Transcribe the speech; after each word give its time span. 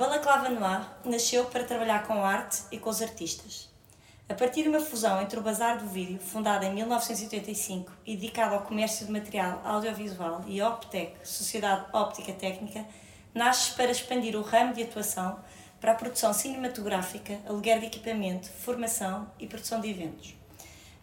Balaclava 0.00 0.48
Noir 0.48 0.80
nasceu 1.04 1.44
para 1.44 1.62
trabalhar 1.62 2.06
com 2.06 2.24
arte 2.24 2.62
e 2.72 2.78
com 2.78 2.88
os 2.88 3.02
artistas. 3.02 3.68
A 4.30 4.32
partir 4.32 4.62
de 4.62 4.70
uma 4.70 4.80
fusão 4.80 5.20
entre 5.20 5.38
o 5.38 5.42
Bazar 5.42 5.78
do 5.78 5.86
Vídeo, 5.86 6.18
fundado 6.18 6.64
em 6.64 6.72
1985 6.72 7.92
e 8.06 8.16
dedicado 8.16 8.54
ao 8.54 8.62
comércio 8.62 9.04
de 9.04 9.12
material 9.12 9.60
audiovisual, 9.62 10.42
e 10.46 10.58
a 10.58 10.70
Optec, 10.70 11.16
Sociedade 11.22 11.84
Óptica 11.92 12.32
Técnica, 12.32 12.86
nasce 13.34 13.72
para 13.72 13.90
expandir 13.90 14.34
o 14.36 14.40
ramo 14.40 14.72
de 14.72 14.84
atuação 14.84 15.38
para 15.78 15.92
a 15.92 15.94
produção 15.94 16.32
cinematográfica, 16.32 17.38
aluguer 17.46 17.78
de 17.78 17.84
equipamento, 17.84 18.48
formação 18.48 19.30
e 19.38 19.46
produção 19.46 19.82
de 19.82 19.90
eventos. 19.90 20.34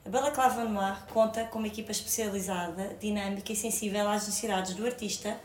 A 0.04 0.10
Balaclava 0.10 0.64
Noir 0.64 1.06
conta 1.14 1.44
com 1.44 1.60
uma 1.60 1.68
equipa 1.68 1.92
especializada, 1.92 2.96
dinâmica 3.00 3.54
e 3.54 3.56
sensível 3.56 4.10
às 4.10 4.26
necessidades 4.26 4.74
do 4.74 4.84
artista 4.84 5.40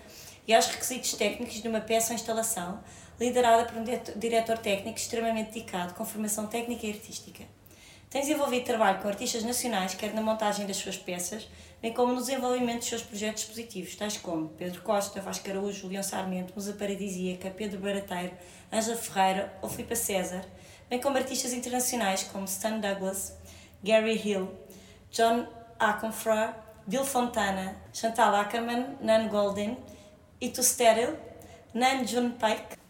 e 0.48 0.54
aos 0.54 0.66
requisitos 0.68 1.12
técnicos 1.12 1.60
de 1.60 1.68
uma 1.68 1.82
peça 1.82 2.12
ou 2.12 2.14
instalação, 2.14 2.82
liderada 3.22 3.64
por 3.64 3.78
um 3.78 3.84
diretor 4.16 4.58
técnico 4.58 4.98
extremamente 4.98 5.52
dedicado, 5.52 5.94
com 5.94 6.04
formação 6.04 6.46
técnica 6.46 6.86
e 6.86 6.90
artística. 6.90 7.44
Tem 8.10 8.20
desenvolvido 8.20 8.64
trabalho 8.64 9.00
com 9.00 9.08
artistas 9.08 9.42
nacionais, 9.42 9.94
quer 9.94 10.12
na 10.12 10.20
montagem 10.20 10.66
das 10.66 10.76
suas 10.76 10.98
peças, 10.98 11.48
bem 11.80 11.92
como 11.94 12.12
no 12.12 12.20
desenvolvimento 12.20 12.80
dos 12.80 12.88
seus 12.88 13.02
projetos 13.02 13.44
expositivos, 13.44 13.94
tais 13.94 14.18
como 14.18 14.50
Pedro 14.50 14.82
Costa, 14.82 15.20
Vasco 15.20 15.48
Araújo, 15.48 15.88
Leão 15.88 16.02
Sarmento, 16.02 16.52
Musa 16.54 16.74
Paradisíaca, 16.74 17.48
Pedro 17.50 17.78
Barateiro, 17.78 18.36
Ângela 18.70 18.96
Ferreira 18.96 19.56
ou 19.62 19.68
Filipe 19.68 19.96
César, 19.96 20.44
bem 20.90 21.00
como 21.00 21.16
artistas 21.16 21.54
internacionais 21.54 22.24
como 22.24 22.44
Stan 22.44 22.78
Douglas, 22.78 23.38
Gary 23.82 24.20
Hill, 24.22 24.50
John 25.10 25.46
Aconfra, 25.78 26.54
Bill 26.86 27.04
Fontana, 27.04 27.76
Chantal 27.94 28.34
Ackerman, 28.34 28.98
Nan 29.00 29.28
Golden, 29.28 29.78
Ito 30.40 30.62
Steril, 30.62 31.16
Nan 31.72 32.04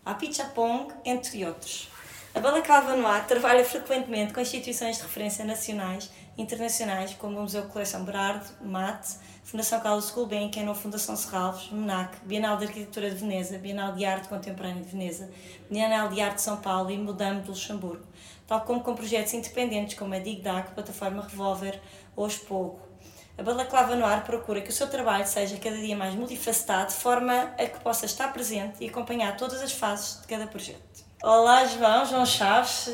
Junpike, 0.02 0.04
Apichapong, 0.04 0.92
entre 1.04 1.44
outros. 1.46 1.88
A 2.34 2.40
Balaclava 2.40 2.96
no 2.96 3.06
Ar 3.06 3.26
trabalha 3.26 3.64
frequentemente 3.64 4.32
com 4.32 4.40
instituições 4.40 4.96
de 4.96 5.02
referência 5.02 5.44
nacionais 5.44 6.10
e 6.36 6.42
internacionais, 6.42 7.14
como 7.14 7.38
o 7.38 7.42
Museu 7.42 7.64
Coleção 7.64 8.04
Berardo, 8.04 8.46
MAT, 8.62 9.06
Fundação 9.44 9.80
Carlos 9.80 10.10
Gulbenkian 10.10 10.66
ou 10.68 10.74
Fundação 10.74 11.14
Serralves, 11.14 11.70
MENAC, 11.70 12.16
Bienal 12.24 12.56
de 12.56 12.64
Arquitetura 12.64 13.10
de 13.10 13.16
Veneza, 13.16 13.58
Bienal 13.58 13.92
de 13.92 14.04
Arte 14.04 14.28
Contemporânea 14.28 14.82
de 14.82 14.88
Veneza, 14.88 15.30
Bienal 15.70 16.08
de 16.08 16.20
Arte 16.20 16.36
de 16.36 16.42
São 16.42 16.56
Paulo 16.56 16.90
e 16.90 16.96
Mudame 16.96 17.42
de 17.42 17.48
Luxemburgo, 17.48 18.06
tal 18.46 18.62
como 18.62 18.80
com 18.80 18.94
projetos 18.94 19.34
independentes 19.34 19.98
como 19.98 20.14
a 20.14 20.18
DIGDAC, 20.18 20.72
Plataforma 20.72 21.22
Revolver 21.22 21.80
ou 22.16 22.26
Expogo. 22.26 22.91
A 23.36 23.42
Balaclava 23.42 23.96
no 23.96 24.04
Ar 24.04 24.24
procura 24.24 24.60
que 24.60 24.68
o 24.68 24.72
seu 24.72 24.86
trabalho 24.88 25.26
seja 25.26 25.56
cada 25.56 25.76
dia 25.76 25.96
mais 25.96 26.14
multifacetado, 26.14 26.90
de 26.90 26.98
forma 26.98 27.54
a 27.58 27.66
que 27.66 27.80
possa 27.80 28.04
estar 28.04 28.30
presente 28.30 28.84
e 28.84 28.88
acompanhar 28.88 29.36
todas 29.38 29.62
as 29.62 29.72
fases 29.72 30.20
de 30.20 30.26
cada 30.26 30.46
projeto. 30.46 31.02
Olá, 31.22 31.64
João, 31.64 32.04
João 32.04 32.26
Chaves, 32.26 32.90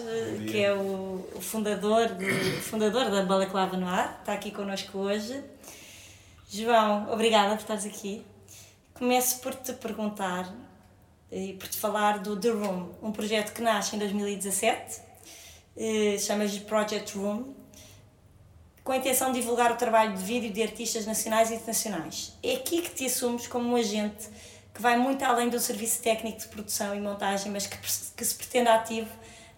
que 0.48 0.62
é 0.62 0.72
o 0.72 1.24
fundador, 1.40 2.08
de, 2.14 2.30
fundador 2.60 3.10
da 3.10 3.24
Balaclava 3.24 3.76
no 3.76 3.88
Ar, 3.88 4.18
está 4.20 4.32
aqui 4.32 4.52
connosco 4.52 4.98
hoje. 4.98 5.42
João, 6.48 7.12
obrigada 7.12 7.56
por 7.56 7.62
estares 7.62 7.84
aqui. 7.84 8.24
Começo 8.94 9.40
por 9.40 9.54
te 9.54 9.72
perguntar 9.72 10.48
e 11.32 11.54
por 11.54 11.68
te 11.68 11.76
falar 11.76 12.20
do 12.20 12.38
The 12.38 12.50
Room, 12.50 12.90
um 13.02 13.10
projeto 13.10 13.52
que 13.52 13.60
nasce 13.60 13.96
em 13.96 13.98
2017, 13.98 15.00
eh, 15.76 16.16
chama-se 16.18 16.60
Project 16.60 17.18
Room, 17.18 17.57
com 18.88 18.92
a 18.92 18.96
intenção 18.96 19.32
de 19.32 19.40
divulgar 19.40 19.70
o 19.70 19.76
trabalho 19.76 20.16
de 20.16 20.24
vídeo 20.24 20.50
de 20.50 20.62
artistas 20.62 21.04
nacionais 21.04 21.50
e 21.50 21.56
internacionais. 21.56 22.32
É 22.42 22.54
aqui 22.54 22.80
que 22.80 22.88
te 22.88 23.04
assumes 23.04 23.46
como 23.46 23.68
um 23.68 23.76
agente 23.76 24.26
que 24.72 24.80
vai 24.80 24.96
muito 24.96 25.22
além 25.26 25.50
do 25.50 25.60
serviço 25.60 26.00
técnico 26.02 26.38
de 26.38 26.48
produção 26.48 26.94
e 26.94 26.98
montagem, 26.98 27.52
mas 27.52 27.66
que, 27.66 27.76
que 27.76 28.24
se 28.24 28.34
pretende 28.34 28.70
ativo 28.70 29.10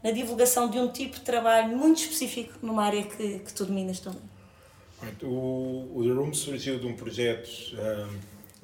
na 0.02 0.10
divulgação 0.10 0.68
de 0.68 0.80
um 0.80 0.90
tipo 0.90 1.14
de 1.14 1.20
trabalho 1.20 1.78
muito 1.78 2.00
específico 2.00 2.54
numa 2.60 2.84
área 2.84 3.04
que, 3.04 3.38
que 3.38 3.52
tu 3.52 3.66
dominas 3.66 4.00
também. 4.00 4.20
O, 5.22 5.92
o 5.94 6.02
The 6.02 6.12
Room 6.12 6.34
surgiu 6.34 6.80
de 6.80 6.88
um 6.88 6.96
projeto, 6.96 7.48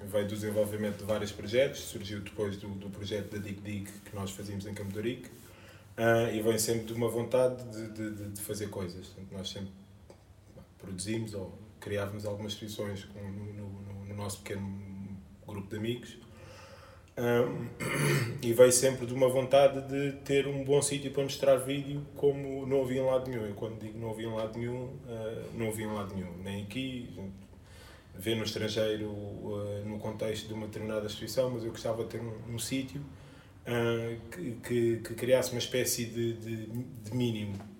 um, 0.02 0.08
veio 0.08 0.26
do 0.26 0.34
desenvolvimento 0.34 0.98
de 0.98 1.04
vários 1.04 1.30
projetos, 1.30 1.78
surgiu 1.82 2.18
depois 2.22 2.56
do, 2.56 2.66
do 2.70 2.90
projeto 2.90 3.30
da 3.30 3.38
Dig 3.38 3.60
Dig 3.60 3.88
que 4.04 4.16
nós 4.16 4.32
fazíamos 4.32 4.66
em 4.66 4.74
Campo 4.74 4.92
de 4.92 5.00
Rico, 5.00 5.28
uh, 5.96 6.34
e 6.34 6.40
vem 6.40 6.58
sempre 6.58 6.86
de 6.86 6.92
uma 6.92 7.08
vontade 7.08 7.62
de, 7.66 7.88
de, 8.10 8.30
de 8.30 8.40
fazer 8.40 8.68
coisas. 8.68 9.12
Nós 9.30 9.48
sempre 9.48 9.85
produzimos 10.86 11.34
ou 11.34 11.52
criávamos 11.80 12.24
algumas 12.24 12.52
exposições 12.52 13.04
com, 13.04 13.20
no, 13.20 13.52
no, 13.52 14.04
no, 14.06 14.14
nosso 14.14 14.38
pequeno 14.38 14.66
grupo 15.46 15.68
de 15.68 15.76
amigos. 15.76 16.18
Um, 17.18 17.68
e 18.42 18.52
veio 18.52 18.72
sempre 18.72 19.06
de 19.06 19.14
uma 19.14 19.28
vontade 19.28 19.80
de 19.88 20.12
ter 20.18 20.46
um 20.46 20.62
bom 20.64 20.80
sítio 20.82 21.10
para 21.10 21.22
mostrar 21.22 21.56
vídeo 21.56 22.06
como 22.14 22.66
não 22.66 22.82
havia 22.82 23.00
em 23.00 23.04
lado 23.04 23.30
nenhum. 23.30 23.48
E 23.48 23.52
quando 23.54 23.78
digo 23.80 23.98
não 23.98 24.10
havia 24.10 24.26
em 24.26 24.34
lado 24.34 24.58
nenhum, 24.58 24.84
uh, 24.84 25.50
não 25.54 25.68
havia 25.68 25.86
em 25.86 25.92
lado 25.92 26.14
nenhum. 26.14 26.36
Nem 26.42 26.62
aqui, 26.62 27.08
vê 28.14 28.34
no 28.34 28.44
estrangeiro 28.44 29.06
uh, 29.06 29.82
no 29.86 29.98
contexto 29.98 30.46
de 30.46 30.54
uma 30.54 30.66
determinada 30.66 31.06
exposição, 31.06 31.50
mas 31.50 31.64
eu 31.64 31.70
gostava 31.70 32.04
de 32.04 32.10
ter 32.10 32.20
um, 32.20 32.54
um 32.54 32.58
sítio 32.58 33.00
uh, 33.00 34.30
que, 34.30 34.52
que, 34.62 34.96
que, 34.98 35.14
criasse 35.14 35.52
uma 35.52 35.58
espécie 35.58 36.04
de, 36.06 36.34
de, 36.34 36.66
de 36.66 37.14
mínimo 37.14 37.75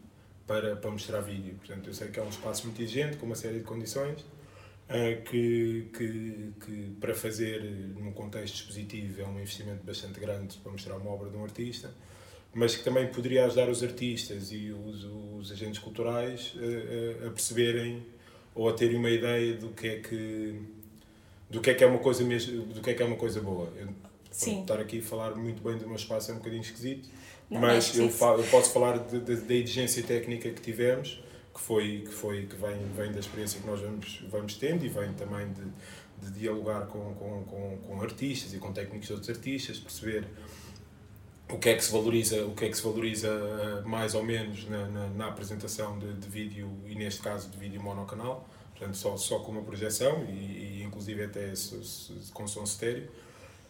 para, 0.47 0.77
para 0.77 0.91
mostrar 0.91 1.21
vídeo. 1.21 1.55
Portanto, 1.57 1.89
eu 1.89 1.95
sei 1.95 2.09
que 2.09 2.19
é 2.19 2.23
um 2.23 2.29
espaço 2.29 2.65
muito 2.67 2.81
exigente, 2.81 3.17
com 3.17 3.27
uma 3.27 3.35
série 3.35 3.59
de 3.59 3.65
condições, 3.65 4.21
uh, 4.21 5.23
que, 5.25 5.89
que, 5.93 6.53
que 6.65 6.97
para 7.01 7.15
fazer 7.15 7.63
num 7.99 8.13
contexto 8.13 8.55
expositivo 8.55 9.23
é 9.23 9.27
um 9.27 9.41
investimento 9.41 9.85
bastante 9.85 10.21
grande 10.21 10.57
para 10.59 10.73
mostrar 10.73 10.97
uma 10.97 11.11
obra 11.11 11.29
de 11.29 11.37
um 11.37 11.43
artista, 11.43 11.93
mas 12.55 12.77
que 12.77 12.85
também 12.85 13.07
poderia 13.09 13.45
ajudar 13.47 13.69
os 13.69 13.83
artistas 13.83 14.51
e 14.53 14.71
os, 14.71 15.05
os 15.39 15.53
agentes 15.53 15.79
culturais 15.79 16.55
a, 16.57 17.27
a 17.27 17.31
perceberem 17.31 18.07
ou 18.55 18.69
a 18.69 18.73
terem 18.73 18.97
uma 18.97 19.11
ideia 19.11 19.55
do 19.55 19.69
que 19.69 19.87
é 19.87 20.01
que 20.01 20.61
do 21.51 21.61
que 21.61 21.71
é 21.71 21.75
que 21.75 21.85
é 21.85 21.87
uma 21.87 21.99
coisa 21.99 22.25
mesmo 22.25 22.63
do 22.63 22.81
que 22.81 22.91
é 22.91 22.95
que 22.95 23.03
é 23.03 23.07
uma 23.07 23.17
coisa 23.17 23.41
boa 23.41 23.71
eu, 23.77 23.89
estar 24.33 24.81
aqui 24.81 24.99
a 24.99 25.03
falar 25.03 25.35
muito 25.37 25.63
bem 25.63 25.77
do 25.77 25.87
meu 25.87 25.97
espaço 25.97 26.31
é 26.31 26.35
um 26.35 26.39
bocadinho 26.39 26.63
esquisito 26.63 27.09
não, 27.51 27.61
mas 27.61 27.97
eu, 27.97 28.11
falo, 28.11 28.43
eu 28.43 28.47
posso 28.49 28.73
falar 28.73 28.99
da 28.99 29.55
exigência 29.55 30.03
técnica 30.03 30.51
que 30.51 30.61
tivemos, 30.61 31.23
que 31.55 31.61
foi 31.61 32.05
que 32.07 32.13
foi 32.13 32.47
que 32.47 32.57
vem 32.57 32.77
vem 32.97 33.13
da 33.13 33.21
experiência 33.21 33.61
que 33.61 33.67
nós 33.67 33.81
vamos 33.81 34.23
vamos 34.29 34.55
tendo 34.57 34.85
e 34.85 34.89
vem 34.89 35.13
também 35.15 35.47
de, 35.53 36.27
de 36.27 36.39
dialogar 36.39 36.87
com, 36.87 37.15
com, 37.15 37.45
com, 37.45 37.79
com 37.79 38.03
artistas 38.03 38.53
e 38.53 38.59
com 38.59 38.73
técnicos 38.73 39.07
de 39.07 39.13
outros 39.13 39.31
artistas, 39.31 39.79
perceber 39.79 40.27
o 41.49 41.59
que 41.59 41.69
é 41.69 41.77
que 41.77 41.85
se 41.85 41.93
valoriza 41.93 42.45
o 42.45 42.55
que 42.55 42.65
é 42.65 42.69
que 42.69 42.77
se 42.77 42.83
valoriza 42.83 43.29
eh, 43.29 43.89
mais 43.89 44.15
ou 44.15 44.25
menos 44.25 44.69
na, 44.69 44.87
na, 44.89 45.09
na 45.11 45.27
apresentação 45.29 45.99
de, 46.01 46.13
de, 46.15 46.29
vídeo 46.29 46.69
e 46.85 46.97
neste 46.97 47.23
caso 47.23 47.49
de 47.49 47.57
vídeo 47.57 47.81
monocanal. 47.81 48.49
Portanto 48.73 48.97
só 48.97 49.17
só 49.17 49.39
com 49.39 49.53
uma 49.53 49.63
projeção 49.63 50.25
e, 50.25 50.81
e 50.81 50.83
inclusive 50.83 51.23
até 51.23 51.53
com 52.35 52.47
som 52.49 52.65
estéreo 52.65 53.09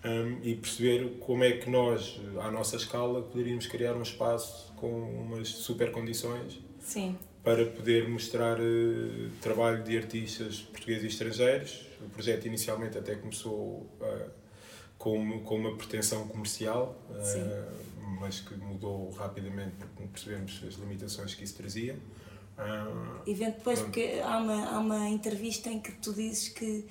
um, 0.06 0.39
e 0.43 0.55
perceber 0.55 1.19
como 1.19 1.43
é 1.43 1.53
que 1.53 1.69
nós, 1.69 2.21
à 2.41 2.50
nossa 2.50 2.77
escala, 2.77 3.22
poderíamos 3.22 3.67
criar 3.67 3.94
um 3.94 4.03
espaço 4.03 4.72
com 4.77 4.89
umas 4.89 5.48
super 5.48 5.91
condições 5.91 6.60
Sim. 6.78 7.19
para 7.42 7.66
poder 7.66 8.09
mostrar 8.09 8.60
uh, 8.60 9.30
trabalho 9.41 9.83
de 9.83 9.97
artistas 9.97 10.60
portugueses 10.60 11.04
e 11.04 11.07
estrangeiros. 11.09 11.86
O 12.01 12.09
projeto 12.10 12.47
inicialmente 12.47 12.97
até 12.97 13.16
começou 13.16 13.89
uh, 14.01 14.30
com, 14.97 15.41
com 15.41 15.57
uma 15.57 15.77
pretensão 15.77 16.28
comercial, 16.28 16.97
uh, 17.10 18.21
mas 18.21 18.41
que 18.41 18.54
mudou 18.54 19.10
rapidamente 19.10 19.75
porque 19.97 20.09
percebemos 20.13 20.63
as 20.66 20.75
limitações 20.75 21.34
que 21.34 21.42
isso 21.42 21.57
trazia. 21.57 21.98
E 23.27 23.34
vem 23.34 23.51
depois, 23.51 23.80
porque 23.80 24.19
há 24.25 24.39
uma, 24.39 24.66
há 24.71 24.78
uma 24.78 25.09
entrevista 25.10 25.69
em 25.69 25.78
que 25.78 25.92
tu 25.92 26.15
dizes 26.15 26.48
que 26.48 26.86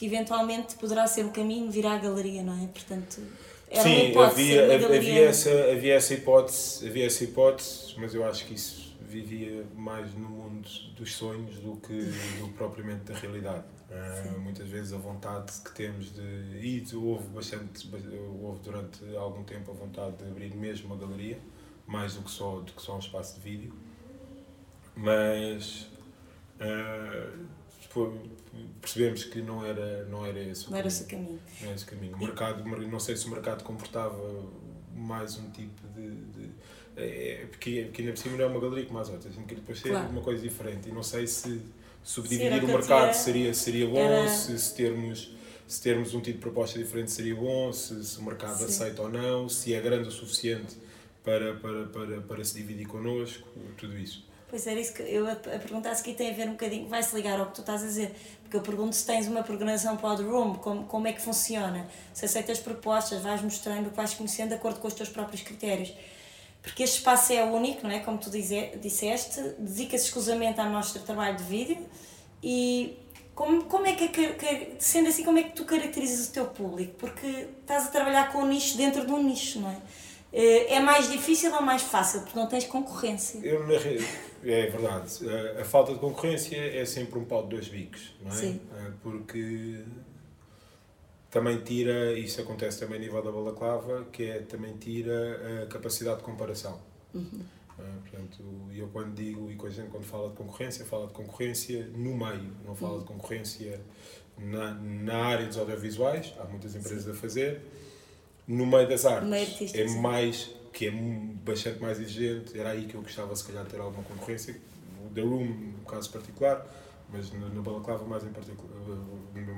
que 0.00 0.06
eventualmente 0.06 0.76
poderá 0.76 1.06
ser 1.06 1.26
o 1.26 1.30
caminho 1.30 1.70
virar 1.70 1.96
a 1.96 1.98
galeria, 1.98 2.42
não 2.42 2.54
é? 2.54 2.66
Portanto, 2.68 3.20
era 3.68 3.82
Sim, 3.82 3.96
uma 3.96 4.04
hipótese, 4.04 4.58
havia, 4.58 4.78
uma 4.78 4.96
havia, 4.96 5.24
essa, 5.28 5.50
havia, 5.70 5.94
essa 5.94 6.14
hipótese, 6.14 6.88
havia 6.88 7.06
essa 7.06 7.22
hipótese, 7.22 7.94
mas 7.98 8.14
eu 8.14 8.24
acho 8.24 8.46
que 8.46 8.54
isso 8.54 8.96
vivia 9.02 9.62
mais 9.76 10.14
no 10.14 10.30
mundo 10.30 10.66
dos 10.96 11.14
sonhos 11.14 11.58
do 11.58 11.76
que 11.76 11.92
do, 12.38 12.48
propriamente 12.56 13.12
da 13.12 13.14
realidade. 13.14 13.64
Uh, 13.90 14.40
muitas 14.40 14.66
vezes 14.68 14.94
a 14.94 14.96
vontade 14.96 15.52
que 15.62 15.74
temos 15.74 16.14
de. 16.14 16.22
E 16.22 16.82
houve 16.94 17.28
bastante, 17.28 17.86
houve 18.40 18.60
durante 18.60 19.04
algum 19.16 19.44
tempo 19.44 19.70
a 19.70 19.74
vontade 19.74 20.16
de 20.16 20.24
abrir 20.30 20.56
mesmo 20.56 20.86
uma 20.86 20.96
galeria, 20.96 21.38
mais 21.86 22.14
do 22.14 22.22
que 22.22 22.30
só, 22.30 22.60
do 22.60 22.72
que 22.72 22.80
só 22.80 22.96
um 22.96 23.00
espaço 23.00 23.34
de 23.34 23.40
vídeo. 23.42 23.74
Mas 24.96 25.88
uh, 26.58 27.59
percebemos 28.80 29.24
que 29.24 29.40
não 29.42 29.64
era, 29.64 30.04
não 30.04 30.24
era 30.24 30.38
esse 30.40 30.68
o 30.68 30.70
não 30.70 30.78
caminho. 30.78 30.78
Era 30.78 30.88
esse 30.88 31.04
caminho. 31.04 31.40
Não 31.60 31.66
era 31.66 31.76
esse 31.76 31.84
caminho. 31.84 32.14
O 32.14 32.18
mercado, 32.18 32.64
não 32.64 33.00
sei 33.00 33.16
se 33.16 33.26
o 33.26 33.30
mercado 33.30 33.64
comportava 33.64 34.18
mais 34.94 35.38
um 35.38 35.50
tipo 35.50 35.86
de. 35.94 36.10
de 36.10 36.50
é, 36.96 37.46
porque, 37.50 37.84
porque 37.84 38.02
ainda 38.02 38.12
por 38.12 38.18
cima 38.18 38.36
não 38.36 38.44
é 38.44 38.48
uma 38.48 38.60
galeria 38.60 38.86
como 38.86 38.98
as 38.98 39.08
outras, 39.08 39.32
gente 39.34 39.44
queria 39.44 39.60
depois 39.60 39.78
ser 39.80 39.90
claro. 39.90 40.08
uma 40.10 40.20
coisa 40.20 40.42
diferente. 40.42 40.88
E 40.88 40.92
não 40.92 41.02
sei 41.02 41.26
se 41.26 41.60
subdividir 42.02 42.64
o 42.64 42.68
mercado 42.68 43.14
seria, 43.14 43.54
seria 43.54 43.86
bom, 43.86 43.98
era... 43.98 44.28
se, 44.28 44.58
se, 44.58 44.74
termos, 44.74 45.34
se 45.66 45.82
termos 45.82 46.14
um 46.14 46.20
tipo 46.20 46.38
de 46.38 46.42
proposta 46.42 46.78
diferente 46.78 47.10
seria 47.10 47.34
bom, 47.34 47.72
se, 47.72 48.04
se 48.04 48.18
o 48.18 48.22
mercado 48.22 48.58
Sim. 48.58 48.64
aceita 48.64 49.02
ou 49.02 49.08
não, 49.08 49.48
se 49.48 49.74
é 49.74 49.80
grande 49.80 50.08
o 50.08 50.12
suficiente 50.12 50.76
para, 51.22 51.54
para, 51.54 51.86
para, 51.86 52.20
para 52.20 52.44
se 52.44 52.54
dividir 52.54 52.86
connosco, 52.86 53.48
tudo 53.76 53.96
isso. 53.96 54.28
Pois 54.50 54.66
era 54.66 54.80
isso 54.80 54.92
que 54.92 55.02
eu 55.02 55.30
a, 55.30 55.36
perguntar 55.36 55.94
se 55.94 56.02
aqui 56.02 56.12
tem 56.12 56.30
a 56.30 56.34
ver 56.34 56.48
um 56.48 56.52
bocadinho, 56.52 56.88
vai-se 56.88 57.14
ligar 57.14 57.38
ao 57.38 57.46
que 57.46 57.54
tu 57.54 57.60
estás 57.60 57.84
a 57.84 57.86
dizer, 57.86 58.12
porque 58.42 58.56
eu 58.56 58.60
pergunto 58.60 58.96
se 58.96 59.06
tens 59.06 59.28
uma 59.28 59.44
programação 59.44 59.96
para 59.96 60.20
o 60.20 60.30
Room, 60.30 60.54
como, 60.56 60.84
como 60.84 61.06
é 61.06 61.12
que 61.12 61.22
funciona, 61.22 61.86
se 62.12 62.24
aceitas 62.24 62.58
propostas, 62.58 63.22
vais 63.22 63.40
mostrando, 63.40 63.94
vais 63.94 64.12
conhecendo 64.12 64.48
de 64.48 64.54
acordo 64.56 64.80
com 64.80 64.88
os 64.88 64.94
teus 64.94 65.08
próprios 65.08 65.42
critérios. 65.42 65.94
Porque 66.60 66.82
este 66.82 66.98
espaço 66.98 67.32
é 67.32 67.44
único, 67.44 67.86
não 67.86 67.94
é? 67.94 68.00
Como 68.00 68.18
tu 68.18 68.28
dizer, 68.28 68.78
disseste, 68.82 69.40
dedica-se 69.56 70.06
exclusivamente 70.06 70.60
mostra 70.62 70.98
de 70.98 71.06
trabalho 71.06 71.36
de 71.36 71.44
vídeo 71.44 71.78
e 72.42 72.98
como, 73.34 73.64
como 73.64 73.86
é 73.86 73.94
que, 73.94 74.74
sendo 74.78 75.08
assim, 75.08 75.24
como 75.24 75.38
é 75.38 75.44
que 75.44 75.52
tu 75.52 75.64
caracterizas 75.64 76.28
o 76.28 76.32
teu 76.32 76.46
público? 76.46 76.94
Porque 76.98 77.48
estás 77.60 77.86
a 77.86 77.90
trabalhar 77.90 78.32
com 78.32 78.40
um 78.40 78.46
nicho 78.46 78.76
dentro 78.76 79.06
de 79.06 79.12
um 79.12 79.22
nicho, 79.22 79.60
não 79.60 79.70
é? 79.70 79.76
Eh, 80.32 80.74
é 80.74 80.80
mais 80.80 81.10
difícil 81.10 81.54
ou 81.54 81.62
mais 81.62 81.82
fácil? 81.82 82.20
Porque 82.20 82.38
não 82.38 82.46
tens 82.46 82.64
concorrência. 82.66 83.38
Eu, 83.42 83.66
é 84.44 84.66
verdade. 84.66 85.28
A, 85.28 85.60
a, 85.60 85.64
falta 85.64 85.92
de 85.92 85.98
concorrência 85.98 86.56
é 86.56 86.84
sempre 86.84 87.18
um 87.18 87.24
pau 87.24 87.42
de 87.44 87.50
dois 87.50 87.68
bicos, 87.68 88.14
não 88.22 88.30
é? 88.30 88.34
Sim. 88.34 88.60
Eh, 88.74 88.90
porque 89.02 89.84
também 91.30 91.58
tira, 91.58 92.12
isso 92.18 92.40
acontece 92.40 92.80
também 92.80 92.98
a 92.98 93.00
nível 93.00 93.22
da 93.22 93.30
balaclava, 93.30 94.06
que 94.12 94.24
é 94.24 94.40
também 94.40 94.76
tira 94.76 95.62
a 95.62 95.66
capacidade 95.66 96.18
de 96.18 96.24
comparação. 96.24 96.80
Uhum. 97.14 97.44
Uh, 97.78 98.00
portanto, 98.02 98.42
eu 98.74 98.88
quando 98.88 99.14
digo, 99.14 99.50
e 99.50 99.56
com 99.56 99.66
a 99.66 99.70
gente 99.70 99.88
quando 99.90 100.04
fala 100.04 100.28
de 100.30 100.36
concorrência, 100.36 100.84
fala 100.84 101.06
de 101.06 101.12
concorrência 101.12 101.86
no 101.94 102.16
meio, 102.16 102.52
não 102.64 102.74
fala 102.74 102.94
uhum. 102.94 102.98
de 103.00 103.04
concorrência 103.06 103.80
na, 104.36 104.74
na 104.74 105.16
área 105.16 105.46
dos 105.46 105.56
audiovisuais, 105.56 106.34
há 106.38 106.44
muitas 106.44 106.74
empresas 106.74 107.04
Sim. 107.04 107.10
a 107.10 107.14
fazer, 107.14 107.60
no 108.46 108.66
meio 108.66 108.88
das 108.88 109.04
artes 109.06 109.74
é 109.74 109.86
mais 110.00 110.50
que 110.72 110.86
é 110.86 110.90
bastante 110.90 111.80
mais 111.80 112.00
exigente 112.00 112.58
era 112.58 112.70
aí 112.70 112.86
que 112.86 112.94
eu 112.94 113.02
gostava 113.02 113.34
se 113.34 113.44
calhar 113.44 113.64
de 113.64 113.70
ter 113.70 113.80
alguma 113.80 114.02
concorrência 114.04 114.56
o 115.04 115.12
The 115.14 115.22
Room 115.22 115.44
no 115.78 115.84
caso 115.84 116.10
particular 116.10 116.66
mas 117.12 117.32
na, 117.32 117.48
na 117.48 117.60
balaclava 117.60 118.04
mais 118.04 118.24
em 118.24 118.32
particular 118.32 118.70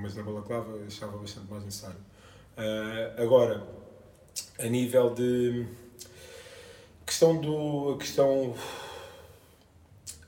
mas 0.00 0.14
na 0.14 0.22
balaclava 0.22 0.78
achava 0.86 1.16
bastante 1.18 1.50
mais 1.50 1.64
necessário 1.64 2.00
uh, 2.56 3.22
agora 3.22 3.66
a 4.58 4.66
nível 4.66 5.14
de 5.14 5.66
questão 7.04 7.40
do 7.40 7.94
a 7.94 7.98
questão 7.98 8.54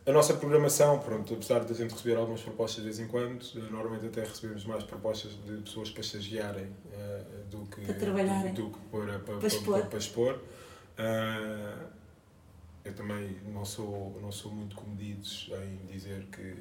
a 0.07 0.13
nossa 0.13 0.35
programação, 0.35 0.99
pronto, 0.99 1.33
apesar 1.33 1.65
de 1.65 1.73
a 1.73 1.75
gente 1.75 1.93
receber 1.93 2.17
algumas 2.17 2.43
propostas 2.43 2.85
de 2.85 2.91
vez 2.91 3.01
em 3.01 3.07
quando, 3.07 3.43
normalmente 3.71 4.07
até 4.07 4.21
recebemos 4.21 4.67
mais 4.67 4.85
propostas 4.85 5.33
de 5.47 5.63
pessoas 5.63 5.91
para 5.91 6.03
estagiarem 6.03 6.65
uh, 6.67 7.45
do 7.51 7.65
que 7.67 7.81
para 7.87 7.95
trabalharem, 7.95 8.53
do, 8.53 8.65
do 8.65 8.71
que 8.71 8.79
para, 8.91 9.19
para. 9.21 9.39
Para, 9.39 9.87
para 9.87 9.99
expor. 9.99 10.39
Uh, 10.99 11.87
eu 12.85 12.95
também 12.95 13.37
não 13.47 13.65
sou, 13.65 14.19
não 14.21 14.31
sou 14.31 14.53
muito 14.53 14.77
comedido 14.77 15.27
em 15.63 15.87
dizer 15.87 16.27
que 16.27 16.55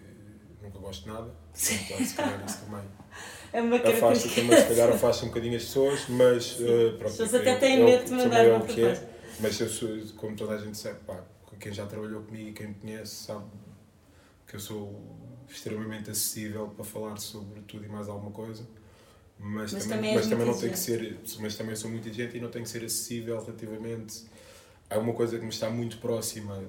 nunca 0.61 0.79
gosto 0.79 1.03
de 1.03 1.09
nada. 1.09 1.31
Então, 1.51 2.05
se 2.05 2.15
calhar 2.15 2.45
isso 2.45 2.65
também 2.65 2.83
é 3.51 3.61
uma 3.61 3.75
afasta, 3.77 4.29
também, 4.29 4.57
se 4.57 4.67
calhar 4.67 4.89
afasta 4.89 5.25
um 5.25 5.27
bocadinho 5.27 5.57
as 5.57 5.63
pessoas, 5.63 6.07
mas 6.07 6.59
uh, 6.59 6.97
pronto. 6.97 7.05
As 7.05 7.11
pessoas 7.11 7.33
até 7.35 7.55
têm 7.57 7.83
medo 7.83 8.05
de 8.05 8.11
mandar 8.11 8.47
uma 8.47 8.59
proposta. 8.61 9.03
É, 9.03 9.13
mas 9.39 9.59
eu 9.59 9.69
sou, 9.69 9.89
como 10.15 10.35
toda 10.35 10.53
a 10.53 10.57
gente 10.57 10.77
sabe, 10.77 10.99
pá, 11.05 11.23
quem 11.59 11.73
já 11.73 11.85
trabalhou 11.85 12.23
comigo 12.23 12.49
e 12.49 12.53
quem 12.53 12.67
me 12.67 12.73
conhece 12.75 13.25
sabe 13.25 13.45
que 14.47 14.55
eu 14.55 14.59
sou 14.59 15.01
extremamente 15.49 16.09
acessível 16.09 16.67
para 16.69 16.83
falar 16.83 17.17
sobre 17.17 17.61
tudo 17.61 17.85
e 17.85 17.87
mais 17.87 18.07
alguma 18.09 18.31
coisa. 18.31 18.65
Mas, 19.39 19.73
mas 19.73 19.83
também, 19.85 19.97
também, 19.97 20.15
mas 20.15 20.27
também 20.27 20.45
não 20.47 20.57
tem 20.57 20.69
que 20.69 20.79
ser, 20.79 21.19
mas 21.39 21.55
também 21.57 21.75
sou 21.75 21.89
muito 21.89 22.07
exigente 22.07 22.37
e 22.37 22.39
não 22.39 22.49
tenho 22.49 22.63
que 22.63 22.71
ser 22.71 22.83
acessível 22.83 23.39
relativamente 23.41 24.23
a 24.89 24.97
uma 24.97 25.13
coisa 25.13 25.37
que 25.37 25.43
me 25.43 25.49
está 25.49 25.69
muito 25.69 25.97
próxima, 25.97 26.63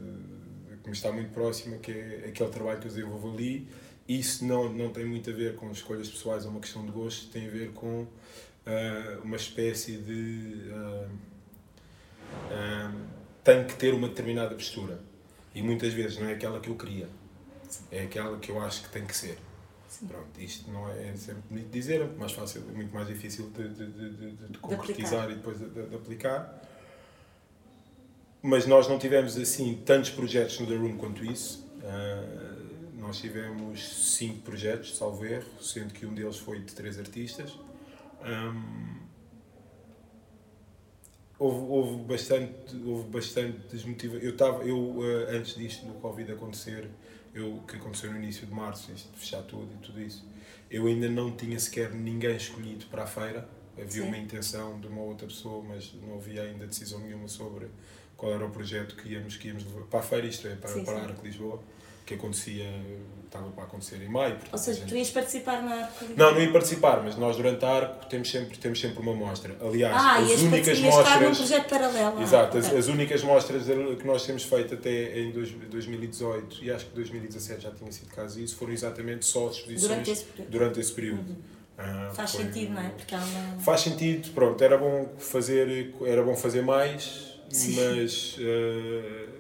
que 0.83 0.89
me 0.89 0.97
está 0.97 1.13
muito 1.13 1.31
próxima, 1.33 1.77
que 1.79 1.93
é 1.93 2.25
aquele 2.29 2.51
trabalho 2.51 2.81
que 2.81 2.87
eu 2.87 2.91
desenvolvo 2.91 3.33
ali. 3.33 3.69
Isso 4.09 4.45
não, 4.45 4.73
não 4.73 4.91
tem 4.91 5.05
muito 5.05 5.31
a 5.31 5.33
ver 5.33 5.55
com 5.57 5.71
escolhas 5.71 6.09
pessoais, 6.09 6.45
é 6.45 6.49
uma 6.49 6.61
questão 6.61 6.85
de 6.85 6.93
gosto, 6.93 7.31
tem 7.31 7.47
a 7.47 7.51
ver 7.51 7.73
com 7.73 8.03
uh, 8.03 8.09
uma 9.23 9.37
espécie 9.37 9.97
de. 9.97 10.71
Uh, 10.71 11.09
uh, 12.51 13.01
tem 13.43 13.65
que 13.67 13.75
ter 13.77 13.95
uma 13.95 14.09
determinada 14.09 14.55
postura. 14.55 15.01
E 15.55 15.63
muitas 15.63 15.93
vezes 15.93 16.19
não 16.19 16.29
é 16.29 16.33
aquela 16.33 16.59
que 16.61 16.69
eu 16.69 16.75
queria, 16.75 17.09
é 17.91 18.03
aquela 18.03 18.39
que 18.39 18.51
eu 18.51 18.61
acho 18.61 18.83
que 18.83 18.89
tem 18.89 19.07
que 19.07 19.17
ser. 19.17 19.39
Sim. 19.99 20.09
Pronto, 20.09 20.41
isto 20.41 20.69
não 20.73 20.89
é, 20.89 21.11
é 21.11 21.17
sempre 21.17 21.43
bonito 21.49 21.71
dizer, 21.71 22.01
é 22.01 22.05
muito 22.05 22.19
mais 22.19 22.33
fácil, 22.33 22.65
é 22.69 22.73
muito 22.73 22.93
mais 22.93 23.07
difícil 23.07 23.49
de, 23.51 23.69
de, 23.69 23.91
de, 23.91 24.31
de, 24.33 24.59
concretizar 24.59 25.31
e 25.31 25.37
depois 25.37 25.57
de, 25.59 25.95
aplicar. 25.95 26.61
Mas 28.43 28.67
nós 28.67 28.89
não 28.89 28.99
tivemos 28.99 29.37
assim 29.37 29.81
tantos 29.87 30.11
projetos 30.11 30.59
no 30.59 30.67
The 30.67 30.75
Room 30.75 30.97
quanto 30.97 31.25
isso. 31.25 31.65
Uh, 31.79 32.99
nós 32.99 33.21
tivemos 33.21 34.17
cinco 34.17 34.41
projetos, 34.41 34.97
salvo 34.97 35.25
erro, 35.25 35.63
sendo 35.63 35.95
que 35.95 36.05
um 36.05 36.13
deles 36.13 36.39
foi 36.39 36.59
de 36.59 36.75
três 36.75 36.99
artistas. 36.99 37.57
Um, 38.25 38.97
houve, 41.39 41.67
houve 41.71 42.05
bastante 42.05 42.55
houve 42.85 43.09
bastante 43.11 43.59
desmotivação 43.71 44.25
eu 44.25 44.33
estava 44.33 44.65
eu 44.65 44.99
eh, 45.03 45.37
antes 45.37 45.55
disto 45.57 45.85
do 45.85 45.93
covid 45.95 46.33
acontecer 46.33 46.89
eu 47.35 47.63
que 47.67 47.77
aconteceu 47.77 48.11
no 48.13 48.19
início 48.19 48.47
de 48.47 48.53
março 48.53 48.93
isto 48.93 49.13
de 49.13 49.19
fechar 49.19 49.43
tudo 49.43 49.69
e 49.75 49.79
tudo 49.79 50.01
isso 50.01 50.25
eu 50.71 50.87
ainda 50.87 51.09
não 51.09 51.31
tinha 51.31 51.59
sequer 51.59 51.93
ninguém 51.95 52.37
escolhido 52.37 52.87
para 52.87 53.05
a 53.05 53.07
feira. 53.07 53.49
Havia 53.77 54.03
Sim. 54.03 54.09
uma 54.09 54.17
intenção 54.17 54.81
de 54.81 54.87
uma 54.87 55.03
outra 55.03 55.27
pessoa 55.27 55.63
mas 55.63 55.93
não 55.95 56.17
havia 56.17 56.43
ainda 56.43 56.67
decisão 56.67 57.01
nenhuma 57.01 57.29
sobre 57.29 57.69
qual 58.17 58.33
era 58.33 58.45
o 58.45 58.51
projeto 58.51 58.97
que 58.97 59.09
íamos 59.09 59.37
que 59.37 59.49
íamos 59.49 59.65
levar. 59.65 59.83
Para 59.83 60.01
a 60.01 60.03
feira 60.03 60.27
isto 60.27 60.47
é 60.47 60.55
para, 60.55 60.71
sim, 60.71 60.85
para 60.85 60.99
a 60.99 61.03
Arco 61.05 61.25
Lisboa 61.25 61.63
que 62.05 62.15
acontecia, 62.15 62.67
estava 63.25 63.51
para 63.51 63.65
acontecer 63.65 63.97
em 64.03 64.09
maio. 64.09 64.37
Ou 64.53 64.59
seja, 64.59 64.81
gente... 64.81 64.89
tu 64.89 64.97
ias 64.97 65.11
participar 65.11 65.63
na 65.63 65.85
Arco? 65.85 66.05
Não, 66.17 66.33
não 66.33 66.41
ia 66.41 66.53
participar, 66.53 67.03
mas 67.03 67.17
nós 67.17 67.37
durante 67.37 67.65
a 67.65 67.71
Arco 67.71 68.07
temos 68.07 68.31
sempre, 68.31 68.59
temos 68.59 68.81
sempre 68.81 69.01
uma 69.01 69.15
mostra. 69.15 69.57
Aliás, 69.61 69.95
ah, 69.97 70.19
as 70.19 70.43
únicas 70.43 70.79
mostras. 70.81 71.21
num 71.21 71.35
projeto 71.35 71.69
paralelo. 71.69 72.23
Exato, 72.23 72.57
ah, 72.57 72.61
as, 72.61 72.67
okay. 72.67 72.79
as, 72.79 72.89
únicas 72.89 73.23
mostras 73.23 73.65
que 73.65 74.07
nós 74.07 74.27
temos 74.27 74.43
feito 74.45 74.75
até 74.75 75.19
em 75.19 75.33
2018 75.33 76.65
e 76.65 76.71
acho 76.71 76.87
que 76.87 76.95
2017 76.95 77.63
já 77.63 77.71
tinha 77.71 77.91
sido 77.91 78.11
caso 78.11 78.39
isso, 78.39 78.57
foram 78.57 78.73
exatamente 78.73 79.25
só 79.25 79.49
exposições 79.51 79.83
durante 79.83 80.11
esse 80.11 80.25
período. 80.25 80.51
Durante 80.51 80.81
esse 80.81 80.93
período. 80.93 81.31
Uhum. 81.31 81.55
Ah, 81.77 82.11
faz 82.15 82.33
foi... 82.33 82.45
sentido, 82.45 82.73
não 82.75 82.83
é? 82.83 82.89
Porque 82.91 83.15
há 83.15 83.19
uma... 83.19 83.61
Faz 83.61 83.81
sentido, 83.81 84.31
pronto, 84.33 84.63
era 84.63 84.79
bom 84.79 85.09
fazer, 85.19 85.93
era 86.05 86.23
bom 86.23 86.37
fazer 86.37 86.63
mais, 86.63 87.35
Sim. 87.49 87.77
mas. 87.77 88.37
Uh, 88.39 89.34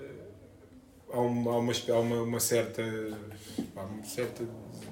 há 1.14 1.20
uma, 1.20 1.52
há 1.52 1.58
uma, 1.58 1.72
há 1.72 1.98
uma, 2.00 2.22
uma 2.22 2.40
certa, 2.40 2.82
uma 3.74 4.04
certa 4.04 4.44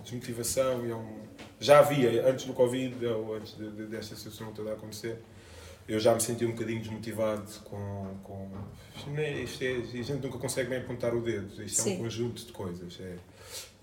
desmotivação 0.05 0.87
e 0.87 0.93
um, 0.93 1.23
já 1.61 1.81
havia 1.81 2.29
antes 2.29 2.45
do 2.45 2.53
Covid 2.53 3.05
ou 3.07 3.35
antes 3.35 3.57
de, 3.57 3.71
de, 3.71 3.87
desta 3.87 4.15
situação 4.15 4.53
toda 4.53 4.71
a 4.71 4.75
acontecer 4.75 5.19
eu 5.89 5.99
já 5.99 6.15
me 6.15 6.21
senti 6.21 6.45
um 6.45 6.53
bocadinho 6.53 6.81
desmotivado 6.81 7.51
com, 7.65 8.17
com 8.23 8.49
isto 9.43 9.63
é, 9.63 9.77
a 9.77 10.03
gente 10.03 10.23
nunca 10.23 10.39
consegue 10.39 10.71
nem 10.71 10.79
apontar 10.79 11.15
o 11.15 11.21
dedo 11.21 11.63
isto 11.63 11.83
Sim. 11.83 11.93
é 11.93 11.95
um 11.95 11.99
conjunto 11.99 12.47
de 12.47 12.53
coisas 12.53 12.99
é, 13.01 13.17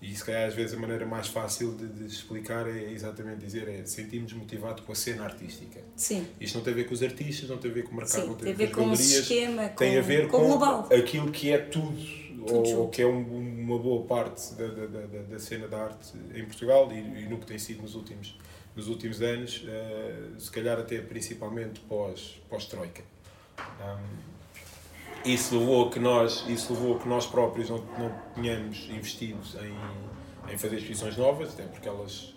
e 0.02 0.14
se 0.14 0.24
calhar 0.24 0.48
às 0.48 0.54
vezes 0.54 0.74
a 0.74 0.78
maneira 0.80 1.04
mais 1.04 1.28
fácil 1.28 1.74
de, 1.74 1.86
de 1.86 2.06
explicar 2.06 2.66
é 2.66 2.90
exatamente 2.90 3.38
dizer 3.44 3.68
é 3.68 3.84
sentimos 3.84 4.32
desmotivado 4.32 4.82
com 4.82 4.92
a 4.92 4.94
cena 4.94 5.24
artística. 5.24 5.78
Sim. 5.94 6.26
Isto 6.40 6.56
não 6.56 6.64
tem 6.64 6.72
a 6.72 6.76
ver 6.76 6.84
com 6.84 6.94
os 6.94 7.02
artistas, 7.02 7.50
não 7.50 7.58
tem 7.58 7.70
a 7.70 7.74
ver 7.74 7.82
com 7.82 7.92
o 7.92 7.96
mercado, 7.96 8.22
Sim, 8.22 8.26
não 8.28 8.34
tem, 8.34 8.54
tem 8.54 8.54
a 8.54 8.68
ver 8.68 8.74
com 8.74 8.90
o 8.90 8.96
sistema, 8.96 9.68
tem 9.68 9.98
a 9.98 10.00
ver 10.00 10.28
com, 10.28 10.38
com 10.38 10.46
global. 10.46 10.88
aquilo 10.90 11.30
que 11.30 11.50
é 11.50 11.58
tudo 11.58 11.98
ou, 12.48 12.88
que 12.88 13.02
é 13.02 13.06
um, 13.06 13.62
uma 13.62 13.78
boa 13.78 14.04
parte 14.04 14.54
da, 14.54 14.66
da, 14.66 14.86
da, 14.86 15.22
da, 15.22 15.38
cena 15.38 15.68
da 15.68 15.84
arte 15.84 16.12
em 16.34 16.44
Portugal 16.44 16.90
e, 16.92 16.98
e, 16.98 17.28
no 17.28 17.38
que 17.38 17.46
tem 17.46 17.58
sido 17.58 17.82
nos 17.82 17.94
últimos, 17.94 18.38
nos 18.74 18.88
últimos 18.88 19.20
anos, 19.22 19.64
uh, 19.64 20.40
se 20.40 20.50
calhar 20.50 20.78
até 20.78 21.00
principalmente 21.00 21.80
pós, 21.80 22.40
pós-Troika. 22.48 23.02
Um, 23.58 24.30
isso 25.24 25.58
levou 25.58 25.88
a 25.88 25.90
que 25.90 25.98
nós, 25.98 26.44
isso 26.48 26.72
levou 26.72 26.98
que 26.98 27.08
nós 27.08 27.26
próprios 27.26 27.68
não, 27.68 27.78
não 27.98 28.10
tenhamos 28.34 28.88
investido 28.88 29.38
em, 29.60 30.52
em 30.52 30.58
fazer 30.58 30.76
exposições 30.76 31.16
novas, 31.16 31.50
até 31.50 31.64
porque 31.64 31.86
elas 31.86 32.34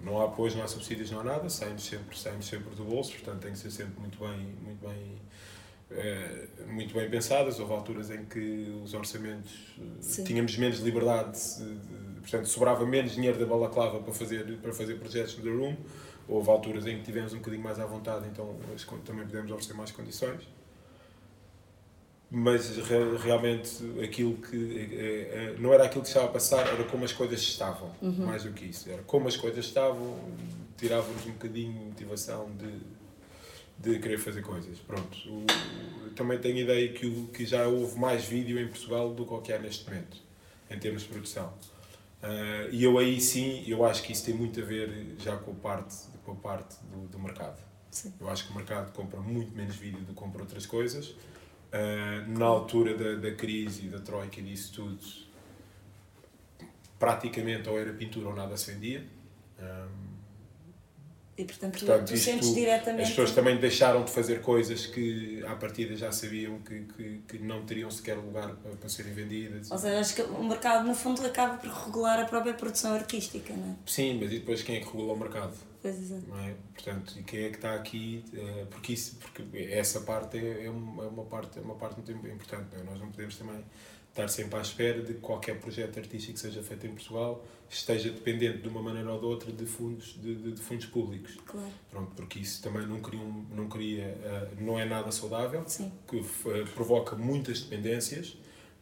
não 0.00 0.20
há 0.20 0.24
apoio, 0.24 0.54
não 0.56 0.64
há 0.64 0.68
subsídios, 0.68 1.10
não 1.10 1.20
há 1.20 1.24
nada, 1.24 1.48
saímos 1.50 1.84
sempre, 1.84 2.18
saímos 2.18 2.46
sempre 2.46 2.74
do 2.74 2.84
bolso, 2.84 3.12
portanto 3.12 3.40
tem 3.42 3.52
que 3.52 3.58
ser 3.58 3.70
sempre 3.70 4.00
muito 4.00 4.18
bem, 4.18 4.38
muito 4.62 4.86
bem, 4.86 5.16
muito 6.68 6.94
bem 6.94 7.08
pensadas, 7.08 7.60
houve 7.60 7.72
alturas 7.72 8.10
em 8.10 8.24
que 8.24 8.72
os 8.82 8.94
orçamentos 8.94 9.52
Sim. 10.00 10.24
tínhamos 10.24 10.56
menos 10.56 10.80
liberdade, 10.80 11.38
portanto 12.20 12.46
sobrava 12.46 12.84
menos 12.84 13.12
dinheiro 13.12 13.38
da 13.38 13.46
balaclava 13.46 14.00
para 14.00 14.12
fazer, 14.12 14.58
para 14.58 14.72
fazer 14.72 14.94
projetos 14.96 15.36
no 15.38 15.44
The 15.44 15.50
Room, 15.50 15.76
houve 16.28 16.50
alturas 16.50 16.86
em 16.86 16.98
que 16.98 17.04
tivemos 17.04 17.32
um 17.32 17.38
bocadinho 17.38 17.62
mais 17.62 17.78
à 17.78 17.86
vontade, 17.86 18.26
então 18.26 18.56
também 19.04 19.26
podemos 19.26 19.50
oferecer 19.50 19.74
mais 19.74 19.90
condições. 19.90 20.42
Mas 22.30 22.76
realmente 23.22 23.70
aquilo 24.02 24.34
que 24.38 24.90
é, 24.92 25.54
não 25.60 25.72
era 25.72 25.84
aquilo 25.84 26.02
que 26.02 26.08
estava 26.08 26.26
a 26.26 26.30
passar, 26.30 26.66
era 26.66 26.82
como 26.84 27.04
as 27.04 27.12
coisas 27.12 27.40
estavam, 27.40 27.92
uhum. 28.02 28.26
mais 28.26 28.42
do 28.42 28.50
que 28.50 28.64
isso. 28.64 28.90
Era 28.90 29.02
como 29.02 29.28
as 29.28 29.36
coisas 29.36 29.64
estavam, 29.64 30.18
tirava-nos 30.76 31.24
um 31.26 31.32
bocadinho 31.32 31.72
de 31.72 31.84
motivação 31.84 32.50
de, 32.56 32.80
de 33.78 33.98
querer 33.98 34.18
fazer 34.18 34.42
coisas. 34.42 34.78
Pronto. 34.78 35.18
O, 35.28 36.10
também 36.14 36.38
tenho 36.38 36.58
ideia 36.58 36.92
que, 36.92 37.06
o, 37.06 37.26
que 37.28 37.44
já 37.44 37.66
houve 37.66 37.98
mais 37.98 38.24
vídeo 38.24 38.58
em 38.58 38.68
Portugal 38.68 39.12
do 39.12 39.26
que 39.26 39.34
o 39.34 39.40
que 39.40 39.52
há 39.52 39.58
neste 39.58 39.88
momento, 39.88 40.16
em 40.70 40.78
termos 40.78 41.02
de 41.02 41.08
produção. 41.08 41.52
Uh, 42.22 42.70
e 42.72 42.84
eu 42.84 42.96
aí 42.98 43.20
sim, 43.20 43.64
eu 43.66 43.84
acho 43.84 44.02
que 44.02 44.12
isso 44.12 44.24
tem 44.24 44.34
muito 44.34 44.60
a 44.60 44.64
ver 44.64 45.14
já 45.18 45.36
com 45.36 45.50
a 45.50 45.54
parte, 45.54 45.94
com 46.24 46.32
a 46.32 46.36
parte 46.36 46.76
do, 46.84 47.08
do 47.08 47.18
mercado. 47.18 47.62
Sim. 47.90 48.12
Eu 48.18 48.28
acho 48.30 48.46
que 48.46 48.52
o 48.52 48.56
mercado 48.56 48.92
compra 48.92 49.20
muito 49.20 49.54
menos 49.54 49.76
vídeo 49.76 50.00
do 50.00 50.06
que 50.06 50.14
compra 50.14 50.42
outras 50.42 50.66
coisas. 50.66 51.08
Uh, 51.08 52.28
na 52.28 52.46
altura 52.46 52.96
da, 52.96 53.28
da 53.28 53.34
crise 53.34 53.88
da 53.88 53.98
troika 53.98 54.40
e 54.40 54.42
disso 54.44 54.72
tudo, 54.72 54.98
praticamente 56.98 57.68
ou 57.68 57.78
era 57.78 57.92
pintura 57.92 58.28
ou 58.28 58.34
nada 58.34 58.56
se 58.56 58.72
vendia. 58.72 59.04
Um, 59.58 60.03
e 61.36 61.44
portanto, 61.44 61.80
portanto 61.80 62.06
tu, 62.06 62.12
tu 62.12 62.18
sentes 62.18 62.54
diretamente. 62.54 63.02
As 63.02 63.08
pessoas 63.10 63.32
também 63.32 63.56
deixaram 63.58 64.04
de 64.04 64.10
fazer 64.10 64.40
coisas 64.40 64.86
que 64.86 65.42
à 65.46 65.56
partida 65.56 65.96
já 65.96 66.12
sabiam 66.12 66.60
que, 66.60 66.80
que, 66.96 67.22
que 67.26 67.38
não 67.38 67.64
teriam 67.64 67.90
sequer 67.90 68.16
lugar 68.16 68.54
para, 68.56 68.76
para 68.76 68.88
serem 68.88 69.12
vendidas. 69.12 69.70
Ou 69.70 69.78
seja, 69.78 69.98
acho 69.98 70.14
que 70.14 70.22
o 70.22 70.44
mercado 70.44 70.86
no 70.86 70.94
fundo 70.94 71.24
acaba 71.26 71.56
por 71.56 71.70
regular 71.70 72.20
a 72.20 72.24
própria 72.24 72.54
produção 72.54 72.94
artística, 72.94 73.52
não 73.52 73.72
é? 73.72 73.76
Sim, 73.84 74.18
mas 74.20 74.32
e 74.32 74.38
depois 74.38 74.62
quem 74.62 74.76
é 74.76 74.80
que 74.80 74.86
regula 74.86 75.14
o 75.14 75.16
mercado? 75.16 75.54
Pois 75.82 75.98
exato. 75.98 76.22
Não 76.28 76.38
é? 76.38 76.54
Portanto, 76.72 77.14
e 77.18 77.22
quem 77.24 77.44
é 77.44 77.50
que 77.50 77.56
está 77.56 77.74
aqui? 77.74 78.24
Eh, 78.32 78.66
porque, 78.70 78.94
isso, 78.94 79.16
porque 79.16 79.42
essa 79.70 80.00
parte 80.00 80.38
é, 80.38 80.64
é, 80.64 80.70
uma, 80.70 81.04
é 81.04 81.08
uma 81.08 81.24
parte, 81.24 81.58
é 81.58 81.62
uma 81.62 81.74
parte 81.74 81.96
muito 81.96 82.10
importante. 82.26 82.68
Não 82.72 82.80
é? 82.80 82.84
Nós 82.84 83.00
não 83.00 83.10
podemos 83.10 83.36
também 83.36 83.62
estar 84.14 84.28
sempre 84.28 84.56
à 84.56 84.62
espera 84.62 85.02
de 85.02 85.14
que 85.14 85.20
qualquer 85.20 85.58
projeto 85.58 85.98
artístico 85.98 86.34
que 86.34 86.40
seja 86.40 86.62
feito 86.62 86.86
em 86.86 86.90
Portugal 86.90 87.44
esteja 87.68 88.10
dependente 88.10 88.58
de 88.58 88.68
uma 88.68 88.80
maneira 88.80 89.12
ou 89.12 89.18
de 89.18 89.26
outra 89.26 89.50
de 89.50 89.66
fundos 89.66 90.16
de, 90.22 90.36
de, 90.36 90.52
de 90.52 90.60
fundos 90.60 90.86
públicos 90.86 91.36
claro. 91.44 91.66
pronto 91.90 92.12
porque 92.14 92.38
isso 92.38 92.62
também 92.62 92.86
não 92.86 93.00
queria 93.02 93.20
não 93.50 93.68
queria 93.68 94.06
uh, 94.06 94.62
não 94.62 94.78
é 94.78 94.84
nada 94.84 95.10
saudável 95.10 95.64
Sim. 95.66 95.90
que 96.06 96.16
uh, 96.16 96.24
provoca 96.74 97.16
muitas 97.16 97.62
dependências 97.62 98.36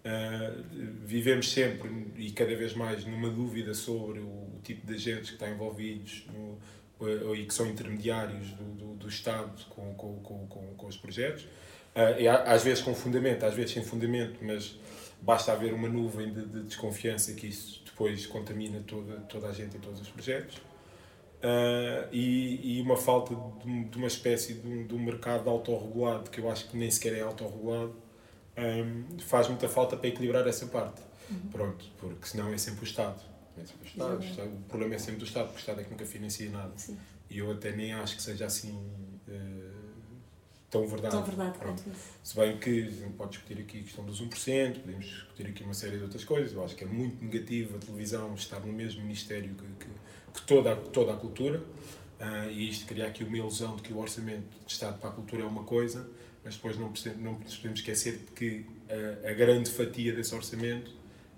uh, 0.05 0.63
vivemos 1.03 1.51
sempre 1.51 1.91
e 2.17 2.31
cada 2.33 2.55
vez 2.55 2.75
mais 2.75 3.07
numa 3.07 3.31
dúvida 3.31 3.73
sobre 3.73 4.21
o, 4.21 4.27
o 4.27 4.61
tipo 4.63 4.87
de 4.87 4.95
agentes 4.95 5.31
que 5.31 5.37
estão 5.37 5.49
envolvidos 5.49 6.27
no, 6.31 6.59
e 7.35 7.47
que 7.47 7.55
são 7.55 7.67
intermediários 7.67 8.51
do, 8.51 8.65
do, 8.75 8.95
do 8.95 9.09
Estado 9.09 9.51
com, 9.71 9.93
com, 9.95 10.21
com, 10.21 10.75
com, 10.77 10.87
os 10.87 10.97
projetos 10.97 11.49
e 12.17 12.29
às 12.29 12.63
vezes 12.63 12.81
com 12.81 12.95
fundamento 12.95 13.45
às 13.45 13.55
vezes 13.55 13.73
sem 13.73 13.83
fundamento 13.83 14.39
mas 14.41 14.79
basta 15.23 15.53
haver 15.53 15.73
uma 15.73 15.89
nuvem 15.89 16.33
de, 16.33 16.45
de, 16.45 16.63
desconfiança 16.65 17.33
que 17.33 17.47
isso 17.47 17.83
depois 17.87 18.27
contamina 18.27 18.83
toda, 18.87 19.17
toda 19.21 19.49
a 19.49 19.53
gente 19.53 19.77
em 19.77 19.81
todos 19.81 20.01
os 20.01 20.09
projetos. 20.09 20.57
Uh, 21.43 22.07
e, 22.13 22.79
e 22.79 22.83
uma 22.83 22.97
falta 22.97 23.35
de, 23.65 23.85
de 23.85 23.99
uma 23.99 24.07
espécie 24.07 24.55
de 24.55 24.67
um, 24.67 24.87
de 24.87 24.95
um, 24.95 24.99
mercado 24.99 25.51
autorregulado, 25.51 26.31
que 26.31 26.41
eu 26.41 26.49
acho 26.49 26.69
que 26.69 26.77
nem 26.77 26.89
sequer 26.89 27.15
é 27.15 27.21
autorregulado, 27.21 27.97
um, 28.57 29.19
faz 29.19 29.49
muita 29.49 29.69
falta 29.69 29.97
para 29.97 30.09
equilibrar 30.09 30.47
essa 30.47 30.67
parte. 30.67 31.01
Uhum. 31.29 31.51
Pronto, 31.51 31.85
porque 31.99 32.27
senão 32.29 32.53
é 32.53 32.59
sempre 32.59 32.83
o 32.83 32.85
Estado. 32.85 33.21
É 33.57 33.65
sempre 33.65 33.83
o, 33.83 33.87
Estado. 33.87 34.21
o, 34.21 34.25
Estado. 34.25 34.49
o 34.49 34.69
problema 34.69 34.95
é 34.95 34.99
sempre 34.99 35.17
do 35.17 35.25
Estado, 35.25 35.47
porque 35.47 35.59
o 35.59 35.61
Estado 35.61 35.81
é 35.81 35.85
que 35.85 35.91
nunca 35.91 36.07
financia 36.07 36.51
nada. 36.51 36.73
Sim. 36.77 36.97
E 37.29 37.39
eu 37.39 37.51
até 37.51 37.73
nem 37.73 37.93
acho 37.93 38.17
que 38.17 38.23
seja 38.23 38.47
assim. 38.47 38.73
Uh, 39.27 39.62
tão 40.73 40.87
verdade. 40.87 41.15
Tão 41.15 41.23
verdade 41.23 41.59
Se 42.23 42.35
bem 42.35 42.57
que 42.57 42.91
pode 43.17 43.33
discutir 43.33 43.61
aqui 43.61 43.81
a 43.81 43.83
questão 43.83 44.05
dos 44.05 44.23
1%, 44.23 44.81
podemos 44.81 45.05
discutir 45.05 45.47
aqui 45.47 45.63
uma 45.63 45.75
série 45.75 45.99
de 45.99 46.03
outras 46.03 46.25
coisas. 46.25 46.53
Eu 46.55 46.65
acho 46.65 46.75
que 46.75 46.83
é 46.83 46.87
muito 46.87 47.23
negativo 47.23 47.77
a 47.77 47.79
televisão 47.79 48.35
estar 48.35 48.59
no 48.61 48.73
mesmo 48.73 49.03
ministério 49.03 49.55
que, 49.55 49.85
que, 49.85 49.91
que 50.35 50.47
toda, 50.47 50.75
toda 50.75 51.13
a 51.13 51.17
cultura. 51.17 51.59
Uh, 51.59 52.51
e 52.51 52.71
isto 52.71 52.87
cria 52.87 53.07
aqui 53.07 53.23
uma 53.23 53.37
ilusão 53.37 53.77
de 53.77 53.83
que 53.83 53.93
o 53.93 53.99
orçamento 53.99 54.47
de 54.65 54.73
Estado 54.73 54.99
para 54.99 55.11
a 55.11 55.13
cultura 55.13 55.43
é 55.43 55.45
uma 55.45 55.65
coisa, 55.65 56.09
mas 56.43 56.55
depois 56.55 56.79
não, 56.79 56.93
não 57.19 57.35
podemos 57.35 57.81
esquecer 57.81 58.19
de 58.19 58.33
que 58.33 58.65
a, 58.89 59.31
a 59.31 59.33
grande 59.35 59.71
fatia 59.71 60.15
desse 60.15 60.35
orçamento 60.35 60.91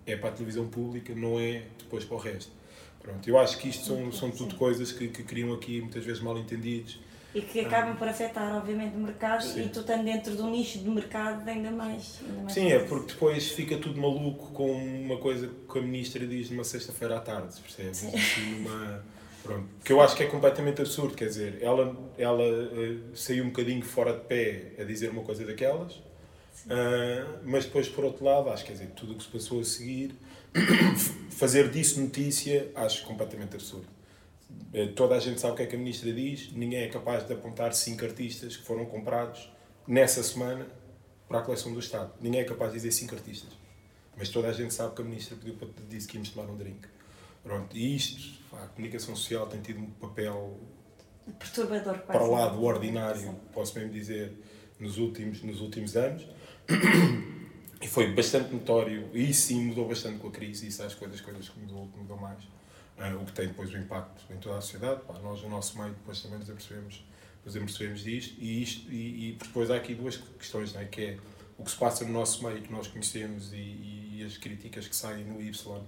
é 0.07 0.14
para 0.14 0.29
a 0.29 0.33
televisão 0.33 0.69
pública, 0.69 1.12
não 1.14 1.41
é 1.41 1.64
depois 1.79 2.05
para 2.05 2.17
o 2.17 2.21
resto. 2.21 2.53
Pronto, 3.00 3.29
eu 3.29 3.37
acho 3.38 3.59
que 3.59 3.69
isto 3.69 3.85
são, 3.85 4.12
são 4.12 4.31
tudo 4.31 4.55
coisas 4.55 4.93
que, 4.93 5.09
que 5.09 5.23
criam 5.23 5.53
aqui 5.53 5.81
muitas 5.81 6.05
vezes 6.05 6.23
mal 6.23 6.38
entendidos 6.38 7.00
e 7.35 7.43
que 7.43 7.61
acabam 7.61 7.97
por 7.97 8.09
afetar, 8.09 8.57
obviamente, 8.57 8.95
o 8.95 9.00
mercado 9.00 9.43
Sim. 9.43 9.64
e 9.64 9.69
tu 9.69 9.81
estando 9.81 10.05
dentro 10.05 10.37
de 10.37 10.41
um 10.41 10.50
nicho 10.50 10.79
de 10.79 10.88
mercado 10.88 11.47
ainda 11.49 11.71
mais. 11.71 12.21
Ainda 12.25 12.43
mais 12.43 12.53
Sim, 12.53 12.71
é 12.71 12.79
porque 12.79 13.12
depois 13.12 13.50
fica 13.50 13.76
tudo 13.76 14.00
maluco 14.00 14.53
com 14.53 14.71
uma 14.73 15.17
coisa 15.17 15.50
que 15.71 15.79
a 15.79 15.83
ministra 15.83 16.25
diz 16.26 16.49
numa 16.49 16.62
sexta-feira 16.62 17.17
à 17.17 17.21
tarde, 17.21 17.61
percebes? 17.61 18.05
Assim, 18.05 18.61
numa, 18.61 19.05
pronto. 19.43 19.67
Que 19.85 19.93
eu 19.93 20.00
acho 20.00 20.14
que 20.14 20.23
é 20.23 20.26
completamente 20.26 20.81
absurdo, 20.81 21.14
quer 21.14 21.26
dizer, 21.26 21.59
ela, 21.61 21.97
ela 22.17 22.45
uh, 22.45 23.17
saiu 23.17 23.43
um 23.43 23.49
bocadinho 23.49 23.83
fora 23.83 24.12
de 24.12 24.21
pé 24.21 24.73
a 24.79 24.85
dizer 24.85 25.11
uma 25.11 25.23
coisa 25.23 25.45
daquelas, 25.45 25.95
uh, 25.95 27.41
mas 27.43 27.64
depois, 27.64 27.88
por 27.88 28.05
outro 28.05 28.25
lado, 28.25 28.49
acho 28.50 28.62
que 28.62 28.69
quer 28.69 28.79
dizer, 28.79 28.93
tudo 28.95 29.14
o 29.14 29.17
que 29.17 29.25
se 29.25 29.31
passou 29.31 29.61
a 29.61 29.64
seguir, 29.64 30.14
fazer 31.31 31.69
disso 31.69 32.00
notícia, 32.00 32.71
acho 32.76 33.05
completamente 33.05 33.57
absurdo. 33.57 33.93
Eh, 34.73 34.88
toda 34.88 35.14
a 35.14 35.20
gente 35.20 35.40
sabe 35.40 35.54
o 35.54 35.56
que 35.56 35.62
é 35.62 35.66
que 35.66 35.76
a 35.76 35.78
ministra 35.78 36.12
diz, 36.12 36.52
ninguém 36.52 36.80
é 36.80 36.88
capaz 36.88 37.26
de 37.26 37.32
apontar 37.32 37.73
cinco 37.73 38.04
artistas 38.04 38.56
que 38.56 38.64
foram 38.64 38.84
comprados 38.87 39.50
nessa 39.87 40.23
semana 40.23 40.66
para 41.28 41.38
a 41.38 41.42
coleção 41.42 41.73
do 41.73 41.78
Estado. 41.78 42.12
Ninguém 42.20 42.40
é 42.40 42.44
capaz 42.44 42.73
de 42.73 42.78
dizer 42.78 42.92
cinco 42.92 43.14
artistas. 43.14 43.50
Mas 44.16 44.28
toda 44.28 44.49
a 44.49 44.52
gente 44.52 44.75
sabe 44.75 44.94
que 44.94 45.02
a 45.02 45.04
ministra 45.04 45.37
pediu, 45.37 45.56
disse 45.88 46.08
que 46.08 46.16
íamos 46.16 46.30
tomar 46.30 46.50
um 46.50 46.56
drink. 46.56 46.88
Pronto, 47.42 47.76
e 47.76 47.96
isto, 47.96 48.40
a 48.52 48.66
comunicação 48.68 49.14
social 49.14 49.46
tem 49.46 49.61
tido 49.61 49.80
um 49.80 49.90
papel 49.90 50.58
perturbador 51.38 51.99
para 52.00 52.25
lá 52.26 52.49
do 52.49 52.62
ordinário, 52.62 53.34
posso 53.52 53.78
mesmo 53.78 53.92
dizer, 53.92 54.32
nos 54.78 54.99
últimos, 54.99 55.42
nos 55.42 55.61
últimos 55.61 55.96
anos. 55.96 56.26
E 57.80 57.87
foi 57.87 58.12
bastante 58.14 58.52
notório, 58.52 59.11
e 59.12 59.32
sim 59.34 59.66
mudou 59.66 59.87
bastante 59.87 60.18
com 60.18 60.28
a 60.28 60.30
crise, 60.30 60.68
isso 60.68 60.82
acho 60.82 60.94
que 60.94 61.00
foi 61.00 61.08
das 61.08 61.20
coisas 61.20 61.49
que 61.49 61.58
mudou, 61.61 61.87
que 61.88 61.99
mudou 61.99 62.16
mais 62.16 62.38
uh, 62.98 63.22
o 63.22 63.24
que 63.24 63.32
tem 63.32 63.48
depois 63.48 63.72
o 63.72 63.76
impacto 63.76 64.24
em 64.32 64.36
toda 64.36 64.58
a 64.58 64.60
sociedade. 64.60 65.00
Pá, 65.06 65.14
nós, 65.22 65.42
no 65.42 65.48
nosso 65.48 65.78
meio, 65.78 65.94
depois 65.94 66.20
também 66.22 66.38
nos 66.38 66.50
apercebemos, 66.50 67.04
nos 67.44 67.56
apercebemos 67.56 68.04
disto, 68.04 68.34
e, 68.38 68.62
isto, 68.62 68.90
e, 68.90 69.30
e 69.30 69.32
depois 69.32 69.70
há 69.70 69.76
aqui 69.76 69.94
duas 69.94 70.16
questões, 70.16 70.72
não 70.72 70.80
é? 70.80 70.84
que 70.84 71.02
é 71.02 71.18
o 71.58 71.64
que 71.64 71.70
se 71.70 71.76
passa 71.76 72.04
no 72.04 72.12
nosso 72.12 72.44
meio, 72.44 72.60
que 72.62 72.72
nós 72.72 72.88
conhecemos, 72.88 73.52
e, 73.52 73.56
e 73.56 74.24
as 74.26 74.36
críticas 74.36 74.88
que 74.88 74.96
saem 74.96 75.24
no 75.24 75.40
Y 75.40 75.52
uh, 75.70 75.84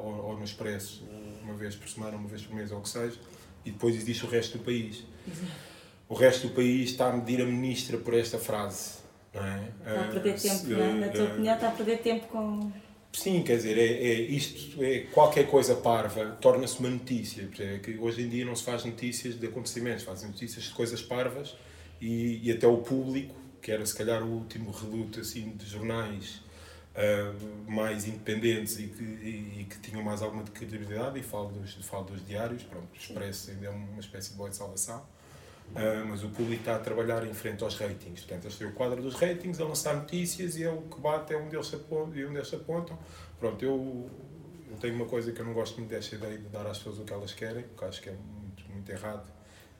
ou, 0.00 0.26
ou, 0.26 0.36
no 0.36 0.44
Expresso, 0.44 1.04
uma 1.42 1.54
vez 1.54 1.74
por 1.74 1.88
semana, 1.88 2.16
uma 2.16 2.28
vez 2.28 2.42
por 2.42 2.54
mês, 2.54 2.70
ou 2.70 2.78
o 2.78 2.82
que 2.82 2.88
seja, 2.88 3.18
e 3.64 3.70
depois 3.70 3.94
existe 3.94 4.24
o 4.24 4.28
resto 4.28 4.58
do 4.58 4.64
país. 4.64 5.04
O 6.08 6.14
resto 6.14 6.48
do 6.48 6.54
país 6.54 6.90
está 6.90 7.08
a 7.08 7.16
medir 7.16 7.40
a 7.40 7.44
ministra 7.44 7.96
por 7.96 8.14
esta 8.14 8.38
frase. 8.38 8.98
Não 9.32 9.44
é? 9.44 9.68
Está 9.78 10.00
a 10.00 10.08
perder 10.08 10.34
uh, 10.34 10.40
tempo, 10.40 10.66
não 10.66 10.82
é? 10.82 10.92
Na 10.94 11.08
tua 11.08 11.24
opinião, 11.24 11.54
está 11.54 11.68
a 11.68 11.70
perder 11.70 11.98
tempo 11.98 12.26
com 12.26 12.72
Sim, 13.12 13.42
quer 13.42 13.56
dizer, 13.56 13.76
é, 13.76 13.82
é, 13.82 14.20
isto 14.20 14.82
é 14.82 15.00
qualquer 15.12 15.48
coisa 15.50 15.74
parva 15.74 16.38
torna-se 16.40 16.78
uma 16.78 16.90
notícia. 16.90 17.48
É 17.58 17.78
que 17.78 17.98
hoje 17.98 18.22
em 18.22 18.28
dia 18.28 18.44
não 18.44 18.54
se 18.54 18.62
faz 18.62 18.84
notícias 18.84 19.38
de 19.38 19.46
acontecimentos, 19.46 20.04
fazem 20.04 20.28
notícias 20.28 20.64
de 20.64 20.70
coisas 20.70 21.02
parvas 21.02 21.56
e, 22.00 22.40
e 22.46 22.52
até 22.52 22.66
o 22.66 22.78
público, 22.78 23.34
que 23.60 23.72
era 23.72 23.84
se 23.84 23.94
calhar 23.94 24.22
o 24.22 24.28
último 24.28 24.70
reduto 24.70 25.20
assim, 25.20 25.50
de 25.56 25.66
jornais 25.66 26.40
uh, 26.94 27.70
mais 27.70 28.06
independentes 28.06 28.78
e 28.78 28.86
que, 28.86 29.02
e, 29.02 29.60
e, 29.60 29.64
que 29.64 29.78
tinham 29.80 30.02
mais 30.02 30.22
alguma 30.22 30.44
credibilidade, 30.44 31.18
e 31.18 31.22
falo 31.22 31.48
dos, 31.50 31.74
falo 31.84 32.04
dos 32.04 32.24
diários, 32.26 32.62
pronto, 32.62 32.88
Expresso 32.98 33.50
ainda 33.50 33.66
é 33.66 33.70
uma 33.70 34.00
espécie 34.00 34.30
de 34.30 34.36
boa 34.36 34.48
de 34.48 34.56
salvação 34.56 35.04
Uh, 35.70 36.04
mas 36.08 36.24
o 36.24 36.28
público 36.30 36.62
está 36.62 36.76
a 36.76 36.78
trabalhar 36.80 37.24
em 37.24 37.32
frente 37.32 37.62
aos 37.62 37.76
ratings. 37.76 38.20
Portanto, 38.24 38.44
eles 38.44 38.56
têm 38.56 38.66
o 38.66 38.72
quadro 38.72 39.00
dos 39.00 39.14
ratings, 39.14 39.60
a 39.60 39.64
lançar 39.64 39.94
notícias 39.94 40.56
e 40.56 40.64
é 40.64 40.70
o 40.70 40.82
que 40.82 41.00
bate, 41.00 41.32
é 41.32 41.36
onde 41.36 41.54
eles 41.54 41.68
se 41.68 41.76
apontam. 41.76 42.16
E 42.16 42.24
onde 42.24 42.36
eles 42.36 42.48
se 42.48 42.56
apontam. 42.56 42.98
Pronto, 43.38 43.64
eu, 43.64 44.10
eu 44.68 44.76
tenho 44.78 44.94
uma 44.96 45.06
coisa 45.06 45.30
que 45.30 45.40
eu 45.40 45.44
não 45.44 45.52
gosto 45.52 45.76
muito 45.76 45.90
desta 45.90 46.16
ideia 46.16 46.38
de 46.38 46.48
dar 46.48 46.66
às 46.66 46.78
pessoas 46.78 46.98
o 46.98 47.04
que 47.04 47.12
elas 47.12 47.32
querem, 47.32 47.62
porque 47.62 47.84
acho 47.84 48.02
que 48.02 48.08
é 48.08 48.12
muito, 48.12 48.68
muito 48.68 48.90
errado. 48.90 49.30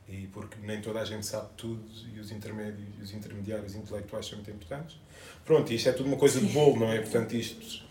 E 0.09 0.26
porque 0.28 0.56
nem 0.62 0.80
toda 0.80 1.00
a 1.00 1.04
gente 1.04 1.25
sabe 1.26 1.49
tudo 1.56 1.85
e 2.12 2.18
os 2.18 2.32
intermédios, 2.32 2.88
os 3.00 3.12
intermediários 3.12 3.75
intelectuais 3.75 4.26
são 4.26 4.37
muito 4.37 4.50
importantes. 4.50 4.97
Pronto, 5.44 5.73
isto 5.73 5.88
é 5.88 5.92
tudo 5.92 6.06
uma 6.06 6.16
coisa 6.16 6.40
de 6.40 6.47
bolo, 6.47 6.80
não 6.80 6.92
é? 6.92 7.00
Portanto, 7.00 7.32
isto 7.35 7.88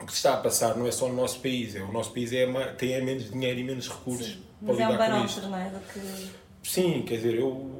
o 0.00 0.06
que 0.06 0.12
está 0.12 0.34
a 0.34 0.36
passar 0.36 0.76
não 0.76 0.86
é 0.86 0.92
só 0.92 1.08
no 1.08 1.14
nosso 1.14 1.40
país, 1.40 1.74
é 1.74 1.82
o 1.82 1.90
nosso 1.90 2.12
país 2.12 2.32
é, 2.32 2.46
tem 2.74 2.92
é 2.92 3.00
menos 3.00 3.30
dinheiro 3.30 3.58
e 3.58 3.64
menos 3.64 3.88
recursos 3.88 4.26
Sim, 4.26 4.42
para 4.64 4.74
lidar 4.74 5.10
é 5.10 5.14
um 5.14 5.20
com 5.20 5.26
isto. 5.26 5.40
Não 5.42 5.58
é? 5.58 5.70
Do 5.70 5.80
que 5.80 6.30
Sim, 6.66 7.02
quer 7.02 7.16
dizer, 7.16 7.38
eu 7.38 7.76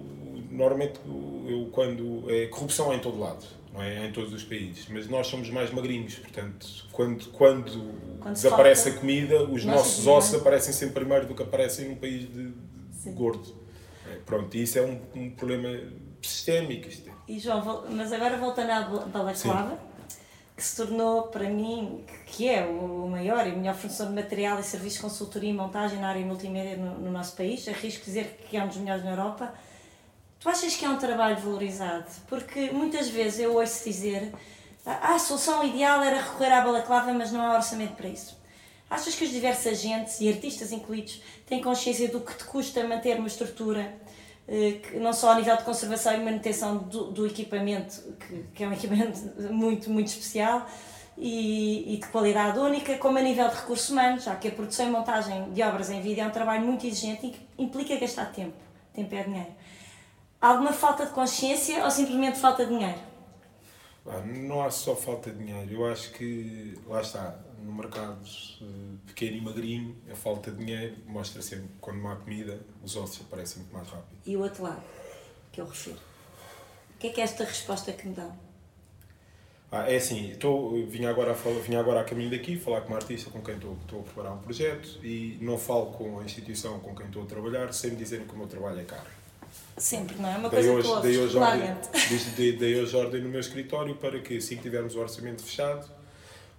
normalmente, 0.51 1.01
eu, 1.47 1.69
quando. 1.73 2.25
É, 2.31 2.47
corrupção 2.47 2.93
é 2.93 2.97
em 2.97 2.99
todo 2.99 3.19
lado, 3.19 3.45
não 3.73 3.83
é? 3.83 4.05
é? 4.05 4.07
Em 4.07 4.13
todos 4.13 4.33
os 4.33 4.45
países. 4.45 4.87
Mas 4.89 5.09
nós 5.09 5.27
somos 5.27 5.51
mais 5.51 5.71
magrinhos, 5.71 6.15
portanto, 6.17 6.67
quando, 6.93 7.27
quando, 7.33 8.19
quando 8.21 8.33
desaparece 8.33 8.85
falta, 8.85 8.99
a 8.99 9.01
comida, 9.01 9.45
os 9.45 9.65
nossos 9.65 10.07
ossos 10.07 10.35
aparecem 10.41 10.73
sempre 10.73 10.95
primeiro 10.95 11.27
do 11.27 11.35
que 11.35 11.43
aparecem 11.43 11.89
num 11.89 11.97
país 11.97 12.33
de, 12.33 12.53
de 12.53 13.11
gordo. 13.11 13.55
É, 14.11 14.17
pronto, 14.25 14.57
e 14.57 14.63
isso 14.63 14.79
é 14.79 14.83
um, 14.83 15.01
um 15.15 15.31
problema 15.31 15.69
sistémico. 16.23 16.89
Isto 16.89 17.11
é. 17.11 17.13
E 17.29 17.39
João, 17.39 17.85
mas 17.91 18.13
agora 18.13 18.37
voltando 18.37 18.71
à 18.71 18.83
balaclava, 18.83 19.79
que 20.57 20.65
se 20.65 20.77
tornou 20.77 21.25
para 21.25 21.51
mim, 21.51 22.03
que 22.25 22.49
é 22.49 22.65
o 22.65 23.07
maior 23.11 23.47
e 23.47 23.53
melhor 23.53 23.75
fornecedor 23.75 24.09
de 24.09 24.15
material 24.15 24.59
e 24.59 24.63
serviços 24.63 24.95
de 24.95 25.03
consultoria 25.03 25.51
e 25.51 25.53
montagem 25.53 26.01
na 26.01 26.09
área 26.09 26.25
multimédia 26.25 26.79
no, 26.79 26.99
no 26.99 27.11
nosso 27.11 27.37
país, 27.37 27.69
arrisco 27.69 28.05
dizer 28.05 28.47
que 28.49 28.57
é 28.57 28.65
um 28.65 28.69
dos 28.69 28.79
melhores 28.79 29.05
na 29.05 29.11
Europa, 29.11 29.53
tu 30.41 30.49
achas 30.49 30.75
que 30.75 30.85
é 30.85 30.89
um 30.89 30.97
trabalho 30.97 31.37
valorizado? 31.37 32.07
Porque 32.27 32.71
muitas 32.71 33.09
vezes 33.09 33.41
eu 33.41 33.55
ouço 33.55 33.85
dizer 33.85 34.33
ah, 34.87 35.15
a 35.15 35.19
solução 35.19 35.63
ideal 35.63 36.03
era 36.03 36.23
recorrer 36.23 36.53
à 36.53 36.63
balaclava, 36.63 37.13
mas 37.13 37.31
não 37.33 37.43
há 37.43 37.57
orçamento 37.57 37.95
para 37.95 38.09
isso. 38.09 38.39
Achas 38.89 39.15
que 39.15 39.25
os 39.25 39.31
diversos 39.31 39.67
agentes 39.67 40.21
e 40.21 40.29
artistas 40.29 40.73
incluídos 40.73 41.21
têm 41.45 41.61
consciência 41.61 42.09
do 42.09 42.21
que 42.21 42.35
te 42.35 42.45
custa 42.45 42.87
manter 42.87 43.19
uma 43.19 43.27
estrutura 43.27 43.93
eh, 44.49 44.81
não 44.95 45.13
só 45.13 45.33
a 45.33 45.35
nível 45.37 45.57
de 45.57 45.65
conservação 45.65 46.15
e 46.15 46.25
manutenção 46.25 46.79
do, 46.79 47.11
do 47.11 47.27
equipamento, 47.27 48.01
que, 48.21 48.45
que, 48.55 48.65
é 48.65 48.69
um 48.69 48.73
equipamento 48.75 49.21
muito, 49.53 49.91
muito 49.91 50.07
especial 50.07 50.67
e, 51.17 51.95
e, 51.95 51.97
de 51.97 52.07
qualidade 52.09 52.59
única, 52.59 52.97
como 52.99 53.19
a 53.19 53.23
nível 53.23 53.49
de 53.49 53.57
recursos 53.57 53.89
humanos, 53.91 54.25
já 54.25 54.37
que 54.37 54.49
a 54.49 54.51
produção 54.51 54.87
e 54.87 54.91
montagem 54.91 55.51
de 55.53 55.63
obras 55.63 55.91
em 55.91 56.01
vídeo 56.01 56.23
é 56.23 56.27
um 56.27 56.31
trabalho 56.31 56.65
muito 56.65 56.87
exigente 56.87 57.27
e 57.27 57.31
que 57.31 57.41
implica 57.59 57.97
gastar 57.99 58.27
tempo. 58.27 58.57
Tempo 58.95 59.15
é 59.15 59.23
dinheiro. 59.23 59.55
Alguma 60.41 60.73
falta 60.73 61.07
de 61.07 61.13
consciência 61.13 61.83
ou 61.85 61.91
simplesmente 61.91 62.39
falta 62.39 62.65
de 62.65 62.73
dinheiro? 62.73 62.99
Não 64.27 64.63
há 64.63 64.71
só 64.71 64.95
falta 64.95 65.31
de 65.31 65.39
dinheiro. 65.39 65.73
Eu 65.73 65.87
acho 65.87 66.13
que, 66.13 66.79
lá 66.87 67.01
está, 67.01 67.35
no 67.67 67.73
mercado 67.73 68.25
uh, 68.61 68.99
pequeno 69.07 69.37
e 69.37 69.41
magrinho, 69.41 69.97
a 70.11 70.15
falta 70.15 70.53
de 70.53 70.65
dinheiro 70.65 70.97
mostra 71.07 71.43
sempre 71.43 71.69
quando 71.81 71.99
não 71.99 72.13
há 72.13 72.17
comida, 72.17 72.61
os 72.83 72.97
ossos 72.97 73.23
aparecem 73.23 73.63
muito 73.63 73.75
mais 73.75 73.89
rápido. 73.89 74.17
E 74.25 74.37
o 74.37 74.41
outro 74.41 74.63
lado, 74.63 74.83
que 75.51 75.61
eu 75.61 75.67
refiro? 75.67 75.99
O 76.95 76.99
que 76.99 77.09
é 77.09 77.11
que 77.11 77.21
é 77.21 77.25
esta 77.25 77.45
resposta 77.45 77.93
que 77.93 78.07
me 78.07 78.15
dão? 78.15 78.33
Ah, 79.71 79.91
é 79.91 79.97
assim, 79.97 80.31
estou, 80.31 80.87
vim, 80.87 81.07
agora 81.07 81.33
a 81.33 81.35
falar, 81.35 81.59
vim 81.59 81.75
agora 81.75 82.01
a 82.01 82.05
caminho 82.05 82.31
daqui 82.31 82.57
falar 82.57 82.83
com 82.83 82.89
uma 82.89 82.97
artista 82.99 83.31
com 83.31 83.43
quem 83.43 83.57
estou, 83.57 83.77
a 83.91 84.03
preparar 84.03 84.33
um 84.33 84.39
projeto 84.39 85.05
e 85.05 85.37
não 85.41 85.59
falo 85.59 85.87
com 85.87 86.21
a 86.21 86.25
instituição 86.25 86.79
com 86.79 86.95
quem 86.95 87.07
estou 87.07 87.25
a 87.25 87.27
trabalhar 87.27 87.75
sem 87.75 87.91
me 87.91 87.97
dizerem 87.97 88.27
que 88.27 88.33
o 88.33 88.39
meu 88.39 88.47
trabalho 88.47 88.81
é 88.81 88.85
caro. 88.85 89.11
Sempre, 89.77 90.17
não 90.17 90.29
é? 90.29 90.37
Uma 90.37 90.51
coisa 90.51 90.73
hoje, 90.73 90.95
que 90.95 91.03
daí 91.03 91.19
hoje, 91.19 91.37
ordem, 91.37 92.59
daí 92.59 92.81
hoje 92.81 92.97
ordem 92.97 93.23
no 93.23 93.29
meu 93.29 93.41
escritório 93.41 93.97
para 93.97 94.21
que 94.21 94.37
assim 94.37 94.57
que 94.57 94.63
tivermos 94.63 94.95
o 94.95 95.01
orçamento 95.01 95.43
fechado 95.43 95.96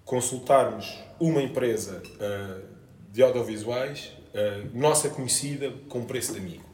consultarmos 0.07 0.97
uma 1.19 1.43
empresa 1.43 2.01
uh, 2.01 2.63
de 3.11 3.21
audiovisuais, 3.21 4.13
uh, 4.33 4.69
nossa 4.73 5.09
conhecida, 5.09 5.71
com 5.89 6.05
preço 6.05 6.31
de 6.33 6.39
amigo. 6.39 6.65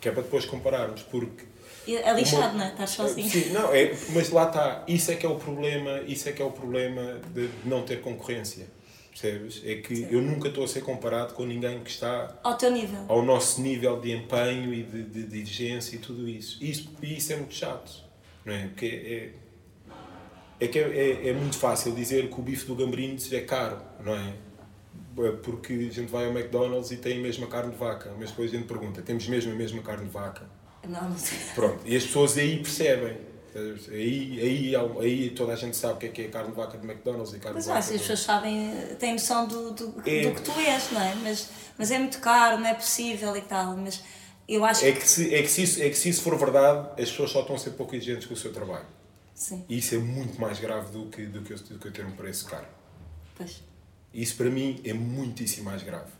Que 0.00 0.10
é 0.10 0.12
para 0.12 0.22
depois 0.22 0.44
compararmos, 0.44 1.02
porque... 1.02 1.46
É 1.88 2.12
lixado, 2.12 2.54
uma... 2.54 2.58
não 2.58 2.64
é? 2.64 2.68
Estás 2.72 2.90
sozinho. 2.90 3.30
Sim, 3.30 3.50
não, 3.50 3.72
é, 3.72 3.92
mas 4.12 4.30
lá 4.30 4.48
está. 4.48 4.84
Isso 4.86 5.10
é 5.10 5.14
que 5.14 5.24
é 5.24 5.28
o 5.28 5.36
problema, 5.36 6.00
isso 6.06 6.28
é 6.28 6.32
que 6.32 6.42
é 6.42 6.44
o 6.44 6.50
problema 6.50 7.20
de 7.32 7.48
não 7.64 7.82
ter 7.82 8.00
concorrência. 8.00 8.66
Percebes? 9.10 9.62
É 9.64 9.76
que 9.76 9.96
Sim. 9.96 10.08
eu 10.10 10.20
nunca 10.20 10.48
estou 10.48 10.64
a 10.64 10.68
ser 10.68 10.82
comparado 10.82 11.32
com 11.32 11.46
ninguém 11.46 11.80
que 11.80 11.88
está 11.88 12.36
ao 12.42 12.58
teu 12.58 12.70
nível. 12.70 13.04
Ao 13.08 13.22
nosso 13.24 13.62
nível 13.62 13.98
de 13.98 14.12
empenho 14.12 14.74
e 14.74 14.82
de, 14.82 15.02
de, 15.04 15.22
de 15.22 15.40
exigência 15.40 15.96
e 15.96 15.98
tudo 16.00 16.28
isso. 16.28 16.62
Isso, 16.62 16.90
isso 17.00 17.32
é 17.32 17.36
muito 17.36 17.54
chato. 17.54 18.04
Não 18.44 18.52
é? 18.52 18.66
Porque 18.66 18.84
é, 18.86 19.45
é 20.58 20.66
que 20.66 20.78
é, 20.78 20.82
é, 20.82 21.28
é, 21.28 21.32
muito 21.32 21.58
fácil 21.58 21.92
dizer 21.92 22.28
que 22.30 22.40
o 22.40 22.42
bife 22.42 22.66
do 22.66 22.74
Gambrinhos 22.74 23.30
é 23.32 23.40
caro, 23.40 23.78
não 24.02 24.14
é? 24.14 24.34
é? 25.26 25.32
Porque 25.32 25.72
a 25.72 25.92
gente 25.92 26.10
vai 26.10 26.26
ao 26.26 26.32
McDonald's 26.32 26.90
e 26.90 26.96
tem 26.96 27.18
a 27.18 27.22
mesma 27.22 27.46
carne 27.46 27.72
de 27.72 27.76
vaca, 27.76 28.12
mas 28.18 28.30
depois 28.30 28.52
a 28.52 28.56
gente 28.56 28.66
pergunta: 28.66 29.02
temos 29.02 29.28
mesmo 29.28 29.52
a 29.52 29.54
mesma 29.54 29.82
carne 29.82 30.04
de 30.04 30.10
vaca? 30.10 30.48
Não, 30.88 31.10
não 31.10 31.18
sei. 31.18 31.38
Pronto, 31.54 31.80
e 31.84 31.96
as 31.96 32.04
pessoas 32.04 32.38
aí 32.38 32.56
percebem. 32.56 33.18
Aí, 33.90 34.38
aí, 34.38 34.76
aí 35.00 35.30
toda 35.30 35.54
a 35.54 35.56
gente 35.56 35.74
sabe 35.76 35.94
o 35.94 35.96
que 35.96 36.06
é, 36.06 36.08
que 36.10 36.22
é 36.22 36.28
carne 36.28 36.50
de 36.50 36.56
vaca 36.56 36.76
de 36.76 36.86
McDonald's 36.86 37.32
e 37.32 37.38
carne 37.38 37.54
mas, 37.54 37.64
de 37.64 37.70
vaca. 37.70 37.80
Mas 37.80 37.90
as 37.90 38.00
pessoas 38.00 38.20
sabem, 38.20 38.70
têm 38.98 39.12
noção 39.12 39.46
do, 39.46 39.70
do, 39.70 40.02
é. 40.04 40.22
do 40.22 40.34
que 40.34 40.42
tu 40.42 40.52
és, 40.60 40.90
não 40.92 41.00
é? 41.00 41.14
Mas, 41.22 41.48
mas 41.78 41.90
é 41.90 41.98
muito 41.98 42.18
caro, 42.20 42.58
não 42.58 42.66
é 42.66 42.74
possível 42.74 43.34
e 43.34 43.40
tal. 43.40 43.74
Mas 43.78 44.02
eu 44.46 44.64
acho 44.64 44.84
é 44.84 44.92
que, 44.92 45.08
se, 45.08 45.34
é, 45.34 45.42
que 45.42 45.48
se 45.48 45.62
isso, 45.62 45.82
é 45.82 45.88
que 45.88 45.96
se 45.96 46.10
isso 46.10 46.22
for 46.22 46.38
verdade, 46.38 46.88
as 47.00 47.10
pessoas 47.10 47.30
só 47.30 47.40
estão 47.40 47.56
a 47.56 47.58
ser 47.58 47.70
pouco 47.70 47.94
exigentes 47.96 48.26
com 48.26 48.34
o 48.34 48.36
seu 48.36 48.52
trabalho. 48.52 48.86
Sim. 49.36 49.66
E 49.68 49.76
isso 49.76 49.94
é 49.94 49.98
muito 49.98 50.40
mais 50.40 50.58
grave 50.58 50.90
do 50.90 51.06
que, 51.10 51.26
do 51.26 51.42
que, 51.42 51.52
eu, 51.52 51.58
do 51.58 51.78
que 51.78 51.88
eu 51.88 51.92
ter 51.92 52.06
um 52.06 52.12
preço 52.12 52.46
caro. 52.46 52.66
Pois. 53.36 53.62
Isso 54.12 54.34
para 54.34 54.48
mim 54.48 54.80
é 54.82 54.94
muitíssimo 54.94 55.66
mais 55.66 55.82
grave. 55.82 56.10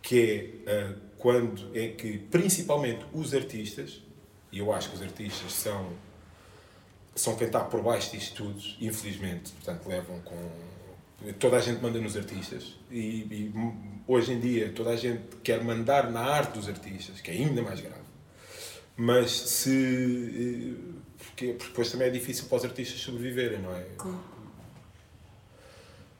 Que 0.00 0.62
é 0.64 0.90
uh, 0.90 0.96
quando 1.18 1.76
é 1.76 1.88
que, 1.88 2.18
principalmente 2.18 3.04
os 3.12 3.34
artistas, 3.34 4.00
e 4.52 4.60
eu 4.60 4.72
acho 4.72 4.90
que 4.90 4.94
os 4.94 5.02
artistas 5.02 5.52
são, 5.52 5.92
são 7.16 7.34
quem 7.34 7.48
está 7.48 7.64
por 7.64 7.82
baixo 7.82 8.12
disto 8.12 8.36
tudo, 8.36 8.62
infelizmente, 8.80 9.50
portanto 9.52 9.88
levam 9.88 10.20
com. 10.20 10.36
Toda 11.38 11.56
a 11.56 11.60
gente 11.60 11.80
manda 11.80 12.00
nos 12.00 12.16
artistas 12.16 12.76
e, 12.90 12.98
e 13.30 13.54
hoje 14.08 14.32
em 14.32 14.40
dia 14.40 14.72
toda 14.72 14.90
a 14.90 14.96
gente 14.96 15.22
quer 15.44 15.62
mandar 15.62 16.10
na 16.10 16.20
arte 16.20 16.54
dos 16.54 16.68
artistas, 16.68 17.20
que 17.20 17.30
é 17.30 17.34
ainda 17.34 17.62
mais 17.62 17.80
grave. 17.80 18.02
Mas 18.96 19.30
se 19.30 20.76
eh, 20.76 21.01
porque, 21.32 21.46
porque 21.54 21.68
depois 21.68 21.90
também 21.90 22.08
é 22.08 22.10
difícil 22.10 22.44
para 22.46 22.58
os 22.58 22.64
artistas 22.64 23.00
sobreviverem, 23.00 23.58
não 23.58 23.74
é? 23.74 23.84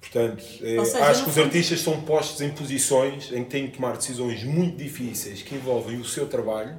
Portanto, 0.00 0.44
é, 0.62 0.84
seja, 0.84 1.04
acho 1.06 1.24
que 1.24 1.30
os 1.30 1.38
artistas 1.38 1.80
são 1.80 2.00
postos 2.02 2.40
em 2.40 2.50
posições 2.50 3.30
em 3.32 3.44
que 3.44 3.50
têm 3.50 3.68
que 3.68 3.76
tomar 3.76 3.96
decisões 3.96 4.42
muito 4.42 4.76
difíceis 4.76 5.42
que 5.42 5.54
envolvem 5.54 5.98
o 5.98 6.04
seu 6.04 6.26
trabalho. 6.26 6.78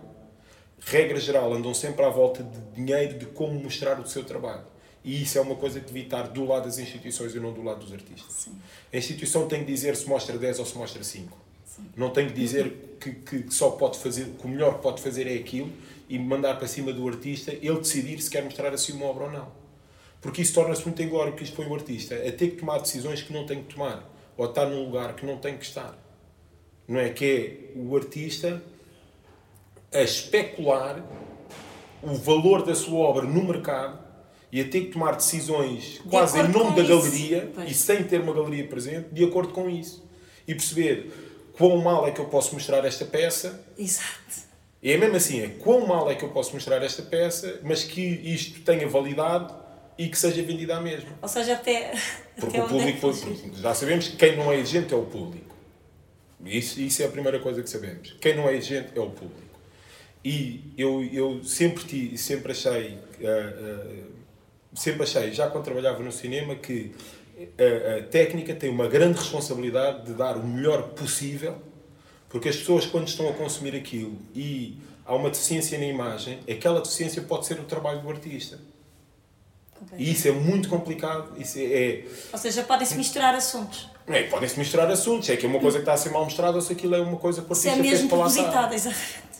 Regra 0.79 1.19
geral, 1.19 1.53
andam 1.53 1.73
sempre 1.73 2.03
à 2.03 2.09
volta 2.09 2.43
de 2.43 2.59
dinheiro 2.75 3.17
de 3.17 3.25
como 3.27 3.53
mostrar 3.53 3.99
o 3.99 4.07
seu 4.07 4.23
trabalho. 4.23 4.65
E 5.03 5.21
isso 5.21 5.37
é 5.37 5.41
uma 5.41 5.55
coisa 5.55 5.79
que 5.79 5.87
devia 5.87 6.03
estar 6.03 6.23
do 6.23 6.45
lado 6.45 6.65
das 6.65 6.77
instituições 6.77 7.33
e 7.33 7.39
não 7.39 7.53
do 7.53 7.63
lado 7.63 7.79
dos 7.79 7.93
artistas. 7.93 8.33
Sim. 8.33 8.57
A 8.91 8.97
instituição 8.97 9.47
tem 9.47 9.59
que 9.63 9.71
dizer 9.71 9.95
se 9.95 10.07
mostra 10.07 10.37
10 10.37 10.59
ou 10.59 10.65
se 10.65 10.77
mostra 10.77 11.03
5. 11.03 11.37
Sim. 11.65 11.85
Não 11.95 12.09
tem 12.09 12.27
que 12.27 12.33
dizer 12.33 12.97
que, 12.99 13.11
que 13.13 13.53
só 13.53 13.71
pode 13.71 13.97
fazer, 13.99 14.25
que 14.39 14.45
o 14.45 14.49
melhor 14.49 14.75
que 14.75 14.81
pode 14.81 15.01
fazer 15.01 15.27
é 15.27 15.35
aquilo 15.35 15.71
e 16.13 16.19
mandar 16.19 16.59
para 16.59 16.67
cima 16.67 16.93
do 16.93 17.07
artista 17.07 17.51
ele 17.51 17.79
decidir 17.79 18.21
se 18.21 18.29
quer 18.29 18.43
mostrar 18.43 18.71
assim 18.71 18.93
uma 18.93 19.07
obra 19.07 19.23
ou 19.23 19.31
não. 19.31 19.51
Porque 20.21 20.43
isso 20.43 20.53
torna-se 20.53 20.83
muito 20.83 21.01
inglório, 21.01 21.31
porque 21.31 21.43
isto 21.43 21.55
põe 21.55 21.65
o 21.65 21.73
artista 21.73 22.13
a 22.13 22.31
ter 22.31 22.51
que 22.51 22.57
tomar 22.57 22.77
decisões 22.77 23.23
que 23.23 23.33
não 23.33 23.47
tem 23.47 23.63
que 23.63 23.73
tomar, 23.73 24.07
ou 24.37 24.45
estar 24.45 24.67
num 24.67 24.85
lugar 24.85 25.15
que 25.15 25.25
não 25.25 25.39
tem 25.39 25.57
que 25.57 25.65
estar. 25.65 25.97
Não 26.87 26.99
é 26.99 27.09
que 27.09 27.73
é 27.75 27.79
o 27.79 27.97
artista 27.97 28.61
a 29.91 30.01
especular 30.01 31.03
o 32.03 32.13
valor 32.13 32.63
da 32.63 32.75
sua 32.75 32.99
obra 32.99 33.25
no 33.25 33.43
mercado 33.45 33.97
e 34.51 34.61
a 34.61 34.65
ter 34.65 34.81
que 34.81 34.91
tomar 34.91 35.15
decisões 35.15 35.93
de 35.93 35.99
quase 36.01 36.39
em 36.39 36.47
nome 36.47 36.75
da 36.75 36.87
galeria 36.87 37.51
pois. 37.55 37.71
e 37.71 37.73
sem 37.73 38.03
ter 38.03 38.21
uma 38.21 38.35
galeria 38.35 38.67
presente, 38.67 39.09
de 39.11 39.23
acordo 39.23 39.51
com 39.51 39.67
isso. 39.67 40.07
E 40.47 40.53
perceber 40.53 41.11
quão 41.53 41.75
mal 41.77 42.07
é 42.07 42.11
que 42.11 42.21
eu 42.21 42.25
posso 42.25 42.53
mostrar 42.53 42.85
esta 42.85 43.03
peça. 43.03 43.65
Exato 43.75 44.42
é 44.91 44.97
mesmo 44.97 45.15
assim, 45.15 45.41
é 45.41 45.47
quão 45.47 45.87
mal 45.87 46.11
é 46.11 46.15
que 46.15 46.23
eu 46.23 46.29
posso 46.29 46.53
mostrar 46.53 46.83
esta 46.83 47.01
peça, 47.03 47.59
mas 47.63 47.83
que 47.83 48.01
isto 48.01 48.61
tenha 48.61 48.87
validade 48.87 49.53
e 49.97 50.09
que 50.09 50.17
seja 50.17 50.41
vendida 50.41 50.75
à 50.75 50.81
mesma. 50.81 51.09
Ou 51.21 51.29
seja, 51.29 51.53
até. 51.53 51.93
Porque 52.35 52.57
até 52.57 52.61
o 52.61 52.65
é 52.65 52.91
público, 52.93 53.09
é 53.09 53.61
já 53.61 53.73
sabemos 53.73 54.07
que 54.09 54.17
quem 54.17 54.35
não 54.35 54.51
é 54.51 54.57
exigente 54.57 54.93
é 54.93 54.97
o 54.97 55.05
público. 55.05 55.55
Isso, 56.45 56.81
isso 56.81 57.01
é 57.01 57.05
a 57.05 57.09
primeira 57.09 57.39
coisa 57.39 57.63
que 57.63 57.69
sabemos. 57.69 58.15
Quem 58.19 58.35
não 58.35 58.49
é 58.49 58.55
exigente 58.55 58.89
é 58.95 58.99
o 58.99 59.09
público. 59.09 59.41
E 60.25 60.73
eu, 60.77 61.03
eu 61.11 61.43
sempre, 61.43 62.17
sempre 62.17 62.51
achei. 62.51 62.97
Uh, 63.19 64.07
uh, 64.07 64.13
sempre 64.73 65.03
achei, 65.03 65.31
já 65.31 65.49
quando 65.49 65.63
trabalhava 65.63 66.01
no 66.01 66.11
cinema, 66.11 66.55
que 66.55 66.91
a, 67.57 67.99
a 67.99 68.03
técnica 68.03 68.53
tem 68.53 68.69
uma 68.69 68.87
grande 68.87 69.19
responsabilidade 69.19 70.05
de 70.05 70.13
dar 70.13 70.35
o 70.35 70.45
melhor 70.45 70.89
possível 70.89 71.61
porque 72.33 72.49
as 72.49 72.55
pessoas, 72.55 72.87
quando 72.87 73.07
estão 73.07 73.29
a 73.29 73.33
consumir 73.33 73.75
aquilo 73.75 74.17
e 74.33 74.75
há 75.05 75.13
uma 75.13 75.29
deficiência 75.29 75.77
na 75.77 75.85
imagem, 75.85 76.39
aquela 76.49 76.81
deficiência 76.81 77.21
pode 77.21 77.45
ser 77.45 77.59
o 77.59 77.63
trabalho 77.63 78.01
do 78.01 78.09
artista. 78.09 78.59
E 79.95 80.11
isso 80.11 80.27
é 80.27 80.31
muito 80.31 80.67
complicado. 80.67 81.39
Isso 81.39 81.59
é, 81.59 81.61
é... 81.61 82.05
Ou 82.31 82.39
seja, 82.39 82.63
podem-se 82.63 82.95
misturar 82.95 83.35
assuntos. 83.35 83.87
É, 84.07 84.23
podem-se 84.23 84.57
misturar 84.57 84.89
assuntos. 84.89 85.29
É 85.29 85.37
que 85.37 85.45
é 85.45 85.49
uma 85.49 85.59
coisa 85.59 85.77
que 85.77 85.83
está 85.83 85.93
a 85.93 85.97
ser 85.97 86.09
mal 86.09 86.23
mostrada 86.23 86.55
ou 86.55 86.61
se 86.61 86.73
aquilo 86.73 86.95
é 86.95 87.01
uma 87.01 87.17
coisa 87.17 87.43
que 87.43 87.49
o 87.51 87.51
artista 87.51 87.69
se 87.75 87.79
é 87.79 87.81
mesmo 87.81 88.09
fez 88.09 88.09
para 88.09 88.17
lá 88.17 88.73
exatamente. 88.73 89.32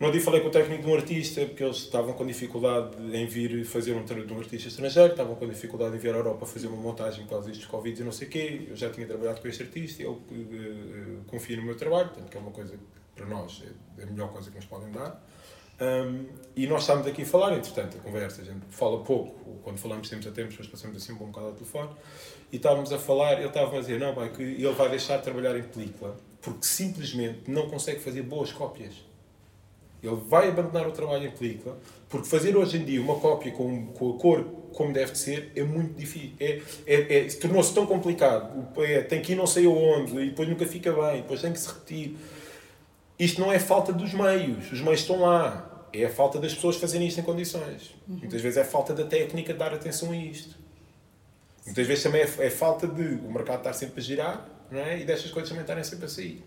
No 0.00 0.10
dia 0.10 0.22
falei 0.22 0.40
com 0.40 0.48
o 0.48 0.50
técnico 0.50 0.82
de 0.82 0.88
um 0.88 0.94
artista, 0.94 1.44
porque 1.44 1.62
eles 1.62 1.76
estavam 1.76 2.14
com 2.14 2.24
dificuldade 2.24 2.96
em 3.14 3.26
vir 3.26 3.66
fazer 3.66 3.92
um 3.92 4.02
treino 4.02 4.26
de 4.26 4.32
um 4.32 4.38
artista 4.38 4.68
estrangeiro, 4.68 5.10
estavam 5.10 5.34
com 5.34 5.46
dificuldade 5.46 5.94
em 5.94 5.98
vir 5.98 6.14
à 6.14 6.16
Europa 6.16 6.46
fazer 6.46 6.68
uma 6.68 6.78
montagem 6.78 7.24
por 7.24 7.32
causa 7.32 7.48
destes 7.48 7.66
Covid 7.66 8.00
e 8.00 8.02
não 8.02 8.10
sei 8.10 8.26
o 8.26 8.30
quê. 8.30 8.66
Eu 8.70 8.74
já 8.74 8.88
tinha 8.88 9.06
trabalhado 9.06 9.42
com 9.42 9.48
este 9.48 9.62
artista 9.62 10.02
ele 10.02 10.12
uh, 10.12 11.24
confia 11.26 11.54
no 11.58 11.64
meu 11.64 11.76
trabalho, 11.76 12.08
portanto, 12.08 12.30
que 12.30 12.36
é 12.38 12.40
uma 12.40 12.50
coisa 12.50 12.78
que 12.78 12.82
para 13.14 13.26
nós 13.26 13.62
é 13.98 14.02
a 14.02 14.06
melhor 14.06 14.32
coisa 14.32 14.48
que 14.48 14.56
nos 14.56 14.64
podem 14.64 14.90
dar. 14.90 15.22
Um, 15.82 16.28
e 16.56 16.66
nós 16.66 16.80
estamos 16.80 17.06
aqui 17.06 17.20
a 17.20 17.26
falar, 17.26 17.52
entretanto, 17.58 17.98
a 17.98 18.00
conversa, 18.00 18.40
a 18.40 18.44
gente 18.46 18.60
fala 18.70 19.04
pouco, 19.04 19.60
quando 19.62 19.76
falamos 19.76 20.08
temos 20.08 20.26
a 20.26 20.30
tempo, 20.30 20.48
depois 20.48 20.66
passamos 20.66 20.96
assim 20.96 21.12
um 21.12 21.16
bom 21.16 21.26
bocado 21.26 21.48
ao 21.48 21.52
telefone, 21.52 21.90
e 22.50 22.56
estávamos 22.56 22.90
a 22.90 22.98
falar, 22.98 23.34
ele 23.34 23.48
estava 23.48 23.76
a 23.76 23.80
dizer, 23.80 24.00
não, 24.00 24.14
pai, 24.14 24.30
que 24.30 24.42
ele 24.42 24.72
vai 24.72 24.88
deixar 24.88 25.18
de 25.18 25.24
trabalhar 25.24 25.58
em 25.58 25.62
película, 25.62 26.16
porque 26.40 26.64
simplesmente 26.64 27.50
não 27.50 27.68
consegue 27.68 28.00
fazer 28.00 28.22
boas 28.22 28.50
cópias. 28.50 29.09
Ele 30.02 30.16
vai 30.28 30.48
abandonar 30.48 30.88
o 30.88 30.92
trabalho 30.92 31.26
em 31.26 31.30
película, 31.30 31.78
porque 32.08 32.26
fazer 32.26 32.56
hoje 32.56 32.78
em 32.78 32.84
dia 32.84 33.00
uma 33.00 33.16
cópia 33.16 33.52
com, 33.52 33.86
com 33.88 34.16
a 34.16 34.18
cor 34.18 34.44
como 34.72 34.92
deve 34.92 35.12
de 35.12 35.18
ser 35.18 35.52
é 35.54 35.62
muito 35.62 35.94
difícil. 35.94 36.32
É, 36.40 36.62
é, 36.86 37.18
é 37.18 37.28
Tornou-se 37.28 37.74
tão 37.74 37.86
complicado. 37.86 38.68
É, 38.78 39.02
tem 39.02 39.20
que 39.20 39.32
ir 39.32 39.36
não 39.36 39.46
sei 39.46 39.66
aonde, 39.66 40.18
e 40.18 40.30
depois 40.30 40.48
nunca 40.48 40.66
fica 40.66 40.92
bem, 40.92 41.22
depois 41.22 41.40
tem 41.40 41.52
que 41.52 41.60
se 41.60 41.68
repetir. 41.68 42.16
Isto 43.18 43.40
não 43.40 43.52
é 43.52 43.58
falta 43.58 43.92
dos 43.92 44.14
meios, 44.14 44.72
os 44.72 44.80
meios 44.80 45.00
estão 45.00 45.20
lá. 45.20 45.66
É 45.92 46.04
a 46.04 46.10
falta 46.10 46.38
das 46.38 46.54
pessoas 46.54 46.76
fazerem 46.76 47.08
isto 47.08 47.18
em 47.18 47.24
condições. 47.24 47.94
Uhum. 48.08 48.18
Muitas 48.18 48.40
vezes 48.40 48.56
é 48.56 48.64
falta 48.64 48.94
da 48.94 49.04
técnica 49.04 49.52
de 49.52 49.58
dar 49.58 49.74
atenção 49.74 50.12
a 50.12 50.16
isto. 50.16 50.56
Muitas 51.66 51.86
vezes 51.86 52.02
também 52.02 52.22
é, 52.22 52.46
é 52.46 52.50
falta 52.50 52.86
de 52.86 53.02
o 53.02 53.32
mercado 53.32 53.58
estar 53.58 53.72
sempre 53.72 54.00
a 54.00 54.02
girar 54.02 54.48
não 54.70 54.80
é? 54.80 55.00
e 55.00 55.04
destas 55.04 55.30
coisas 55.30 55.48
também 55.48 55.62
estarem 55.62 55.84
sempre 55.84 56.06
a 56.06 56.08
sair. 56.08 56.44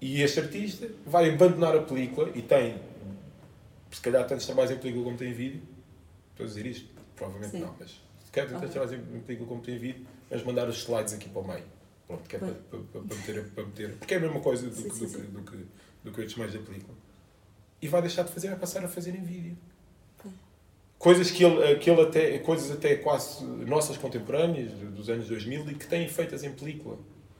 E 0.00 0.22
este 0.22 0.40
artista 0.40 0.88
vai 1.04 1.28
abandonar 1.30 1.76
a 1.76 1.82
película 1.82 2.30
e 2.34 2.42
tem, 2.42 2.80
se 3.90 4.00
calhar, 4.00 4.26
tantos 4.26 4.46
trabalhos 4.46 4.70
em 4.70 4.76
película 4.76 5.04
como 5.04 5.16
tem 5.16 5.30
em 5.30 5.34
vídeo. 5.34 5.62
Estou 6.30 6.44
a 6.44 6.48
dizer 6.48 6.66
isto? 6.66 6.88
Provavelmente 7.16 7.52
Sim. 7.52 7.60
não, 7.60 7.74
mas 7.78 7.90
se 8.24 8.30
calhar 8.30 8.50
tantos 8.50 8.70
trabalhos 8.70 8.92
em 8.94 9.20
película 9.20 9.48
como 9.48 9.60
tem 9.60 9.74
em 9.74 9.78
vídeo, 9.78 10.06
vamos 10.30 10.44
mandar 10.44 10.68
os 10.68 10.78
slides 10.78 11.14
aqui 11.14 11.28
para 11.28 11.42
o 11.42 11.48
meio. 11.48 11.64
Pronto, 12.06 12.28
que 12.28 12.36
é 12.36 12.38
para, 12.38 12.52
para, 12.52 12.78
para, 12.80 13.16
meter, 13.16 13.44
para 13.50 13.64
meter. 13.64 13.96
Porque 13.96 14.14
é 14.14 14.16
a 14.16 14.20
mesma 14.20 14.40
coisa 14.40 14.68
do, 14.68 14.74
sim, 14.74 14.88
que, 14.88 14.94
sim, 14.94 15.04
do, 15.04 15.10
sim. 15.10 15.22
Do, 15.22 15.42
que, 15.42 15.56
do 16.04 16.12
que 16.12 16.20
outros 16.20 16.36
meios 16.36 16.52
da 16.54 16.60
película. 16.60 16.96
E 17.82 17.88
vai 17.88 18.00
deixar 18.00 18.22
de 18.22 18.32
fazer, 18.32 18.48
vai 18.48 18.58
passar 18.58 18.84
a 18.84 18.88
fazer 18.88 19.14
em 19.14 19.22
vídeo. 19.22 19.56
Coisas 20.98 21.30
que 21.30 21.44
ele, 21.44 21.76
que 21.76 21.88
ele 21.88 22.00
até, 22.00 22.38
coisas 22.40 22.72
até 22.72 22.96
quase 22.96 23.44
nossas 23.44 23.96
contemporâneas, 23.96 24.72
dos 24.72 25.08
anos 25.08 25.28
2000, 25.28 25.70
e 25.70 25.74
que 25.74 25.86
têm 25.86 26.08
feitas 26.08 26.42
em 26.42 26.52
película. 26.52 26.98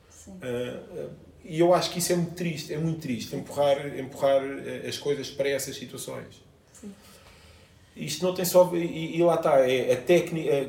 Sim. 0.08 0.32
Uh, 0.32 1.06
uh, 1.06 1.10
e 1.48 1.60
eu 1.60 1.72
acho 1.72 1.90
que 1.90 1.98
isso 1.98 2.12
é 2.12 2.16
muito 2.16 2.34
triste, 2.34 2.74
é 2.74 2.76
muito 2.76 3.00
triste, 3.00 3.34
empurrar, 3.34 3.98
empurrar 3.98 4.42
eh, 4.42 4.86
as 4.86 4.98
coisas 4.98 5.30
para 5.30 5.48
essas 5.48 5.74
situações. 5.74 6.44
Sim. 6.74 6.92
Isto 7.96 8.26
não 8.26 8.34
tem 8.34 8.44
só. 8.44 8.70
E, 8.74 9.16
e 9.16 9.22
lá 9.22 9.36
está, 9.36 9.58
é 9.60 9.94
a 9.94 9.96
técnica. 9.96 10.50
É, 10.50 10.68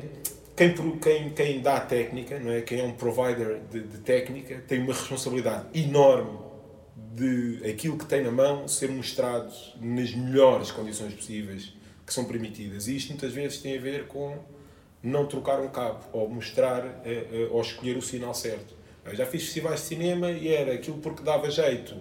quem, 0.55 0.73
quem, 0.97 1.29
quem 1.31 1.61
dá 1.61 1.77
a 1.77 1.81
técnica, 1.81 2.39
não 2.39 2.51
é? 2.51 2.61
quem 2.61 2.79
é 2.79 2.83
um 2.83 2.93
provider 2.93 3.59
de, 3.69 3.81
de 3.81 3.97
técnica, 3.99 4.63
tem 4.67 4.79
uma 4.79 4.93
responsabilidade 4.93 5.67
enorme 5.73 6.39
de 7.13 7.61
aquilo 7.69 7.97
que 7.97 8.05
tem 8.05 8.23
na 8.23 8.31
mão 8.31 8.67
ser 8.67 8.89
mostrado 8.89 9.53
nas 9.81 10.13
melhores 10.13 10.71
condições 10.71 11.13
possíveis 11.13 11.73
que 12.05 12.13
são 12.13 12.23
permitidas. 12.23 12.87
E 12.87 12.95
isto 12.95 13.09
muitas 13.09 13.33
vezes 13.33 13.59
tem 13.59 13.77
a 13.77 13.81
ver 13.81 14.07
com 14.07 14.37
não 15.03 15.25
trocar 15.25 15.59
um 15.59 15.67
cabo, 15.67 16.05
ou 16.13 16.29
mostrar, 16.29 16.85
eh, 17.05 17.27
eh, 17.31 17.47
ou 17.51 17.61
escolher 17.61 17.97
o 17.97 18.01
sinal 18.01 18.33
certo. 18.33 18.78
Eu 19.11 19.15
já 19.15 19.25
fiz 19.25 19.43
festivais 19.43 19.81
de 19.81 19.87
cinema 19.87 20.31
e 20.31 20.47
era 20.47 20.73
aquilo 20.73 20.97
porque 20.97 21.23
dava 21.23 21.49
jeito. 21.49 21.95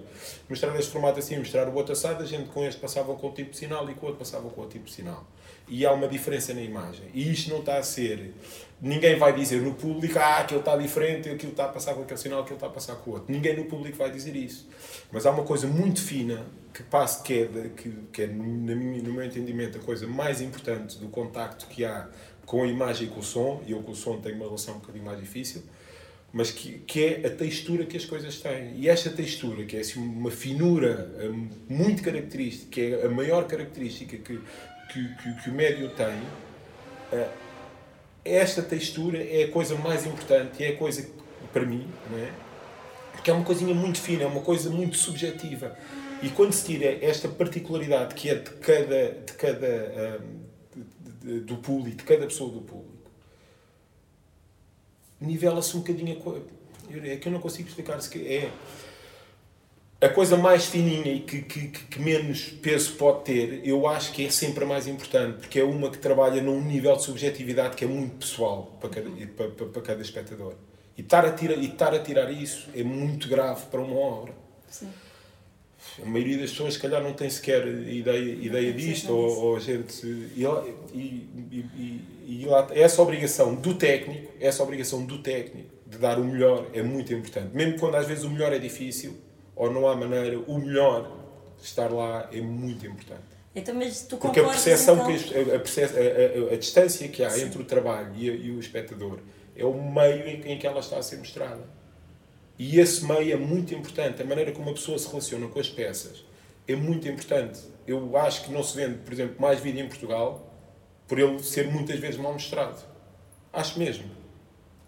Mostrar 0.48 0.74
este 0.78 0.90
formato 0.90 1.18
assim, 1.18 1.38
mostrar 1.38 1.68
o 1.68 1.74
outro 1.74 1.92
assado, 1.92 2.22
a 2.22 2.26
gente 2.26 2.48
com 2.50 2.64
este 2.64 2.80
passava 2.80 3.14
com 3.14 3.28
o 3.28 3.32
tipo 3.32 3.50
de 3.50 3.56
sinal 3.56 3.88
e 3.90 3.94
com 3.94 4.06
o 4.06 4.08
outro 4.08 4.18
passava 4.18 4.48
com 4.48 4.60
o 4.60 4.66
tipo 4.66 4.84
de 4.84 4.92
sinal. 4.92 5.26
E 5.66 5.84
há 5.84 5.92
uma 5.92 6.08
diferença 6.08 6.54
na 6.54 6.62
imagem. 6.62 7.06
E 7.12 7.30
isto 7.30 7.50
não 7.50 7.60
está 7.60 7.76
a 7.76 7.82
ser. 7.82 8.32
Ninguém 8.80 9.18
vai 9.18 9.34
dizer 9.34 9.60
no 9.60 9.74
público, 9.74 10.18
ah, 10.18 10.38
aquilo 10.38 10.60
está 10.60 10.76
diferente, 10.76 11.28
aquilo 11.28 11.52
está 11.52 11.64
a 11.64 11.68
passar 11.68 11.94
com 11.94 12.02
aquele 12.02 12.20
sinal, 12.20 12.40
aquilo 12.40 12.56
está 12.56 12.68
a 12.68 12.70
passar 12.70 12.94
com 12.96 13.10
o 13.10 13.14
outro. 13.14 13.32
Ninguém 13.32 13.56
no 13.56 13.64
público 13.64 13.96
vai 13.96 14.10
dizer 14.10 14.34
isso. 14.36 14.68
Mas 15.10 15.26
há 15.26 15.30
uma 15.30 15.44
coisa 15.44 15.66
muito 15.66 16.00
fina 16.00 16.46
que 16.72 16.82
passa, 16.82 17.22
que 17.22 17.34
é, 17.34 17.70
que, 17.76 17.90
que 18.12 18.22
é 18.22 18.26
minha, 18.26 19.02
no 19.02 19.12
meu 19.12 19.24
entendimento, 19.24 19.78
a 19.78 19.80
coisa 19.80 20.06
mais 20.06 20.40
importante 20.40 20.96
do 20.98 21.08
contacto 21.08 21.66
que 21.66 21.84
há 21.84 22.08
com 22.46 22.62
a 22.62 22.66
imagem 22.66 23.08
e 23.08 23.10
com 23.10 23.20
o 23.20 23.22
som, 23.22 23.62
e 23.66 23.72
eu 23.72 23.82
com 23.82 23.92
o 23.92 23.94
som 23.94 24.18
tenho 24.20 24.36
uma 24.36 24.46
relação 24.46 24.76
um 24.76 24.78
bocadinho 24.78 25.04
mais 25.04 25.20
difícil, 25.20 25.62
mas 26.32 26.50
que, 26.50 26.78
que 26.80 27.04
é 27.04 27.26
a 27.26 27.30
textura 27.30 27.84
que 27.84 27.96
as 27.96 28.04
coisas 28.04 28.38
têm. 28.38 28.74
E 28.76 28.88
esta 28.88 29.10
textura, 29.10 29.64
que 29.64 29.76
é 29.76 29.80
assim, 29.80 30.00
uma 30.00 30.30
finura 30.30 31.10
hum, 31.22 31.48
muito 31.68 32.02
característica, 32.02 32.70
que 32.70 32.80
é 32.80 33.06
a 33.06 33.08
maior 33.08 33.46
característica 33.46 34.16
que, 34.16 34.38
que, 34.92 35.14
que, 35.16 35.42
que 35.42 35.50
o 35.50 35.54
médio 35.54 35.88
tem, 35.90 36.16
uh, 37.18 37.30
esta 38.24 38.62
textura 38.62 39.22
é 39.22 39.44
a 39.44 39.50
coisa 39.50 39.74
mais 39.76 40.06
importante, 40.06 40.62
é 40.62 40.68
a 40.68 40.76
coisa, 40.76 41.08
para 41.52 41.64
mim, 41.64 41.88
não 42.10 42.18
é? 42.18 42.30
porque 43.18 43.30
é 43.30 43.34
uma 43.34 43.44
coisinha 43.44 43.74
muito 43.74 44.00
fina, 44.00 44.22
é 44.22 44.26
uma 44.26 44.40
coisa 44.40 44.70
muito 44.70 44.96
subjetiva. 44.96 45.76
E 46.22 46.28
quando 46.30 46.52
se 46.52 46.64
tira 46.64 47.04
esta 47.04 47.28
particularidade 47.28 48.14
que 48.14 48.30
é 48.30 48.34
de 48.36 48.50
cada, 48.50 49.12
de 49.12 49.32
cada 49.32 50.20
um, 50.22 50.82
de, 51.22 51.40
do 51.40 51.56
público, 51.56 51.96
de 51.96 52.04
cada 52.04 52.26
pessoa 52.26 52.52
do 52.52 52.60
público, 52.60 52.87
nivela-se 55.20 55.76
um 55.76 55.80
bocadinho 55.80 56.18
a 56.18 56.20
coisa. 56.20 56.46
É 57.04 57.16
que 57.16 57.28
eu 57.28 57.32
não 57.32 57.40
consigo 57.40 57.68
explicar 57.68 58.00
se 58.00 58.26
é 58.26 58.50
a 60.00 60.08
coisa 60.08 60.36
mais 60.36 60.66
fininha 60.66 61.12
e 61.12 61.20
que, 61.20 61.42
que, 61.42 61.68
que, 61.68 62.00
menos 62.00 62.50
peso 62.62 62.92
pode 62.92 63.24
ter, 63.24 63.60
eu 63.66 63.86
acho 63.88 64.12
que 64.12 64.24
é 64.24 64.30
sempre 64.30 64.64
a 64.64 64.66
mais 64.66 64.86
importante, 64.86 65.38
porque 65.38 65.58
é 65.58 65.64
uma 65.64 65.90
que 65.90 65.98
trabalha 65.98 66.40
num 66.40 66.62
nível 66.62 66.94
de 66.96 67.02
subjetividade 67.02 67.74
que 67.74 67.84
é 67.84 67.88
muito 67.88 68.16
pessoal 68.16 68.76
para 68.80 68.90
cada, 68.90 69.10
para, 69.10 69.48
para, 69.48 69.66
para 69.66 69.82
cada 69.82 70.02
espectador. 70.02 70.54
E 70.96 71.00
estar, 71.00 71.24
a 71.24 71.32
tirar, 71.32 71.56
e 71.56 71.66
estar 71.66 71.94
a 71.94 71.98
tirar 71.98 72.30
isso 72.30 72.68
é 72.74 72.82
muito 72.82 73.28
grave 73.28 73.66
para 73.66 73.80
uma 73.80 73.96
obra. 73.96 74.34
Sim. 74.68 74.88
A 76.02 76.06
maioria 76.06 76.38
das 76.38 76.50
pessoas, 76.50 76.74
se 76.74 76.80
calhar, 76.80 77.02
não 77.02 77.12
tem 77.12 77.30
sequer 77.30 77.66
ideia, 77.66 78.18
ideia 78.18 78.72
disto, 78.72 79.12
ou, 79.12 79.44
ou 79.46 79.56
a 79.56 79.60
gente. 79.60 80.06
E, 80.06 80.44
e, 80.94 80.98
e, 81.52 82.04
e, 82.28 82.44
lá, 82.44 82.68
essa 82.72 83.00
obrigação 83.00 83.54
do 83.54 83.72
técnico, 83.72 84.30
essa 84.38 84.62
obrigação 84.62 85.02
do 85.02 85.22
técnico 85.22 85.70
de 85.86 85.96
dar 85.96 86.18
o 86.18 86.24
melhor 86.24 86.66
é 86.74 86.82
muito 86.82 87.14
importante. 87.14 87.56
Mesmo 87.56 87.78
quando 87.78 87.94
às 87.94 88.06
vezes 88.06 88.22
o 88.22 88.28
melhor 88.28 88.52
é 88.52 88.58
difícil, 88.58 89.16
ou 89.56 89.72
não 89.72 89.88
há 89.88 89.96
maneira, 89.96 90.38
o 90.38 90.58
melhor 90.58 91.10
estar 91.62 91.90
lá 91.90 92.28
é 92.30 92.42
muito 92.42 92.86
importante. 92.86 93.22
Então, 93.54 93.74
Porque 94.20 94.40
a 94.40 94.44
percepção, 94.44 94.96
então... 94.96 95.06
que 95.06 95.34
a, 95.34 95.54
a, 95.54 96.50
a, 96.50 96.54
a, 96.54 96.56
distância 96.58 97.08
que 97.08 97.24
há 97.24 97.30
Sim. 97.30 97.46
entre 97.46 97.62
o 97.62 97.64
trabalho 97.64 98.12
e, 98.14 98.26
e 98.26 98.50
o 98.50 98.60
espectador 98.60 99.20
é 99.56 99.64
o 99.64 99.72
meio 99.72 100.28
em, 100.28 100.52
em 100.52 100.58
que 100.58 100.66
ela 100.66 100.80
está 100.80 100.98
a 100.98 101.02
ser 101.02 101.16
mostrada. 101.16 101.64
E 102.58 102.78
esse 102.78 103.06
meio 103.06 103.32
é 103.32 103.36
muito 103.36 103.74
importante. 103.74 104.20
A 104.20 104.26
maneira 104.26 104.52
como 104.52 104.66
uma 104.66 104.74
pessoa 104.74 104.98
se 104.98 105.08
relaciona 105.08 105.48
com 105.48 105.58
as 105.58 105.70
peças 105.70 106.26
é 106.68 106.76
muito 106.76 107.08
importante. 107.08 107.58
Eu 107.86 108.18
acho 108.18 108.44
que 108.44 108.52
não 108.52 108.62
se 108.62 108.76
vende, 108.76 108.98
por 108.98 109.14
exemplo, 109.14 109.36
mais 109.40 109.60
vídeo 109.60 109.82
em 109.82 109.88
Portugal 109.88 110.47
por 111.08 111.18
ele 111.18 111.42
ser 111.42 111.66
muitas 111.68 111.98
vezes 111.98 112.20
mal 112.20 112.32
mostrado. 112.32 112.80
Acho 113.52 113.78
mesmo. 113.78 114.04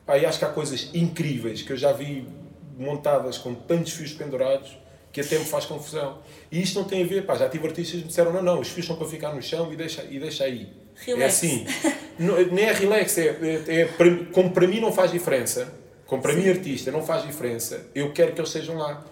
Pá, 0.06 0.18
e 0.18 0.26
acho 0.26 0.38
que 0.38 0.44
há 0.44 0.48
coisas 0.48 0.90
incríveis 0.94 1.62
que 1.62 1.72
eu 1.72 1.76
já 1.76 1.92
vi 1.92 2.28
montadas 2.78 3.38
com 3.38 3.54
tantos 3.54 3.92
fios 3.92 4.12
pendurados 4.12 4.78
que 5.12 5.20
até 5.20 5.38
me 5.38 5.44
faz 5.44 5.64
confusão. 5.64 6.18
E 6.52 6.62
isto 6.62 6.78
não 6.78 6.86
tem 6.86 7.02
a 7.02 7.06
ver, 7.06 7.26
pá, 7.26 7.34
já 7.34 7.48
tive 7.48 7.66
artistas 7.66 7.92
que 7.92 8.02
me 8.02 8.08
disseram, 8.08 8.32
não, 8.32 8.42
não, 8.42 8.60
os 8.60 8.68
fios 8.68 8.86
são 8.86 8.96
para 8.96 9.08
ficar 9.08 9.34
no 9.34 9.42
chão 9.42 9.72
e 9.72 9.76
deixa, 9.76 10.04
e 10.04 10.20
deixa 10.20 10.44
aí. 10.44 10.68
Relax. 10.94 11.22
É 11.22 11.26
assim. 11.26 11.66
não, 12.18 12.36
nem 12.46 12.66
é 12.66 12.72
relax, 12.72 13.18
é, 13.18 13.28
é, 13.28 13.80
é, 13.80 13.88
como 14.32 14.50
para 14.50 14.66
mim 14.66 14.80
não 14.80 14.92
faz 14.92 15.10
diferença, 15.10 15.72
como 16.06 16.22
para 16.22 16.34
Sim. 16.34 16.40
mim 16.40 16.48
artista 16.48 16.90
não 16.92 17.02
faz 17.02 17.24
diferença, 17.24 17.86
eu 17.94 18.12
quero 18.12 18.32
que 18.32 18.40
eles 18.40 18.50
estejam 18.50 18.76
lá. 18.76 19.04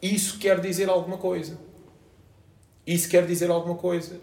Isso 0.00 0.38
quer 0.38 0.60
dizer 0.60 0.88
alguma 0.88 1.18
coisa. 1.18 1.58
Isso 2.86 3.08
quer 3.08 3.24
dizer 3.26 3.50
alguma 3.50 3.76
coisa. 3.76 4.20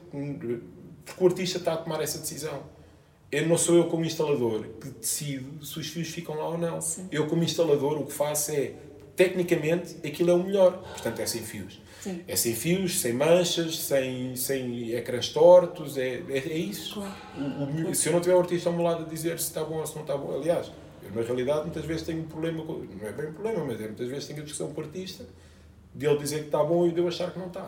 Porque 1.11 1.23
o 1.23 1.27
artista 1.27 1.57
está 1.57 1.73
a 1.73 1.77
tomar 1.77 2.01
essa 2.01 2.17
decisão. 2.17 2.63
Eu 3.31 3.47
não 3.47 3.57
sou 3.57 3.75
eu 3.75 3.85
como 3.85 4.03
instalador 4.03 4.65
que 4.79 4.89
decido 4.89 5.65
se 5.65 5.79
os 5.79 5.87
fios 5.87 6.09
ficam 6.09 6.35
lá 6.35 6.49
ou 6.49 6.57
não. 6.57 6.81
Sim. 6.81 7.07
Eu 7.11 7.27
como 7.27 7.43
instalador 7.43 7.97
o 7.99 8.05
que 8.05 8.11
faço 8.11 8.51
é, 8.51 8.73
tecnicamente, 9.15 9.95
aquilo 10.05 10.31
é 10.31 10.33
o 10.33 10.43
melhor. 10.43 10.77
Portanto, 10.77 11.19
é 11.19 11.25
sem 11.25 11.41
fios. 11.41 11.79
Sim. 12.01 12.23
É 12.27 12.35
sem 12.35 12.55
fios, 12.55 12.99
sem 12.99 13.13
manchas, 13.13 13.77
sem, 13.77 14.35
sem 14.35 14.91
ecrãs 14.91 15.29
tortos, 15.29 15.97
é, 15.97 16.23
é, 16.29 16.37
é 16.37 16.57
isso. 16.57 16.95
Claro. 16.95 17.13
O, 17.37 17.89
o, 17.91 17.95
se 17.95 18.09
eu 18.09 18.13
não 18.13 18.19
tiver 18.19 18.35
o 18.35 18.39
artista 18.39 18.69
ao 18.69 18.75
meu 18.75 18.83
lado 18.83 19.05
a 19.05 19.07
dizer 19.07 19.39
se 19.39 19.45
está 19.45 19.63
bom 19.63 19.77
ou 19.77 19.85
se 19.85 19.95
não 19.95 20.01
está 20.01 20.17
bom, 20.17 20.35
aliás, 20.35 20.71
eu 21.03 21.11
na 21.11 21.21
realidade 21.21 21.61
muitas 21.61 21.85
vezes 21.85 22.03
tenho 22.03 22.21
um 22.21 22.27
problema, 22.27 22.65
com, 22.65 22.73
não 22.73 23.07
é 23.07 23.11
bem 23.11 23.27
um 23.27 23.33
problema, 23.33 23.65
mas 23.65 23.79
é, 23.79 23.85
muitas 23.85 24.07
vezes 24.07 24.25
tenho 24.25 24.39
a 24.39 24.43
discussão 24.43 24.73
com 24.73 24.81
o 24.81 24.83
artista 24.83 25.25
de 25.93 26.05
ele 26.05 26.17
dizer 26.17 26.39
que 26.39 26.45
está 26.45 26.63
bom 26.63 26.87
e 26.87 26.91
de 26.91 26.99
eu 26.99 27.07
achar 27.07 27.31
que 27.31 27.37
não 27.37 27.47
está. 27.47 27.67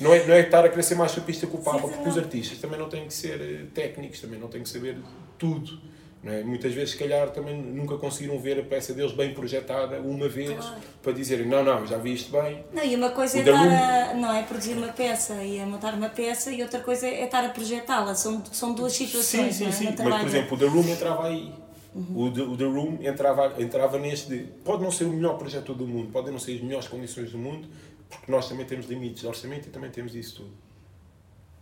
Não 0.00 0.12
é, 0.12 0.26
não 0.26 0.34
é 0.34 0.40
estar 0.40 0.64
a 0.64 0.68
querer 0.68 0.82
ser 0.82 0.94
mais 0.94 1.12
chapista 1.12 1.46
que 1.46 1.54
o 1.54 1.58
Papa, 1.58 1.86
porque 1.86 2.08
os 2.08 2.18
artistas 2.18 2.58
também 2.58 2.78
não 2.78 2.88
têm 2.88 3.06
que 3.06 3.14
ser 3.14 3.40
eh, 3.40 3.66
técnicos, 3.74 4.20
também 4.20 4.38
não 4.38 4.48
têm 4.48 4.62
que 4.62 4.68
saber 4.68 4.96
tudo. 5.38 5.78
É? 6.24 6.44
Muitas 6.44 6.72
vezes, 6.72 6.90
se 6.90 6.98
calhar, 6.98 7.30
também 7.30 7.60
nunca 7.60 7.96
conseguiram 7.96 8.38
ver 8.38 8.60
a 8.60 8.62
peça 8.62 8.94
deles 8.94 9.10
bem 9.10 9.34
projetada 9.34 9.98
uma 9.98 10.28
vez 10.28 10.52
claro. 10.52 10.76
para 11.02 11.12
dizerem: 11.12 11.46
não, 11.46 11.64
não, 11.64 11.84
já 11.84 11.98
vi 11.98 12.14
isto 12.14 12.30
bem. 12.30 12.64
Não, 12.72 12.84
e 12.84 12.94
uma 12.94 13.10
coisa 13.10 13.38
o 13.38 13.40
é, 13.40 13.42
estar 13.42 14.10
a, 14.10 14.14
não, 14.14 14.32
é 14.32 14.42
produzir 14.44 14.74
uma 14.74 14.88
peça 14.88 15.34
e 15.42 15.60
a 15.60 15.66
montar 15.66 15.94
uma 15.94 16.08
peça, 16.08 16.52
e 16.52 16.62
outra 16.62 16.78
coisa 16.78 17.08
é 17.08 17.24
estar 17.24 17.44
a 17.44 17.48
projetá-la. 17.48 18.14
São, 18.14 18.40
são 18.52 18.72
duas 18.72 18.92
situações. 18.92 19.56
Sim, 19.56 19.72
sim, 19.72 19.86
é? 19.88 19.92
sim. 19.92 20.04
Mas, 20.04 20.20
por 20.20 20.28
exemplo, 20.28 20.56
o 20.56 20.60
The 20.60 20.66
Room 20.66 20.88
entrava 20.88 21.26
aí. 21.26 21.52
Uhum. 21.92 22.26
O, 22.26 22.32
The, 22.32 22.42
o 22.42 22.56
The 22.56 22.64
Room 22.64 22.98
entrava, 23.02 23.54
entrava 23.58 23.98
neste. 23.98 24.28
De, 24.28 24.44
pode 24.64 24.82
não 24.82 24.92
ser 24.92 25.04
o 25.04 25.12
melhor 25.12 25.36
projeto 25.36 25.74
do 25.74 25.88
mundo, 25.88 26.12
podem 26.12 26.30
não 26.30 26.38
ser 26.38 26.54
as 26.54 26.60
melhores 26.60 26.86
condições 26.86 27.32
do 27.32 27.38
mundo, 27.38 27.66
porque 28.12 28.30
nós 28.30 28.48
também 28.48 28.64
temos 28.66 28.86
limites 28.86 29.22
de 29.22 29.26
orçamento 29.26 29.68
e 29.68 29.70
também 29.70 29.90
temos 29.90 30.14
isso 30.14 30.36
tudo. 30.36 30.52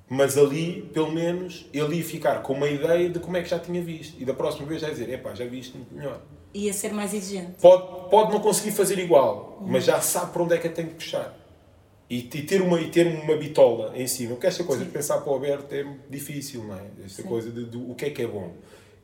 mas 0.09 0.37
ali, 0.37 0.91
pelo 0.93 1.13
menos, 1.13 1.67
ele 1.73 1.97
ia 1.97 2.05
ficar 2.05 2.43
com 2.43 2.53
uma 2.53 2.69
ideia 2.69 3.09
de 3.09 3.21
como 3.21 3.37
é 3.37 3.43
que 3.43 3.49
já 3.49 3.59
tinha 3.61 3.81
visto. 3.81 4.21
E 4.21 4.25
da 4.25 4.35
próxima 4.35 4.67
vez 4.67 4.81
já 4.81 4.89
ia 4.89 4.93
dizer, 4.95 5.09
epá, 5.09 5.35
já 5.35 5.45
vi 5.47 5.61
isto 5.61 5.77
muito 5.77 5.95
melhor. 5.95 6.21
Ia 6.53 6.73
ser 6.73 6.93
mais 6.93 7.15
exigente. 7.15 7.53
Pode, 7.61 8.11
pode 8.11 8.33
não 8.33 8.41
conseguir 8.41 8.73
fazer 8.73 8.99
igual, 8.99 9.59
uhum. 9.61 9.69
mas 9.69 9.85
já 9.85 10.01
sabe 10.01 10.33
para 10.33 10.43
onde 10.43 10.55
é 10.55 10.59
que 10.59 10.67
a 10.67 10.73
tem 10.73 10.87
que 10.87 10.95
puxar. 10.95 11.39
E, 12.11 12.19
e, 12.19 12.43
ter 12.43 12.61
uma, 12.61 12.81
e 12.81 12.91
ter 12.91 13.07
uma 13.07 13.37
bitola 13.37 13.97
em 13.97 14.09
cima. 14.09 14.31
Porque 14.31 14.49
esta 14.49 14.65
coisa 14.65 14.83
Sim. 14.83 14.89
de 14.89 14.93
pensar 14.93 15.19
para 15.21 15.33
o 15.33 15.37
aberto 15.37 15.73
é 15.73 15.87
difícil, 16.11 16.65
não 16.65 16.75
é? 16.75 16.83
Esta 17.05 17.23
Sim. 17.23 17.29
coisa 17.29 17.53
de, 17.53 17.67
de, 17.67 17.77
o 17.77 17.95
que 17.95 18.07
é 18.07 18.11
que 18.11 18.23
é 18.23 18.27
bom. 18.27 18.53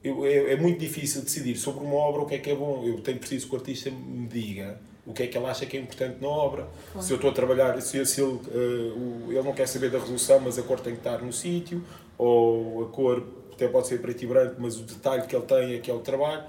Eu, 0.02 0.26
é, 0.26 0.54
é, 0.54 0.56
muito 0.56 0.80
difícil 0.80 1.22
decidir 1.22 1.56
sobre 1.56 1.84
uma 1.84 1.94
obra 1.94 2.22
o 2.22 2.26
que 2.26 2.34
é 2.34 2.38
que 2.38 2.50
é 2.50 2.54
bom. 2.56 2.82
Eu 2.84 3.00
tenho 3.00 3.18
preciso 3.18 3.46
que 3.46 3.54
o 3.54 3.58
artista 3.58 3.92
me 3.92 4.26
diga 4.26 4.80
o 5.06 5.12
que 5.12 5.22
é 5.22 5.26
que 5.26 5.38
ele 5.38 5.46
acha 5.46 5.64
que 5.64 5.76
é 5.76 5.80
importante 5.80 6.20
na 6.20 6.28
obra. 6.28 6.66
Claro. 6.92 7.06
Se 7.06 7.12
eu 7.12 7.16
estou 7.16 7.30
a 7.30 7.32
trabalhar, 7.32 7.80
se, 7.80 8.04
se 8.04 8.20
ele, 8.20 8.32
uh, 8.32 9.32
ele 9.32 9.42
não 9.42 9.52
quer 9.52 9.66
saber 9.68 9.90
da 9.90 9.98
resolução, 9.98 10.40
mas 10.40 10.58
a 10.58 10.62
cor 10.62 10.80
tem 10.80 10.94
que 10.94 11.00
estar 11.00 11.18
no 11.22 11.32
sítio, 11.32 11.82
ou 12.18 12.84
a 12.84 12.88
cor 12.88 13.24
até 13.52 13.68
pode 13.68 13.86
ser 13.86 14.00
preto 14.00 14.22
e 14.22 14.26
branco, 14.26 14.56
mas 14.58 14.76
o 14.76 14.82
detalhe 14.82 15.26
que 15.26 15.34
ele 15.34 15.44
tem 15.44 15.74
é 15.74 15.78
que 15.78 15.90
é 15.90 15.94
o 15.94 16.00
trabalho. 16.00 16.44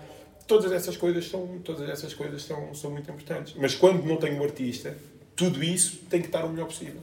Todas 0.47 0.71
essas 0.71 0.97
coisas 0.97 1.27
são, 1.27 1.59
todas 1.63 1.87
essas 1.89 2.13
coisas 2.13 2.41
são, 2.43 2.73
são 2.73 2.91
muito 2.91 3.09
importantes. 3.09 3.53
Mas 3.57 3.75
quando 3.75 4.03
não 4.05 4.17
tenho 4.17 4.41
um 4.41 4.43
artista, 4.43 4.97
tudo 5.35 5.63
isso 5.63 5.97
tem 6.09 6.19
que 6.19 6.27
estar 6.27 6.43
o 6.43 6.49
melhor 6.49 6.65
possível. 6.65 7.01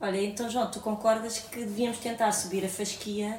Olha, 0.00 0.22
então 0.22 0.48
João, 0.50 0.70
tu 0.70 0.80
concordas 0.80 1.38
que 1.38 1.58
devíamos 1.60 1.98
tentar 1.98 2.32
subir 2.32 2.64
a 2.64 2.68
fasquia 2.68 3.38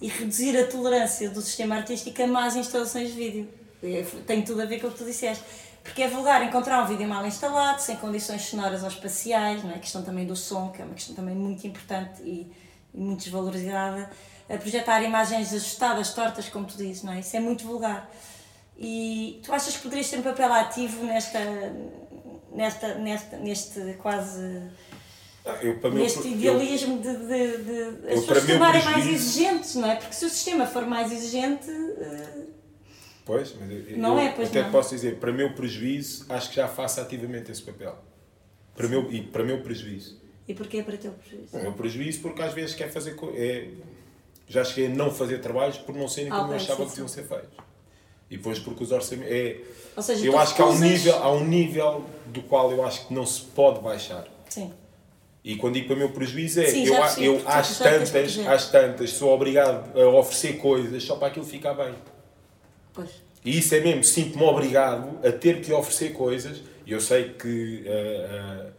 e 0.00 0.08
reduzir 0.08 0.56
a 0.56 0.66
tolerância 0.66 1.30
do 1.30 1.40
sistema 1.40 1.76
artístico 1.76 2.22
a 2.22 2.26
más 2.26 2.56
instalações 2.56 3.08
de 3.10 3.14
vídeo? 3.14 3.48
É, 3.82 4.04
tem 4.26 4.42
tudo 4.42 4.62
a 4.62 4.64
ver 4.64 4.80
com 4.80 4.88
o 4.88 4.90
que 4.90 4.98
tu 4.98 5.04
disseste. 5.04 5.44
Porque 5.82 6.02
é 6.02 6.08
vulgar 6.08 6.42
encontrar 6.44 6.82
um 6.82 6.86
vídeo 6.86 7.08
mal 7.08 7.26
instalado, 7.26 7.80
sem 7.80 7.96
condições 7.96 8.42
sonoras 8.42 8.82
ou 8.82 8.88
espaciais, 8.88 9.64
não 9.64 9.72
é? 9.72 9.74
a 9.74 9.78
questão 9.78 10.02
também 10.02 10.24
do 10.26 10.36
som, 10.36 10.70
que 10.70 10.80
é 10.80 10.84
uma 10.84 10.94
questão 10.94 11.14
também 11.14 11.34
muito 11.34 11.66
importante 11.66 12.22
e, 12.22 12.50
e 12.94 13.00
muito 13.00 13.24
desvalorizada. 13.24 14.08
A 14.48 14.56
projetar 14.58 15.02
imagens 15.02 15.52
ajustadas, 15.52 16.14
tortas, 16.14 16.48
como 16.48 16.66
tu 16.66 16.76
dizes, 16.76 17.02
não 17.02 17.12
é? 17.12 17.20
Isso 17.20 17.36
é 17.36 17.40
muito 17.40 17.64
vulgar. 17.64 18.08
E 18.76 19.40
tu 19.42 19.52
achas 19.52 19.76
que 19.76 19.82
poderias 19.82 20.08
ter 20.08 20.18
um 20.18 20.22
papel 20.22 20.52
ativo 20.52 21.04
nesta, 21.04 21.40
nesta, 22.52 22.94
nesta, 22.94 23.36
neste 23.38 23.94
quase. 23.94 24.62
Ah, 25.44 25.58
eu, 25.62 25.90
neste 25.90 26.28
meu, 26.28 26.38
idealismo 26.38 27.00
eu, 27.02 27.16
de, 27.16 27.26
de, 27.26 27.64
de 27.64 28.12
as 28.12 28.20
pessoas 28.20 28.46
tornarem 28.46 28.84
mais 28.84 29.06
exigentes, 29.06 29.74
não 29.74 29.90
é? 29.90 29.96
Porque 29.96 30.14
se 30.14 30.24
o 30.24 30.30
sistema 30.30 30.66
for 30.66 30.86
mais 30.86 31.10
exigente. 31.10 31.68
Uh, 31.70 32.61
pois, 33.24 33.54
mas 33.58 33.70
eu, 33.70 33.98
não 33.98 34.18
eu 34.18 34.26
é, 34.26 34.32
pois 34.32 34.48
até 34.48 34.62
não. 34.62 34.70
posso 34.70 34.90
dizer, 34.90 35.16
para 35.16 35.32
meu 35.32 35.52
prejuízo, 35.54 36.26
acho 36.28 36.50
que 36.50 36.56
já 36.56 36.68
faço 36.68 37.00
ativamente 37.00 37.50
esse 37.50 37.62
papel. 37.62 37.96
Para 38.74 38.88
meu, 38.88 39.10
e 39.12 39.22
para 39.22 39.44
meu 39.44 39.60
prejuízo. 39.62 40.20
E 40.46 40.54
porquê 40.54 40.82
para 40.82 40.96
teu 40.96 41.12
prejuízo? 41.12 41.56
O 41.56 41.62
meu 41.62 41.72
prejuízo 41.72 42.20
porque 42.20 42.42
às 42.42 42.52
vezes 42.52 42.74
quer 42.74 42.90
fazer. 42.90 43.16
É, 43.34 43.68
já 44.48 44.64
cheguei 44.64 44.86
a 44.86 44.94
não 44.94 45.10
fazer 45.10 45.38
trabalhos 45.38 45.78
por 45.78 45.94
não 45.94 46.08
serem 46.08 46.30
como 46.30 46.44
ah, 46.44 46.50
eu 46.50 46.56
achava 46.56 46.84
que 46.84 46.90
deviam 46.90 47.08
ser 47.08 47.24
feitos. 47.24 47.56
E 48.30 48.36
depois 48.36 48.58
porque 48.58 48.82
os 48.82 48.90
orçamentos. 48.90 49.32
É, 49.32 49.60
Ou 49.96 50.02
seja, 50.02 50.26
eu 50.26 50.38
acho 50.38 50.54
que 50.54 50.62
há 50.62 50.66
um, 50.66 50.78
nível, 50.78 51.14
há 51.16 51.32
um 51.32 51.44
nível 51.46 52.04
do 52.26 52.42
qual 52.42 52.72
eu 52.72 52.84
acho 52.84 53.06
que 53.06 53.14
não 53.14 53.26
se 53.26 53.42
pode 53.42 53.80
baixar. 53.80 54.26
Sim. 54.48 54.72
E 55.44 55.56
quando 55.56 55.74
digo 55.74 55.88
para 55.88 55.96
o 55.96 55.98
meu 55.98 56.10
prejuízo 56.10 56.60
é, 56.60 56.66
Sim, 56.66 56.86
eu, 56.86 56.94
eu 57.18 57.42
às, 57.48 57.78
tantas, 57.78 58.38
às 58.38 58.70
tantas 58.70 59.10
sou 59.10 59.34
obrigado 59.34 59.98
a 59.98 60.06
oferecer 60.06 60.58
coisas 60.58 61.02
só 61.02 61.16
para 61.16 61.28
aquilo 61.28 61.44
ficar 61.44 61.74
bem. 61.74 61.94
Pois. 62.92 63.10
E 63.44 63.58
isso 63.58 63.74
é 63.74 63.80
mesmo, 63.80 64.04
sinto-me 64.04 64.44
obrigado 64.44 65.18
a 65.26 65.32
ter 65.32 65.60
que 65.60 65.72
oferecer 65.72 66.12
coisas. 66.12 66.62
E 66.86 66.92
eu 66.92 67.00
sei 67.00 67.32
que 67.34 67.84
uh, 67.86 68.68
uh, 68.68 68.72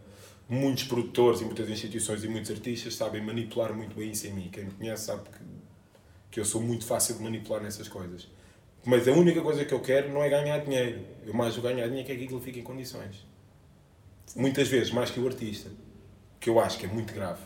muitos 0.48 0.84
produtores 0.84 1.40
e 1.40 1.44
muitas 1.44 1.68
instituições 1.68 2.24
e 2.24 2.28
muitos 2.28 2.50
artistas 2.50 2.94
sabem 2.94 3.22
manipular 3.22 3.74
muito 3.74 3.96
bem 3.96 4.10
isso 4.10 4.26
em 4.26 4.32
mim. 4.32 4.48
Quem 4.50 4.64
me 4.64 4.70
conhece 4.72 5.04
sabe 5.04 5.22
que, 5.24 5.44
que 6.30 6.40
eu 6.40 6.44
sou 6.44 6.60
muito 6.60 6.84
fácil 6.86 7.16
de 7.16 7.22
manipular 7.22 7.62
nessas 7.62 7.88
coisas. 7.88 8.28
Mas 8.86 9.08
a 9.08 9.12
única 9.12 9.40
coisa 9.40 9.64
que 9.64 9.72
eu 9.72 9.80
quero 9.80 10.12
não 10.12 10.22
é 10.22 10.28
ganhar 10.28 10.58
dinheiro. 10.58 11.00
Eu 11.24 11.32
mais 11.32 11.56
o 11.56 11.62
ganhar 11.62 11.86
dinheiro 11.86 12.10
é 12.10 12.16
que 12.16 12.24
aquilo 12.24 12.40
fique 12.40 12.60
em 12.60 12.62
condições. 12.62 13.26
Sim. 14.26 14.40
Muitas 14.40 14.68
vezes, 14.68 14.92
mais 14.92 15.10
que 15.10 15.18
o 15.20 15.26
artista. 15.26 15.70
Que 16.38 16.50
eu 16.50 16.60
acho 16.60 16.78
que 16.78 16.84
é 16.84 16.88
muito 16.88 17.14
grave. 17.14 17.40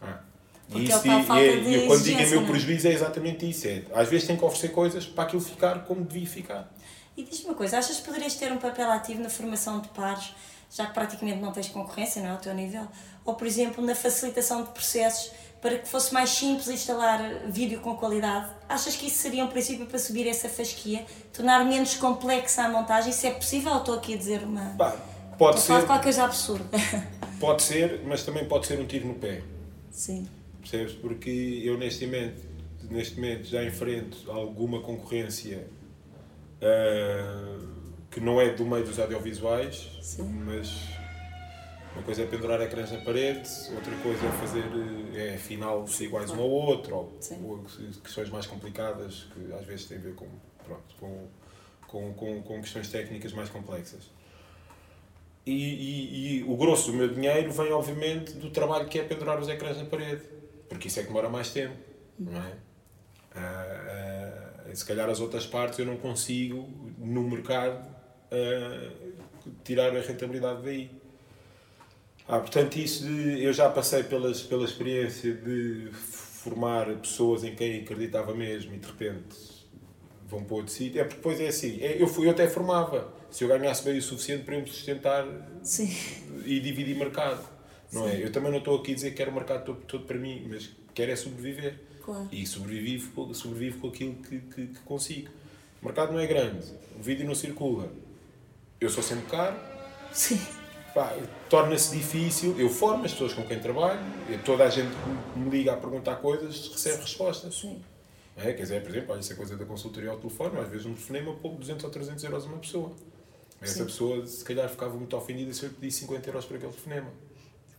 Ah. 0.00 0.31
E 0.70 0.84
isso, 0.84 1.00
e, 1.06 1.84
e, 1.84 1.86
quando 1.86 2.02
digo 2.02 2.20
é 2.20 2.26
meu 2.26 2.46
prejuízo 2.46 2.88
é 2.88 2.92
exatamente 2.92 3.48
isso. 3.48 3.66
É, 3.68 3.82
às 3.94 4.08
vezes 4.08 4.26
tem 4.26 4.36
que 4.36 4.44
oferecer 4.44 4.68
coisas 4.68 5.04
para 5.04 5.24
aquilo 5.24 5.42
ficar 5.42 5.84
como 5.84 6.04
devia 6.04 6.26
ficar. 6.26 6.72
E 7.16 7.24
diz-me 7.24 7.46
uma 7.46 7.54
coisa, 7.54 7.78
achas 7.78 7.98
que 7.98 8.04
poderias 8.04 8.34
ter 8.34 8.50
um 8.52 8.58
papel 8.58 8.90
ativo 8.90 9.20
na 9.20 9.28
formação 9.28 9.80
de 9.80 9.88
pares, 9.88 10.32
já 10.70 10.86
que 10.86 10.94
praticamente 10.94 11.40
não 11.40 11.52
tens 11.52 11.68
concorrência, 11.68 12.22
não 12.22 12.30
é? 12.30 12.32
Ao 12.32 12.38
teu 12.38 12.54
nível? 12.54 12.88
Ou, 13.24 13.34
por 13.34 13.46
exemplo, 13.46 13.84
na 13.84 13.94
facilitação 13.94 14.62
de 14.62 14.70
processos 14.70 15.30
para 15.60 15.78
que 15.78 15.88
fosse 15.88 16.12
mais 16.12 16.30
simples 16.30 16.68
instalar 16.68 17.20
vídeo 17.46 17.80
com 17.80 17.96
qualidade? 17.96 18.50
Achas 18.68 18.96
que 18.96 19.06
isso 19.06 19.18
seria 19.18 19.44
um 19.44 19.48
princípio 19.48 19.86
para 19.86 19.98
subir 19.98 20.26
essa 20.26 20.48
fasquia? 20.48 21.04
Tornar 21.32 21.64
menos 21.64 21.94
complexa 21.94 22.62
a 22.62 22.68
montagem? 22.68 23.10
Isso 23.10 23.26
é 23.26 23.30
possível 23.30 23.72
ou 23.72 23.78
estou 23.78 23.94
aqui 23.94 24.14
a 24.14 24.16
dizer 24.16 24.42
uma. 24.42 24.64
Bah, 24.70 24.96
pode 25.38 25.60
ser. 25.60 25.84
qualquer 25.84 26.02
coisa 26.02 26.24
absurda. 26.24 26.78
Pode 27.38 27.62
ser, 27.62 28.02
mas 28.06 28.22
também 28.22 28.44
pode 28.44 28.68
ser 28.68 28.78
um 28.78 28.86
tiro 28.86 29.08
no 29.08 29.14
pé. 29.14 29.42
Sim. 29.90 30.28
Percebes? 30.72 30.94
Porque 30.94 31.60
eu 31.62 31.76
neste 31.76 32.06
momento, 32.06 32.48
neste 32.90 33.16
momento 33.16 33.44
já 33.44 33.62
enfrento 33.62 34.30
alguma 34.32 34.80
concorrência 34.80 35.68
uh, 36.62 37.68
que 38.10 38.18
não 38.20 38.40
é 38.40 38.54
do 38.54 38.64
meio 38.64 38.82
dos 38.82 38.98
audiovisuais, 38.98 39.98
Sim. 40.00 40.22
mas 40.46 40.70
uma 41.92 42.02
coisa 42.02 42.22
é 42.22 42.26
pendurar 42.26 42.58
ecrãs 42.62 42.90
na 42.90 43.00
parede, 43.00 43.46
outra 43.74 43.94
coisa 44.02 44.26
é 44.26 44.30
fazer, 44.30 44.64
eh, 45.14 45.32
é 45.32 45.34
afinal 45.34 45.86
ser 45.86 46.04
iguais 46.04 46.30
um 46.30 46.40
ao 46.40 46.48
outro, 46.48 46.96
ou, 46.96 47.18
ou, 47.44 47.64
questões 48.02 48.30
mais 48.30 48.46
complicadas 48.46 49.26
que 49.34 49.52
às 49.52 49.66
vezes 49.66 49.84
têm 49.84 49.98
a 49.98 50.00
ver 50.00 50.14
com, 50.14 50.26
pronto, 50.64 50.96
com, 50.98 51.28
com, 51.86 52.14
com, 52.14 52.42
com 52.42 52.60
questões 52.62 52.88
técnicas 52.88 53.34
mais 53.34 53.50
complexas. 53.50 54.10
E, 55.44 55.52
e, 55.52 56.38
e, 56.38 56.42
o 56.44 56.56
grosso 56.56 56.90
do 56.90 56.96
meu 56.96 57.08
dinheiro 57.08 57.52
vem, 57.52 57.72
obviamente, 57.72 58.32
do 58.34 58.48
trabalho 58.48 58.88
que 58.88 58.98
é 58.98 59.02
pendurar 59.02 59.38
os 59.38 59.48
ecrãs 59.48 59.76
na 59.76 59.84
parede, 59.84 60.22
porque 60.72 60.88
isso 60.88 60.98
é 60.98 61.02
que 61.02 61.08
demora 61.08 61.28
mais 61.28 61.50
tempo, 61.50 61.76
não 62.18 62.36
é? 62.36 62.56
Uh, 63.34 64.70
uh, 64.70 64.76
se 64.76 64.84
calhar 64.84 65.08
as 65.08 65.20
outras 65.20 65.46
partes 65.46 65.78
eu 65.78 65.86
não 65.86 65.96
consigo, 65.96 66.68
no 66.98 67.22
mercado, 67.22 67.84
uh, 68.30 69.12
tirar 69.64 69.96
a 69.96 70.00
rentabilidade 70.00 70.62
daí. 70.62 70.90
Ah, 72.28 72.38
portanto, 72.38 72.76
isso 72.76 73.04
de, 73.04 73.42
eu 73.42 73.52
já 73.52 73.68
passei 73.68 74.02
pelas, 74.04 74.42
pela 74.42 74.64
experiência 74.64 75.34
de 75.34 75.90
formar 75.92 76.86
pessoas 76.96 77.44
em 77.44 77.54
quem 77.54 77.80
acreditava 77.80 78.34
mesmo 78.34 78.74
e 78.74 78.78
de 78.78 78.86
repente 78.86 79.52
vão 80.28 80.44
para 80.44 80.56
outro 80.56 80.72
sítio. 80.72 81.00
É 81.00 81.04
porque 81.04 81.16
depois 81.16 81.40
é 81.40 81.48
assim, 81.48 81.80
é, 81.82 82.00
eu, 82.00 82.06
fui, 82.06 82.26
eu 82.26 82.30
até 82.30 82.48
formava. 82.48 83.12
Se 83.30 83.44
eu 83.44 83.48
ganhasse 83.48 83.84
bem 83.84 83.98
o 83.98 84.02
suficiente 84.02 84.44
para 84.44 84.54
eu 84.54 84.60
me 84.60 84.68
sustentar 84.68 85.26
Sim. 85.62 85.94
e 86.44 86.60
dividir 86.60 86.96
mercado. 86.96 87.51
Não 87.92 88.08
é? 88.08 88.22
Eu 88.22 88.32
também 88.32 88.50
não 88.50 88.58
estou 88.58 88.78
aqui 88.78 88.92
a 88.92 88.94
dizer 88.94 89.10
que 89.10 89.16
quero 89.16 89.30
o 89.30 89.34
mercado 89.34 89.76
todo, 89.86 90.04
para 90.04 90.18
mim, 90.18 90.46
mas 90.48 90.70
quero 90.94 91.10
é 91.10 91.16
sobreviver. 91.16 91.78
Claro. 92.04 92.28
E 92.32 92.46
sobrevivo, 92.46 93.34
sobrevivo 93.34 93.78
com 93.78 93.88
aquilo 93.88 94.14
que, 94.14 94.38
que, 94.38 94.66
que 94.68 94.80
consigo. 94.80 95.28
O 95.80 95.84
mercado 95.84 96.12
não 96.12 96.20
é 96.20 96.26
grande, 96.26 96.66
o 96.98 97.02
vídeo 97.02 97.26
não 97.26 97.34
circula. 97.34 97.92
Eu 98.80 98.88
sou 98.90 99.02
sempre 99.02 99.26
caro. 99.26 99.56
Sim 100.12 100.40
torna-se 101.48 101.96
difícil. 101.96 102.58
Eu 102.58 102.68
formo 102.68 103.04
as 103.04 103.12
pessoas 103.12 103.32
com 103.32 103.42
quem 103.44 103.58
trabalho, 103.58 104.00
toda 104.44 104.64
a 104.64 104.70
gente 104.70 104.90
que 104.90 105.38
me 105.38 105.50
liga 105.50 105.72
a 105.72 105.76
perguntar 105.76 106.16
coisas 106.16 106.68
recebe 106.68 107.02
respostas. 107.02 107.54
Sim. 107.54 107.82
É, 108.36 108.52
quer 108.52 108.62
dizer, 108.62 108.82
por 108.82 108.90
exemplo, 108.90 109.12
olha, 109.12 109.20
isso 109.20 109.32
é 109.32 109.36
coisa 109.36 109.56
da 109.56 109.64
consultoria 109.64 110.10
ao 110.10 110.16
telefone, 110.16 110.58
às 110.58 110.68
vezes 110.68 110.86
um 110.86 110.94
telefonema 110.94 111.34
pouco 111.34 111.58
200 111.58 111.84
ou 111.84 111.90
300 111.90 112.24
euros 112.24 112.44
a 112.44 112.48
uma 112.48 112.58
pessoa. 112.58 112.92
Essa 113.60 113.74
Sim. 113.74 113.84
pessoa, 113.84 114.26
se 114.26 114.44
calhar, 114.44 114.68
ficava 114.68 114.94
muito 114.96 115.16
ofendida 115.16 115.52
se 115.52 115.64
eu 115.64 115.68
lhe 115.68 115.74
pedisse 115.74 116.00
50 116.00 116.28
euros 116.30 116.44
por 116.44 116.56
aquele 116.56 116.72
telefonema. 116.72 117.10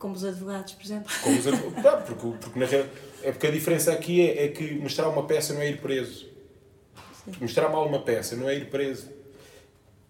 Como 0.04 0.16
os 0.16 0.26
advogados, 0.26 0.74
por 0.74 0.84
exemplo. 0.84 1.14
Como 1.24 1.40
os 1.40 1.48
advogados. 1.48 2.04
porque, 2.12 2.38
porque, 2.42 2.60
na 2.60 2.66
real, 2.66 2.86
é 3.22 3.32
porque 3.32 3.48
a 3.48 3.52
diferença 3.52 3.94
aqui 3.94 4.20
é, 4.20 4.44
é 4.44 4.48
que 4.50 4.74
mostrar 4.76 5.08
uma 5.08 5.26
peça 5.26 5.54
não 5.54 5.62
é 5.62 5.70
ir 5.70 5.80
preso. 5.80 6.28
Sim. 7.24 7.32
Mostrar 7.40 7.70
mal 7.70 7.88
uma 7.88 8.02
peça 8.02 8.36
não 8.36 8.50
é 8.50 8.54
ir 8.54 8.70
preso. 8.70 9.10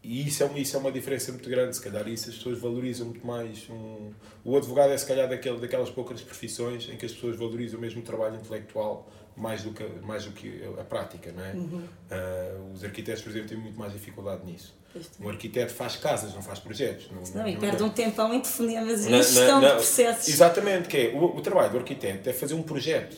E 0.02 0.28
isso 0.28 0.42
é, 0.42 0.48
uma, 0.48 0.58
isso 0.58 0.76
é 0.76 0.80
uma 0.80 0.92
diferença 0.92 1.32
muito 1.32 1.48
grande, 1.48 1.76
se 1.76 1.82
calhar 1.84 2.08
isso 2.08 2.28
as 2.28 2.36
pessoas 2.38 2.58
valorizam 2.58 3.06
muito 3.06 3.26
mais. 3.26 3.70
Um, 3.70 4.10
o 4.44 4.58
advogado 4.58 4.92
é 4.94 4.98
se 4.98 5.06
calhar 5.06 5.30
daquele, 5.30 5.60
daquelas 5.60 5.92
poucas 5.92 6.20
profissões 6.22 6.90
em 6.90 6.98
que 6.98 7.06
as 7.06 7.12
pessoas 7.12 7.38
valorizam 7.38 7.80
mesmo 7.80 8.02
o 8.02 8.04
trabalho 8.04 8.38
intelectual 8.38 9.08
mais 9.36 9.64
do 9.64 9.72
que, 9.72 9.84
mais 10.02 10.26
do 10.26 10.32
que 10.32 10.64
a 10.80 10.84
prática, 10.84 11.32
não 11.32 11.44
é? 11.44 11.54
Uhum. 11.54 11.84
Uh, 12.12 12.74
os 12.74 12.84
arquitetos, 12.84 13.22
por 13.22 13.30
exemplo, 13.30 13.50
têm 13.50 13.58
muito 13.58 13.80
mais 13.80 13.92
dificuldade 13.94 14.46
nisso. 14.46 14.76
Um 15.20 15.30
arquiteto 15.30 15.74
faz 15.74 15.96
casas, 15.96 16.36
não 16.36 16.42
faz 16.42 16.60
projetos. 16.60 17.10
Não, 17.12 17.22
não, 17.22 17.42
não 17.42 17.48
e 17.48 17.58
perde 17.58 17.80
não, 17.80 17.88
um 17.88 17.90
tempão 17.90 18.32
em 18.34 18.40
definir 18.40 18.78
a 18.78 18.86
gestão 18.86 19.60
de 19.60 19.70
processos. 19.70 20.28
Exatamente, 20.28 20.88
que 20.88 20.98
é, 20.98 21.08
o, 21.16 21.38
o, 21.38 21.42
trabalho 21.42 21.72
do 21.72 21.78
arquiteto 21.80 22.30
é 22.30 22.34
fazer 22.34 22.54
um 22.54 22.62
projeto, 22.62 23.18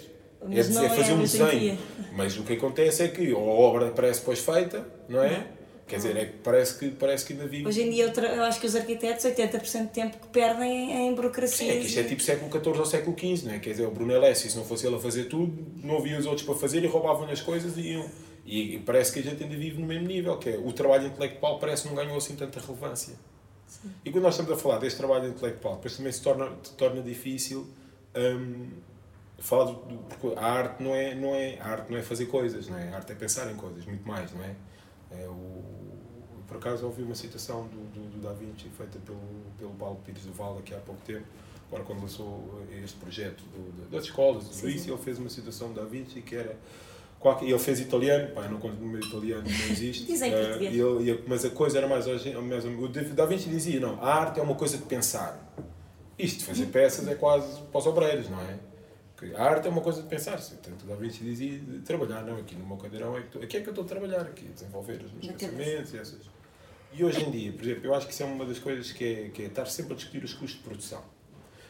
é, 0.49 0.60
é, 0.60 0.63
fazer 0.63 1.12
é 1.12 1.13
um 1.13 1.21
desenho. 1.21 1.78
Mas 2.13 2.38
o 2.38 2.43
que 2.43 2.54
acontece 2.54 3.04
é 3.04 3.08
que 3.10 3.34
a 3.34 3.38
obra 3.38 3.91
parece 3.91 4.19
depois 4.19 4.39
feita, 4.39 4.88
não 5.10 5.21
é? 5.21 5.47
Quer 5.88 5.98
dizer, 5.98 6.17
é 6.17 6.26
que 6.26 6.38
parece 6.39 6.80
que, 6.80 6.89
parece 6.91 7.26
que 7.26 7.34
ainda 7.34 7.45
vive. 7.48 7.67
Hoje 7.67 7.84
em 7.84 7.91
dia 7.91 8.06
eu, 8.06 8.24
eu 8.24 8.43
acho 8.43 8.60
que 8.60 8.65
os 8.65 8.76
arquitetos, 8.76 9.24
80% 9.24 9.84
do 9.84 9.89
tempo 9.89 10.17
que 10.17 10.28
perdem 10.30 11.08
em 11.08 11.13
burocracia. 11.13 11.71
Sim, 11.71 11.78
é 11.78 11.80
que 11.80 11.86
isto 11.86 12.00
é 12.00 12.04
tipo 12.04 12.24
século 12.24 12.52
XIV 12.52 12.80
ou 12.80 12.86
século 12.86 13.15
XV, 13.17 13.48
não 13.48 13.54
é? 13.54 13.60
Quer 13.60 13.69
dizer, 13.71 13.86
o 13.86 13.91
Bruno 13.91 14.13
se 14.36 14.58
não 14.58 14.65
fosse 14.65 14.88
ele 14.88 14.95
a 14.95 15.00
fazer 15.00 15.26
tudo, 15.26 15.54
não 15.84 15.98
havia 15.98 16.17
os 16.17 16.26
outros 16.26 16.43
para 16.43 16.56
fazer 16.56 16.84
e 16.84 16.88
roubavam 16.88 17.30
as 17.30 17.39
coisas 17.41 17.78
e 17.78 17.82
iam. 17.91 18.10
E 18.45 18.80
parece 18.80 19.12
que 19.12 19.19
a 19.19 19.24
gente 19.24 19.43
ainda 19.43 19.56
vive 19.56 19.80
no 19.80 19.86
mesmo 19.86 20.08
nível, 20.08 20.38
que 20.38 20.50
é 20.50 20.58
o 20.58 20.71
trabalho 20.74 21.08
intelectual 21.08 21.60
parece 21.60 21.84
que 21.84 21.89
não 21.89 21.95
ganhou 21.95 22.17
assim 22.17 22.36
tanta 22.36 22.60
relevância. 22.60 23.13
E 24.04 24.12
quando 24.12 24.24
nós 24.24 24.34
estamos 24.34 24.52
a 24.52 24.58
falar 24.58 24.80
deste 24.80 24.98
trabalho 24.98 25.30
intelectual, 25.30 25.76
depois 25.76 25.95
também 25.98 26.12
se 26.12 26.21
torna, 26.21 26.52
se 26.63 26.74
torna 26.74 27.02
difícil 27.02 27.67
hum, 28.15 28.67
falar 29.39 29.65
do, 29.65 29.74
do- 29.74 29.98
porque 29.98 30.39
a 30.39 30.45
arte 30.45 30.84
não 30.84 30.95
é, 30.95 31.13
não 31.15 31.36
é 31.36 31.58
a 31.60 31.67
arte 31.67 31.91
não 31.91 31.98
é 31.98 32.02
fazer 32.02 32.26
coisas, 32.28 32.67
não 32.67 32.78
é? 32.78 32.89
A 32.89 32.95
arte 32.95 33.12
é 33.12 33.15
pensar 33.15 33.52
em 33.52 33.56
coisas, 33.56 33.86
muito 33.86 34.08
mais, 34.08 34.32
não 34.32 34.43
é? 34.43 34.56
é 35.12 35.28
o, 35.28 35.63
por 36.59 36.69
acaso 36.69 36.85
ouvi 36.85 37.03
uma 37.03 37.15
citação 37.15 37.67
do, 37.67 37.77
do, 37.93 38.09
do 38.11 38.21
Da 38.21 38.33
Vinci 38.33 38.69
feita 38.77 38.97
pelo, 39.05 39.19
pelo 39.57 39.71
Paulo 39.71 39.99
Pires 40.05 40.23
do 40.23 40.33
Val 40.33 40.57
aqui 40.57 40.73
há 40.73 40.77
pouco 40.79 41.01
tempo, 41.05 41.25
agora 41.67 41.83
quando 41.83 42.01
lançou 42.01 42.61
este 42.83 42.97
projeto 42.97 43.43
do- 43.43 43.89
das 43.89 44.05
escolas, 44.05 44.45
tudo 44.49 44.69
isso, 44.69 44.89
ele 44.89 44.97
fez 44.97 45.19
uma 45.19 45.29
citação 45.29 45.69
do 45.73 45.81
Da 45.81 45.85
Vinci 45.85 46.21
que 46.21 46.35
era 46.35 46.55
qualquer, 47.19 47.45
ele 47.49 47.59
fez 47.59 47.79
italiano, 47.79 48.33
pá, 48.33 48.47
não 48.47 48.57
conto 48.59 48.75
o 48.81 48.85
meu 48.85 48.99
italiano, 49.01 49.43
não 49.43 49.71
existe. 49.71 50.05
Diz 50.07 50.21
em 50.21 50.31
Eh, 50.33 50.57
e 50.61 50.65
ele- 50.79 51.03
e 51.03 51.09
ele- 51.09 51.23
mas 51.27 51.43
a 51.43 51.49
coisa 51.49 51.77
era 51.77 51.87
mais, 51.87 52.05
mais 52.07 52.65
o 52.65 52.87
Da 53.13 53.25
Vinci 53.25 53.49
dizia, 53.49 53.79
não, 53.79 54.01
a 54.01 54.13
arte 54.15 54.39
é 54.39 54.43
uma 54.43 54.55
coisa 54.55 54.77
de 54.77 54.83
pensar. 54.85 55.53
Isto 56.17 56.39
de 56.39 56.45
fazer 56.45 56.67
peças 56.67 57.05
é 57.09 57.15
quase 57.15 57.61
para 57.63 57.79
os 57.79 57.85
obreiros, 57.87 58.29
não 58.29 58.39
é? 58.41 58.57
Que 59.17 59.33
A 59.35 59.43
arte 59.43 59.67
é 59.67 59.69
uma 59.71 59.81
coisa 59.81 60.01
de 60.01 60.07
pensar. 60.07 60.37
-se. 60.39 60.55
Portanto, 60.55 60.83
o 60.83 60.87
Da 60.87 60.95
Vinci 60.95 61.23
dizia 61.23 61.57
de 61.59 61.79
trabalhar, 61.79 62.21
não, 62.23 62.37
aqui 62.37 62.55
no 62.55 62.65
meu 62.65 62.77
cadeirão 62.77 63.17
é 63.17 63.21
que, 63.21 63.27
tu- 63.29 63.39
aqui 63.39 63.57
é 63.57 63.61
que 63.61 63.67
eu 63.67 63.71
estou 63.71 63.83
a 63.85 63.87
trabalhar, 63.87 64.21
aqui, 64.21 64.45
a 64.49 64.53
desenvolver 64.53 65.01
os 65.03 65.11
meus 65.13 65.27
pensamentos 65.27 65.93
e 65.93 65.97
essas. 65.97 66.35
E 66.97 67.03
hoje 67.03 67.23
em 67.23 67.29
dia, 67.29 67.51
por 67.51 67.63
exemplo, 67.63 67.86
eu 67.88 67.93
acho 67.93 68.08
que 68.08 68.13
isso 68.13 68.23
é 68.23 68.25
uma 68.25 68.45
das 68.45 68.58
coisas 68.58 68.89
que 68.93 69.03
é, 69.03 69.29
que 69.29 69.41
é 69.41 69.45
estar 69.47 69.65
sempre 69.65 69.93
a 69.93 69.95
discutir 69.97 70.23
os 70.23 70.34
custos 70.34 70.60
de 70.60 70.63
produção. 70.63 71.03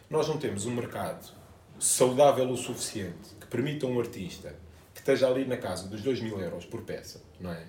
Nós 0.08 0.28
não 0.28 0.38
temos 0.38 0.68
um 0.68 0.72
mercado 0.72 1.34
saudável 1.80 2.48
o 2.48 2.56
suficiente 2.56 3.34
que 3.42 3.48
permita 3.48 3.88
a 3.88 3.90
um 3.90 4.00
artista 4.00 4.56
que 4.94 5.00
esteja 5.00 5.28
ali 5.28 5.44
na 5.44 5.58
casa 5.58 5.88
dos 5.88 6.02
2 6.02 6.22
mil 6.22 6.40
euros 6.40 6.64
por 6.66 6.84
peça, 6.84 7.24
não 7.40 7.52
é? 7.52 7.64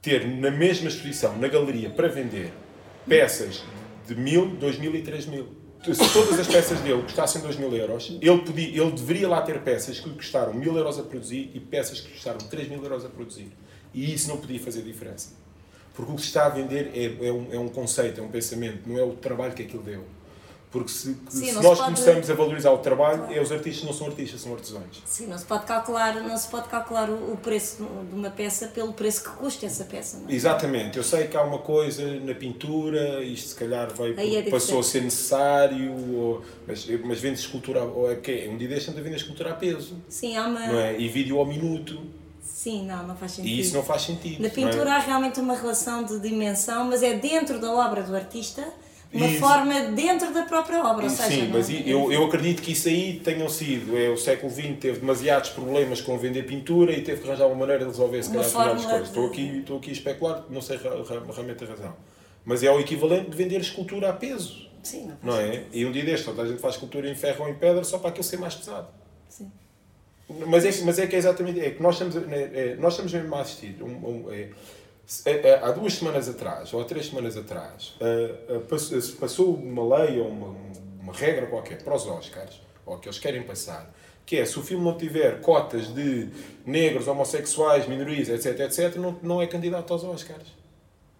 Ter 0.00 0.26
na 0.26 0.50
mesma 0.50 0.88
exposição, 0.88 1.36
na 1.36 1.48
galeria, 1.48 1.90
para 1.90 2.08
vender 2.08 2.50
peças 3.06 3.62
de 4.06 4.14
mil, 4.14 4.56
dois 4.56 4.78
mil 4.78 4.94
e 4.94 5.02
três 5.02 5.26
mil. 5.26 5.54
Se 5.84 6.12
todas 6.14 6.38
as 6.38 6.46
peças 6.46 6.80
dele 6.80 7.02
custassem 7.02 7.40
2 7.40 7.56
mil 7.56 7.74
euros, 7.74 8.18
ele, 8.20 8.38
podia, 8.38 8.68
ele 8.68 8.90
deveria 8.90 9.28
lá 9.28 9.40
ter 9.40 9.60
peças 9.62 9.98
que 9.98 10.08
lhe 10.08 10.14
custaram 10.14 10.52
mil 10.52 10.76
euros 10.76 10.98
a 10.98 11.02
produzir 11.02 11.50
e 11.54 11.60
peças 11.60 12.00
que 12.00 12.12
custaram 12.12 12.38
3 12.38 12.68
mil 12.68 12.82
euros 12.82 13.04
a 13.04 13.08
produzir. 13.08 13.50
E 13.94 14.12
isso 14.12 14.28
não 14.28 14.38
podia 14.38 14.60
fazer 14.60 14.82
diferença. 14.82 15.39
Porque 16.00 16.12
o 16.12 16.16
que 16.16 16.22
se 16.22 16.28
está 16.28 16.46
a 16.46 16.48
vender 16.48 16.90
é, 16.94 17.26
é, 17.28 17.30
um, 17.32 17.46
é 17.52 17.58
um 17.58 17.68
conceito, 17.68 18.20
é 18.20 18.24
um 18.24 18.28
pensamento, 18.28 18.88
não 18.88 18.98
é 18.98 19.02
o 19.02 19.12
trabalho 19.12 19.52
que 19.52 19.62
aquilo 19.62 19.82
deu. 19.82 20.02
Porque 20.70 20.88
se, 20.88 21.16
Sim, 21.28 21.46
se 21.46 21.52
nós 21.54 21.64
pode- 21.78 21.80
começamos 21.96 22.30
a 22.30 22.34
valorizar 22.34 22.70
o 22.70 22.78
trabalho, 22.78 23.26
é, 23.28 23.40
os 23.42 23.50
artistas 23.50 23.84
não 23.84 23.92
são 23.92 24.06
artistas, 24.06 24.40
são 24.40 24.52
artesãos. 24.54 25.02
Sim, 25.04 25.26
não 25.26 25.36
se 25.36 25.44
pode 25.44 25.66
calcular, 25.66 26.14
não 26.22 26.36
se 26.36 26.46
pode 26.48 26.68
calcular 26.68 27.10
o, 27.10 27.32
o 27.32 27.36
preço 27.36 27.84
de 28.08 28.14
uma 28.14 28.30
peça 28.30 28.68
pelo 28.68 28.92
preço 28.92 29.24
que 29.24 29.30
custa 29.30 29.66
essa 29.66 29.84
peça. 29.84 30.18
Não 30.18 30.30
é? 30.30 30.32
Exatamente, 30.32 30.96
eu 30.96 31.02
sei 31.02 31.26
que 31.26 31.36
há 31.36 31.42
uma 31.42 31.58
coisa 31.58 32.06
na 32.20 32.34
pintura, 32.36 33.20
isto 33.22 33.48
se 33.48 33.54
calhar 33.56 33.92
veio 33.92 34.14
é 34.38 34.42
por- 34.42 34.52
passou 34.52 34.78
a 34.78 34.82
ser 34.84 35.02
necessário, 35.02 35.92
ou, 36.14 36.42
mas, 36.66 36.86
mas 37.04 37.20
vende 37.20 37.40
escultura, 37.40 37.82
ou 37.82 38.10
é 38.10 38.14
que 38.14 38.48
um 38.48 38.56
dia 38.56 38.68
deixam 38.68 38.94
de 38.94 39.00
vender 39.00 39.16
escultura 39.16 39.50
a 39.50 39.54
peso, 39.54 39.96
Sim, 40.08 40.36
há 40.36 40.46
uma. 40.46 40.82
é? 40.82 41.00
E 41.00 41.08
vídeo 41.08 41.36
ao 41.40 41.46
minuto, 41.46 42.00
Sim, 42.52 42.84
não, 42.86 43.06
não 43.06 43.16
faz 43.16 43.32
sentido. 43.32 43.50
e 43.50 43.60
isso 43.60 43.74
não 43.74 43.82
faz 43.82 44.02
sentido. 44.02 44.40
Na 44.40 44.48
é? 44.48 44.50
pintura 44.50 44.94
há 44.94 44.98
realmente 44.98 45.40
uma 45.40 45.54
relação 45.54 46.04
de 46.04 46.18
dimensão, 46.20 46.84
mas 46.84 47.02
é 47.02 47.14
dentro 47.14 47.58
da 47.60 47.70
obra 47.72 48.02
do 48.02 48.14
artista, 48.14 48.62
uma 49.12 49.26
Isso. 49.26 49.40
forma 49.40 49.80
dentro 49.92 50.32
da 50.32 50.42
própria 50.42 50.84
obra. 50.84 51.04
Ou 51.04 51.10
seja, 51.10 51.28
Sim, 51.28 51.42
não- 51.48 51.50
mas 51.58 51.68
i- 51.70 51.82
eu, 51.88 52.12
eu 52.12 52.24
acredito 52.26 52.60
que 52.62 52.72
isso 52.72 52.86
aí 52.88 53.18
tenham 53.24 53.48
sido. 53.48 53.96
É, 53.96 54.08
o 54.10 54.16
século 54.16 54.52
XX 54.52 54.78
teve 54.78 55.00
demasiados 55.00 55.50
problemas 55.50 56.00
com 56.00 56.16
vender 56.18 56.44
pintura 56.46 56.92
e 56.92 57.02
teve 57.02 57.20
que 57.22 57.28
arranjar 57.28 57.46
uma 57.46 57.56
maneira 57.56 57.84
de 57.84 57.90
resolver, 57.90 58.22
se 58.22 58.28
Uma 58.30 58.36
calhar, 58.44 58.50
fórmula 58.52 58.88
coisas. 58.88 59.08
Estou 59.08 59.24
de- 59.24 59.32
aqui, 59.32 59.58
estou 59.60 59.78
aqui 59.78 59.90
a 59.90 59.92
especular, 59.92 60.44
não 60.50 60.60
sei 60.60 60.76
realmente 60.76 61.64
a 61.64 61.66
razão. 61.66 61.96
Mas 62.44 62.62
é 62.62 62.70
o 62.70 62.78
equivalente 62.78 63.30
de 63.30 63.36
vender 63.36 63.60
escultura 63.60 64.10
a 64.10 64.12
peso, 64.12 64.68
Sim, 64.82 65.08
não 65.22 65.32
não 65.34 65.40
é? 65.40 65.64
E 65.72 65.84
um 65.84 65.90
dia 65.92 66.04
deste, 66.04 66.26
toda 66.26 66.42
a 66.42 66.46
gente 66.46 66.60
faz 66.60 66.74
escultura 66.74 67.08
em 67.10 67.14
ferro 67.14 67.44
ou 67.44 67.50
em 67.50 67.54
pedra 67.54 67.82
só 67.84 67.98
para 67.98 68.10
aquilo 68.10 68.24
ser 68.24 68.38
mais 68.38 68.54
pesado. 68.54 68.88
Sim. 69.28 69.50
Mas 70.46 70.64
é, 70.64 70.84
mas 70.84 70.98
é 70.98 71.06
que 71.06 71.16
é 71.16 71.18
exatamente. 71.18 71.60
É 71.60 71.70
que 71.70 71.82
nós 71.82 71.94
estamos, 71.94 72.16
é, 72.16 72.42
é, 72.54 72.76
nós 72.76 72.92
estamos 72.92 73.12
mesmo 73.12 73.34
a 73.34 73.40
assistir. 73.40 73.76
Um, 73.82 73.86
um, 73.86 74.32
é, 74.32 74.50
é, 75.24 75.30
é, 75.30 75.58
há 75.62 75.72
duas 75.72 75.94
semanas 75.94 76.28
atrás, 76.28 76.72
ou 76.72 76.80
há 76.80 76.84
três 76.84 77.06
semanas 77.06 77.36
atrás, 77.36 77.94
passou, 79.18 79.54
uma 79.54 79.96
lei 79.96 80.20
ou 80.20 80.28
uma, 80.28 80.56
uma 81.00 81.12
regra 81.12 81.46
qualquer 81.46 81.82
para 81.82 81.96
os 81.96 82.06
Oscars, 82.06 82.60
ou 82.86 82.96
que 82.98 83.08
eles 83.08 83.18
querem 83.18 83.42
passar, 83.42 83.92
que 84.24 84.36
é 84.36 84.46
se 84.46 84.56
o 84.56 84.62
filme 84.62 84.84
não 84.84 84.96
tiver 84.96 85.40
cotas 85.40 85.92
de 85.92 86.28
negros, 86.64 87.08
homossexuais, 87.08 87.88
minorias, 87.88 88.28
etc, 88.28 88.60
etc, 88.60 88.96
não, 88.96 89.18
não 89.20 89.42
é 89.42 89.48
candidato 89.48 89.92
aos 89.92 90.04
Oscars. 90.04 90.60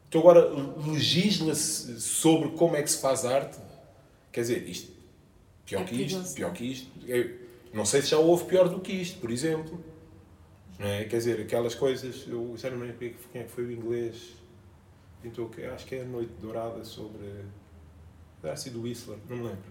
Então 0.09 0.21
agora 0.21 0.49
legisla-se 0.87 2.01
sobre 2.01 2.51
como 2.51 2.77
é 2.77 2.83
que 2.83 2.91
se 2.91 3.01
faz 3.01 3.25
arte. 3.25 3.59
Quer 4.31 4.43
dizer, 4.43 4.69
isto, 4.69 4.93
pior 5.67 5.83
É 5.83 5.85
que 5.85 6.03
isto, 6.03 6.35
pior 6.35 6.53
que 6.53 6.65
isto. 6.65 6.91
Eu 7.07 7.40
não 7.73 7.85
sei 7.85 8.03
se 8.03 8.09
já 8.09 8.19
houve 8.19 8.45
pior 8.45 8.69
do 8.69 8.81
que 8.81 8.93
isto, 8.93 9.21
por 9.21 9.31
exemplo. 9.31 9.83
Não 10.79 10.87
é? 10.87 11.05
Quer 11.05 11.19
dizer, 11.19 11.41
aquelas 11.41 11.75
coisas, 11.75 12.27
eu 12.27 12.55
já 12.57 12.71
não 12.71 12.79
me 12.79 12.85
lembro 12.87 12.99
quem 12.99 13.43
é 13.43 13.45
que- 13.45 13.51
foi 13.51 13.65
o 13.65 13.73
inglês, 13.73 14.35
que- 15.23 15.65
acho 15.65 15.87
que 15.87 15.95
é 15.97 16.01
a 16.03 16.05
Noite 16.05 16.33
Dourada 16.41 16.83
sobre. 16.85 17.45
Deve 18.43 18.57
sido 18.57 18.81
Whistler, 18.83 19.19
não 19.29 19.37
me 19.37 19.43
lembro. 19.43 19.71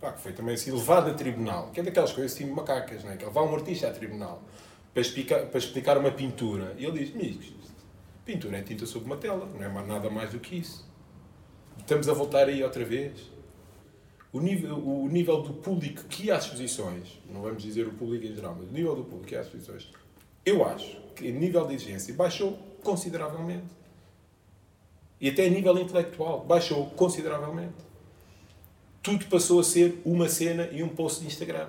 Pá, 0.00 0.12
que 0.12 0.20
foi 0.20 0.32
também 0.32 0.54
assim 0.54 0.70
levado 0.72 1.10
a 1.10 1.14
tribunal, 1.14 1.70
que 1.70 1.80
é 1.80 1.82
daquelas 1.82 2.12
coisas 2.12 2.32
assim 2.32 2.46
macacas, 2.50 3.04
não 3.04 3.12
é? 3.12 3.16
Que 3.16 3.24
levar 3.24 3.42
um 3.42 3.54
artista 3.54 3.88
a 3.88 3.92
tribunal 3.92 4.42
para 4.92 5.00
explicar, 5.00 5.46
para 5.46 5.58
explicar 5.58 5.98
uma 5.98 6.10
pintura. 6.10 6.74
E 6.76 6.84
ele 6.84 7.04
diz: 7.04 7.14
Amigos, 7.14 7.52
pintura 8.24 8.58
é 8.58 8.62
tinta 8.62 8.84
sobre 8.86 9.06
uma 9.06 9.16
tela, 9.16 9.46
não 9.46 9.62
é 9.64 9.86
nada 9.86 10.10
mais 10.10 10.30
do 10.32 10.40
que 10.40 10.56
isso. 10.56 10.86
Estamos 11.78 12.08
a 12.08 12.12
voltar 12.12 12.48
aí 12.48 12.62
outra 12.62 12.84
vez. 12.84 13.30
O 14.38 14.42
nível, 14.42 14.76
o 14.76 15.08
nível 15.08 15.42
do 15.42 15.52
público 15.54 16.04
que 16.04 16.30
às 16.30 16.44
exposições, 16.44 17.18
não 17.32 17.42
vamos 17.42 17.60
dizer 17.62 17.88
o 17.88 17.92
público 17.92 18.24
em 18.24 18.34
geral, 18.34 18.56
mas 18.58 18.68
o 18.68 18.72
nível 18.72 18.94
do 18.94 19.02
público 19.02 19.26
que 19.26 19.34
às 19.34 19.46
exposições, 19.46 19.88
eu 20.46 20.64
acho 20.64 20.96
que 21.16 21.28
o 21.28 21.34
nível 21.34 21.66
de 21.66 21.74
exigência 21.74 22.14
baixou 22.14 22.56
consideravelmente. 22.82 23.66
E 25.20 25.28
até 25.28 25.46
a 25.46 25.50
nível 25.50 25.76
intelectual, 25.78 26.44
baixou 26.44 26.86
consideravelmente. 26.90 27.74
Tudo 29.02 29.26
passou 29.26 29.58
a 29.58 29.64
ser 29.64 30.00
uma 30.04 30.28
cena 30.28 30.68
e 30.70 30.82
um 30.82 30.88
post 30.88 31.20
de 31.20 31.26
Instagram. 31.26 31.68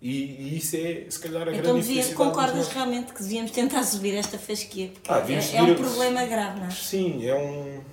E, 0.00 0.10
e 0.24 0.56
isso 0.56 0.74
é, 0.76 1.06
se 1.10 1.18
calhar, 1.20 1.46
a 1.46 1.52
Então 1.54 1.74
grande 1.74 1.86
devia, 1.86 2.14
concordas 2.14 2.68
realmente 2.68 3.12
que 3.12 3.22
devíamos 3.22 3.50
tentar 3.50 3.82
subir 3.84 4.14
esta 4.14 4.38
fasquia? 4.38 4.88
Porque 4.88 5.10
Ah, 5.12 5.18
é, 5.18 5.20
devíamos 5.20 5.54
é 5.54 5.62
um 5.62 5.66
subir- 5.68 5.80
problema 5.84 6.24
grave, 6.24 6.60
não 6.60 6.66
é? 6.66 6.70
Sim, 6.70 7.26
é 7.26 7.34
um... 7.34 7.91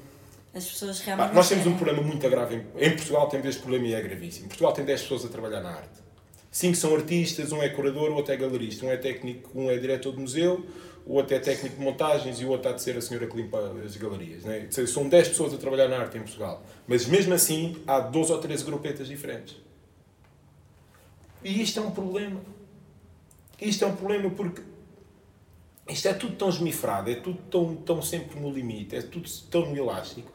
As 0.54 0.66
pessoas 0.66 1.00
realmente. 1.02 1.34
nós 1.34 1.48
temos 1.48 1.68
um 1.68 1.76
problema 1.76 2.02
muito 2.02 2.28
grave. 2.30 2.56
Em, 2.56 2.88
em 2.88 2.96
Portugal 2.96 3.28
temos 3.30 3.48
este 3.48 3.62
problema 3.62 3.88
e 3.88 3.94
é 3.94 4.02
gravíssimo. 4.02 4.48
Portugal 4.48 4.74
tem 4.74 4.86
10 4.86 5.02
pessoas 5.02 5.26
a 5.26 5.30
trabalhar 5.30 5.62
na 5.62 5.70
arte. 5.70 6.00
Cinco 6.52 6.76
são 6.76 6.96
artistas, 6.96 7.52
um 7.52 7.62
é 7.62 7.70
curador, 7.70 8.10
o 8.10 8.16
outro 8.16 8.34
é 8.34 8.38
galerista, 8.38 8.86
um 8.86 8.90
é 8.90 8.98
técnico, 8.98 9.52
um 9.54 9.70
é 9.70 9.78
diretor 9.78 10.14
de 10.14 10.20
museu, 10.20 10.66
o 11.06 11.14
outro 11.14 11.36
é 11.36 11.40
técnico 11.40 11.76
de 11.76 11.82
montagens 11.82 12.42
e 12.42 12.46
o 12.46 12.50
outro 12.50 12.70
há 12.70 12.74
de 12.74 12.82
ser 12.82 12.98
a 12.98 13.02
senhora 13.02 13.28
que 13.28 13.38
limpa 13.38 13.60
as 13.86 13.96
galerias. 13.96 14.44
Né? 14.44 14.68
São 14.72 15.08
10 15.08 15.30
pessoas 15.30 15.54
a 15.54 15.58
trabalhar 15.58 15.88
na 15.88 15.98
arte 15.98 16.18
em 16.18 16.22
Portugal. 16.22 16.64
Mas 16.88 17.06
mesmo 17.06 17.36
assim 17.36 17.82
há 17.86 18.00
12 18.00 18.32
ou 18.32 18.40
13 18.40 18.64
grupetas 18.64 19.08
diferentes. 19.08 19.56
E 21.44 21.62
isto 21.62 21.80
é 21.80 21.84
um 21.84 21.92
problema. 21.92 22.42
Isto 23.62 23.86
é 23.86 23.88
um 23.88 23.96
problema 23.96 24.30
porque 24.32 24.62
isto 25.88 26.08
é 26.08 26.14
tudo 26.14 26.36
tão 26.36 26.50
esmifrado, 26.50 27.10
é 27.10 27.16
tudo 27.16 27.40
tão, 27.50 27.76
tão 27.76 28.02
sempre 28.02 28.40
no 28.40 28.52
limite, 28.52 28.96
é 28.96 29.02
tudo 29.02 29.30
tão 29.50 29.76
elástico, 29.76 30.32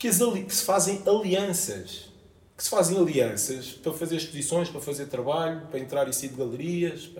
que, 0.00 0.08
que 0.08 0.54
se 0.54 0.64
fazem 0.64 1.02
alianças. 1.06 2.10
Que 2.56 2.64
se 2.64 2.70
fazem 2.70 2.98
alianças 2.98 3.72
para 3.72 3.92
fazer 3.92 4.16
exposições, 4.16 4.70
para 4.70 4.80
fazer 4.80 5.06
trabalho, 5.06 5.66
para 5.66 5.78
entrar 5.78 6.08
e 6.08 6.12
sair 6.12 6.30
de 6.30 6.36
galerias. 6.36 7.10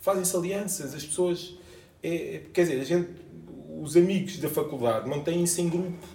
Fazem-se 0.00 0.36
alianças. 0.36 0.94
As 0.94 1.04
pessoas. 1.04 1.56
é- 2.02 2.34
é- 2.34 2.42
quer 2.52 2.62
dizer, 2.62 2.80
a 2.80 2.84
gente, 2.84 3.08
os 3.80 3.96
amigos 3.96 4.36
da 4.38 4.48
faculdade 4.48 5.08
mantêm-se 5.08 5.62
em 5.62 5.68
grupo. 5.70 6.06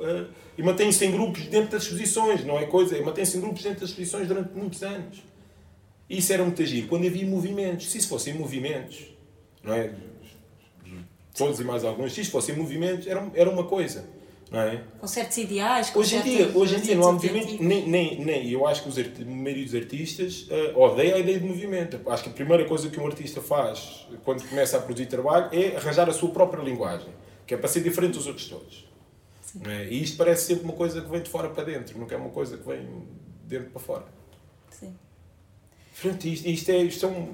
ah, 0.00 0.28
e 0.56 0.62
mantêm-se 0.62 1.04
em 1.04 1.10
grupos 1.10 1.46
dentro 1.46 1.72
das 1.72 1.82
exposições, 1.82 2.44
não 2.44 2.58
é 2.58 2.66
coisa? 2.66 2.96
é 2.96 3.02
Mantêm-se 3.02 3.36
em 3.36 3.40
grupos 3.40 3.62
dentro 3.62 3.80
das 3.80 3.90
exposições 3.90 4.28
durante 4.28 4.54
muitos 4.54 4.82
anos. 4.82 5.22
E 6.08 6.18
isso 6.18 6.32
era 6.32 6.42
muito 6.44 6.62
agir 6.62 6.86
quando 6.86 7.06
havia 7.06 7.26
movimentos. 7.26 7.90
Se 7.90 7.98
isso 7.98 8.08
fossem 8.08 8.34
movimentos, 8.34 9.04
não 9.62 9.74
é? 9.74 9.94
Todos 11.36 11.60
e 11.60 11.64
mais 11.64 11.84
alguns, 11.84 12.14
se 12.14 12.20
isso 12.22 12.30
fossem 12.30 12.56
movimentos, 12.56 13.06
era, 13.06 13.30
era 13.34 13.50
uma 13.50 13.64
coisa, 13.64 14.06
não 14.50 14.60
é? 14.60 14.82
Com 15.00 15.06
certos 15.06 15.36
ideais. 15.38 15.90
Com 15.90 16.00
Hoje 16.00 16.16
em 16.16 16.22
certos- 16.22 16.36
dia, 16.52 16.58
hoje 16.58 16.76
em 16.76 16.80
dia 16.80 16.94
não 16.94 17.08
há 17.08 17.12
movimento, 17.12 17.62
nem, 17.62 17.86
nem, 17.88 18.24
nem 18.24 18.48
eu 18.50 18.66
acho 18.66 18.82
que 18.82 18.88
os 18.88 18.98
a 18.98 19.24
maioria 19.24 19.64
dos 19.64 19.74
artistas 19.74 20.48
uh, 20.48 20.78
odeia 20.80 21.16
a 21.16 21.18
ideia 21.18 21.38
de 21.40 21.44
movimento. 21.46 22.00
Acho 22.08 22.22
que 22.24 22.28
a 22.30 22.32
primeira 22.32 22.64
coisa 22.64 22.88
que 22.88 22.98
um 23.00 23.06
artista 23.06 23.40
faz 23.40 24.06
quando 24.24 24.48
começa 24.48 24.76
a 24.76 24.80
produzir 24.80 25.06
trabalho 25.06 25.48
é 25.52 25.76
arranjar 25.76 26.08
a 26.08 26.12
sua 26.12 26.30
própria 26.30 26.62
linguagem. 26.62 27.08
que 27.46 27.54
é 27.54 27.56
para 27.56 27.68
ser 27.68 27.80
diferente 27.82 28.14
dos 28.14 28.26
outros 28.26 28.48
todos. 28.48 28.86
É? 29.64 29.84
E 29.88 30.02
isto 30.02 30.16
parece 30.16 30.46
sempre 30.46 30.64
uma 30.64 30.72
coisa 30.74 31.00
que 31.00 31.08
vem 31.10 31.22
de 31.22 31.30
fora 31.30 31.48
para 31.48 31.64
dentro, 31.64 31.98
nunca 31.98 32.14
é 32.14 32.18
uma 32.18 32.30
coisa 32.30 32.56
que 32.58 32.66
vem 32.68 32.80
de 32.82 33.56
dentro 33.58 33.70
para 33.70 33.80
fora. 33.80 34.04
Sim. 34.70 34.94
Pronto, 36.02 36.24
isto, 36.26 36.46
isto, 36.48 36.70
é, 36.70 36.78
isto 36.82 37.00
são, 37.00 37.30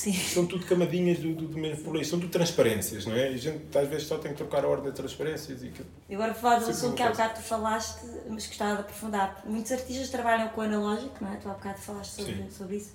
Sim. 0.00 0.14
são 0.14 0.46
tudo 0.46 0.64
camadinhas 0.64 1.18
do, 1.18 1.34
do, 1.34 1.48
do 1.48 1.58
mesmo 1.58 1.82
problema, 1.82 2.06
são 2.06 2.18
tudo 2.18 2.30
transparências, 2.30 3.04
não 3.04 3.14
é? 3.14 3.32
E 3.32 3.34
a 3.34 3.36
gente 3.36 3.76
às 3.76 3.86
vezes 3.86 4.06
só 4.06 4.16
tem 4.16 4.30
que 4.30 4.38
trocar 4.38 4.64
a 4.64 4.68
ordem 4.68 4.90
de 4.90 4.96
transparências. 4.96 5.62
E, 5.62 5.68
que, 5.68 6.14
agora, 6.14 6.32
falar 6.32 6.60
do 6.60 6.70
assunto 6.70 6.94
que 6.94 7.02
há 7.02 7.10
bocado 7.10 7.34
tu 7.34 7.42
falaste, 7.42 8.00
mas 8.26 8.46
gostava 8.46 8.76
de 8.76 8.80
aprofundar. 8.80 9.42
Muitos 9.44 9.70
artistas 9.72 10.08
trabalham 10.08 10.48
com 10.48 10.62
o 10.62 10.64
analógico, 10.64 11.16
não 11.20 11.30
é? 11.30 11.36
Tu 11.36 11.46
há 11.46 11.52
bocado 11.52 11.78
falaste 11.80 12.12
sobre, 12.12 12.50
sobre 12.50 12.76
isso. 12.76 12.94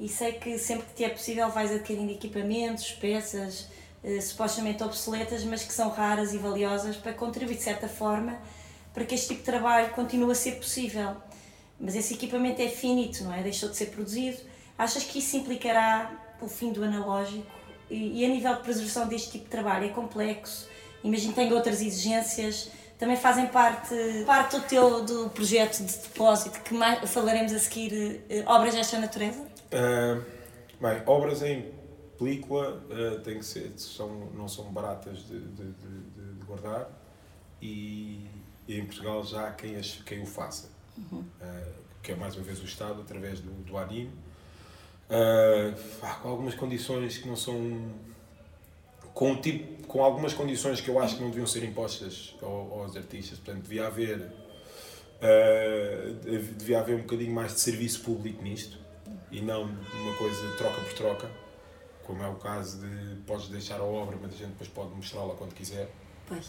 E 0.00 0.08
sei 0.08 0.32
que 0.32 0.58
sempre 0.58 0.86
que 0.86 0.94
te 0.94 1.04
é 1.04 1.10
possível 1.10 1.50
vais 1.50 1.70
adquirindo 1.70 2.10
equipamentos, 2.10 2.90
peças 2.92 3.68
eh, 4.02 4.18
supostamente 4.22 4.82
obsoletas, 4.82 5.44
mas 5.44 5.62
que 5.62 5.74
são 5.74 5.90
raras 5.90 6.32
e 6.32 6.38
valiosas 6.38 6.96
para 6.96 7.12
contribuir 7.12 7.56
de 7.56 7.64
certa 7.64 7.86
forma 7.86 8.38
para 8.94 9.04
que 9.04 9.14
este 9.14 9.28
tipo 9.28 9.40
de 9.40 9.44
trabalho 9.44 9.90
continue 9.90 10.32
a 10.32 10.34
ser 10.34 10.52
possível. 10.52 11.16
Mas 11.78 11.94
esse 11.94 12.14
equipamento 12.14 12.62
é 12.62 12.68
finito, 12.68 13.24
não 13.24 13.34
é? 13.34 13.42
Deixou 13.42 13.68
de 13.68 13.76
ser 13.76 13.86
produzido. 13.86 14.38
Achas 14.78 15.04
que 15.04 15.18
isso 15.18 15.36
implicará 15.36 16.25
o 16.40 16.48
fim 16.48 16.72
do 16.72 16.82
analógico? 16.84 17.46
E, 17.90 18.22
e 18.22 18.24
a 18.24 18.28
nível 18.28 18.54
de 18.56 18.62
preservação 18.62 19.06
deste 19.06 19.32
tipo 19.32 19.44
de 19.44 19.50
trabalho 19.50 19.86
é 19.86 19.88
complexo? 19.88 20.68
Imagino 21.04 21.32
que 21.32 21.40
tem 21.40 21.52
outras 21.52 21.80
exigências 21.80 22.70
também 22.98 23.16
fazem 23.16 23.46
parte, 23.48 23.94
parte 24.24 24.56
do 24.56 24.62
teu 24.66 25.04
do 25.04 25.28
projeto 25.30 25.84
de 25.84 25.98
depósito 25.98 26.60
que 26.62 26.72
mais, 26.72 27.08
falaremos 27.10 27.52
a 27.52 27.58
seguir, 27.58 28.22
eh, 28.28 28.42
obras 28.46 28.74
desta 28.74 28.98
natureza? 28.98 29.40
Uh, 29.40 30.24
bem, 30.80 31.02
obras 31.04 31.42
em 31.42 31.70
película 32.18 32.82
uh, 32.90 33.20
tem 33.20 33.38
que 33.38 33.44
ser, 33.44 33.72
são, 33.76 34.30
não 34.34 34.48
são 34.48 34.72
baratas 34.72 35.18
de, 35.26 35.38
de, 35.38 35.72
de, 35.72 36.38
de 36.38 36.44
guardar 36.46 36.88
e, 37.60 38.26
e, 38.66 38.78
em 38.78 38.86
Portugal 38.86 39.22
já 39.24 39.48
há 39.48 39.52
quem, 39.52 39.76
as, 39.76 40.00
quem 40.06 40.22
o 40.22 40.26
faça, 40.26 40.70
uhum. 40.96 41.18
uh, 41.18 41.72
que 42.02 42.12
é 42.12 42.16
mais 42.16 42.34
uma 42.34 42.44
vez 42.44 42.60
o 42.62 42.64
Estado, 42.64 43.02
através 43.02 43.40
do, 43.40 43.50
do 43.62 43.76
anime, 43.76 44.12
uh, 45.10 46.18
com 46.22 46.28
algumas 46.28 46.54
condições 46.54 47.18
que 47.18 47.28
não 47.28 47.36
são. 47.36 47.90
Com, 49.14 49.36
tipo, 49.36 49.86
com 49.86 50.02
algumas 50.02 50.34
condições 50.34 50.80
que 50.80 50.88
eu 50.88 50.98
acho 51.00 51.16
que 51.16 51.22
não 51.22 51.30
deviam 51.30 51.46
ser 51.46 51.64
impostas 51.64 52.34
aos, 52.42 52.72
aos 52.72 52.96
artistas, 52.96 53.38
portanto, 53.38 53.62
devia 53.62 53.86
haver. 53.86 54.20
Uh, 55.16 56.12
devia 56.58 56.80
haver 56.80 56.96
um 56.96 57.02
bocadinho 57.02 57.32
mais 57.32 57.54
de 57.54 57.60
serviço 57.60 58.02
público 58.02 58.42
nisto 58.42 58.78
e 59.30 59.40
não 59.40 59.62
uma 59.62 60.14
coisa 60.18 60.56
troca 60.58 60.78
por 60.82 60.92
troca 60.92 61.46
como 62.06 62.22
é 62.22 62.28
o 62.28 62.36
caso 62.36 62.78
de 62.78 63.16
podes 63.26 63.48
deixar 63.48 63.80
a 63.80 63.84
obra, 63.84 64.16
mas 64.20 64.32
a 64.32 64.36
gente 64.36 64.50
depois 64.50 64.68
pode 64.70 64.94
mostrá-la 64.94 65.34
quando 65.34 65.52
quiser. 65.52 65.90
Pois. 66.26 66.46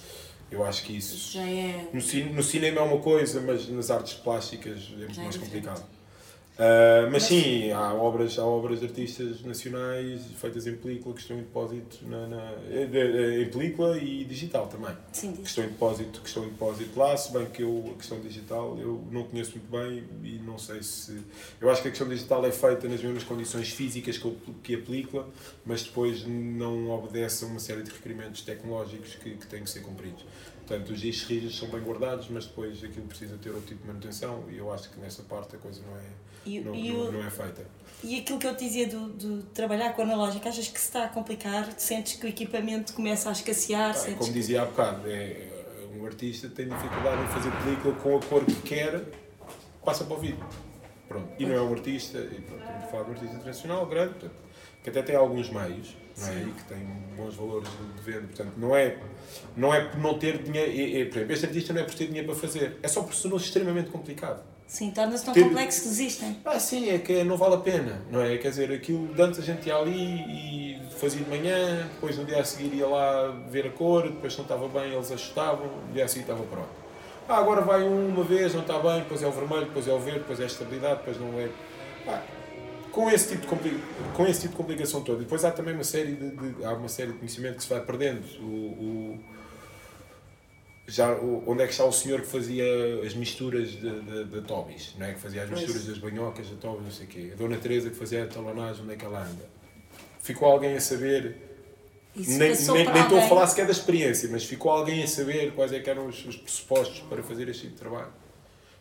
Eu 0.49 0.63
acho 0.63 0.83
que 0.83 0.95
isso. 0.95 1.15
isso 1.15 1.33
já 1.33 1.45
é... 1.45 1.89
no, 1.91 2.33
no 2.33 2.43
cinema 2.43 2.79
é 2.79 2.83
uma 2.83 2.99
coisa, 2.99 3.41
mas 3.41 3.67
nas 3.67 3.91
artes 3.91 4.13
plásticas 4.13 4.89
é 4.93 4.97
muito 4.97 5.13
já 5.13 5.23
mais 5.23 5.35
é 5.35 5.39
complicado. 5.39 5.85
Uh, 6.57 7.03
mas, 7.03 7.11
mas, 7.11 7.23
sim, 7.23 7.71
há 7.71 7.93
obras, 7.93 8.39
há 8.39 8.43
obras 8.43 8.79
de 8.79 8.87
artistas 8.87 9.43
nacionais 9.43 10.25
feitas 10.37 10.65
em 10.65 10.75
película 10.75 11.13
que 11.13 11.21
estão 11.21 11.37
em 11.37 11.41
depósito 11.41 11.99
na, 12.07 12.25
na 12.25 12.53
em 12.71 13.47
película 13.47 13.95
e 13.95 14.25
digital 14.25 14.65
também. 14.65 14.95
Sim, 15.11 15.33
que 15.33 15.47
estão 15.47 15.63
em 15.63 15.67
depósito, 15.67 16.19
que 16.19 16.27
estão 16.27 16.45
em 16.45 16.49
depósito 16.49 16.99
lá, 16.99 17.15
se 17.15 17.31
bem 17.31 17.45
que 17.45 17.61
eu, 17.61 17.91
a 17.93 17.97
questão 17.97 18.19
digital 18.21 18.75
eu 18.79 19.05
não 19.11 19.25
conheço 19.25 19.51
muito 19.51 19.69
bem 19.69 20.03
e 20.23 20.39
não 20.39 20.57
sei 20.57 20.81
se. 20.81 21.21
Eu 21.61 21.69
acho 21.69 21.83
que 21.83 21.89
a 21.89 21.91
questão 21.91 22.09
digital 22.09 22.43
é 22.43 22.51
feita 22.51 22.87
nas 22.87 23.03
mesmas 23.03 23.23
condições 23.23 23.69
físicas 23.69 24.19
que 24.63 24.73
a 24.73 24.79
película, 24.79 25.29
mas 25.63 25.83
depois 25.83 26.25
não 26.25 26.89
obedece 26.89 27.45
a 27.45 27.47
uma 27.47 27.59
série 27.59 27.83
de 27.83 27.91
requerimentos 27.91 28.41
tecnológicos 28.41 29.13
que, 29.13 29.29
que 29.35 29.45
têm 29.45 29.63
que 29.63 29.69
ser 29.69 29.81
cumpridos. 29.81 30.25
Portanto, 30.65 30.91
os 30.91 30.99
discos 30.99 31.29
rígidos 31.29 31.57
são 31.57 31.69
bem 31.69 31.81
guardados, 31.81 32.27
mas 32.29 32.45
depois 32.45 32.83
aquilo 32.83 33.05
precisa 33.05 33.37
ter 33.37 33.51
outro 33.51 33.67
tipo 33.67 33.81
de 33.83 33.87
manutenção 33.87 34.43
e 34.51 34.57
eu 34.57 34.73
acho 34.73 34.89
que 34.89 34.99
nessa 34.99 35.21
parte 35.21 35.55
a 35.55 35.59
coisa 35.59 35.81
não 35.87 35.95
é 35.95 36.26
e, 36.47 36.59
não, 36.59 36.75
e 36.75 36.91
não, 36.91 36.99
o, 36.99 37.11
não, 37.11 37.25
é 37.25 37.29
feita. 37.29 37.65
E 38.03 38.19
aquilo 38.19 38.39
que 38.39 38.47
eu 38.47 38.55
te 38.55 38.65
dizia 38.65 38.87
do, 38.87 39.09
do 39.09 39.43
trabalhar 39.53 39.93
com 39.93 40.01
a 40.01 40.05
analógica, 40.05 40.49
achas 40.49 40.67
que 40.67 40.79
se 40.79 40.87
está 40.87 41.05
a 41.05 41.09
complicar? 41.09 41.67
Sentes 41.77 42.15
que 42.15 42.25
o 42.25 42.29
equipamento 42.29 42.93
começa 42.93 43.29
a 43.29 43.31
escassear? 43.31 43.95
Tá, 43.95 44.11
como 44.11 44.31
dizia 44.31 44.61
há 44.61 44.65
bocado, 44.65 45.09
é, 45.09 45.47
um 45.99 46.05
artista 46.05 46.47
tem 46.49 46.67
dificuldade 46.67 47.23
em 47.23 47.27
fazer 47.27 47.51
película 47.63 47.95
com 47.95 48.17
a 48.17 48.21
cor 48.21 48.45
que 48.45 48.55
quer, 48.61 49.03
passa 49.83 50.05
para 50.05 50.15
o 50.15 50.19
vídeo. 50.19 50.45
Pronto. 51.07 51.29
E 51.39 51.45
não 51.45 51.55
é 51.55 51.61
um 51.61 51.73
artista, 51.73 52.19
e 52.19 52.41
pronto, 52.41 52.61
estamos 52.61 52.83
a 52.83 52.87
falar 52.87 53.03
de 53.03 53.09
um 53.09 53.13
artista 53.13 53.35
internacional 53.35 53.85
grande, 53.85 54.13
portanto, 54.13 54.35
que 54.83 54.89
até 54.89 55.01
tem 55.01 55.15
alguns 55.15 55.49
meios 55.49 55.95
não 56.17 56.27
é? 56.27 56.43
e 56.43 56.51
que 56.51 56.63
tem 56.65 56.79
bons 57.15 57.35
valores 57.35 57.69
de 57.95 58.01
venda. 58.01 58.27
Portanto, 58.27 58.53
não 58.57 58.75
é, 58.75 58.97
não 59.55 59.73
é 59.73 59.85
por 59.85 59.99
não 59.99 60.17
ter 60.17 60.41
dinheiro. 60.43 60.71
E, 60.71 61.01
e, 61.01 61.05
por 61.05 61.17
exemplo, 61.17 61.33
este 61.33 61.45
artista 61.45 61.73
não 61.73 61.81
é 61.81 61.83
por 61.83 61.95
ter 61.95 62.07
dinheiro 62.07 62.27
para 62.27 62.35
fazer, 62.35 62.77
é 62.81 62.87
só 62.87 63.03
por 63.03 63.13
ser 63.13 63.33
extremamente 63.33 63.89
complicado. 63.89 64.43
Sim, 64.67 64.91
torna-se 64.91 65.23
tão 65.23 65.33
ter... 65.33 65.43
complexo 65.43 65.83
que 65.83 65.87
desistem. 65.87 66.37
Ah, 66.43 66.59
sim, 66.59 66.89
é 66.89 66.99
que 66.99 67.23
não 67.23 67.37
vale 67.37 67.55
a 67.55 67.59
pena, 67.59 68.01
não 68.11 68.21
é? 68.21 68.37
Quer 68.37 68.49
dizer, 68.49 68.71
aquilo, 68.71 69.09
antes 69.17 69.39
a 69.39 69.43
gente 69.43 69.65
ia 69.67 69.75
ali 69.75 69.95
e 69.95 70.81
fazia 70.99 71.23
de 71.23 71.29
manhã, 71.29 71.87
depois 71.93 72.17
no 72.17 72.25
dia 72.25 72.41
a 72.41 72.43
seguir 72.43 72.75
ia 72.75 72.85
lá 72.85 73.29
ver 73.49 73.67
a 73.67 73.69
cor, 73.69 74.03
depois 74.03 74.35
não 74.35 74.43
estava 74.43 74.67
bem, 74.67 74.91
eles 74.91 75.09
ajustavam, 75.09 75.67
no 75.87 75.93
dia 75.93 76.03
a 76.03 76.07
seguir 76.07 76.21
estava 76.23 76.43
pronto. 76.43 76.67
Ah, 77.29 77.37
agora 77.37 77.61
vai 77.61 77.81
uma 77.83 78.23
vez, 78.25 78.53
não 78.53 78.61
está 78.61 78.77
bem, 78.77 78.99
depois 78.99 79.23
é 79.23 79.27
o 79.27 79.31
vermelho, 79.31 79.65
depois 79.65 79.87
é 79.87 79.93
o 79.93 79.99
verde, 79.99 80.19
depois 80.19 80.39
é 80.39 80.43
a 80.43 80.47
estabilidade, 80.47 80.97
depois 80.97 81.19
não 81.19 81.39
é. 81.39 81.49
Ah, 82.05 82.21
com 82.91 83.09
esse 83.09 83.37
tipo 83.37 83.55
de, 83.57 83.79
com 84.13 84.25
esse 84.25 84.41
tipo 84.41 84.51
de 84.51 84.57
complicação 84.57 85.01
toda. 85.01 85.19
Depois 85.19 85.45
há 85.45 85.51
também 85.51 85.75
uma 85.75 85.83
série 85.83 86.13
de, 86.13 86.29
de, 86.31 86.65
há 86.65 86.73
uma 86.73 86.89
série 86.89 87.11
de 87.11 87.19
conhecimento 87.19 87.57
que 87.57 87.63
se 87.63 87.69
vai 87.69 87.79
perdendo. 87.79 88.21
O, 88.41 88.45
o 88.45 89.19
já 90.87 91.11
onde 91.45 91.61
é 91.61 91.65
que 91.65 91.73
está 91.73 91.83
o 91.83 91.91
senhor 91.91 92.21
que 92.21 92.27
fazia 92.27 92.65
as 93.05 93.13
misturas 93.13 93.71
de, 93.71 94.01
de, 94.01 94.23
de 94.23 94.41
Tobis, 94.41 94.95
não 94.97 95.05
é? 95.05 95.13
que 95.13 95.19
fazia 95.19 95.43
as 95.43 95.49
misturas 95.49 95.85
das 95.85 95.97
banhocas, 95.97 96.49
da 96.49 96.55
Tobis, 96.55 96.85
não 96.85 96.91
sei 96.91 97.05
o 97.05 97.09
quê. 97.09 97.29
A 97.33 97.35
Dona 97.35 97.57
Teresa 97.57 97.89
que 97.89 97.95
fazia 97.95 98.23
a 98.23 98.27
talonagem, 98.27 98.83
onde 98.83 98.93
é 98.93 98.95
que 98.95 99.03
ela 99.03 99.21
anda? 99.21 99.49
Ficou 100.21 100.47
alguém 100.47 100.77
a 100.77 100.79
saber, 100.79 101.35
Isso 102.15 102.37
nem, 102.39 102.55
nem, 102.55 102.93
nem 102.93 103.03
estou 103.03 103.19
a 103.19 103.21
falar 103.23 103.47
sequer 103.47 103.65
da 103.65 103.73
experiência, 103.73 104.29
mas 104.31 104.45
ficou 104.45 104.71
alguém 104.71 105.03
a 105.03 105.07
saber 105.07 105.51
quais 105.53 105.73
é 105.73 105.83
eram 105.85 106.07
os, 106.07 106.25
os 106.25 106.37
pressupostos 106.37 107.01
para 107.01 107.21
fazer 107.21 107.49
este 107.49 107.63
tipo 107.63 107.73
de 107.73 107.79
trabalho. 107.79 108.13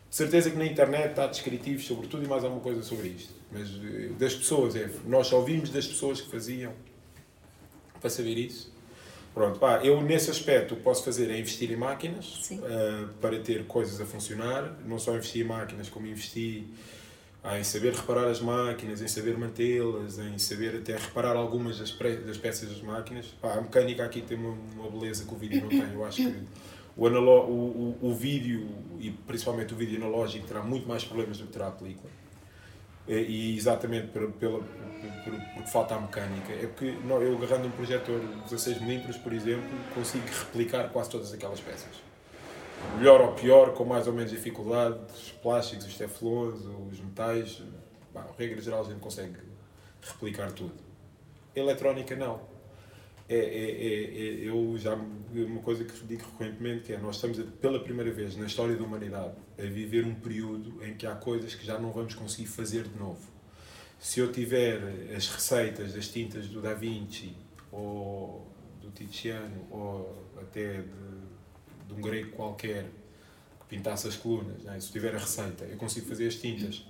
De 0.09 0.15
certeza 0.15 0.49
que 0.49 0.57
na 0.57 0.65
internet 0.65 1.19
há 1.19 1.27
descritivos 1.27 1.85
sobre 1.85 2.07
tudo 2.07 2.23
e 2.23 2.27
mais 2.27 2.41
alguma 2.43 2.61
coisa 2.61 2.81
sobre 2.81 3.09
isto. 3.09 3.33
Mas 3.51 3.67
eh, 3.69 4.11
das 4.17 4.33
pessoas, 4.33 4.77
é, 4.77 4.89
nós 5.05 5.27
só 5.27 5.37
ouvimos 5.37 5.69
das 5.69 5.85
pessoas 5.85 6.21
que 6.21 6.31
faziam 6.31 6.71
para 7.99 8.09
saber 8.09 8.37
isso. 8.37 8.71
Pronto, 9.37 9.59
pá, 9.59 9.81
eu 9.83 10.01
nesse 10.01 10.31
aspecto 10.31 10.73
o 10.73 10.77
que 10.77 10.81
posso 10.81 11.03
fazer 11.03 11.29
é 11.29 11.37
investir 11.37 11.71
em 11.71 11.75
máquinas 11.75 12.49
uh, 12.53 13.07
para 13.21 13.37
ter 13.37 13.65
coisas 13.65 14.01
a 14.01 14.05
funcionar. 14.05 14.79
Não 14.83 14.97
só 14.97 15.15
investir 15.15 15.45
em 15.45 15.47
máquinas, 15.47 15.89
como 15.89 16.07
investir 16.07 16.63
ah, 17.43 17.59
em 17.59 17.63
saber 17.63 17.93
reparar 17.93 18.27
as 18.31 18.41
máquinas, 18.41 18.99
em 18.99 19.07
saber 19.07 19.37
mantê-las, 19.37 20.17
em 20.17 20.39
saber 20.39 20.77
até 20.77 20.97
reparar 20.97 21.35
algumas 21.35 21.77
das, 21.77 21.95
das 22.25 22.37
peças 22.39 22.67
das 22.67 22.81
máquinas. 22.81 23.27
Pá, 23.39 23.53
a 23.53 23.61
mecânica 23.61 24.03
aqui 24.03 24.23
tem 24.23 24.35
uma, 24.39 24.57
uma, 24.73 24.89
beleza 24.89 25.23
que 25.23 25.31
o 25.31 25.37
vídeo 25.37 25.61
não 25.61 25.69
tem. 25.69 25.93
Eu 25.93 26.03
acho 26.03 26.17
que 26.17 26.43
o, 26.97 27.05
analo 27.05 27.45
o, 27.47 27.97
o, 28.01 28.09
o 28.09 28.15
vídeo, 28.15 28.67
e 28.99 29.11
principalmente 29.11 29.71
o 29.71 29.77
vídeo 29.77 29.97
analógico, 29.97 30.47
terá 30.47 30.63
muito 30.63 30.87
mais 30.87 31.03
problemas 31.03 31.37
do 31.37 31.45
que 31.45 31.53
terá 31.53 31.67
a 31.67 31.71
película. 31.71 32.09
E 33.07 33.55
exatamente 33.55 34.07
pela, 34.07 34.29
pela 34.31 34.61
porque 35.23 35.69
falta 35.69 35.95
a 35.95 35.99
mecânica. 36.01 36.53
É 36.53 36.67
porque 36.67 36.97
eu 37.05 37.37
agarrando 37.37 37.67
um 37.67 37.71
projetor 37.71 38.19
16mm, 38.49 39.21
por 39.21 39.33
exemplo, 39.33 39.69
consigo 39.93 40.25
replicar 40.27 40.89
quase 40.89 41.09
todas 41.09 41.33
aquelas 41.33 41.59
peças. 41.59 42.07
Melhor 42.97 43.21
ou 43.21 43.31
pior, 43.33 43.73
com 43.73 43.85
mais 43.85 44.07
ou 44.07 44.13
menos 44.13 44.31
dificuldade, 44.31 44.99
os 45.13 45.31
plásticos, 45.31 45.85
os 45.87 45.97
teflons, 45.97 46.59
os 46.91 46.99
metais, 46.99 47.61
bah, 48.13 48.27
regra 48.37 48.61
geral 48.61 48.81
a 48.81 48.83
gente 48.83 48.99
consegue 48.99 49.37
replicar 50.01 50.51
tudo. 50.51 50.73
Eletrónica 51.55 52.15
não. 52.15 52.39
É, 53.29 53.35
é, 53.35 53.39
é, 53.39 54.45
é, 54.45 54.49
eu 54.49 54.77
já 54.77 54.93
uma 54.95 55.61
coisa 55.61 55.83
que 55.83 56.05
digo 56.05 56.23
recorrentemente 56.23 56.85
que 56.85 56.93
é 56.93 56.97
nós 56.97 57.15
estamos 57.15 57.37
pela 57.59 57.77
primeira 57.83 58.09
vez 58.09 58.37
na 58.37 58.45
história 58.45 58.75
da 58.75 58.83
humanidade 58.83 59.35
a 59.59 59.63
viver 59.63 60.05
um 60.05 60.15
período 60.15 60.81
em 60.81 60.93
que 60.95 61.05
há 61.05 61.13
coisas 61.13 61.53
que 61.53 61.65
já 61.65 61.77
não 61.77 61.91
vamos 61.91 62.15
conseguir 62.15 62.47
fazer 62.47 62.83
de 62.83 62.97
novo 62.97 63.37
se 63.99 64.19
eu 64.19 64.31
tiver 64.31 64.81
as 65.15 65.27
receitas 65.27 65.93
das 65.93 66.07
tintas 66.07 66.47
do 66.47 66.61
Da 66.61 66.73
Vinci 66.73 67.35
ou 67.71 68.47
do 68.81 68.91
Tiziano 68.91 69.67
ou 69.71 70.31
até 70.39 70.81
de, 70.81 71.87
de 71.87 71.93
um 71.93 72.01
grego 72.01 72.31
qualquer 72.31 72.85
que 73.59 73.65
pintasse 73.67 74.07
as 74.07 74.15
colunas, 74.15 74.65
é? 74.65 74.79
se 74.79 74.87
eu 74.87 74.93
tiver 74.93 75.15
a 75.15 75.19
receita, 75.19 75.65
eu 75.65 75.77
consigo 75.77 76.07
fazer 76.07 76.27
as 76.27 76.35
tintas, 76.35 76.85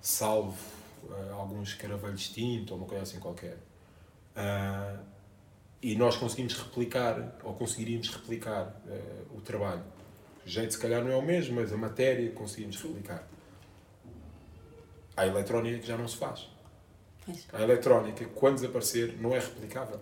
salvo 0.00 0.58
uh, 1.04 1.34
alguns 1.34 1.74
caravelhos 1.74 2.22
de 2.22 2.34
tinta 2.34 2.72
ou 2.72 2.80
uma 2.80 2.86
coisa 2.86 3.02
assim 3.02 3.20
qualquer. 3.20 3.58
Uh, 4.34 5.15
e 5.86 5.94
nós 5.94 6.16
conseguimos 6.16 6.54
replicar, 6.54 7.38
ou 7.44 7.54
conseguiríamos 7.54 8.08
replicar 8.08 8.74
uh, 8.88 9.36
o 9.36 9.40
trabalho. 9.40 9.84
O 10.44 10.48
jeito, 10.48 10.72
se 10.72 10.80
calhar, 10.80 11.00
não 11.04 11.12
é 11.12 11.16
o 11.16 11.22
mesmo, 11.22 11.54
mas 11.54 11.72
a 11.72 11.76
matéria 11.76 12.28
conseguimos 12.32 12.82
replicar. 12.82 13.24
Há 15.16 15.28
eletrónica 15.28 15.78
que 15.78 15.86
já 15.86 15.96
não 15.96 16.08
se 16.08 16.16
faz. 16.16 16.48
Pois. 17.24 17.46
A 17.52 17.62
eletrónica, 17.62 18.24
quando 18.34 18.56
desaparecer, 18.56 19.14
não 19.20 19.32
é 19.32 19.38
replicável. 19.38 20.00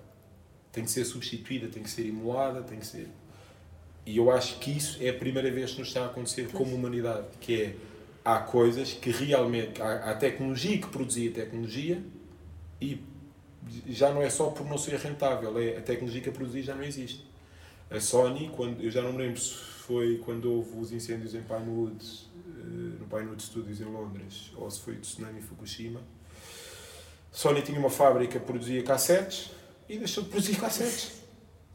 Tem 0.73 0.85
que 0.85 0.91
ser 0.91 1.05
substituída, 1.05 1.69
tem 1.69 1.83
que 1.83 1.91
ser 1.91 2.07
emulada, 2.07 2.63
tem 2.63 2.79
que 2.79 2.87
ser. 2.87 3.11
E 4.07 4.17
eu 4.17 4.31
acho 4.31 4.59
que 4.61 4.71
isso 4.71 4.97
é 5.03 5.11
a 5.11 5.15
primeira 5.15 5.51
vez 5.51 5.73
que 5.73 5.81
nos 5.81 5.89
está 5.89 6.05
a 6.05 6.07
acontecer 6.07 6.45
pois. 6.45 6.55
como 6.55 6.75
humanidade, 6.75 7.27
que 7.43 7.61
é 7.61 7.77
há 8.25 8.39
coisas 8.39 8.95
que 8.95 9.11
realmente 9.11 9.83
há, 9.83 10.13
há 10.13 10.15
tecnologia 10.15 10.79
que 10.79 10.89
produzia 10.89 11.31
tecnologia 11.31 12.03
e 12.81 13.03
já 13.87 14.13
não 14.13 14.23
é 14.23 14.31
só 14.31 14.51
por 14.51 14.67
não 14.67 14.79
ser 14.79 14.97
rentável, 14.99 15.59
é 15.59 15.79
a 15.79 15.81
tecnologia 15.81 16.21
que 16.21 16.29
a 16.29 16.33
produzir 16.33 16.63
já 16.63 16.75
não 16.75 16.85
existe. 16.85 17.25
A 17.91 18.01
Sony, 18.01 18.51
quando, 18.55 18.83
eu 18.83 18.91
já 18.91 19.03
não 19.03 19.13
me 19.13 19.19
lembro 19.19 19.41
se 19.41 19.55
foi 19.55 20.19
quando 20.25 20.51
houve 20.51 20.79
os 20.79 20.93
incêndios 20.93 21.35
em 21.35 21.43
Pinewood, 21.43 22.05
eh, 22.47 22.99
no 22.99 23.07
Pinewood 23.07 23.43
Studios 23.43 23.81
em 23.81 23.85
Londres, 23.85 24.53
ou 24.57 24.71
se 24.71 24.81
foi 24.81 24.97
tsunami 24.97 25.41
Fukushima. 25.41 26.01
A 27.33 27.37
Sony 27.37 27.63
tinha 27.63 27.79
uma 27.79 27.91
fábrica 27.91 28.39
que 28.39 28.47
produzia 28.47 28.83
cassetes 28.83 29.51
e 29.89 29.99
deixou 29.99 30.25
de 30.25 30.31
produzir 30.31 30.57
cassetes. 30.57 31.25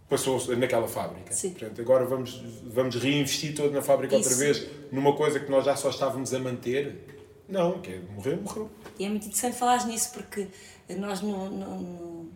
Passou 0.10 0.40
naquela 0.58 0.88
fábrica. 0.88 1.32
Sim. 1.32 1.52
Portanto, 1.52 1.80
agora 1.82 2.04
vamos, 2.04 2.42
vamos 2.64 2.96
reinvestir 2.96 3.56
todo 3.56 3.72
na 3.72 3.82
fábrica 3.82 4.18
Isso. 4.18 4.28
outra 4.30 4.44
vez, 4.44 4.68
numa 4.92 5.16
coisa 5.16 5.40
que 5.40 5.52
nós 5.52 5.64
já 5.64 5.76
só 5.76 5.92
estávamos 5.92 6.34
a 6.34 6.40
manter. 6.40 7.06
Não, 7.48 7.80
que 7.80 7.92
é 7.92 8.00
morreu, 8.16 8.42
morreu. 8.42 8.72
E 8.98 9.06
é 9.06 9.10
muito 9.10 9.28
interessante 9.28 9.56
falar 9.56 9.86
nisso 9.86 10.12
porque 10.14 10.48
nós 10.96 11.22
no, 11.22 11.50
no, 11.50 12.32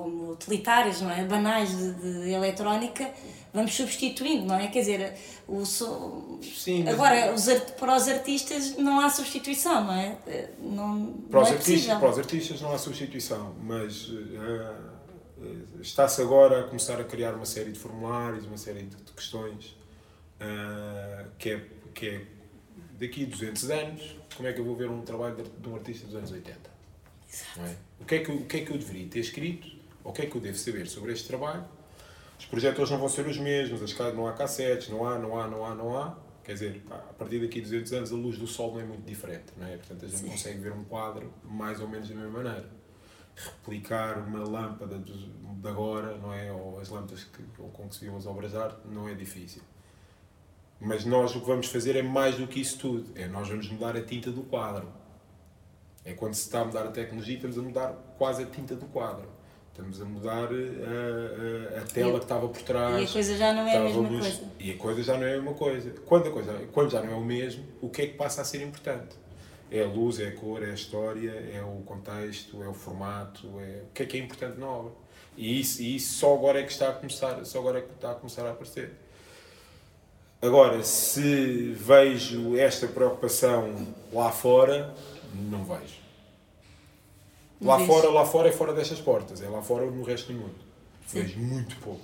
como 0.00 0.32
utilitários, 0.32 1.02
não 1.02 1.10
é? 1.10 1.24
Banais 1.24 1.76
de, 1.76 1.92
de, 1.94 2.30
eletrónica, 2.30 3.10
vamos 3.52 3.74
substituindo, 3.74 4.46
não 4.46 4.56
é? 4.56 4.68
Quer 4.68 4.80
dizer, 4.80 5.14
o 5.46 5.64
so... 5.66 6.40
Sim, 6.42 6.88
agora 6.88 7.34
os 7.34 7.48
art... 7.48 7.72
para 7.72 7.94
os 7.94 8.08
artistas 8.08 8.76
não 8.76 9.00
há 9.00 9.10
substituição, 9.10 9.84
não 9.84 9.94
é? 9.94 10.16
Não, 10.58 11.12
para, 11.30 11.40
não 11.40 11.42
os 11.42 11.48
é 11.50 11.52
artistas, 11.52 11.98
para 11.98 12.10
os 12.10 12.18
artistas 12.18 12.60
não 12.60 12.72
há 12.72 12.78
substituição, 12.78 13.54
mas 13.62 14.08
uh, 14.08 15.00
está-se 15.80 16.22
agora 16.22 16.60
a 16.60 16.62
começar 16.64 16.98
a 16.98 17.04
criar 17.04 17.34
uma 17.34 17.46
série 17.46 17.70
de 17.70 17.78
formulários, 17.78 18.46
uma 18.46 18.58
série 18.58 18.84
de, 18.84 18.96
de 18.96 19.12
questões 19.12 19.76
uh, 20.40 21.28
que, 21.38 21.50
é, 21.50 21.66
que 21.94 22.08
é 22.08 22.22
daqui 22.98 23.24
a 23.24 23.28
200 23.28 23.70
anos, 23.70 24.16
como 24.34 24.48
é 24.48 24.52
que 24.52 24.60
eu 24.60 24.64
vou 24.64 24.76
ver 24.76 24.88
um 24.88 25.02
trabalho 25.02 25.36
de, 25.36 25.42
de 25.42 25.68
um 25.68 25.74
artista 25.74 26.06
dos 26.06 26.16
anos 26.16 26.32
80? 26.32 26.69
É? 27.58 27.76
O, 28.00 28.04
que 28.04 28.14
é 28.16 28.18
que, 28.20 28.32
o 28.32 28.44
que 28.44 28.56
é 28.58 28.64
que 28.64 28.72
eu 28.72 28.78
deveria 28.78 29.08
ter 29.08 29.20
escrito? 29.20 29.68
Ou 30.02 30.10
o 30.10 30.14
que 30.14 30.22
é 30.22 30.26
que 30.26 30.34
eu 30.34 30.40
devo 30.40 30.56
saber 30.56 30.86
sobre 30.86 31.12
este 31.12 31.28
trabalho? 31.28 31.64
Os 32.38 32.46
projetores 32.46 32.90
não 32.90 32.98
vão 32.98 33.08
ser 33.08 33.26
os 33.26 33.38
mesmos, 33.38 33.82
as 33.82 34.14
não 34.14 34.26
há 34.26 34.32
cassetes, 34.32 34.88
não 34.88 35.06
há, 35.06 35.18
não 35.18 35.38
há, 35.38 35.46
não 35.46 35.64
há, 35.64 35.74
não 35.74 35.96
há. 35.96 36.16
Quer 36.42 36.54
dizer, 36.54 36.82
a 36.90 37.12
partir 37.12 37.38
daqui 37.38 37.60
a 37.60 37.62
200 37.62 37.92
anos 37.92 38.12
a 38.12 38.16
luz 38.16 38.38
do 38.38 38.46
sol 38.46 38.72
não 38.72 38.80
é 38.80 38.84
muito 38.84 39.04
diferente, 39.04 39.52
não 39.56 39.66
é? 39.66 39.76
Portanto, 39.76 40.04
a 40.06 40.08
gente 40.08 40.20
Sim. 40.20 40.30
consegue 40.30 40.58
ver 40.58 40.72
um 40.72 40.84
quadro 40.84 41.32
mais 41.44 41.80
ou 41.80 41.88
menos 41.88 42.08
da 42.08 42.14
mesma 42.14 42.42
maneira. 42.42 42.68
Replicar 43.36 44.18
uma 44.18 44.42
lâmpada 44.42 44.98
de 44.98 45.68
agora, 45.68 46.16
não 46.16 46.32
é? 46.32 46.50
Ou 46.50 46.80
as 46.80 46.88
lâmpadas 46.88 47.24
que, 47.24 47.42
com 47.56 47.88
que 47.88 47.94
se 47.94 48.00
viam 48.00 48.16
as 48.16 48.26
obras 48.26 48.52
de 48.52 48.56
arte, 48.56 48.78
não 48.86 49.08
é 49.08 49.14
difícil. 49.14 49.62
Mas 50.80 51.04
nós 51.04 51.36
o 51.36 51.40
que 51.40 51.46
vamos 51.46 51.66
fazer 51.66 51.94
é 51.94 52.02
mais 52.02 52.36
do 52.36 52.46
que 52.46 52.58
isso 52.58 52.78
tudo. 52.78 53.12
É 53.14 53.28
nós 53.28 53.46
vamos 53.48 53.68
mudar 53.68 53.94
a 53.96 54.02
tinta 54.02 54.30
do 54.30 54.42
quadro. 54.42 54.90
É 56.10 56.12
quando 56.14 56.34
se 56.34 56.42
está 56.42 56.60
a 56.60 56.64
mudar 56.64 56.82
a 56.82 56.90
tecnologia, 56.90 57.36
estamos 57.36 57.56
a 57.56 57.62
mudar 57.62 58.14
quase 58.18 58.42
a 58.42 58.46
tinta 58.46 58.74
do 58.74 58.86
quadro. 58.86 59.28
Estamos 59.70 60.02
a 60.02 60.04
mudar 60.04 60.48
a, 60.48 60.52
eh, 60.52 61.74
a, 61.74 61.76
eh, 61.76 61.80
a 61.80 61.84
tela 61.84 62.18
que 62.18 62.24
estava 62.24 62.48
por 62.48 62.60
trás. 62.62 63.00
E 63.00 63.04
a 63.04 63.12
coisa 63.12 63.36
já 63.36 63.52
não 63.52 63.66
é 63.66 63.76
a 63.76 63.80
mesma 63.80 64.08
luz, 64.08 64.20
coisa. 64.20 64.52
E 64.58 64.70
a 64.72 64.76
coisa 64.76 65.02
já 65.04 65.16
não 65.16 65.24
é 65.24 65.34
a 65.34 65.36
mesma 65.36 65.54
coisa. 65.54 65.90
Quando, 66.04 66.28
a 66.28 66.30
coisa. 66.32 66.52
quando 66.72 66.90
já 66.90 67.00
não 67.00 67.12
é 67.12 67.14
o 67.14 67.24
mesmo, 67.24 67.64
o 67.80 67.88
que 67.88 68.02
é 68.02 68.06
que 68.08 68.14
passa 68.14 68.42
a 68.42 68.44
ser 68.44 68.60
importante? 68.62 69.16
É 69.70 69.84
a 69.84 69.86
luz, 69.86 70.18
é 70.18 70.26
a 70.26 70.32
cor, 70.32 70.64
é 70.64 70.72
a 70.72 70.74
história, 70.74 71.30
é 71.30 71.62
o 71.62 71.82
contexto, 71.82 72.60
é 72.60 72.68
o 72.68 72.74
formato, 72.74 73.46
é 73.60 73.82
o 73.84 73.94
que 73.94 74.02
é 74.02 74.06
que 74.06 74.16
é 74.16 74.20
importante 74.20 74.58
na 74.58 74.66
obra. 74.66 74.92
E 75.36 75.60
isso, 75.60 75.80
e 75.80 75.94
isso 75.94 76.18
só 76.18 76.34
agora 76.34 76.58
é 76.58 76.64
que 76.64 76.72
está 76.72 76.88
a 76.88 76.92
começar, 76.92 77.42
só 77.44 77.60
agora 77.60 77.78
é 77.78 77.82
que 77.82 77.92
está 77.92 78.10
a 78.10 78.14
começar 78.14 78.44
a 78.44 78.50
aparecer. 78.50 78.92
Agora, 80.42 80.82
se 80.82 81.72
vejo 81.78 82.56
esta 82.56 82.88
preocupação 82.88 83.86
lá 84.12 84.32
fora, 84.32 84.92
não 85.34 85.64
vejo. 85.64 85.99
Lá 87.60 87.78
fora, 87.78 88.08
lá 88.08 88.24
fora 88.24 88.48
é 88.48 88.52
fora 88.52 88.72
destas 88.72 89.00
portas, 89.00 89.42
é 89.42 89.48
lá 89.48 89.60
fora 89.60 89.84
no 89.90 90.02
resto 90.02 90.32
do 90.32 90.38
mundo. 90.38 90.54
Sim. 91.06 91.22
Vejo 91.22 91.38
muito 91.40 91.76
pouco. 91.76 92.00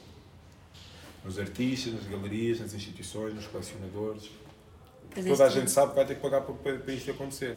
Nos 1.25 1.39
artistas, 1.39 1.95
nas 1.95 2.05
galerias, 2.05 2.61
nas 2.61 2.75
instituições, 2.75 3.35
nos 3.35 3.47
colecionadores. 3.47 4.31
Toda 5.27 5.47
a 5.47 5.49
gente 5.49 5.71
sabe 5.71 5.91
que 5.91 5.97
vai 5.97 6.05
ter 6.05 6.17
que 6.17 6.21
pagar 6.21 6.43
para, 6.43 6.79
para 6.79 6.93
isto 6.93 7.11
acontecer. 7.11 7.57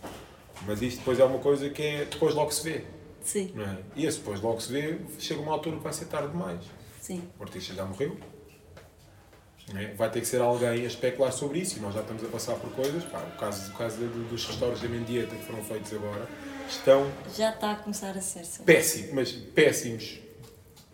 Mas 0.66 0.82
isto 0.82 1.00
depois 1.00 1.20
é 1.20 1.26
uma 1.26 1.40
coisa 1.40 1.70
que 1.70 1.82
é 1.82 2.06
depois 2.06 2.34
logo 2.34 2.52
se 2.52 2.64
vê. 2.64 2.84
Sim. 3.22 3.52
Não 3.54 3.66
é? 3.66 3.78
E 3.96 4.06
esse 4.06 4.20
depois 4.20 4.40
logo 4.40 4.62
se 4.62 4.72
vê, 4.72 4.98
chega 5.20 5.42
uma 5.42 5.52
altura 5.52 5.78
que 5.78 5.84
vai 5.84 5.94
ser 5.94 6.06
tarde 6.06 6.30
demais. 6.30 6.62
Sim. 7.02 7.22
O 7.38 7.44
artista 7.44 7.74
já 7.74 7.86
morreu. 7.86 8.18
É? 9.76 9.94
Vai 9.94 10.10
ter 10.10 10.22
que 10.22 10.26
ser 10.26 10.42
alguém 10.42 10.70
a 10.70 10.76
especular 10.88 11.32
sobre 11.32 11.60
isso 11.60 11.78
e 11.78 11.82
nós 11.82 11.94
já 11.94 12.02
estamos 12.02 12.24
a 12.24 12.28
passar 12.28 12.56
por 12.56 12.72
coisas. 12.72 13.04
Pá, 13.04 13.20
o 13.20 13.38
caso, 13.38 13.72
o 13.72 13.76
caso 13.76 13.98
dos 13.98 14.46
restaurantes 14.46 14.82
da 14.82 14.90
Mendieta 14.90 15.36
que 15.36 15.44
foram 15.44 15.62
feitos 15.64 15.94
agora 15.94 16.28
estão. 16.70 17.12
Já 17.36 17.52
está 17.52 17.72
a 17.72 17.76
começar 17.76 18.18
a 18.18 18.22
ser. 18.22 18.46
Sim. 18.46 18.64
Péssimos, 18.64 19.12
mas 19.14 19.32
péssimos. 19.32 20.20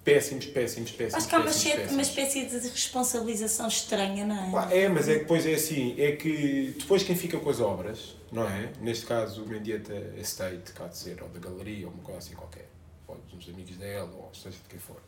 Péssimos, 0.04 0.46
péssimos, 0.46 0.92
péssimos. 0.92 1.16
Acho 1.16 1.28
que 1.28 1.36
há 1.36 1.40
uma, 1.40 1.46
péssimos, 1.46 1.92
uma 1.92 2.02
espécie 2.02 2.46
de 2.46 2.68
responsabilização 2.70 3.68
estranha, 3.68 4.24
não 4.26 4.60
é? 4.70 4.84
É, 4.84 4.90
mas 4.90 5.10
é 5.10 5.14
que 5.14 5.20
depois 5.22 5.46
é 5.48 5.56
assim, 5.56 6.00
é 6.00 6.12
que 6.12 6.76
depois 6.78 7.02
quem 7.02 7.16
fica 7.16 7.40
com 7.40 7.50
as 7.50 7.60
obras, 7.60 8.16
não 8.32 8.48
é? 8.48 8.72
Neste 8.82 9.08
caso 9.08 9.44
o 9.44 9.48
Mendieta 9.48 9.94
Estate, 10.18 10.74
cá 10.74 10.86
de 10.86 10.96
ser, 10.96 11.24
ou 11.24 11.30
da 11.30 11.40
galeria, 11.40 11.88
ou 11.88 11.94
uma 11.94 12.04
coisa 12.04 12.20
assim 12.20 12.36
qualquer, 12.36 12.70
ou 13.08 13.18
dos 13.34 13.50
amigos 13.50 13.78
dela, 13.78 14.12
ou 14.14 14.32
seja 14.34 14.58
de 14.58 14.70
quem 14.70 14.80
for. 14.80 15.02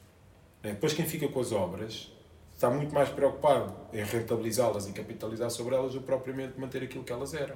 É? 0.63 0.69
Depois 0.69 0.93
quem 0.93 1.05
fica 1.05 1.27
com 1.27 1.39
as 1.41 1.51
obras 1.51 2.11
está 2.55 2.71
muito 2.71 2.91
mais 2.91 3.09
preocupado 3.09 3.75
em 3.93 4.03
rentabilizá-las 4.03 4.87
e 4.87 4.91
capitalizar 4.91 5.51
sobre 5.51 5.75
elas 5.75 5.93
do 5.93 5.99
que 5.99 6.05
propriamente 6.07 6.59
manter 6.59 6.81
aquilo 6.81 7.03
que 7.03 7.13
elas 7.13 7.35
eram. 7.35 7.55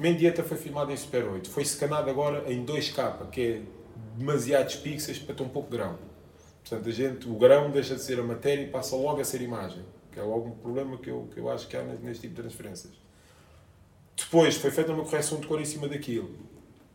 Mendieta 0.00 0.42
foi 0.42 0.56
filmado 0.56 0.90
em 0.90 0.96
Super 0.96 1.24
8, 1.24 1.50
foi 1.50 1.62
scanado 1.62 2.08
agora 2.08 2.50
em 2.50 2.64
2K, 2.64 3.28
que 3.28 3.40
é 3.42 3.62
demasiados 4.16 4.76
pixels 4.76 5.18
para 5.18 5.34
tão 5.34 5.46
pouco 5.46 5.68
grão. 5.68 5.98
Portanto, 6.62 6.88
a 6.88 6.92
gente, 6.92 7.28
o 7.28 7.34
grão 7.34 7.70
deixa 7.70 7.94
de 7.94 8.00
ser 8.00 8.18
a 8.18 8.22
matéria 8.22 8.62
e 8.62 8.68
passa 8.68 8.96
logo 8.96 9.20
a 9.20 9.24
ser 9.24 9.42
imagem, 9.42 9.84
que 10.10 10.18
é 10.18 10.22
logo 10.22 10.48
um 10.48 10.52
problema 10.52 10.96
que 10.96 11.10
eu, 11.10 11.28
que 11.30 11.38
eu 11.38 11.50
acho 11.50 11.68
que 11.68 11.76
há 11.76 11.82
neste 11.82 12.22
tipo 12.22 12.34
de 12.34 12.40
transferências. 12.40 12.94
Depois 14.16 14.56
foi 14.56 14.70
feita 14.70 14.90
uma 14.90 15.04
correção 15.04 15.38
de 15.38 15.46
cor 15.46 15.60
em 15.60 15.66
cima 15.66 15.86
daquilo. 15.86 16.30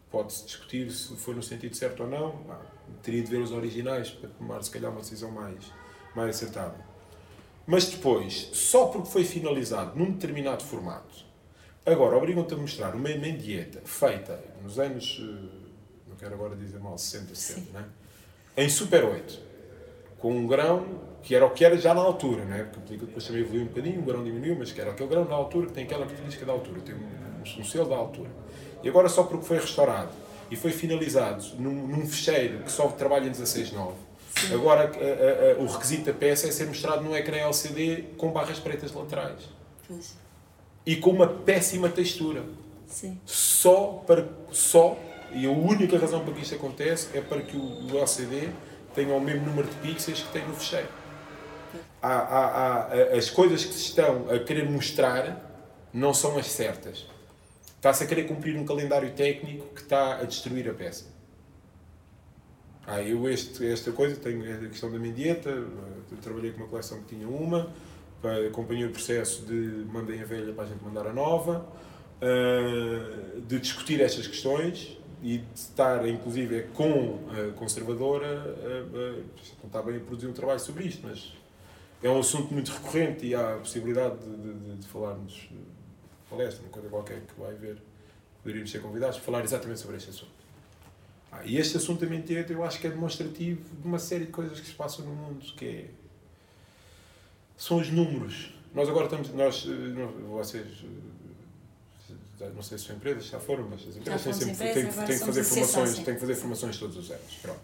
Pode-se 0.09 0.43
discutir 0.43 0.89
se 0.89 1.15
foi 1.15 1.35
no 1.35 1.43
sentido 1.43 1.75
certo 1.75 2.01
ou 2.01 2.09
não. 2.09 2.41
Ah, 2.49 2.61
teria 3.03 3.21
de 3.21 3.29
ver 3.29 3.37
os 3.37 3.51
originais 3.51 4.09
para 4.09 4.29
tomar, 4.29 4.63
se 4.63 4.71
calhar, 4.71 4.91
uma 4.91 5.01
decisão 5.01 5.29
mais, 5.29 5.71
mais 6.15 6.35
acertada. 6.35 6.83
Mas 7.67 7.85
depois, 7.85 8.49
só 8.53 8.87
porque 8.87 9.09
foi 9.09 9.23
finalizado 9.23 9.95
num 9.95 10.11
determinado 10.11 10.63
formato, 10.63 11.24
agora 11.85 12.17
obrigam-te 12.17 12.53
a 12.53 12.57
mostrar 12.57 12.95
uma 12.95 13.09
mendieta 13.09 13.81
feita 13.83 14.39
nos 14.63 14.79
anos, 14.79 15.21
eh, 15.21 15.67
não 16.07 16.15
quero 16.15 16.33
agora 16.33 16.55
dizer 16.55 16.79
mal, 16.79 16.97
60, 16.97 17.35
70, 17.35 17.71
né? 17.71 17.85
em 18.57 18.69
Super 18.69 19.03
8, 19.03 19.39
com 20.17 20.35
um 20.35 20.47
grão 20.47 21.15
que 21.21 21.33
era 21.35 21.45
o 21.45 21.49
que 21.51 21.65
era 21.65 21.77
já 21.77 21.93
na 21.93 22.01
altura, 22.01 22.45
né? 22.45 22.63
porque 22.63 22.79
a 22.79 22.81
película 22.83 23.07
depois 23.07 23.25
também 23.25 23.41
evoluiu 23.41 23.63
um 23.63 23.67
bocadinho, 23.67 23.99
o 23.99 24.03
grão 24.03 24.23
diminuiu, 24.23 24.55
mas 24.57 24.71
que 24.71 24.79
era 24.79 24.91
aquele 24.91 25.09
grão 25.09 25.25
na 25.25 25.35
altura 25.35 25.67
que 25.67 25.73
tem 25.73 25.83
aquela 25.83 26.05
característica 26.05 26.45
da 26.45 26.53
altura, 26.53 26.81
tem 26.81 26.95
um, 26.95 27.61
um 27.61 27.63
selo 27.63 27.89
da 27.89 27.95
altura. 27.95 28.29
E 28.83 28.89
agora 28.89 29.09
só 29.09 29.23
porque 29.23 29.45
foi 29.45 29.57
restaurado 29.57 30.11
e 30.51 30.55
foi 30.55 30.71
finalizado 30.71 31.43
num, 31.57 31.87
num 31.87 32.07
fecheiro 32.07 32.59
que 32.59 32.71
só 32.71 32.87
trabalha 32.89 33.27
em 33.27 33.31
16.9, 33.31 33.93
Sim. 34.35 34.53
Agora, 34.53 34.81
a, 34.81 34.83
a, 34.83 35.51
a, 35.53 35.63
o 35.63 35.65
requisito 35.65 36.05
da 36.05 36.13
peça 36.13 36.47
é 36.47 36.51
ser 36.51 36.67
mostrado 36.67 37.01
num 37.01 37.15
ecrã 37.15 37.37
LCD 37.37 38.03
com 38.17 38.31
barras 38.31 38.59
pretas 38.59 38.91
laterais. 38.91 39.49
Pois. 39.87 40.24
E 40.85 40.95
com 40.95 41.11
uma 41.11 41.27
péssima 41.27 41.89
textura. 41.89 42.43
Sim. 42.87 43.19
Só 43.25 44.03
para. 44.05 44.27
Só, 44.51 44.97
e 45.33 45.45
a 45.45 45.51
única 45.51 45.97
razão 45.97 46.23
para 46.23 46.33
que 46.33 46.41
isto 46.41 46.55
acontece 46.55 47.17
é 47.17 47.21
para 47.21 47.41
que 47.41 47.57
o, 47.57 47.97
LCD 47.97 48.49
tenha 48.93 49.13
o 49.13 49.19
mesmo 49.19 49.45
número 49.45 49.67
de 49.67 49.75
pixels 49.75 50.21
que 50.21 50.31
tem 50.31 50.47
no 50.47 50.53
fecheiro. 50.53 50.87
Há, 52.01 52.13
há, 52.13 52.45
há, 52.45 52.93
as 53.17 53.29
coisas 53.29 53.65
que 53.65 53.73
se 53.73 53.87
estão 53.87 54.29
a 54.29 54.39
querer 54.39 54.69
mostrar 54.69 55.51
não 55.91 56.13
são 56.13 56.37
as 56.37 56.47
certas. 56.47 57.05
Está-se 57.75 58.03
a 58.03 58.07
querer 58.07 58.23
cumprir 58.23 58.55
um 58.57 58.65
calendário 58.65 59.11
técnico 59.11 59.67
que 59.73 59.81
está 59.81 60.19
a 60.19 60.23
destruir 60.23 60.69
a 60.69 60.73
peça. 60.73 61.05
Ah, 62.87 63.01
eu 63.01 63.27
este, 63.27 63.65
esta 63.67 63.91
coisa, 63.91 64.15
tenho 64.15 64.43
a 64.43 64.69
questão 64.69 64.91
da 64.91 64.99
minha 64.99 65.13
dieta, 65.13 65.49
eu 65.49 66.17
trabalhei 66.21 66.51
com 66.51 66.59
uma 66.59 66.67
coleção 66.67 66.99
que 67.01 67.15
tinha 67.15 67.27
uma, 67.27 67.73
acompanhei 68.47 68.85
o 68.85 68.91
processo 68.91 69.45
de 69.45 69.53
mandem 69.91 70.21
a 70.21 70.25
velha 70.25 70.53
para 70.53 70.65
a 70.65 70.67
gente 70.67 70.83
mandar 70.83 71.07
a 71.07 71.13
nova, 71.13 71.65
ah, 72.21 73.39
de 73.47 73.59
discutir 73.59 74.01
estas 74.01 74.27
questões 74.27 74.97
e 75.21 75.39
de 75.39 75.45
estar, 75.59 76.07
inclusive, 76.07 76.63
com 76.73 77.19
a 77.29 77.51
conservadora, 77.53 78.55
não 79.59 79.67
está 79.67 79.81
bem 79.81 79.97
a 79.97 79.99
produzir 79.99 80.27
um 80.27 80.33
trabalho 80.33 80.59
sobre 80.59 80.85
isto, 80.85 81.07
mas 81.07 81.33
é 82.03 82.09
um 82.09 82.19
assunto 82.19 82.53
muito 82.53 82.71
recorrente 82.71 83.25
e 83.25 83.33
há 83.33 83.55
a 83.55 83.57
possibilidade 83.57 84.17
de, 84.19 84.53
de, 84.53 84.75
de 84.77 84.87
falarmos 84.87 85.49
palestra, 86.29 86.63
uma 86.63 86.71
coisa 86.71 86.89
qualquer 86.89 87.21
que 87.21 87.39
vai 87.39 87.51
haver, 87.51 87.77
poderíamos 88.41 88.69
ser 88.69 88.81
convidados 88.81 89.17
para 89.17 89.25
falar 89.25 89.43
exatamente 89.43 89.79
sobre 89.79 89.97
este 89.97 90.09
assunto. 90.09 90.31
Ah, 91.31 91.41
e 91.43 91.57
este 91.57 91.77
assunto 91.77 92.05
mentira 92.05 92.45
eu 92.47 92.63
acho 92.63 92.79
que 92.79 92.87
é 92.87 92.89
demonstrativo 92.89 93.61
de 93.81 93.87
uma 93.87 93.99
série 93.99 94.25
de 94.25 94.31
coisas 94.31 94.59
que 94.59 94.67
se 94.67 94.73
passam 94.73 95.05
no 95.05 95.15
mundo, 95.15 95.45
que 95.55 95.65
é 95.65 95.85
são 97.57 97.77
os 97.77 97.89
números. 97.89 98.53
Nós 98.73 98.89
agora 98.89 99.05
estamos, 99.05 99.29
nós, 99.33 99.65
vocês, 100.29 100.83
não 102.53 102.61
sei 102.61 102.77
se 102.77 102.85
são 102.85 102.95
empresas, 102.95 103.25
já 103.25 103.39
foram, 103.39 103.67
mas 103.69 103.87
as 103.87 103.95
empresas 103.95 104.23
têm, 104.23 104.33
sempre, 104.33 104.55
têm, 104.73 104.91
têm, 104.91 105.19
que 105.19 105.25
fazer 105.25 105.43
formações, 105.43 105.99
têm 105.99 106.13
que 106.13 106.19
fazer 106.19 106.35
formações 106.35 106.77
todos 106.77 106.97
os 106.97 107.11
anos. 107.11 107.35
Pronto. 107.41 107.61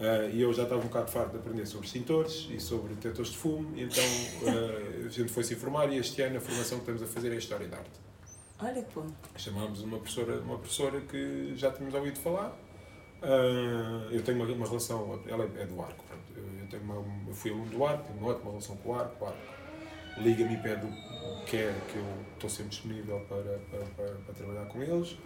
Uh, 0.00 0.30
e 0.32 0.40
eu 0.40 0.50
já 0.54 0.62
estava 0.62 0.80
um 0.80 0.86
bocado 0.86 1.10
farto 1.10 1.32
de 1.32 1.36
aprender 1.36 1.66
sobre 1.66 1.86
extintores 1.86 2.48
e 2.50 2.58
sobre 2.58 2.94
detectores 2.94 3.32
de 3.32 3.36
fumo, 3.36 3.78
então 3.78 4.02
uh, 4.02 5.06
a 5.06 5.08
gente 5.10 5.30
foi 5.30 5.44
se 5.44 5.52
informar 5.52 5.92
e 5.92 5.98
este 5.98 6.22
ano 6.22 6.38
a 6.38 6.40
formação 6.40 6.78
que 6.78 6.90
estamos 6.90 7.02
a 7.02 7.06
fazer 7.06 7.30
é 7.32 7.34
a 7.34 7.38
História 7.38 7.68
da 7.68 7.76
Arte. 7.76 7.90
Olha 8.62 8.82
que 8.82 8.94
bom. 8.94 9.06
Chamámos 9.36 9.82
uma 9.82 9.98
professora, 9.98 10.40
uma 10.40 10.56
professora 10.56 11.00
que 11.02 11.52
já 11.54 11.70
tínhamos 11.70 11.94
ouvido 11.94 12.18
falar. 12.18 12.58
Uh, 13.22 14.10
eu 14.10 14.22
tenho 14.22 14.42
uma, 14.42 14.52
uma, 14.52 14.66
relação, 14.66 15.20
ela 15.26 15.44
é 15.44 15.66
do 15.66 15.80
arco. 15.80 16.04
Eu, 16.34 16.42
eu, 16.42 16.66
tenho 16.68 16.82
uma, 16.82 16.94
eu 17.28 17.34
fui 17.34 17.50
aluno 17.50 17.66
do 17.66 17.84
arco, 17.84 18.04
tenho 18.04 18.18
uma 18.18 18.30
ótima 18.30 18.50
relação 18.50 18.76
com 18.76 18.90
o 18.90 18.94
arco. 18.94 19.24
O 19.24 19.28
arco 19.28 19.38
liga-me 20.18 20.54
e 20.54 20.56
pede 20.58 20.86
o 20.86 20.90
que 21.44 21.50
quer, 21.50 21.74
que 21.90 21.96
eu 21.96 22.04
estou 22.34 22.50
sempre 22.50 22.70
disponível 22.70 23.20
para, 23.28 23.42
para, 23.42 23.84
para, 23.96 24.14
para 24.14 24.34
trabalhar 24.34 24.66
com 24.66 24.82
eles. 24.82 25.16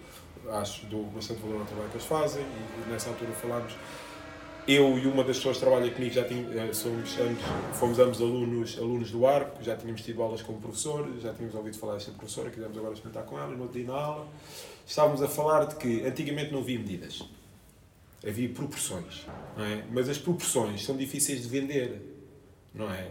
Acho, 0.51 0.87
dou 0.87 1.05
bastante 1.07 1.41
valor 1.41 1.61
ao 1.61 1.67
trabalho 1.67 1.89
que 1.91 1.97
eles 1.97 2.07
fazem 2.07 2.43
e 2.45 2.91
nessa 2.91 3.09
altura 3.09 3.33
falámos 3.33 3.75
eu 4.67 4.99
e 4.99 5.07
uma 5.07 5.23
das 5.23 5.37
pessoas 5.37 5.59
que 5.59 5.65
trabalha 5.65 5.91
comigo 5.91 6.15
já 6.15 6.25
tínhamos, 6.25 6.57
eh, 6.57 6.73
somos 6.73 7.19
ambos, 7.19 7.43
fomos 7.75 7.99
ambos 7.99 8.21
alunos, 8.21 8.79
alunos 8.79 9.11
do 9.11 9.27
arco, 9.27 9.63
já 9.63 9.77
tínhamos 9.77 10.01
tido 10.01 10.23
aulas 10.23 10.41
como 10.41 10.59
professor, 10.59 11.07
já 11.21 11.35
tínhamos 11.35 11.55
ouvido 11.55 11.77
falar 11.77 11.95
desta 11.95 12.13
professora, 12.13 12.51
quisemos 12.51 12.77
agora 12.77 12.95
experimentar 12.95 13.25
com 13.25 13.39
ela, 13.39 13.49
no 13.49 13.63
outro 13.63 13.79
dia 13.79 13.87
na 13.87 13.95
aula. 13.95 14.27
Estávamos 14.87 15.23
a 15.23 15.29
falar 15.29 15.67
de 15.67 15.77
que 15.77 16.07
antigamente 16.07 16.51
não 16.51 16.61
havia 16.61 16.79
medidas, 16.79 17.23
havia 18.27 18.49
proporções, 18.49 19.27
não 19.57 19.65
é? 19.65 19.85
mas 19.91 20.09
as 20.09 20.19
proporções 20.19 20.85
são 20.85 20.97
difíceis 20.97 21.43
de 21.43 21.49
vender, 21.49 22.01
não 22.75 22.91
é? 22.91 23.11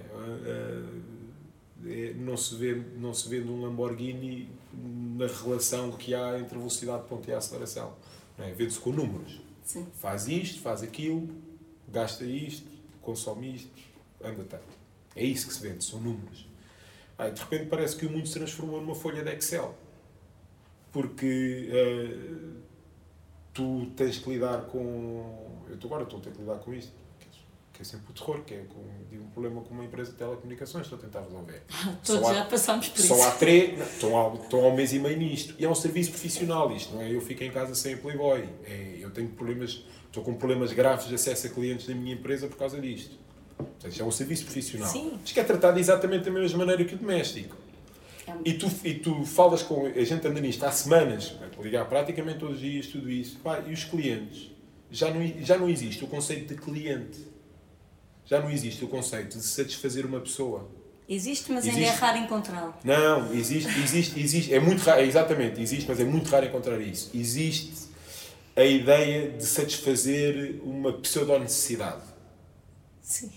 Eh, 1.86 2.14
não 2.16 2.38
se, 2.38 2.56
vê, 2.56 2.76
não 2.98 3.14
se 3.14 3.28
vende 3.28 3.50
um 3.50 3.62
Lamborghini 3.62 4.50
na 4.74 5.28
relação 5.28 5.92
que 5.92 6.16
há 6.16 6.40
entre 6.40 6.56
a 6.56 6.58
velocidade 6.58 7.04
de 7.04 7.10
ponto 7.10 7.30
e 7.30 7.34
a 7.34 7.38
aceleração, 7.38 7.94
não 8.38 8.46
é? 8.46 8.54
vende-se 8.54 8.80
com 8.80 8.92
números. 8.92 9.42
Sim. 9.64 9.88
Faz 10.00 10.28
isto, 10.28 10.62
faz 10.62 10.82
aquilo, 10.82 11.30
gasta 11.88 12.24
isto, 12.24 12.68
consome 13.02 13.56
isto, 13.56 13.72
anda 14.24 14.44
tanto. 14.44 14.84
É 15.16 15.24
isso 15.24 15.48
que 15.48 15.54
se 15.54 15.62
vende, 15.62 15.84
são 15.84 16.00
números. 16.00 16.48
Aí, 17.18 17.32
de 17.32 17.40
repente 17.40 17.66
parece 17.68 17.96
que 17.96 18.06
o 18.06 18.10
mundo 18.10 18.28
se 18.28 18.34
transformou 18.34 18.82
numa 18.82 18.96
folha 18.96 19.24
de 19.24 19.32
Excel. 19.32 19.76
Porque 20.92 21.70
uh, 21.70 22.63
tu 23.54 23.88
tens 23.96 24.18
que 24.18 24.30
lidar 24.30 24.64
com. 24.64 25.52
Eu 25.70 25.78
agora 25.86 26.04
estou 26.04 26.20
a 26.20 26.22
ter 26.22 26.32
que 26.32 26.40
lidar 26.40 26.60
com 26.60 26.74
isto 26.74 27.04
que 27.74 27.82
é 27.82 27.86
sempre 27.86 28.12
o 28.12 28.14
terror, 28.14 28.42
que 28.44 28.54
é 28.54 28.64
com, 28.70 28.80
um 29.18 29.28
problema 29.30 29.62
com 29.62 29.74
uma 29.74 29.84
empresa 29.84 30.12
de 30.12 30.18
telecomunicações, 30.18 30.86
estou 30.86 31.00
a 31.00 31.02
tentar 31.02 31.22
resolver. 31.22 31.64
Todos 32.06 32.28
já 32.30 32.46
passámos 32.46 32.90
por 32.90 33.00
só 33.00 33.16
isso. 33.16 33.24
Só 33.24 33.30
há 33.30 33.32
três, 33.32 33.94
estão 33.94 34.16
há, 34.16 34.36
estão 34.36 34.64
há 34.64 34.68
um 34.68 34.76
mês 34.76 34.94
e 34.94 35.00
meio 35.00 35.18
nisto. 35.18 35.56
E 35.58 35.66
é 35.66 35.70
um 35.70 35.74
serviço 35.74 36.12
profissional 36.12 36.72
isto, 36.72 36.94
não 36.94 37.02
é? 37.02 37.12
Eu 37.12 37.20
fico 37.20 37.44
em 37.44 37.52
casa 37.52 37.74
sem 37.74 37.98
Playboy. 37.98 38.48
É, 38.66 38.98
eu 39.00 39.10
tenho 39.10 39.28
problemas, 39.30 39.84
estou 40.06 40.24
com 40.24 40.36
problemas 40.36 40.72
graves 40.72 41.08
de 41.08 41.16
acesso 41.16 41.48
a 41.48 41.50
clientes 41.50 41.88
da 41.88 41.96
minha 41.96 42.14
empresa 42.14 42.48
por 42.48 42.58
causa 42.58 42.80
disto. 42.80 43.18
Portanto, 43.58 44.00
é 44.00 44.04
um 44.04 44.12
serviço 44.12 44.44
profissional. 44.44 44.90
Sim. 44.90 45.20
Isto 45.24 45.34
que 45.34 45.40
é 45.40 45.44
tratado 45.44 45.80
exatamente 45.80 46.26
da 46.26 46.32
mesma 46.32 46.60
maneira 46.60 46.86
que 46.86 46.94
o 46.94 46.98
doméstico. 46.98 47.56
É 48.28 48.34
e, 48.46 48.54
tu, 48.54 48.72
e 48.84 48.94
tu 48.96 49.26
falas 49.26 49.62
com. 49.64 49.86
A 49.86 50.04
gente 50.04 50.26
anda 50.28 50.40
nisto 50.40 50.64
há 50.64 50.72
semanas, 50.72 51.36
ligar 51.62 51.86
praticamente 51.88 52.40
todos 52.40 52.56
os 52.56 52.62
dias, 52.62 52.88
tudo 52.88 53.10
isso. 53.10 53.40
Pá, 53.40 53.64
e 53.68 53.74
os 53.74 53.84
clientes? 53.84 54.52
Já 54.90 55.12
não, 55.12 55.26
já 55.42 55.58
não 55.58 55.70
existe 55.70 56.04
o 56.04 56.08
conceito 56.08 56.54
de 56.54 56.62
cliente 56.62 57.34
já 58.26 58.42
não 58.42 58.50
existe 58.50 58.84
o 58.84 58.88
conceito 58.88 59.38
de 59.38 59.44
satisfazer 59.44 60.06
uma 60.06 60.20
pessoa. 60.20 60.70
Existe, 61.08 61.52
mas 61.52 61.66
existe. 61.66 61.84
ainda 61.84 61.96
é 61.96 62.00
raro 62.00 62.18
encontrá-lo. 62.18 62.74
Não, 62.84 63.34
existe, 63.34 63.70
existe, 63.80 64.20
existe. 64.20 64.54
É 64.54 64.60
muito 64.60 64.82
raro, 64.82 65.02
exatamente, 65.02 65.62
existe, 65.62 65.86
mas 65.88 66.00
é 66.00 66.04
muito 66.06 66.30
raro 66.30 66.46
encontrar 66.46 66.80
isso. 66.80 67.12
Existe 67.14 67.90
a 68.56 68.64
ideia 68.64 69.32
de 69.32 69.46
satisfazer 69.46 70.62
uma 70.64 70.94
pseudo-necessidade. 70.94 72.04
Sim. 73.02 73.32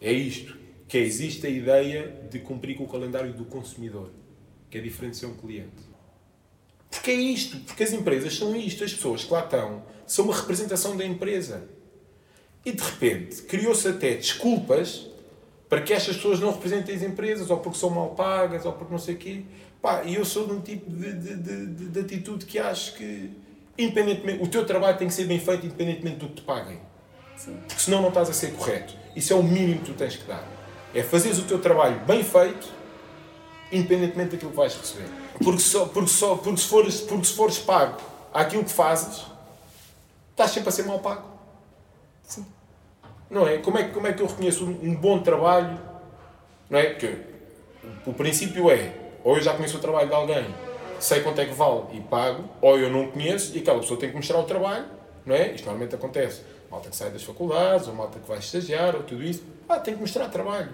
É 0.00 0.12
isto. 0.12 0.60
Que 0.88 0.98
é, 0.98 1.00
existe 1.00 1.46
a 1.46 1.50
ideia 1.50 2.26
de 2.30 2.40
cumprir 2.40 2.76
com 2.76 2.84
o 2.84 2.88
calendário 2.88 3.32
do 3.32 3.44
consumidor, 3.44 4.10
que 4.72 4.78
é 4.78 4.80
diferente 4.80 5.12
de 5.12 5.18
ser 5.18 5.26
um 5.26 5.34
cliente. 5.34 5.92
Porque 6.90 7.10
é 7.10 7.14
isto. 7.14 7.58
Porque 7.58 7.82
as 7.82 7.92
empresas 7.92 8.34
são 8.34 8.56
isto. 8.56 8.82
As 8.82 8.94
pessoas 8.94 9.22
que 9.22 9.30
lá 9.30 9.44
estão 9.44 9.82
são 10.06 10.24
uma 10.24 10.34
representação 10.34 10.96
da 10.96 11.04
empresa. 11.04 11.68
E 12.64 12.72
de 12.72 12.82
repente 12.82 13.42
criou-se 13.42 13.86
até 13.86 14.14
desculpas 14.14 15.08
para 15.68 15.82
que 15.82 15.92
estas 15.92 16.16
pessoas 16.16 16.40
não 16.40 16.52
representem 16.52 16.94
as 16.94 17.02
empresas, 17.02 17.50
ou 17.50 17.58
porque 17.58 17.78
são 17.78 17.90
mal 17.90 18.10
pagas, 18.14 18.64
ou 18.64 18.72
porque 18.72 18.90
não 18.90 18.98
sei 18.98 19.14
o 19.14 19.18
quê. 19.18 19.42
Pá, 19.82 20.04
e 20.04 20.14
eu 20.14 20.24
sou 20.24 20.46
de 20.46 20.52
um 20.54 20.60
tipo 20.60 20.90
de, 20.90 21.12
de, 21.12 21.36
de, 21.36 21.88
de, 21.88 22.00
atitude 22.00 22.46
que 22.46 22.58
acho 22.58 22.94
que, 22.94 23.30
independentemente, 23.76 24.42
o 24.42 24.48
teu 24.48 24.64
trabalho 24.64 24.96
tem 24.96 25.08
que 25.08 25.14
ser 25.14 25.24
bem 25.24 25.38
feito 25.38 25.66
independentemente 25.66 26.16
do 26.16 26.28
que 26.28 26.36
te 26.36 26.42
paguem. 26.42 26.78
Sim. 27.36 27.58
Porque 27.68 27.82
senão 27.82 28.00
não 28.00 28.08
estás 28.08 28.30
a 28.30 28.32
ser 28.32 28.52
correto. 28.52 28.94
Isso 29.14 29.32
é 29.32 29.36
o 29.36 29.42
mínimo 29.42 29.80
que 29.80 29.92
tu 29.92 29.94
tens 29.94 30.16
que 30.16 30.26
dar. 30.26 30.46
É 30.94 31.02
fazeres 31.02 31.38
o 31.38 31.42
teu 31.42 31.58
trabalho 31.58 32.00
bem 32.06 32.22
feito, 32.22 32.81
independentemente 33.72 34.32
daquilo 34.32 34.50
que 34.50 34.56
vais 34.56 34.74
receber. 34.74 35.08
Porque, 35.42 35.60
só, 35.60 35.86
porque, 35.86 36.10
só, 36.10 36.36
porque, 36.36 36.60
se, 36.60 36.68
fores, 36.68 37.00
porque 37.00 37.24
se 37.24 37.34
fores 37.34 37.58
pago 37.58 38.00
àquilo 38.32 38.64
que 38.64 38.70
fazes, 38.70 39.24
estás 40.30 40.50
sempre 40.50 40.68
a 40.68 40.72
ser 40.72 40.84
mal 40.84 40.98
pago. 41.00 41.26
Sim. 42.22 42.46
Não 43.30 43.48
é? 43.48 43.58
Como 43.58 43.78
é, 43.78 43.84
como 43.84 44.06
é 44.06 44.12
que 44.12 44.22
eu 44.22 44.26
reconheço 44.26 44.64
um, 44.64 44.90
um 44.90 44.94
bom 44.94 45.18
trabalho? 45.20 45.80
Não 46.68 46.78
é? 46.78 46.90
Porque 46.90 47.18
o 48.06 48.12
princípio 48.12 48.70
é, 48.70 48.94
ou 49.24 49.36
eu 49.36 49.42
já 49.42 49.54
conheço 49.54 49.78
o 49.78 49.80
trabalho 49.80 50.08
de 50.08 50.14
alguém, 50.14 50.54
sei 51.00 51.20
quanto 51.20 51.40
é 51.40 51.46
que 51.46 51.54
vale 51.54 51.82
e 51.92 52.00
pago, 52.00 52.44
ou 52.60 52.78
eu 52.78 52.90
não 52.90 53.10
conheço 53.10 53.56
e 53.56 53.60
aquela 53.60 53.80
pessoa 53.80 53.98
tem 53.98 54.10
que 54.10 54.16
mostrar 54.16 54.38
o 54.38 54.44
trabalho, 54.44 54.86
não 55.26 55.34
é? 55.34 55.52
Isto 55.52 55.64
normalmente 55.64 55.94
acontece. 55.94 56.42
Malta 56.70 56.88
que 56.88 56.96
sai 56.96 57.10
das 57.10 57.22
faculdades, 57.22 57.86
ou 57.88 57.94
malta 57.94 58.18
que 58.18 58.26
vai 58.26 58.38
estagiar, 58.38 58.96
ou 58.96 59.02
tudo 59.02 59.22
isso. 59.22 59.44
Ah, 59.68 59.78
tem 59.78 59.94
que 59.94 60.00
mostrar 60.00 60.28
trabalho. 60.28 60.72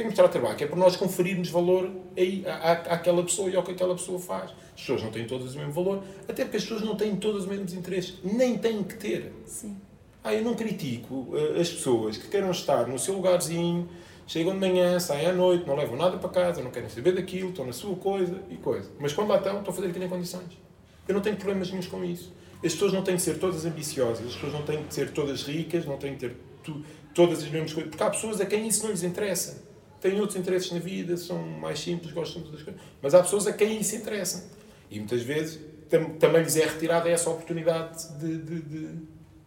Tem 0.00 0.06
que 0.06 0.12
mostrar 0.12 0.28
trabalho, 0.28 0.56
que 0.56 0.64
é 0.64 0.66
para 0.66 0.78
nós 0.78 0.96
conferirmos 0.96 1.50
valor 1.50 1.90
aí, 2.16 2.42
à, 2.46 2.72
àquela 2.72 3.22
pessoa 3.22 3.50
e 3.50 3.54
ao 3.54 3.62
que 3.62 3.72
aquela 3.72 3.94
pessoa 3.94 4.18
faz. 4.18 4.50
As 4.74 4.80
pessoas 4.80 5.02
não 5.02 5.10
têm 5.10 5.26
todas 5.26 5.54
o 5.54 5.58
mesmo 5.58 5.74
valor, 5.74 6.02
até 6.26 6.42
porque 6.42 6.56
as 6.56 6.62
pessoas 6.62 6.80
não 6.80 6.96
têm 6.96 7.16
todos 7.16 7.42
os 7.42 7.46
mesmos 7.46 7.74
interesses. 7.74 8.14
Nem 8.24 8.56
têm 8.56 8.82
que 8.82 8.94
ter. 8.94 9.30
Sim. 9.44 9.76
Ah, 10.24 10.32
eu 10.32 10.42
não 10.42 10.54
critico 10.54 11.14
uh, 11.14 11.60
as 11.60 11.68
pessoas 11.68 12.16
que 12.16 12.28
queiram 12.28 12.50
estar 12.50 12.88
no 12.88 12.98
seu 12.98 13.12
lugarzinho, 13.12 13.90
chegam 14.26 14.54
de 14.54 14.58
manhã, 14.58 14.98
saem 14.98 15.26
à 15.26 15.34
noite, 15.34 15.66
não 15.66 15.76
levam 15.76 15.98
nada 15.98 16.16
para 16.16 16.30
casa, 16.30 16.62
não 16.62 16.70
querem 16.70 16.88
saber 16.88 17.12
daquilo, 17.12 17.50
estão 17.50 17.66
na 17.66 17.74
sua 17.74 17.94
coisa 17.94 18.40
e 18.48 18.56
coisa. 18.56 18.90
Mas 18.98 19.12
quando 19.12 19.28
lá 19.28 19.36
estão, 19.36 19.58
estão 19.58 19.70
a 19.70 19.76
fazer 19.76 19.88
aquilo 19.88 20.06
em 20.06 20.08
condições. 20.08 20.58
Eu 21.06 21.14
não 21.14 21.20
tenho 21.20 21.36
problemas 21.36 21.68
nenhums 21.68 21.88
com 21.88 22.02
isso. 22.02 22.32
As 22.64 22.72
pessoas 22.72 22.94
não 22.94 23.02
têm 23.02 23.16
que 23.16 23.22
ser 23.22 23.38
todas 23.38 23.66
ambiciosas, 23.66 24.26
as 24.26 24.32
pessoas 24.32 24.54
não 24.54 24.62
têm 24.62 24.82
que 24.82 24.94
ser 24.94 25.10
todas 25.10 25.42
ricas, 25.42 25.84
não 25.84 25.98
têm 25.98 26.14
que 26.14 26.20
ter 26.20 26.36
tu, 26.64 26.82
todas 27.14 27.42
as 27.42 27.50
mesmas 27.50 27.74
coisas. 27.74 27.90
Porque 27.90 28.02
há 28.02 28.08
pessoas 28.08 28.40
a 28.40 28.46
quem 28.46 28.66
isso 28.66 28.82
não 28.82 28.90
lhes 28.90 29.02
interessa. 29.02 29.68
Têm 30.00 30.18
outros 30.20 30.38
interesses 30.38 30.72
na 30.72 30.78
vida, 30.78 31.16
são 31.16 31.38
mais 31.38 31.78
simples, 31.78 32.12
gostam 32.12 32.42
das 32.42 32.62
coisas. 32.62 32.80
Mas 33.02 33.14
há 33.14 33.22
pessoas 33.22 33.46
a 33.46 33.52
quem 33.52 33.80
isso 33.80 33.96
interessa. 33.96 34.50
E 34.90 34.98
muitas 34.98 35.22
vezes 35.22 35.60
tam, 35.88 36.10
também 36.14 36.42
lhes 36.42 36.56
é 36.56 36.64
retirada 36.64 37.08
essa 37.08 37.28
oportunidade 37.28 38.18
de, 38.18 38.38
de, 38.38 38.62
de 38.62 38.88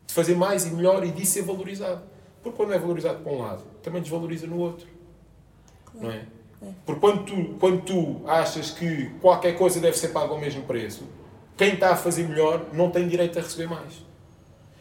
de 0.06 0.14
fazer 0.14 0.36
mais 0.36 0.66
e 0.66 0.70
melhor 0.70 1.04
e 1.04 1.12
disso 1.12 1.34
ser 1.34 1.42
valorizado. 1.42 2.04
Porque 2.44 2.56
quando 2.56 2.74
é 2.74 2.78
valorizado 2.78 3.24
para 3.24 3.32
um 3.32 3.40
lado, 3.40 3.64
também 3.82 4.02
desvaloriza 4.02 4.46
no 4.46 4.60
outro. 4.60 4.88
Não 5.94 6.12
é? 6.12 6.18
é? 6.18 6.26
Porque 6.86 7.00
quando 7.00 7.26
tu, 7.26 7.56
quando 7.60 7.82
tu 7.82 8.22
achas 8.28 8.70
que 8.70 9.10
qualquer 9.22 9.58
coisa 9.58 9.80
deve 9.80 9.98
ser 9.98 10.10
paga 10.10 10.32
ao 10.32 10.40
mesmo 10.40 10.64
preço, 10.64 11.04
quem 11.58 11.74
está 11.74 11.92
a 11.92 11.96
fazer 11.96 12.28
melhor 12.28 12.68
não 12.74 12.92
tem 12.92 13.08
direito 13.08 13.40
a 13.40 13.42
receber 13.42 13.68
mais. 13.68 13.94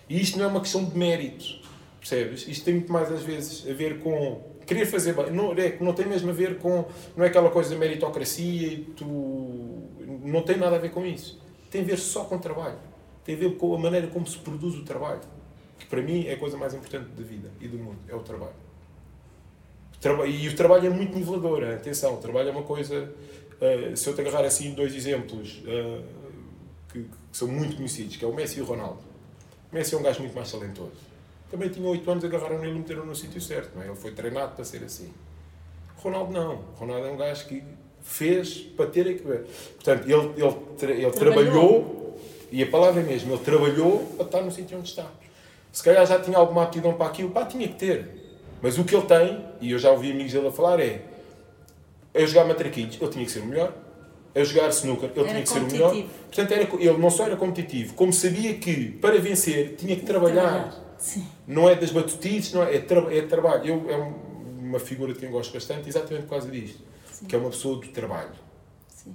E 0.09 0.21
isto 0.21 0.39
não 0.39 0.45
é 0.45 0.49
uma 0.49 0.61
questão 0.61 0.85
de 0.85 0.97
mérito. 0.97 1.63
Percebes? 1.99 2.47
Isto 2.47 2.65
tem 2.65 2.75
muito 2.75 2.93
mais 2.93 3.11
às 3.11 3.23
vezes 3.23 3.69
a 3.69 3.73
ver 3.73 4.01
com 4.01 4.43
querer 4.73 4.87
fazer 4.87 5.15
bem. 5.15 5.31
Não, 5.31 5.53
é, 5.53 5.77
não 5.81 5.93
tem 5.93 6.07
mesmo 6.07 6.31
a 6.31 6.33
ver 6.33 6.59
com. 6.59 6.85
Não 7.17 7.25
é 7.25 7.29
aquela 7.29 7.51
coisa 7.51 7.71
da 7.71 7.77
meritocracia 7.77 8.69
e 8.69 8.77
tu. 8.97 9.05
Não 10.25 10.43
tem 10.43 10.57
nada 10.57 10.77
a 10.77 10.79
ver 10.79 10.91
com 10.91 11.05
isso. 11.05 11.41
Tem 11.71 11.83
a 11.83 11.85
ver 11.85 11.99
só 11.99 12.25
com 12.25 12.39
trabalho 12.39 12.79
tem 13.25 13.35
a 13.35 13.39
ver 13.39 13.57
com 13.57 13.75
a 13.75 13.79
maneira 13.79 14.07
como 14.09 14.27
se 14.27 14.39
produz 14.39 14.75
o 14.77 14.85
trabalho. 14.85 15.21
Que 15.79 15.87
para 15.87 16.03
mim 16.03 16.27
é 16.27 16.35
a 16.35 16.39
coisa 16.39 16.57
mais 16.57 16.75
importante 16.75 17.11
da 17.11 17.23
vida 17.23 17.51
e 17.61 17.69
do 17.69 17.79
mundo, 17.79 17.99
é 18.09 18.15
o 18.15 18.21
trabalho. 18.21 18.55
E 20.27 20.49
o 20.49 20.57
trabalho 20.57 20.87
é 20.87 20.91
muito 20.91 21.17
nivelador, 21.17 21.63
atenção, 21.65 22.15
o 22.15 22.17
trabalho 22.17 22.49
é 22.49 22.53
uma 22.53 22.63
coisa. 22.63 23.13
Uh, 23.61 23.97
se 23.97 24.09
eu 24.09 24.15
te 24.15 24.21
agarrar 24.21 24.45
assim 24.45 24.75
dois 24.75 24.95
exemplos 24.95 25.63
uh, 25.65 26.03
que, 26.93 27.05
que, 27.05 27.09
são 27.31 27.47
muito 27.47 27.77
conhecidos, 27.77 28.17
que 28.17 28.25
é 28.25 28.29
o 28.29 28.35
Messi 28.35 28.59
e 28.59 28.63
o 28.63 28.65
Ronaldo. 28.65 28.99
O 29.71 29.75
Messi 29.75 29.95
é 29.95 29.99
um 29.99 30.03
gajo 30.03 30.21
muito 30.21 30.35
mais 30.35 30.51
talentoso. 30.51 31.12
Também 31.53 31.69
tinha 31.69 31.87
8 31.87 32.11
anos, 32.11 32.25
agarraram 32.25 32.59
nele 32.59 32.73
e 32.73 32.79
meteram 32.79 33.05
no 33.05 33.15
sítio 33.15 33.39
certo, 33.39 33.77
não 33.77 33.83
é? 33.83 33.87
Ele 33.87 33.95
foi 33.95 34.13
treinado 34.13 34.55
para 34.55 34.65
ser 34.65 34.83
assim. 34.83 35.13
Ronaldo 35.99 36.33
não. 36.33 36.63
Ronaldo 36.77 37.07
é 37.07 37.11
um 37.11 37.17
gajo 37.19 37.47
que 37.47 37.63
fez 38.03 38.57
para 38.75 38.87
ter. 38.87 39.21
Portanto, 39.23 40.09
ele, 40.09 40.33
ele, 40.35 41.03
ele 41.03 41.11
trabalhou, 41.11 41.13
trabalhou 41.13 42.19
e 42.51 42.63
a 42.63 42.67
palavra 42.67 43.03
é 43.03 43.05
mesmo, 43.05 43.35
ele 43.35 43.43
trabalhou 43.45 43.99
para 44.17 44.25
estar 44.25 44.41
no 44.41 44.51
sítio 44.51 44.79
onde 44.79 44.89
está. 44.89 45.07
Se 45.71 45.83
calhar 45.83 46.07
já 46.07 46.19
tinha 46.19 46.39
alguma 46.39 46.63
aptidão 46.63 46.95
para 46.95 47.07
aquilo, 47.07 47.29
pá, 47.29 47.45
tinha 47.45 47.69
que 47.69 47.75
ter. 47.75 48.09
Mas 48.63 48.79
o 48.79 48.85
que 48.85 48.97
ele 48.97 49.07
tem, 49.07 49.45
e 49.61 49.73
eu 49.73 49.79
já 49.79 49.91
ouvi 49.91 50.11
amigos 50.11 50.33
dele 50.33 50.49
a 50.49 50.53
falar, 50.53 50.81
é 50.81 51.03
a 52.15 52.25
jogar 52.25 52.47
matraquilhos, 52.47 52.99
ele 52.99 53.11
tinha 53.11 53.25
que 53.27 53.31
ser 53.31 53.41
o 53.41 53.47
melhor. 53.47 53.75
A 54.35 54.43
jogar 54.43 54.71
snooker, 54.71 55.11
ele 55.11 55.21
Era 55.21 55.29
tinha 55.29 55.43
que 55.43 55.49
ser 55.51 55.59
o 55.59 55.67
melhor. 55.67 55.95
Portanto, 56.31 56.53
era, 56.53 56.63
ele 56.63 56.99
não 56.99 57.11
só 57.11 57.27
era 57.27 57.37
competitivo, 57.37 57.93
como 57.93 58.11
sabia 58.11 58.55
que 58.55 58.93
para 58.93 59.19
vencer 59.19 59.77
tinha 59.77 59.95
que 59.95 60.07
trabalhar. 60.07 60.83
Sim. 61.03 61.27
Não 61.47 61.69
é 61.69 61.75
das 61.75 61.91
batutices, 61.91 62.53
não 62.53 62.63
é, 62.63 62.77
é, 62.77 62.79
tra 62.81 63.13
é 63.15 63.23
trabalho. 63.23 63.65
Eu, 63.67 63.91
é 63.91 63.97
um- 63.97 64.33
uma 64.69 64.79
figura 64.79 65.13
de 65.13 65.19
quem 65.19 65.31
gosto 65.31 65.53
bastante, 65.53 65.89
exatamente 65.89 66.23
por 66.25 66.31
causa 66.31 66.49
disto. 66.51 66.81
Sim. 67.11 67.27
Que 67.27 67.35
é 67.35 67.39
uma 67.39 67.51
pessoa 67.51 67.77
do 67.81 67.89
trabalho. 67.89 68.31
Sim. 68.89 69.15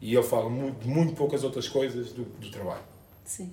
E 0.00 0.12
ele 0.14 0.22
fala 0.22 0.50
muito, 0.50 0.80
de 0.80 0.88
muito 0.88 1.14
poucas 1.14 1.44
outras 1.44 1.68
coisas 1.68 2.12
do, 2.12 2.24
do 2.24 2.50
trabalho. 2.50 2.82
Sim. 3.24 3.52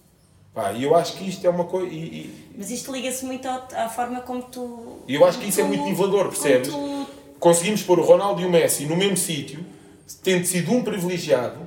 Pá, 0.54 0.72
e 0.74 0.84
eu 0.84 0.96
acho 0.96 1.18
que 1.18 1.28
isto 1.30 1.46
é 1.46 1.50
uma 1.50 1.66
coisa. 1.66 1.88
E, 1.94 1.98
e- 1.98 2.54
Mas 2.58 2.72
isto 2.72 2.92
liga-se 2.92 3.24
muito 3.26 3.48
à 3.48 3.88
forma 3.90 4.22
como 4.22 4.42
tu. 4.44 5.00
e 5.08 5.14
eu 5.16 5.24
acho 5.26 5.38
que 5.40 5.48
isso 5.50 5.62
é 5.62 5.64
muito 5.64 5.84
nivelador, 5.84 6.30
percebes? 6.30 6.70
tu- 6.70 7.06
Conseguimos 7.40 7.84
pôr 7.84 8.00
o 8.00 8.04
Ronaldo 8.04 8.42
e 8.42 8.46
o 8.46 8.50
Messi 8.50 8.86
no 8.86 8.96
mesmo 8.96 9.18
sítio, 9.18 9.64
tendo 10.24 10.46
sido 10.46 10.72
um 10.72 10.82
privilegiado, 10.84 11.60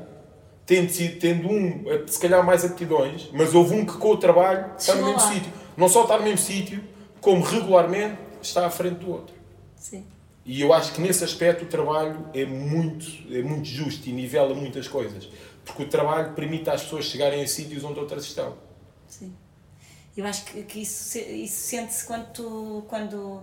tendo, 0.67 0.91
sido, 0.91 1.19
tendo 1.21 1.49
um, 1.49 1.85
se 2.07 2.19
calhar, 2.19 2.45
mais 2.45 2.65
aptidões, 2.65 3.29
mas 3.33 3.55
houve 3.55 3.75
um 3.75 3.85
que 3.87 3.93
com 3.97 4.11
o 4.11 4.17
trabalho 4.17 4.73
está 4.77 4.95
no 4.95 5.05
mesmo 5.05 5.21
sítio. 5.21 5.53
Não 5.79 5.89
só 5.89 6.03
está 6.03 6.19
no 6.19 6.25
mesmo 6.25 6.39
sítio, 6.39 6.85
como 7.21 7.43
regularmente 7.43 8.19
está 8.43 8.67
à 8.67 8.71
frente 8.71 8.97
do 8.99 9.11
outro. 9.11 9.35
Sim. 9.77 10.05
E 10.45 10.61
eu 10.61 10.73
acho 10.73 10.93
que 10.93 11.01
nesse 11.01 11.23
aspecto 11.25 11.65
o 11.65 11.69
trabalho 11.69 12.29
é 12.35 12.45
muito, 12.45 13.07
é 13.33 13.43
muito 13.43 13.67
justo 13.67 14.09
e 14.09 14.13
nivela 14.13 14.55
muitas 14.55 14.89
coisas. 14.89 15.29
Porque 15.65 15.85
o 15.85 15.89
trabalho 15.89 16.33
permite 16.35 16.69
às 16.69 16.83
pessoas 16.83 17.05
chegarem 17.05 17.43
a 17.43 17.47
sítios 17.47 17.85
onde 17.85 17.99
outras 18.01 18.25
estão. 18.25 18.57
Sim. 19.07 19.35
Eu 20.17 20.27
acho 20.27 20.45
que, 20.47 20.63
que 20.65 20.83
isso, 20.83 21.17
isso 21.19 21.69
sente-se 21.69 22.05
quando 22.07 22.27
tu, 22.33 22.85
quando 22.89 23.43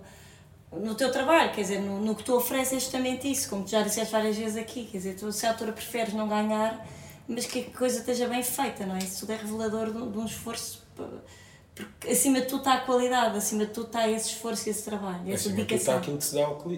no 0.73 0.93
teu 0.95 1.09
trabalho, 1.11 1.53
quer 1.53 1.61
dizer, 1.61 1.79
no, 1.79 2.01
no 2.01 2.15
que 2.15 2.23
tu 2.23 2.35
ofereces 2.35 2.73
é 2.73 2.79
justamente 2.81 3.31
isso, 3.31 3.49
como 3.49 3.63
tu 3.63 3.69
já 3.71 3.81
disseste 3.81 4.11
várias 4.11 4.35
vezes 4.35 4.57
aqui, 4.57 4.83
quer 4.91 4.97
dizer, 4.97 5.15
tu 5.15 5.31
se 5.31 5.45
a 5.45 5.51
altura 5.51 5.71
preferes 5.71 6.13
não 6.13 6.27
ganhar, 6.27 6.85
mas 7.29 7.45
que 7.45 7.59
a 7.73 7.77
coisa 7.77 7.99
esteja 7.99 8.27
bem 8.27 8.43
feita, 8.43 8.85
não 8.85 8.95
é? 8.95 8.99
Isso 8.99 9.21
tudo 9.21 9.31
é 9.31 9.37
revelador 9.37 9.89
de, 9.91 9.97
um- 9.97 10.11
de 10.11 10.17
um 10.17 10.25
esforço, 10.25 10.83
pa- 10.97 11.07
porque 11.75 12.09
acima 12.09 12.39
de 12.39 12.47
tudo 12.47 12.59
está 12.59 12.73
a 12.75 12.81
qualidade, 12.81 13.37
acima 13.37 13.65
de 13.65 13.71
tudo 13.73 13.87
está 13.87 14.07
esse 14.07 14.29
esforço 14.29 14.67
e 14.67 14.71
esse 14.71 14.83
trabalho, 14.83 15.21
essa 15.27 15.49
Acima 15.49 15.55
de 15.57 15.61
tudo 15.65 15.75
está 15.77 15.91
dedicação. 15.93 15.97
aquilo 15.97 16.17
que 16.17 16.23
se 16.23 16.35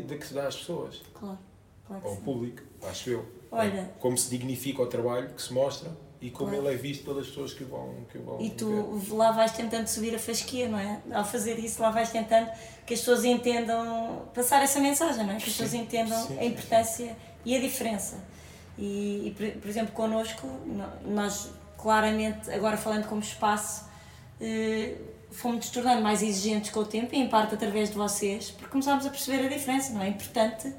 dá, 0.10 0.18
que 0.18 0.28
se 0.28 0.34
dá 0.34 0.48
às 0.48 0.56
pessoas, 0.56 1.02
Claro, 1.14 1.38
claro 1.88 2.08
ao 2.08 2.16
sim. 2.16 2.22
público, 2.22 2.64
acho 2.90 3.10
eu. 3.12 3.26
Olha. 3.52 3.92
Como 4.00 4.18
se 4.18 4.30
dignifica 4.30 4.82
o 4.82 4.88
trabalho 4.88 5.30
que 5.30 5.42
se 5.42 5.54
mostra 5.54 5.90
e 6.20 6.32
como 6.32 6.50
Claro. 6.50 6.66
ele 6.66 6.74
é 6.76 6.78
visto 6.78 7.06
pelas 7.06 7.28
pessoas 7.28 7.54
que 7.54 7.64
vão, 7.64 7.94
que 8.12 8.18
vão 8.18 8.42
E 8.42 8.50
ver. 8.50 8.56
tu 8.56 9.00
lá 9.16 9.32
vais 9.32 9.52
tentando 9.52 9.88
subir 9.88 10.16
a 10.16 10.20
fasquia, 10.20 10.68
não 10.68 10.80
é? 10.80 11.00
Ao 11.14 11.24
fazer 11.24 11.60
isso, 11.60 11.80
lá 11.82 11.92
vais 11.92 12.10
tentando 12.12 12.50
que 12.86 12.94
as 12.96 13.00
pessoas 13.00 13.24
entendam, 13.24 14.24
passar 14.34 14.64
essa 14.64 14.80
mensagem, 14.80 15.24
não 15.26 15.34
é? 15.34 15.38
Que 15.38 15.44
as 15.44 15.52
pessoas 15.52 15.74
entendam 15.76 16.20
sim, 16.28 16.40
a 16.40 16.44
importância 16.44 17.16
e 17.46 17.56
a 17.56 17.60
diferença. 17.62 18.18
E, 18.78 19.28
e, 19.28 19.36
por, 19.38 19.62
por 19.62 19.70
exemplo, 19.70 19.94
connosco, 19.94 20.46
no- 20.66 21.14
nós 21.14 21.50
claramente, 21.78 22.50
agora 22.52 22.76
falando 22.78 23.08
como 23.08 23.22
espaço, 23.22 23.86
fomos 25.32 25.58
nos 25.58 25.70
tornando 25.70 26.02
mais 26.02 26.22
exigentes 26.22 26.72
com 26.72 26.82
o 26.82 26.86
tempo 26.86 27.14
e 27.14 27.20
em 27.20 27.28
parte 27.28 27.54
através 27.54 27.90
de 27.90 27.96
vocês, 27.96 28.52
porque 28.52 28.70
começámos 28.70 29.06
a 29.06 29.10
perceber 29.10 29.46
a 29.46 29.50
diferença, 29.50 29.94
não 29.94 30.02
é? 30.02 30.08
É 30.08 30.10
importante 30.10 30.74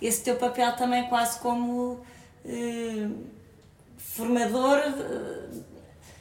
esse 0.00 0.22
teu 0.22 0.36
papel 0.36 0.74
também 0.76 1.08
quase 1.08 1.38
como 1.40 2.00
eh, 2.44 3.08
formador 3.96 4.78
eh, 4.78 5.48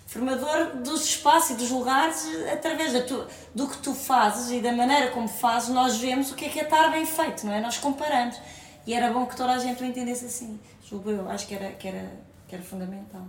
formador 0.08 0.78
dos 0.78 1.04
espaços 1.06 1.52
e 1.52 1.54
dos 1.56 1.70
lugares 1.70 2.26
eh, 2.26 2.54
através 2.54 2.94
da 2.94 3.02
tu, 3.02 3.28
do 3.54 3.68
que 3.68 3.78
tu 3.78 3.94
fazes 3.94 4.52
e 4.52 4.62
da 4.62 4.72
maneira 4.72 5.12
como 5.12 5.28
fazes, 5.28 5.70
nós 5.70 5.98
vemos 5.98 6.32
o 6.32 6.36
que 6.36 6.46
é 6.46 6.50
que 6.50 6.60
é 6.60 6.64
estar 6.64 6.90
bem 6.90 7.06
feito, 7.06 7.46
não 7.46 7.54
é? 7.54 7.62
Nós 7.62 7.78
comparamos. 7.78 8.40
E 8.86 8.94
era 8.94 9.12
bom 9.12 9.26
que 9.26 9.36
toda 9.36 9.52
a 9.52 9.60
gente 9.60 9.84
o 9.84 9.86
entendesse 9.86 10.26
assim. 10.26 10.60
Julgo 10.84 11.12
eu, 11.12 11.30
acho 11.30 11.46
que 11.46 11.54
era, 11.54 11.72
que 11.74 11.88
era, 11.88 12.12
que 12.48 12.56
era 12.56 12.64
fundamental. 12.64 13.28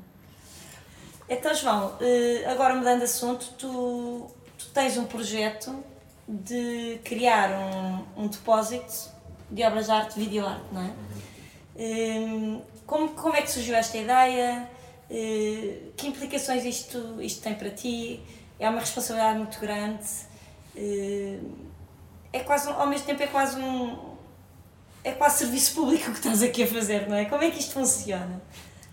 Então, 1.29 1.55
João, 1.55 1.95
eh, 2.01 2.45
agora 2.47 2.75
mudando 2.75 2.99
de 2.99 3.05
assunto, 3.05 3.47
tu, 3.59 4.31
tu 4.57 4.67
tens 4.73 4.97
um 4.97 5.05
projeto 5.05 5.85
de 6.27 7.01
criar 7.05 7.51
um, 7.51 8.25
um 8.25 8.27
depósito 8.29 9.11
de 9.51 9.63
obras 9.65 9.87
de 9.87 9.93
arte, 9.93 10.19
videoarte, 10.19 10.65
não 10.73 10.83
é? 10.83 10.91
Hum, 11.77 12.63
Como, 12.87 13.11
como 13.11 13.37
é 13.37 13.43
que 13.43 13.51
surgiu 13.51 13.75
esta 13.75 13.97
ideia? 13.99 14.69
Eh, 15.11 15.91
Que 15.97 16.07
implicações 16.09 16.65
isto, 16.65 17.21
isto 17.21 17.43
tem 17.43 17.55
para 17.55 17.71
ti? 17.71 18.21
É 18.59 18.69
uma 18.69 18.81
responsabilidade 18.81 19.39
muito 19.39 19.61
grande. 19.61 20.05
É 22.33 22.41
quase, 22.41 22.69
ao 22.71 22.87
mesmo 22.87 23.07
tempo, 23.07 23.23
é 23.23 23.27
quase 23.27 23.59
um. 23.61 24.17
É 25.05 25.13
quase 25.13 25.39
serviço 25.39 25.75
público 25.75 26.11
que 26.11 26.19
estás 26.19 26.43
aqui 26.43 26.63
a 26.65 26.67
fazer, 26.67 27.09
não 27.09 27.17
é? 27.17 27.25
Como 27.27 27.43
é 27.43 27.51
que 27.51 27.59
isto 27.61 27.73
funciona? 27.73 28.41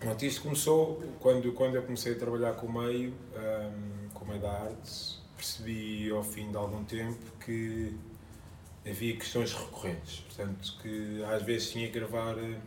Pronto, 0.06 0.24
isto 0.24 0.44
começou 0.44 1.02
quando, 1.20 1.52
quando 1.54 1.74
eu 1.78 1.82
comecei 1.82 2.14
a 2.14 2.16
trabalhar 2.16 2.54
com 2.54 2.68
o 2.68 2.72
meio, 2.84 3.10
hum, 3.36 4.08
com 4.14 4.24
o 4.24 4.28
meio 4.28 4.40
da 4.40 4.52
arte, 4.52 5.18
percebi 5.36 6.12
ao 6.12 6.24
fim 6.24 6.52
de 6.52 6.56
algum 6.58 6.84
tempo 6.84 7.18
que 7.44 7.92
havia 8.88 9.16
questões 9.18 9.52
recorrentes. 9.52 10.20
Portanto, 10.20 10.78
que 10.80 11.24
às 11.24 11.42
vezes 11.42 11.72
tinha 11.72 11.88
que 11.88 11.94
gravar 11.94 12.38
eh, 12.38 12.60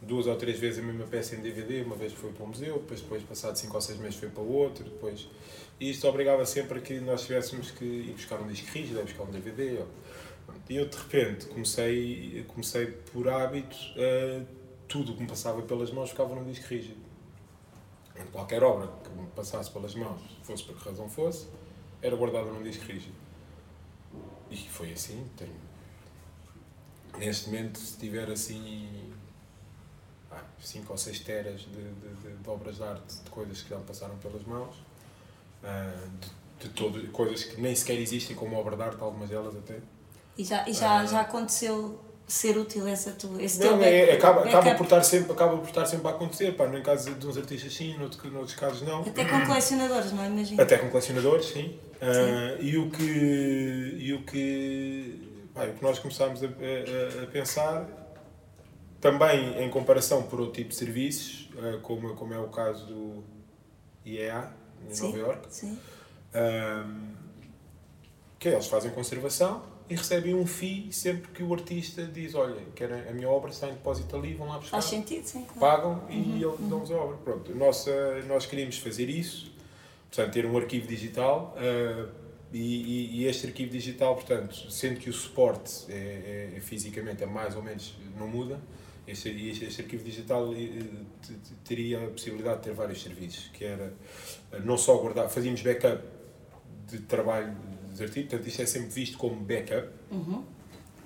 duas 0.00 0.28
ou 0.28 0.36
três 0.36 0.56
vezes 0.56 0.78
a 0.78 0.86
mesma 0.86 1.04
peça 1.06 1.34
em 1.34 1.40
DVD, 1.40 1.82
uma 1.82 1.96
vez 1.96 2.12
foi 2.12 2.30
para 2.30 2.44
o 2.44 2.46
museu, 2.46 2.74
depois, 2.78 3.00
depois 3.00 3.22
passado 3.24 3.56
cinco 3.56 3.74
ou 3.74 3.80
seis 3.80 3.98
meses 3.98 4.14
foi 4.14 4.28
para 4.28 4.42
o 4.44 4.52
outro, 4.52 4.84
depois... 4.84 5.28
E 5.80 5.90
isto 5.90 6.06
obrigava 6.06 6.46
sempre 6.46 6.78
a 6.78 6.80
que 6.80 7.00
nós 7.00 7.26
tivéssemos 7.26 7.72
que 7.72 7.84
ir 7.84 8.12
buscar 8.12 8.40
um 8.40 8.46
disco 8.46 8.68
rígido, 8.72 9.02
buscar 9.02 9.24
um 9.24 9.32
DVD. 9.32 9.78
ou- 9.78 9.88
E 10.70 10.76
eu, 10.76 10.86
de 10.88 10.96
repente, 10.96 11.46
comecei, 11.46 12.44
comecei 12.46 12.86
por 12.86 13.28
hábito, 13.28 13.76
eh, 13.96 14.42
tudo 14.88 15.12
o 15.12 15.16
que 15.16 15.22
me 15.22 15.28
passava 15.28 15.60
pelas 15.62 15.90
mãos 15.90 16.10
ficava 16.10 16.34
num 16.34 16.44
disco 16.44 16.66
rígido. 16.68 17.00
Qualquer 18.32 18.62
obra 18.62 18.88
que 19.04 19.10
me 19.10 19.26
passasse 19.28 19.70
pelas 19.70 19.94
mãos, 19.94 20.20
fosse 20.42 20.64
por 20.64 20.76
que 20.76 20.88
razão 20.88 21.08
fosse, 21.08 21.46
era 22.00 22.16
guardada 22.16 22.50
num 22.50 22.62
disco 22.62 22.84
rígido. 22.84 23.14
E 24.50 24.56
foi 24.56 24.92
assim. 24.92 25.26
Tenho... 25.36 25.52
Neste 27.18 27.46
momento, 27.50 27.78
se 27.78 27.96
tiver 27.98 28.30
assim 28.30 29.12
5 30.60 30.92
ou 30.92 30.98
6 30.98 31.20
teras 31.20 31.60
de, 31.62 31.66
de, 31.68 32.14
de- 32.22 32.36
de 32.36 32.50
obras 32.50 32.76
de 32.76 32.82
arte, 32.82 33.16
de 33.24 33.30
coisas 33.30 33.62
que 33.62 33.70
já 33.70 33.78
me 33.78 33.84
passaram 33.84 34.16
pelas 34.18 34.42
mãos, 34.44 34.74
ah, 35.64 35.94
de, 36.60 36.66
de 36.68 36.74
todo, 36.74 37.06
coisas 37.12 37.44
que 37.44 37.60
nem 37.60 37.74
sequer 37.74 37.98
existem 37.98 38.36
como 38.36 38.56
obra 38.56 38.76
de 38.76 38.82
arte, 38.82 39.00
algumas 39.02 39.28
delas 39.30 39.56
até. 39.56 39.80
E 40.36 40.44
já, 40.44 40.68
e 40.68 40.72
já, 40.74 40.98
Ah. 41.00 41.06
já 41.06 41.20
aconteceu 41.22 41.98
ser 42.26 42.58
útil 42.58 42.86
essa 42.88 43.12
tua, 43.12 43.40
esse 43.42 43.58
Não, 43.60 43.78
teu 43.78 43.86
é, 43.86 44.06
back- 44.06 44.12
acaba, 44.18 44.40
acaba, 44.40 44.56
backup? 44.56 44.76
por 44.78 44.84
estar 44.84 45.02
sempre, 45.04 45.32
acaba 45.32 45.56
por 45.58 45.68
estar 45.68 45.86
sempre 45.86 46.08
a 46.08 46.10
acontecer. 46.10 46.52
Pá, 46.56 46.66
no 46.66 46.82
caso 46.82 47.14
de 47.14 47.26
uns 47.26 47.36
artistas, 47.36 47.72
sim, 47.72 47.96
noutros, 47.96 48.32
noutros 48.32 48.54
casos, 48.56 48.82
não. 48.82 49.02
Até 49.02 49.24
com 49.24 49.46
colecionadores, 49.46 50.12
não 50.12 50.22
é? 50.22 50.26
Imagina. 50.26 50.62
Até 50.62 50.76
com 50.78 50.88
colecionadores, 50.90 51.46
sim. 51.46 51.78
Ah, 52.00 52.56
e 52.60 52.76
o 52.76 52.90
que, 52.90 53.02
e 54.00 54.12
o 54.12 54.22
que, 54.24 55.48
pá, 55.54 55.64
o 55.66 55.72
que 55.74 55.82
nós 55.82 55.98
começámos 55.98 56.42
a, 56.42 56.46
a- 56.46 57.22
a 57.22 57.26
pensar, 57.28 57.88
também 59.00 59.62
em 59.62 59.70
comparação 59.70 60.22
por 60.24 60.40
outro 60.40 60.54
tipo 60.54 60.70
de 60.70 60.74
serviços, 60.76 61.48
ah, 61.58 61.78
como, 61.82 62.14
como 62.16 62.34
é 62.34 62.38
o 62.38 62.48
caso 62.48 62.86
do 62.86 63.24
IEA, 64.04 64.50
em 64.90 64.92
Sim. 64.94 65.06
Nova 65.06 65.18
Iorque, 65.18 65.46
Sim. 65.54 65.78
Ahm, 66.34 67.14
que 68.38 68.48
eles 68.48 68.66
fazem 68.66 68.90
conservação 68.90 69.62
e 69.88 69.94
recebem 69.94 70.34
um 70.34 70.46
FII 70.46 70.92
sempre 70.92 71.30
que 71.32 71.42
o 71.42 71.52
artista 71.54 72.02
diz, 72.04 72.34
olha, 72.34 72.60
quero, 72.74 72.94
a 73.08 73.12
minha 73.12 73.28
obra 73.28 73.50
está 73.50 73.68
em 73.68 73.72
depósito 73.72 74.16
ali, 74.16 74.34
vão 74.34 74.48
lá 74.48 74.54
buscar, 74.58 74.72
Faz 74.72 74.86
sentido, 74.86 75.24
sim, 75.24 75.44
claro. 75.44 75.60
pagam 75.82 76.02
e 76.10 76.42
eles 76.42 76.58
dão-nos 76.68 76.90
a 76.90 76.96
obra. 76.96 77.16
Pronto, 77.18 77.54
nossa, 77.54 77.90
nós 78.26 78.46
queríamos 78.46 78.78
fazer 78.78 79.08
isso, 79.08 79.52
portanto, 80.10 80.32
ter 80.32 80.44
um 80.46 80.56
arquivo 80.56 80.86
digital 80.88 81.54
ah, 81.56 82.08
e, 82.52 82.58
e- 82.58 83.20
e 83.20 83.26
este 83.26 83.46
arquivo 83.46 83.70
digital, 83.70 84.14
portanto, 84.14 84.70
sendo 84.70 84.98
que 84.98 85.08
o 85.08 85.12
suporte 85.12 85.84
é, 85.88 86.50
é- 86.52 86.56
é 86.56 86.60
fisicamente 86.60 87.22
é 87.22 87.26
mais 87.26 87.54
ou 87.54 87.62
menos, 87.62 87.94
não 88.18 88.26
muda, 88.26 88.58
este, 89.06 89.28
este, 89.48 89.64
este 89.66 89.82
arquivo 89.82 90.02
digital 90.02 90.52
eh, 90.52 90.56
te- 91.22 91.32
te- 91.34 91.54
teria 91.64 92.04
a 92.04 92.10
possibilidade 92.10 92.56
de 92.56 92.62
ter 92.64 92.72
vários 92.74 93.00
serviços, 93.00 93.48
que 93.52 93.64
era 93.64 93.94
eh, 94.52 94.58
não 94.64 94.76
só 94.76 94.96
guardar, 94.96 95.28
fazíamos 95.28 95.62
backup 95.62 96.02
de 96.88 96.98
trabalho 97.00 97.54
dos 97.96 98.02
artigos, 98.02 98.30
portanto 98.30 98.48
isto 98.48 98.62
é 98.62 98.66
sempre 98.66 98.88
visto 98.90 99.18
como 99.18 99.36
backup, 99.40 99.88
Uhum. 100.10 100.44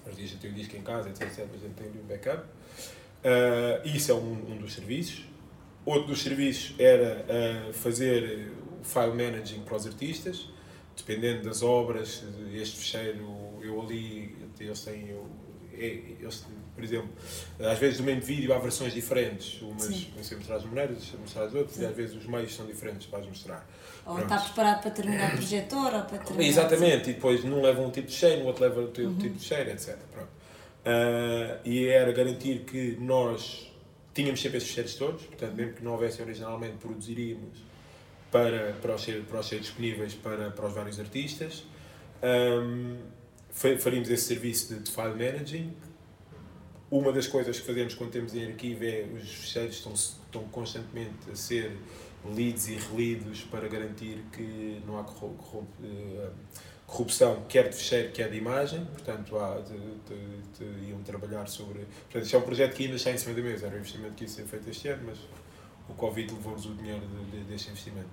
o 0.05 0.09
artista 0.09 0.37
tem 0.41 0.51
o 0.51 0.55
disco 0.55 0.77
em 0.77 0.83
casa, 0.83 1.09
etc, 1.09 1.23
etc, 1.23 1.39
a 1.55 1.57
gente 1.59 1.75
tem 1.75 1.89
um 2.03 2.07
backup. 2.07 2.45
Ah, 3.25 3.81
isso 3.85 4.11
é 4.11 4.15
um, 4.15 4.53
um 4.53 4.57
dos 4.59 4.73
serviços. 4.75 5.25
Outro 5.85 6.09
dos 6.09 6.23
serviços 6.23 6.75
era 6.79 7.25
ah, 7.29 7.73
fazer 7.73 8.51
o 8.81 8.85
file 8.85 9.13
managing 9.13 9.61
para 9.61 9.77
os 9.77 9.87
artistas, 9.87 10.49
dependendo 10.97 11.45
das 11.45 11.63
obras, 11.63 12.23
este 12.53 12.77
fecheiro, 12.79 13.27
eu 13.63 13.81
ali, 13.81 14.37
eles 14.59 14.81
têm, 14.83 15.13
o- 15.15 15.27
é- 15.73 16.15
eles, 16.21 16.45
por 16.75 16.85
exemplo, 16.85 17.11
às 17.59 17.79
vezes 17.79 17.99
do 17.99 18.05
mesmo 18.05 18.23
vídeo 18.23 18.53
há 18.53 18.59
versões 18.59 18.93
diferentes, 18.93 19.61
umas 19.63 19.87
vão 20.05 20.23
ser 20.25 20.37
mostradas 20.37 20.65
outras 20.65 21.11
ser 21.11 21.17
mostradas 21.19 21.55
outras, 21.55 21.77
Sim. 21.77 21.83
e 21.83 21.87
às 21.87 21.97
vezes 21.97 22.17
os 22.17 22.27
meios 22.27 22.55
são 22.55 22.67
diferentes 22.67 23.07
para 23.07 23.21
as 23.21 23.27
mostrar. 23.27 23.67
Ou 24.11 24.17
Pronto. 24.17 24.33
está 24.35 24.45
preparado 24.45 24.83
para 24.83 24.91
terminar 24.91 25.29
o 25.35 25.37
projetor 25.37 25.95
ou 25.95 26.03
para 26.03 26.19
terminar. 26.19 26.49
Exatamente, 26.49 27.11
e 27.11 27.13
depois 27.15 27.45
num 27.45 27.63
leva 27.63 27.81
um 27.81 27.91
tipo 27.91 28.09
de 28.09 28.15
cheiro, 28.15 28.41
no 28.41 28.47
outro 28.49 28.65
leva 28.65 28.81
outro 28.81 29.05
Uhum. 29.05 29.19
tipo 29.19 29.37
de 29.37 29.45
cheiro, 29.45 29.71
etc. 29.71 29.97
Pronto. 30.13 30.29
Uh, 30.81 31.61
e 31.65 31.87
era 31.87 32.11
garantir 32.13 32.61
que 32.61 32.97
nós 33.01 33.71
tínhamos 34.15 34.41
sempre 34.41 34.59
esses 34.59 34.69
fecheiros 34.71 34.95
todos, 34.95 35.23
portanto, 35.23 35.55
mesmo 35.55 35.75
que 35.75 35.85
não 35.85 35.93
houvesse 35.93 36.21
originalmente, 36.23 36.77
produziríamos 36.79 37.59
para, 38.31 38.73
para, 38.81 38.95
os, 38.95 39.03
ser, 39.03 39.23
para 39.25 39.41
os 39.41 39.49
disponíveis 39.49 40.15
para, 40.15 40.51
para 40.51 40.67
os 40.67 40.73
vários 40.73 40.99
artistas. 40.99 41.65
Um, 42.23 42.97
faríamos 43.79 44.11
esse 44.11 44.25
serviço 44.25 44.75
de, 44.75 44.81
de 44.81 44.91
file 44.91 45.11
managing. 45.15 45.73
Uma 46.91 47.13
das 47.13 47.27
coisas 47.27 47.59
que 47.59 47.67
fazemos 47.67 47.95
quando 47.95 48.11
temos 48.11 48.35
em 48.35 48.47
arquivo 48.47 48.85
é 48.85 49.07
os 49.15 49.29
fecheiros 49.33 49.77
estão, 49.77 49.93
estão 49.93 50.43
constantemente 50.45 51.31
a 51.31 51.37
ser 51.37 51.77
lidos 52.25 52.69
e 52.69 52.75
relidos 52.75 53.43
para 53.43 53.67
garantir 53.69 54.25
que 54.33 54.83
não 54.87 54.99
há 54.99 55.03
eh, 55.03 56.31
corrupção, 56.87 57.45
quer 57.49 57.69
de 57.69 57.77
fecheiro, 57.77 58.13
quer 58.13 58.31
de 58.31 58.37
imagem. 58.37 58.85
Portanto, 58.85 59.39
há 59.39 59.61
de, 59.61 59.79
de, 59.79 60.43
de, 60.59 60.91
iam 60.91 61.03
trabalhar 61.03 61.47
sobre. 61.49 61.81
Portanto, 61.81 62.25
isto 62.25 62.37
é 62.37 62.39
um 62.39 62.43
projeto 62.43 62.75
que 62.75 62.85
ainda 62.85 62.97
está 62.97 63.11
em 63.11 63.19
cima 63.19 63.35
da 63.35 63.43
mesa. 63.43 63.67
Era 63.67 63.77
um 63.77 63.79
investimento 63.79 64.15
que 64.15 64.25
ia 64.25 64.29
ser 64.29 64.45
feito 64.45 64.69
este 64.69 64.89
ano, 64.89 65.05
mas 65.07 65.19
o 65.89 65.95
Covid 65.95 66.33
levou-nos 66.33 66.67
o 66.67 66.75
dinheiro 66.75 67.07
de, 67.31 67.45
deste 67.45 67.71
investimento. 67.71 68.09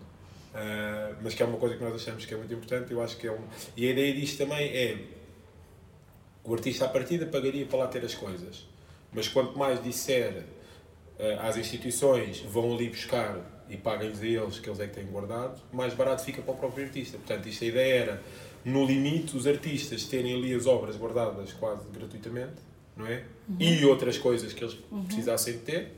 Uh, 0.54 1.16
mas 1.22 1.34
que 1.34 1.44
é 1.44 1.46
uma 1.46 1.58
coisa 1.58 1.76
que 1.76 1.84
nós 1.84 1.94
achamos 1.94 2.26
que 2.26 2.34
é 2.34 2.38
muito 2.38 2.54
importante. 2.54 2.92
Eu 2.92 3.02
acho 3.02 3.18
que 3.18 3.28
é 3.28 3.32
um. 3.32 3.44
E 3.76 3.88
a 3.88 3.92
ideia 3.92 4.14
disto 4.14 4.38
também 4.38 4.68
é. 4.70 5.18
O 6.44 6.54
artista 6.54 6.86
à 6.86 6.88
partida 6.88 7.26
pagaria 7.26 7.66
para 7.66 7.80
lá 7.80 7.88
ter 7.88 8.06
as 8.06 8.16
coisas. 8.16 8.66
Mas 9.12 9.28
quanto 9.28 9.58
mais 9.58 9.84
disser 9.84 10.46
uh, 11.20 11.42
às 11.42 11.58
instituições 11.58 12.40
vão 12.40 12.74
ali 12.74 12.90
buscar 12.90 13.57
e 13.70 13.78
paguem-lhes 13.78 14.22
a 14.22 14.26
eles, 14.26 14.60
que 14.60 14.70
eles 14.70 14.80
é 14.80 14.88
que 14.88 14.96
têm 14.96 15.06
guardado, 15.06 15.62
mais 15.72 15.94
barato 15.94 16.24
fica 16.24 16.42
para 16.42 16.54
o 16.54 16.58
próprio 16.58 16.86
artista. 16.86 17.18
Portanto, 17.18 17.48
isto 17.48 17.64
a 17.64 17.68
ideia 17.68 17.94
era, 17.94 18.24
no 18.64 18.86
limite, 18.86 19.36
os 19.36 19.46
artistas 19.46 20.06
terem 20.06 20.36
ali 20.36 20.54
as 20.54 20.66
obras 20.66 20.96
guardadas 20.96 21.54
quase 21.54 21.88
gratuitamente, 21.90 22.56
não 22.96 23.06
é? 23.06 23.24
Uhum. 23.48 23.56
E 23.60 23.86
outras 23.86 24.18
coisas 24.18 24.54
que 24.54 24.64
eles 24.64 24.78
uhum. 24.92 25.04
precisassem 25.06 25.54
de 25.54 25.60
ter, 25.60 25.92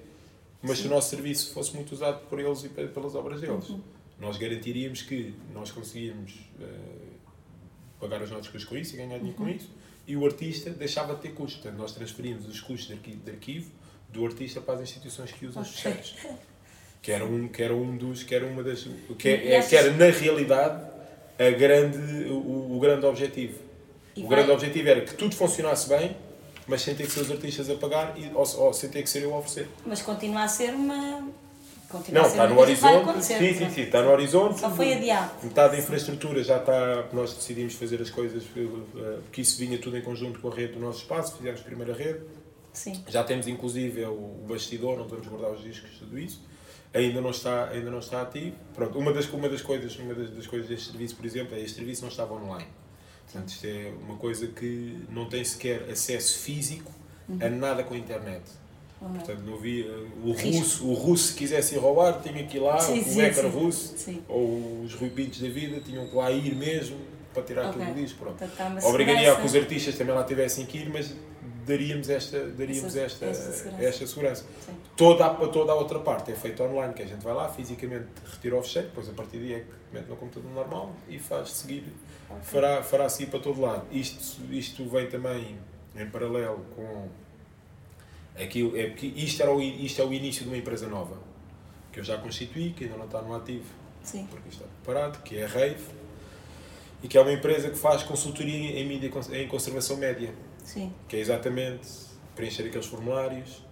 mas 0.62 0.78
Sim. 0.78 0.84
se 0.84 0.88
o 0.88 0.92
nosso 0.92 1.10
serviço 1.10 1.54
fosse 1.54 1.74
muito 1.76 1.92
usado 1.94 2.28
por 2.28 2.40
eles 2.40 2.64
e 2.64 2.70
pelas 2.70 3.16
obras 3.16 3.42
deles, 3.42 3.70
uhum. 3.70 3.82
nós 4.20 4.38
garantiríamos 4.38 5.02
que 5.04 5.34
nós 5.54 5.72
conseguíamos 5.72 6.34
uh, 6.60 8.00
pagar 8.00 8.22
os 8.22 8.30
nossos 8.30 8.48
custos 8.48 8.66
com 8.66 8.76
isso 8.76 8.96
e 8.96 8.98
ganhar 8.98 9.18
dinheiro 9.18 9.38
com 9.38 9.44
uhum. 9.44 9.50
isso, 9.50 9.70
e 10.08 10.18
o 10.18 10.26
artista 10.26 10.72
deixava 10.72 11.16
de 11.16 11.22
ter 11.22 11.34
custos. 11.34 11.62
Portanto, 11.62 11.80
nós 11.80 11.92
transferimos 11.92 12.48
os 12.48 12.60
custos 12.60 12.88
de 12.88 12.94
arquivo, 12.94 13.18
de 13.24 13.32
arquivo 13.32 13.72
do 14.10 14.26
artista 14.26 14.60
para 14.60 14.76
as 14.76 14.82
instituições 14.82 15.32
que 15.32 15.46
usam 15.46 15.62
okay. 15.62 15.72
os 15.72 15.80
fecheiros 15.80 16.16
que 17.02 17.12
era 17.12 17.26
um 17.26 17.48
que 17.48 17.64
era 17.64 17.74
um 17.74 17.96
dos 17.96 18.24
que 18.24 18.36
era 18.36 18.46
uma 18.46 18.64
das 18.64 18.88
que, 19.18 19.30
é, 19.30 19.56
é 19.56 19.62
que 19.62 19.76
era 19.76 19.92
na 19.92 20.10
realidade 20.10 20.84
a 21.38 21.50
grande 21.52 22.30
o, 22.30 22.76
o 22.76 22.80
grande 22.80 23.06
objetivo 23.06 23.60
e 24.16 24.24
o 24.24 24.28
vai... 24.28 24.38
grande 24.38 24.52
objetivo 24.52 24.90
era 24.90 25.02
que 25.02 25.14
tudo 25.14 25.36
funcionasse 25.36 25.88
bem 25.88 26.16
mas 26.68 26.82
sem 26.82 26.94
ter 26.94 27.06
que 27.06 27.12
ser 27.12 27.22
os 27.22 27.32
artistas 27.32 27.70
a 27.70 27.76
pagar 27.76 28.14
e, 28.18 28.30
ou, 28.34 28.46
ou 28.58 28.74
sem 28.74 28.90
ter 28.90 29.02
que 29.02 29.10
ser 29.10 29.24
eu 29.24 29.34
a 29.34 29.38
oferecer 29.38 29.68
mas 29.86 30.02
continua 30.02 30.44
a 30.44 30.48
ser 30.48 30.72
uma 30.72 31.30
continua 31.88 32.22
não, 32.22 32.30
está 32.30 32.48
no 32.48 32.60
horizonte. 32.60 33.24
Sim, 33.24 33.54
sim, 33.54 33.70
sim, 33.72 33.82
está 33.82 34.04
no 34.04 34.12
horizonte. 34.12 34.60
Só 34.60 34.70
foi 34.70 34.94
adiado. 34.94 35.32
Metade 35.42 35.76
da 35.76 35.80
infraestrutura 35.80 36.44
já 36.44 36.58
está. 36.58 37.08
Nós 37.12 37.34
decidimos 37.34 37.74
fazer 37.74 38.00
as 38.00 38.12
coisas, 38.12 38.44
porque 38.44 39.42
isso 39.42 39.58
vinha 39.58 39.76
tudo 39.80 39.98
em 39.98 40.02
conjunto 40.04 40.40
com 40.40 40.50
a 40.50 40.56
rede 40.56 40.74
do 40.74 40.80
nosso 40.80 41.00
espaço, 41.00 41.36
fizemos 41.36 41.62
a 41.62 41.64
primeira 41.64 41.96
rede. 41.96 42.20
Sim. 42.72 43.04
Já 43.08 43.24
temos 43.24 43.48
inclusive 43.48 44.06
o 44.06 44.46
bastidor, 44.48 45.00
onde 45.00 45.10
vamos 45.10 45.26
guardar 45.26 45.52
os 45.52 45.64
discos, 45.64 45.90
tudo 45.98 46.20
isso 46.20 46.48
ainda 46.94 47.22
não 47.22 47.30
está, 47.32 47.70
ainda 47.70 47.90
não 47.90 48.00
está 48.00 48.22
ativo. 48.22 48.56
Pronto, 48.76 48.98
uma 48.98 49.14
das, 49.14 49.28
uma 49.30 49.50
das 49.50 49.62
coisas, 49.62 49.98
uma 49.98 50.14
das, 50.14 50.30
das 50.32 50.48
coisas 50.48 50.68
deste 50.68 50.92
serviço, 50.92 51.16
por 51.16 51.26
exemplo, 51.26 51.56
é 51.56 51.62
este 51.62 51.78
serviço 51.78 52.02
não 52.02 52.10
estava 52.10 52.34
online. 52.34 52.68
Portanto, 53.26 53.50
isto 53.50 53.66
é 53.68 53.94
uma 54.02 54.18
coisa 54.18 54.48
que 54.48 55.06
não 55.10 55.30
tem 55.30 55.44
sequer 55.44 55.90
acesso 55.90 56.40
físico 56.40 56.92
uhum. 57.28 57.38
a 57.42 57.50
nada 57.50 57.84
com 57.84 57.94
a 57.94 57.98
internet. 57.98 58.44
Uhum. 59.02 59.14
Portanto, 59.14 59.42
não 59.46 59.54
havia. 59.54 59.86
O 60.24 60.32
russo, 60.32 60.88
o 60.88 60.94
russo, 60.94 61.28
se 61.30 61.34
quisesse 61.36 61.76
ir 61.76 61.78
roubar, 61.78 62.22
tinha 62.22 62.46
que 62.46 62.58
ir 62.58 62.60
lá, 62.60 62.80
sim, 62.80 63.00
o 63.00 63.22
hacker 63.22 63.48
russo, 63.48 63.98
sim. 63.98 64.24
ou 64.28 64.82
os 64.84 64.94
Rui 64.96 65.10
Pintos 65.10 65.40
da 65.40 65.48
vida, 65.48 65.80
tinham 65.80 66.08
que 66.08 66.16
lá 66.16 66.32
ir 66.32 66.56
mesmo 66.56 66.98
para 67.34 67.44
tirar 67.44 67.70
okay. 67.70 67.82
aquilo 67.82 67.96
do 67.96 68.02
disco. 68.02 68.20
Pronto. 68.20 68.44
Obrigaria 68.88 69.32
a 69.32 69.36
que 69.38 69.46
os 69.46 69.56
artistas 69.56 69.96
também 69.96 70.14
lá 70.14 70.24
tivessem 70.24 70.66
que 70.66 70.80
ir, 70.80 70.90
mas 70.90 71.14
daríamos 71.66 72.10
esta, 72.10 72.40
daríamos 72.48 72.96
esta, 72.96 73.26
esta, 73.26 73.52
segurança. 73.52 73.84
Esta 73.84 74.08
segurança. 74.08 74.46
Toda, 74.96 75.26
a, 75.26 75.36
toda 75.48 75.72
a 75.72 75.76
outra 75.76 76.00
parte 76.00 76.32
é 76.32 76.36
feita 76.36 76.64
online, 76.64 76.94
que 76.94 77.02
a 77.02 77.06
gente 77.06 77.24
vai 77.24 77.34
lá, 77.34 77.50
fisicamente 77.50 78.08
retira 78.26 78.58
o 78.58 78.62
fecheiro, 78.62 78.90
depois 78.90 79.10
a 79.10 79.14
partir 79.14 79.38
daí 79.38 79.54
é 79.54 79.60
que 79.60 79.66
mete 79.94 80.08
no 80.08 80.16
computador 80.16 80.52
normal 80.52 80.94
e 81.08 81.20
faz 81.20 81.52
seguir, 81.52 81.86
okay. 82.30 82.42
fará, 82.42 82.84
fará 82.84 83.10
seguir 83.10 83.30
para 83.30 83.40
todo 83.40 83.62
lado. 83.62 83.86
Isto, 83.92 84.42
isto 84.52 84.88
vem 84.90 85.08
também 85.08 85.58
em 85.96 86.10
paralelo 86.10 86.66
com 86.76 87.08
aquilo, 88.42 88.78
é 88.78 88.88
porque 88.88 89.08
isto, 89.08 89.42
era 89.42 89.54
o, 89.54 89.62
isto 89.62 90.02
é 90.02 90.06
o 90.06 90.14
início 90.14 90.44
de 90.44 90.50
uma 90.50 90.58
empresa 90.58 90.88
nova, 90.88 91.18
que 91.92 92.00
eu 92.00 92.04
já 92.04 92.18
constituí, 92.18 92.72
que 92.72 92.86
ainda 92.86 92.98
não 92.98 93.06
está 93.06 93.22
no 93.22 93.36
ativo, 93.36 93.66
Sim. 94.04 94.28
porque 94.30 94.50
está 94.50 94.66
preparado, 94.66 95.22
que 95.24 95.38
é 95.38 95.46
a 95.46 95.48
Rave, 95.48 96.00
e 97.02 97.08
que 97.08 97.18
é 97.18 97.22
uma 97.22 97.32
empresa 97.32 97.70
que 97.70 97.78
faz 97.78 98.04
consultoria 98.04 98.80
em 98.80 98.86
mídia 98.86 99.10
em 99.32 99.48
conservação 99.48 99.98
média 99.98 100.34
Sim. 100.70 100.94
Que 101.08 101.16
é 101.16 101.20
exatamente 101.20 101.88
preencher 102.36 102.68
aqueles 102.68 102.86
formulários, 102.86 103.66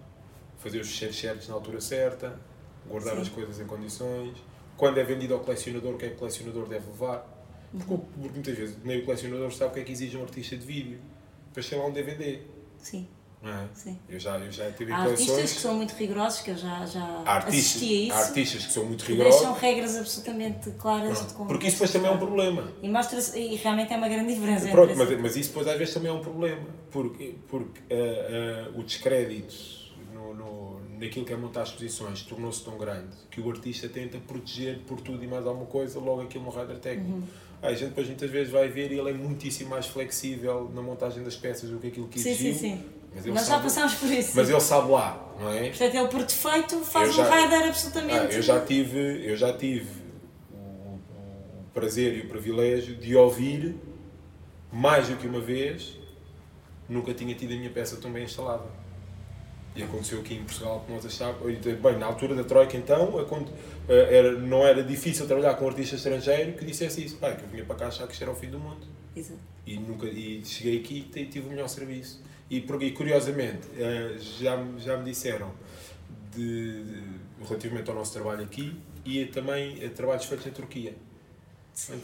fazer 0.58 0.80
os 0.80 0.88
fecheiros 0.88 1.16
certos 1.16 1.48
na 1.48 1.54
altura 1.54 1.80
certa, 1.80 2.40
guardar 2.88 3.14
Sim. 3.14 3.22
as 3.22 3.28
coisas 3.28 3.60
em 3.60 3.66
condições. 3.66 4.36
Quando 4.76 4.98
é 4.98 5.04
vendido 5.04 5.34
ao 5.34 5.40
colecionador, 5.40 5.94
o 5.94 5.96
que 5.96 6.06
é 6.06 6.08
que 6.08 6.16
o 6.16 6.18
colecionador 6.18 6.66
deve 6.66 6.88
levar? 6.88 7.24
Porque, 7.70 7.92
uhum. 7.92 8.00
porque 8.00 8.34
muitas 8.34 8.58
vezes 8.58 8.76
nem 8.82 8.98
o 8.98 9.04
colecionador 9.04 9.52
sabe 9.52 9.70
o 9.70 9.74
que 9.74 9.80
é 9.80 9.84
que 9.84 9.92
exige 9.92 10.16
um 10.16 10.22
artista 10.24 10.56
de 10.56 10.66
vídeo. 10.66 10.98
Depois 11.46 11.66
sei 11.66 11.78
lá 11.78 11.86
um 11.86 11.92
DVD. 11.92 12.40
Sim. 12.78 13.06
É? 13.42 13.68
Sim. 13.72 13.96
Eu 14.08 14.18
já, 14.18 14.36
eu 14.36 14.50
já 14.50 14.70
tive 14.72 14.92
há 14.92 14.98
artistas 14.98 15.52
que 15.52 15.60
são 15.60 15.74
muito 15.74 15.92
rigorosos, 15.92 16.40
que 16.40 16.50
eu 16.50 16.56
já, 16.56 16.84
já 16.84 17.22
artistas, 17.24 17.66
assisti 17.66 17.84
a 17.84 18.02
isso. 18.02 18.12
Há 18.12 18.18
artistas 18.18 18.66
que 18.66 18.72
são 18.72 18.84
muito 18.84 19.04
rigorosos. 19.04 19.40
Deixam 19.40 19.54
regras 19.54 19.96
absolutamente 19.96 20.70
claras 20.72 21.28
de 21.28 21.34
como 21.34 21.48
Porque 21.48 21.68
isso 21.68 21.76
depois 21.76 21.92
também 21.92 22.10
é 22.10 22.14
um 22.14 22.18
problema. 22.18 22.72
E, 22.82 22.88
mostra 22.88 23.20
e 23.38 23.54
realmente 23.54 23.92
é 23.92 23.96
uma 23.96 24.08
grande 24.08 24.34
diferença. 24.34 24.68
Pronto, 24.68 24.94
mas, 24.96 25.20
mas 25.20 25.36
isso 25.36 25.50
depois 25.50 25.68
às 25.68 25.78
vezes 25.78 25.94
também 25.94 26.10
é 26.10 26.14
um 26.14 26.20
problema. 26.20 26.66
Porque, 26.90 27.36
porque 27.46 27.80
uh, 27.94 28.74
uh, 28.74 28.80
o 28.80 28.82
descrédito 28.82 29.54
no, 30.12 30.34
no, 30.34 30.80
naquilo 30.98 31.24
que 31.24 31.32
é 31.32 31.36
montar 31.36 31.62
as 31.62 31.68
exposições 31.68 32.22
tornou-se 32.22 32.64
tão 32.64 32.76
grande 32.76 33.14
que 33.30 33.40
o 33.40 33.48
artista 33.48 33.88
tenta 33.88 34.18
proteger 34.18 34.80
por 34.80 35.00
tudo 35.00 35.22
e 35.22 35.28
mais 35.28 35.46
alguma 35.46 35.66
coisa 35.66 36.00
logo 36.00 36.22
aquilo 36.22 36.42
no 36.42 36.50
radar 36.50 36.78
técnico. 36.78 37.18
Uhum. 37.18 37.24
a 37.62 37.72
gente 37.72 37.90
depois 37.90 38.08
muitas 38.08 38.30
vezes 38.30 38.52
vai 38.52 38.68
ver 38.68 38.90
e 38.90 38.98
ele 38.98 39.10
é 39.10 39.12
muitíssimo 39.12 39.70
mais 39.70 39.86
flexível 39.86 40.68
na 40.74 40.82
montagem 40.82 41.22
das 41.22 41.36
peças 41.36 41.70
do 41.70 41.78
que 41.78 41.86
aquilo 41.86 42.08
que 42.08 42.18
exigiu. 42.18 42.52
Sim, 42.52 42.58
sim, 42.58 42.76
sim. 42.76 42.97
Mas 43.14 43.24
Nós 43.26 43.46
já 43.46 43.58
passámos 43.58 43.94
por 43.94 44.10
isso. 44.10 44.32
Mas 44.34 44.48
ele 44.48 44.60
sabe 44.60 44.90
lá, 44.90 45.34
não 45.40 45.52
é? 45.52 45.68
Portanto, 45.68 45.94
ele 45.94 46.08
por 46.08 46.24
defeito 46.24 46.80
faz 46.80 47.14
já, 47.14 47.26
um 47.26 47.30
radar 47.30 47.68
absolutamente. 47.68 48.34
Ah, 48.34 48.36
eu 48.36 48.42
já 48.42 48.60
tive, 48.60 49.28
eu 49.28 49.36
já 49.36 49.52
tive 49.52 49.88
o, 50.52 50.56
o, 50.56 51.00
prazer 51.72 52.16
e 52.16 52.20
o 52.20 52.28
privilégio 52.28 52.96
de 52.96 53.16
ouvir 53.16 53.76
mais 54.70 55.08
do 55.08 55.16
que 55.16 55.26
uma 55.26 55.40
vez, 55.40 55.98
nunca 56.88 57.14
tinha 57.14 57.34
tido 57.34 57.54
a 57.54 57.56
minha 57.56 57.70
peça 57.70 57.96
tão 57.96 58.12
bem 58.12 58.24
instalada. 58.24 58.66
E 59.74 59.82
aconteceu 59.82 60.20
aqui 60.20 60.34
em 60.34 60.44
Portugal 60.44 60.82
que 60.84 60.92
nós 60.92 61.06
achávamos. 61.06 61.56
Bem, 61.58 61.98
na 61.98 62.06
altura 62.06 62.34
da 62.34 62.42
Troika, 62.42 62.76
então, 62.76 63.14
eh, 63.88 64.16
era, 64.16 64.32
não 64.32 64.66
era 64.66 64.82
difícil 64.82 65.26
trabalhar 65.26 65.54
com 65.54 65.66
um 65.66 65.68
artista 65.68 65.94
estrangeiro 65.94 66.54
que 66.54 66.64
dissesse 66.64 67.04
isso. 67.04 67.16
Pai, 67.16 67.36
que 67.36 67.44
eu 67.44 67.48
vinha 67.48 67.64
para 67.64 67.76
cá 67.76 67.86
achar 67.86 68.06
que 68.06 68.12
isto 68.12 68.22
era 68.22 68.32
o 68.32 68.34
fim 68.34 68.50
do 68.50 68.58
mundo. 68.58 68.84
Exato. 69.14 69.38
E, 69.64 69.76
nunca, 69.76 70.06
e 70.06 70.44
cheguei 70.44 70.80
aqui 70.80 71.08
e 71.14 71.26
tive 71.26 71.46
o 71.46 71.50
melhor 71.50 71.68
serviço. 71.68 72.20
E, 72.50 72.56
e 72.58 72.90
curiosamente, 72.92 73.68
eh, 73.76 74.16
já, 74.18 74.56
já 74.78 74.96
me 74.96 75.04
disseram, 75.04 75.52
de, 76.34 76.82
de, 76.82 77.02
relativamente 77.46 77.90
ao 77.90 77.96
nosso 77.96 78.12
trabalho 78.12 78.42
aqui, 78.42 78.74
e 79.04 79.26
também 79.26 79.84
a 79.84 79.90
trabalhos 79.90 80.24
feitos 80.24 80.46
na 80.46 80.52
Turquia. 80.52 80.94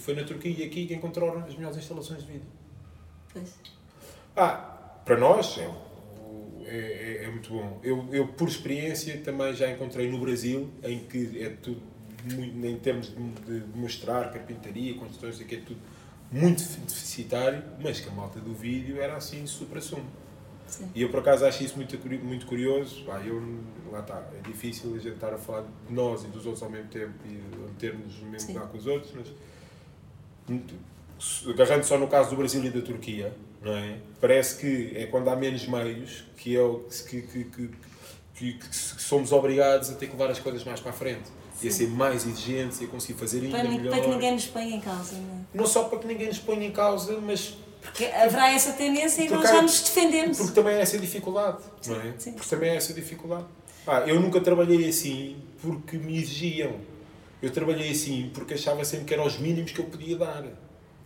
Foi 0.01 0.15
na 0.15 0.25
Turquia 0.25 0.51
e 0.51 0.63
aqui 0.63 0.87
que 0.87 0.95
encontraram 0.95 1.45
as 1.45 1.55
melhores 1.55 1.77
instalações 1.77 2.21
de 2.21 2.33
vídeo. 2.33 2.47
Pois. 3.33 3.55
Ah, 4.37 5.01
para 5.05 5.19
nós 5.19 5.59
é, 5.59 5.71
é, 6.67 6.77
é, 6.77 7.25
é, 7.25 7.31
muito 7.31 7.51
bom. 7.51 7.81
Eu, 7.83 8.09
eu, 8.13 8.29
por 8.29 8.49
experiência, 8.49 9.19
também 9.19 9.55
já 9.55 9.71
encontrei 9.71 10.11
no 10.11 10.19
Brasil, 10.19 10.71
em 10.83 11.01
que 11.01 11.43
é 11.43 11.51
tudo, 11.51 11.83
muito, 12.33 12.67
em 12.67 12.79
termos 12.79 13.09
de, 13.09 13.61
de 13.61 13.79
mostrar 13.79 14.31
carpintaria, 14.31 14.95
construções, 14.95 15.41
é 15.41 15.57
tudo 15.57 15.81
muito 16.31 16.63
deficitário, 16.63 17.63
mas 17.81 18.01
que 18.01 18.09
a 18.09 18.13
malta 18.13 18.41
do 18.41 18.55
vídeo 18.55 19.01
era 19.01 19.17
assim 19.17 19.47
super 19.47 19.79
assumo. 19.79 20.07
Sim. 20.67 20.91
E 20.95 21.03
eu 21.03 21.11
por 21.11 21.21
acaso 21.21 21.45
acho 21.45 21.62
isso 21.62 21.77
muito, 21.77 21.97
muito 22.25 22.47
curioso. 22.47 23.05
Pá, 23.05 23.21
eu, 23.21 23.43
lá 23.93 24.01
está, 24.01 24.23
é 24.37 24.49
difícil 24.49 24.95
a 24.95 24.99
gente 24.99 25.15
estar 25.15 25.33
a 25.33 25.39
falar 25.39 25.62
de 25.62 25.95
nós 25.95 26.25
e 26.25 26.29
dos 26.29 26.47
outros 26.47 26.62
ao 26.62 26.71
mesmo 26.71 26.89
tempo 26.89 27.15
e 27.25 27.33
meter-nos 27.69 28.21
no 28.21 28.31
mesmo 28.31 28.53
lugar 28.53 28.69
com 28.69 28.79
os 28.79 28.87
outros, 28.87 29.12
mas 29.15 29.33
agarrando 31.49 31.85
só 31.85 31.99
no 31.99 32.09
caso 32.09 32.31
do 32.31 32.37
Brasil 32.37 32.65
e 32.65 32.71
da 32.71 32.81
Turquia, 32.83 33.35
não 33.62 33.75
é? 33.75 33.99
Parece 34.21 34.59
que 34.59 34.97
é 34.97 35.07
quando 35.07 35.29
há 35.29 35.37
menos 35.37 35.67
meios 35.67 36.25
que, 36.37 36.57
é 36.57 36.61
o, 36.61 36.81
que, 37.09 37.23
que, 37.23 37.45
que, 37.45 37.71
que, 38.35 38.53
que 38.55 38.77
somos 38.77 39.33
obrigados 39.33 39.91
a 39.91 39.95
ter 39.95 40.07
que 40.07 40.12
levar 40.12 40.31
as 40.31 40.39
coisas 40.39 40.65
mais 40.65 40.81
para 40.81 40.91
a 40.91 40.95
frente. 40.95 41.29
Sim. 41.55 41.67
E 41.67 41.69
a 41.69 41.71
ser 41.71 41.89
mais 41.89 42.27
exigentes 42.27 42.81
e 42.81 42.85
a 42.85 42.89
conseguir 42.89 43.19
fazer 43.19 43.43
ainda 43.45 43.59
para, 43.59 43.69
melhor. 43.69 43.91
Para 43.91 44.03
que 44.03 44.11
ninguém 44.11 44.33
nos 44.33 44.47
ponha 44.47 44.77
em 44.77 44.81
causa, 44.81 45.15
não 45.15 45.35
é? 45.35 45.39
Não 45.55 45.67
só 45.67 45.85
para 45.85 45.99
que 46.01 46.07
ninguém 46.07 46.27
nos 46.27 46.39
ponha 46.39 46.67
em 46.67 46.73
causa, 46.73 47.19
mas 47.21 47.57
Porque 47.85 48.07
haverá 48.07 48.51
essa 48.51 48.72
tendência 48.72 49.22
e 49.22 49.28
nós 49.28 49.49
já 49.49 49.62
nos 49.62 49.80
defendemos. 49.82 50.39
Porque 50.39 50.53
também 50.53 50.76
é 50.76 50.80
essa 50.80 50.99
dificuldade, 50.99 51.59
não 51.87 52.01
é? 52.01 52.14
sim. 52.18 52.32
Porque 52.32 52.49
também 52.49 52.70
é 52.70 52.76
essa 52.76 52.93
dificuldade. 52.93 53.45
Ah, 53.87 54.01
eu 54.07 54.18
nunca 54.18 54.41
trabalhei 54.41 54.89
assim 54.89 55.37
porque 55.61 55.99
me 55.99 56.18
exigiam. 56.18 56.72
Eu 57.43 57.51
trabalhei 57.53 57.91
assim 57.91 58.30
porque 58.35 58.55
achava 58.55 58.85
sempre 58.85 59.05
que 59.05 59.14
eram 59.14 59.26
os 59.26 59.39
mínimos 59.39 59.70
que 59.70 59.80
eu 59.80 59.85
podia 59.85 60.16
dar. 60.16 60.45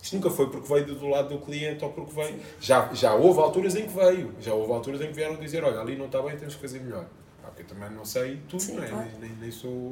Isto 0.01 0.15
nunca 0.15 0.29
foi 0.29 0.49
porque 0.49 0.73
veio 0.73 0.85
do 0.95 1.07
lado 1.09 1.29
do 1.29 1.43
cliente 1.43 1.83
ou 1.83 1.91
porque 1.91 2.13
veio. 2.15 2.39
Já, 2.61 2.89
já 2.93 3.13
houve 3.13 3.41
alturas 3.41 3.75
em 3.75 3.85
que 3.85 3.93
veio. 3.93 4.33
Já 4.39 4.53
houve 4.53 4.71
alturas 4.71 5.01
em 5.01 5.07
que 5.07 5.13
vieram 5.13 5.35
dizer: 5.35 5.63
olha, 5.63 5.81
ali 5.81 5.97
não 5.97 6.05
está 6.05 6.21
bem, 6.21 6.37
temos 6.37 6.55
que 6.55 6.61
fazer 6.61 6.79
melhor. 6.79 7.05
Ah, 7.43 7.47
porque 7.47 7.63
eu 7.63 7.67
também 7.67 7.89
não 7.91 8.05
sei 8.05 8.39
tudo, 8.47 8.61
Sim, 8.61 8.75
não 8.75 8.83
é? 8.83 8.87
claro. 8.87 9.07
nem, 9.19 9.29
nem, 9.29 9.39
nem 9.41 9.51
sou. 9.51 9.91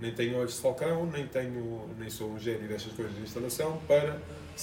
Nem 0.00 0.12
tenho 0.12 0.38
olhos 0.38 0.54
de 0.54 0.60
falcão, 0.60 1.06
nem, 1.06 1.26
tenho, 1.26 1.88
nem 1.98 2.10
sou 2.10 2.30
um 2.30 2.38
gênio 2.38 2.66
destas 2.66 2.92
coisas 2.94 3.14
de 3.14 3.22
instalação 3.22 3.78
para. 3.86 4.20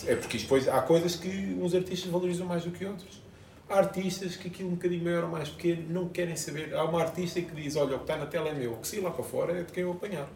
É 0.07 0.15
porque 0.15 0.37
depois 0.37 0.67
há 0.67 0.81
coisas 0.81 1.15
que 1.15 1.29
uns 1.61 1.73
artistas 1.75 2.09
valorizam 2.09 2.45
mais 2.47 2.63
do 2.63 2.71
que 2.71 2.85
outros. 2.85 3.21
Há 3.69 3.77
artistas 3.77 4.35
que 4.35 4.47
aquilo 4.47 4.69
um 4.69 4.75
bocadinho 4.75 5.03
maior 5.03 5.23
ou 5.23 5.29
mais 5.29 5.49
pequeno 5.49 5.85
não 5.89 6.09
querem 6.09 6.35
saber. 6.35 6.73
Há 6.73 6.83
uma 6.83 7.01
artista 7.01 7.41
que 7.41 7.53
diz: 7.55 7.75
Olha, 7.75 7.95
o 7.95 7.99
que 7.99 8.03
está 8.03 8.17
na 8.17 8.25
tela 8.25 8.49
é 8.49 8.53
meu, 8.53 8.73
o 8.73 8.77
que 8.77 8.87
sair 8.87 8.99
lá 9.01 9.11
para 9.11 9.23
fora 9.23 9.57
é 9.59 9.63
de 9.63 9.71
quem 9.71 9.83
eu 9.83 9.91
apanhar. 9.91 10.27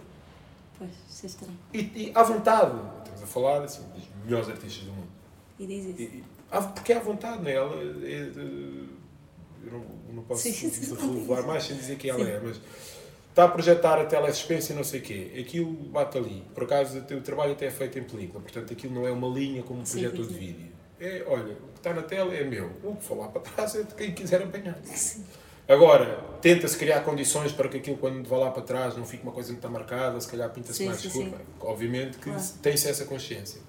Pois, 0.77 0.91
isso 1.09 1.25
é 1.25 1.27
estranho. 1.27 1.57
E, 1.73 1.79
e 1.79 2.11
à 2.15 2.23
vontade. 2.23 2.75
Estamos 2.99 3.23
a 3.23 3.27
falar 3.27 3.61
assim, 3.63 3.83
dos 3.95 4.03
melhores 4.25 4.49
artistas 4.49 4.83
do 4.83 4.91
mundo. 4.91 5.07
E 5.59 5.65
diz 5.67 5.85
isso. 5.85 6.01
E, 6.01 6.03
e, 6.03 6.23
há- 6.51 6.61
porque 6.61 6.93
é 6.93 6.97
à 6.97 6.99
vontade, 6.99 7.41
não 7.41 7.49
é? 7.49 7.53
Ela 7.53 7.75
é 7.75 8.31
eu 9.65 9.71
não, 9.71 9.85
não 10.15 10.23
posso 10.23 10.43
Sim, 10.43 10.51
sim, 10.69 10.69
sim. 10.69 10.95
revelar 11.19 11.43
mais 11.47 11.63
sem 11.63 11.75
dizer 11.75 11.97
quem 11.97 12.11
ela 12.11 12.21
é, 12.27 12.39
mas 12.39 12.59
está 13.35 13.43
a 13.43 13.47
projetar 13.49 13.99
a 13.99 14.05
telesuspense 14.05 14.71
e 14.71 14.75
não 14.75 14.83
sei 14.85 15.01
o 15.01 15.03
quê. 15.03 15.31
Aquilo 15.37 15.69
bate 15.71 16.17
ali. 16.17 16.41
Por 16.53 16.63
acaso, 16.63 16.99
o 16.99 17.21
trabalho 17.21 17.51
até 17.51 17.65
é 17.65 17.71
feito 17.71 17.99
em 17.99 18.03
película, 18.03 18.41
portanto 18.41 18.71
aquilo 18.71 18.93
não 18.95 19.05
é 19.05 19.11
uma 19.11 19.27
linha 19.27 19.61
como 19.61 19.81
um 19.81 19.83
projetor 19.83 20.25
de 20.25 20.33
vídeo. 20.33 20.71
É, 20.97 21.21
olha, 21.27 21.51
o 21.51 21.73
que 21.73 21.77
está 21.79 21.93
na 21.93 22.01
tela 22.01 22.33
é 22.33 22.45
meu. 22.45 22.71
O 22.81 22.95
que 22.95 23.03
for 23.03 23.17
lá 23.17 23.27
para 23.27 23.41
trás 23.41 23.75
é 23.75 23.83
de 23.83 23.93
quem 23.93 24.13
quiser 24.13 24.41
apanhar. 24.41 24.77
Sim. 24.85 25.25
Agora, 25.67 26.17
tenta-se 26.41 26.77
criar 26.77 27.01
condições 27.01 27.51
para 27.51 27.67
que 27.67 27.77
aquilo, 27.77 27.97
quando 27.97 28.25
vá 28.25 28.37
lá 28.37 28.51
para 28.51 28.61
trás, 28.61 28.95
não 28.95 29.03
fique 29.05 29.23
uma 29.23 29.33
coisa 29.33 29.51
muito 29.51 29.69
marcada, 29.69 30.17
se 30.21 30.27
calhar 30.29 30.49
pinta-se 30.51 30.85
mais 30.85 31.03
escuro. 31.03 31.25
sim. 31.31 31.35
Obviamente 31.59 32.17
que 32.17 32.29
Claro. 32.29 32.41
tem-se 32.61 32.87
essa 32.87 33.03
consciência. 33.03 33.59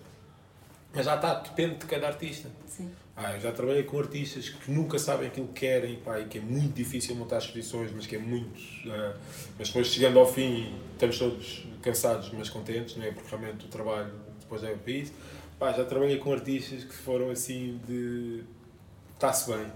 Mas 0.95 1.05
já 1.07 1.17
está, 1.17 1.35
depende 1.41 1.75
de 1.77 1.87
cada 1.87 2.07
artista. 2.07 2.49
Sim. 2.69 2.89
Ah, 3.17 3.33
eu 3.33 3.41
já 3.41 3.51
trabalhei 3.51 3.83
com 3.85 3.99
artistas 3.99 4.51
que 4.51 4.71
nunca 4.71 4.99
sabem 4.99 5.29
aquilo 5.29 5.49
que 5.49 5.61
querem 5.61 5.97
pá, 5.97 6.21
e 6.21 6.27
que 6.27 6.37
é 6.37 6.41
muito 6.41 6.75
difícil 6.75 7.15
montar 7.15 7.39
exposições, 7.39 7.91
mas 7.91 8.07
que 8.07 8.17
é 8.17 8.19
muito. 8.19 8.61
ah, 8.91 9.17
mas 9.59 9.69
depois 9.69 9.87
chegando 9.87 10.19
ao 10.19 10.31
fim 10.31 10.75
estamos 10.93 11.19
todos 11.19 11.67
cansados, 11.81 12.31
mas 12.33 12.51
contentes, 12.51 12.95
não 12.97 13.05
é? 13.05 13.11
Porque 13.11 13.29
realmente 13.35 13.65
o 13.65 13.69
trabalho 13.69 14.13
depois 14.39 14.63
é 14.63 14.75
para 14.75 14.93
isso. 14.93 15.13
Pá, 15.59 15.73
já 15.73 15.85
trabalhei 15.87 16.19
com 16.19 16.31
artistas 16.31 16.85
que 16.85 16.93
foram 16.93 17.31
assim 17.31 17.81
de. 17.89 18.45
Está-se 19.15 19.51
bem. 19.51 19.67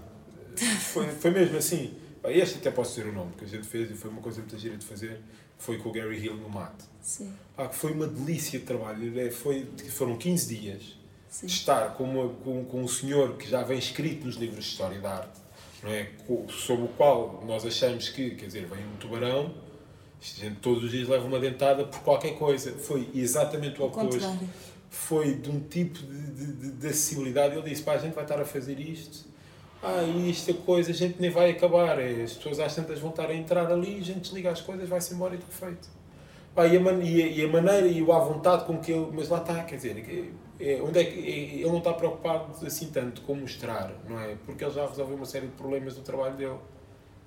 Foi, 0.91 1.07
foi 1.07 1.31
mesmo 1.31 1.57
assim. 1.57 1.95
Pá, 2.21 2.29
este 2.31 2.57
até 2.59 2.69
posso 2.69 2.93
dizer 2.93 3.09
o 3.09 3.13
nome, 3.13 3.31
que 3.37 3.45
a 3.45 3.47
gente 3.47 3.65
fez 3.65 3.89
e 3.89 3.95
foi 3.95 4.11
uma 4.11 4.21
coisa 4.21 4.39
muito 4.41 4.55
gira 4.57 4.77
de 4.77 4.85
fazer. 4.85 5.19
Foi 5.57 5.77
com 5.77 5.89
o 5.89 5.91
Gary 5.91 6.19
Hill 6.19 6.35
no 6.35 6.49
mate. 6.49 6.83
Sim. 7.01 7.33
Pá, 7.55 7.67
que 7.67 7.75
foi 7.75 7.91
uma 7.93 8.05
delícia 8.05 8.59
de 8.59 8.65
trabalho. 8.65 9.19
É, 9.19 9.31
Foi, 9.31 9.67
foram 9.89 10.17
15 10.17 10.55
dias 10.55 11.00
Sim. 11.31 11.45
estar 11.47 11.93
com, 11.95 12.03
uma, 12.03 12.29
com, 12.43 12.65
com 12.65 12.81
um 12.83 12.87
senhor 12.87 13.37
que 13.37 13.49
já 13.49 13.63
vem 13.63 13.79
escrito 13.79 14.25
nos 14.27 14.35
livros 14.35 14.65
de 14.65 14.71
História 14.71 14.99
da 14.99 15.11
Arte, 15.15 15.39
não 15.81 15.89
é? 15.89 16.09
Sobre 16.49 16.85
o 16.85 16.87
qual 16.89 17.41
nós 17.47 17.65
achamos 17.65 18.09
que, 18.09 18.31
quer 18.31 18.45
dizer, 18.47 18.65
vem 18.67 18.79
um 18.85 18.97
tubarão, 18.99 19.53
gente 20.21 20.57
todos 20.57 20.83
os 20.83 20.91
dias 20.91 21.07
leva 21.07 21.25
uma 21.25 21.39
dentada 21.39 21.85
por 21.85 21.99
qualquer 22.01 22.37
coisa. 22.37 22.73
Foi 22.73 23.09
exatamente 23.15 23.79
o 23.79 23.85
O 23.85 23.87
oposto. 23.87 24.11
contrário. 24.11 24.49
Foi 24.89 25.33
de 25.35 25.49
um 25.49 25.59
tipo 25.61 25.99
de, 25.99 26.31
de, 26.31 26.53
de, 26.53 26.71
de 26.73 26.87
acessibilidade. 26.87 27.55
Ele 27.57 27.69
disse: 27.69 27.81
pá, 27.81 27.93
a 27.93 27.97
gente 27.97 28.13
vai 28.13 28.25
estar 28.25 28.39
a 28.39 28.45
fazer 28.45 28.77
isto. 28.77 29.25
Ah, 29.81 30.03
e 30.03 30.29
esta 30.29 30.53
coisa 30.53 30.91
a 30.91 30.93
gente 30.93 31.15
nem 31.19 31.29
vai 31.31 31.49
acabar. 31.51 31.97
É, 31.97 32.21
as 32.23 32.33
pessoas 32.33 32.59
às 32.59 32.75
tantas 32.75 32.99
vão 32.99 33.09
estar 33.09 33.29
a 33.29 33.33
entrar 33.33 33.71
ali, 33.71 33.97
a 33.99 34.03
gente 34.03 34.19
desliga 34.19 34.51
as 34.51 34.59
coisas, 34.61 34.87
vai-se 34.87 35.13
embora 35.13 35.33
e 35.33 35.37
está 35.39 35.47
feito. 35.49 35.87
Pá, 36.53 36.67
e, 36.67 36.75
a 36.75 36.79
man- 36.81 37.01
e, 37.01 37.23
a, 37.23 37.27
e 37.27 37.45
a 37.45 37.47
maneira 37.47 37.87
e 37.87 38.01
o 38.03 38.11
à 38.11 38.19
vontade 38.19 38.65
com 38.65 38.77
que 38.79 38.91
ele. 38.91 39.07
Mas 39.13 39.29
lá 39.29 39.39
está, 39.39 39.63
quer 39.63 39.77
dizer, 39.77 39.95
é, 40.61 40.81
onde 40.81 40.99
é 40.99 41.03
que, 41.03 41.19
é, 41.19 41.55
ele 41.55 41.69
não 41.69 41.79
está 41.79 41.93
preocupado 41.93 42.65
assim 42.65 42.89
tanto 42.91 43.21
com 43.21 43.35
mostrar, 43.35 43.93
não 44.07 44.19
é? 44.19 44.35
Porque 44.45 44.63
ele 44.63 44.73
já 44.73 44.85
resolveu 44.85 45.15
uma 45.15 45.25
série 45.25 45.47
de 45.47 45.53
problemas 45.53 45.97
no 45.97 46.03
trabalho 46.03 46.35
dele. 46.35 46.59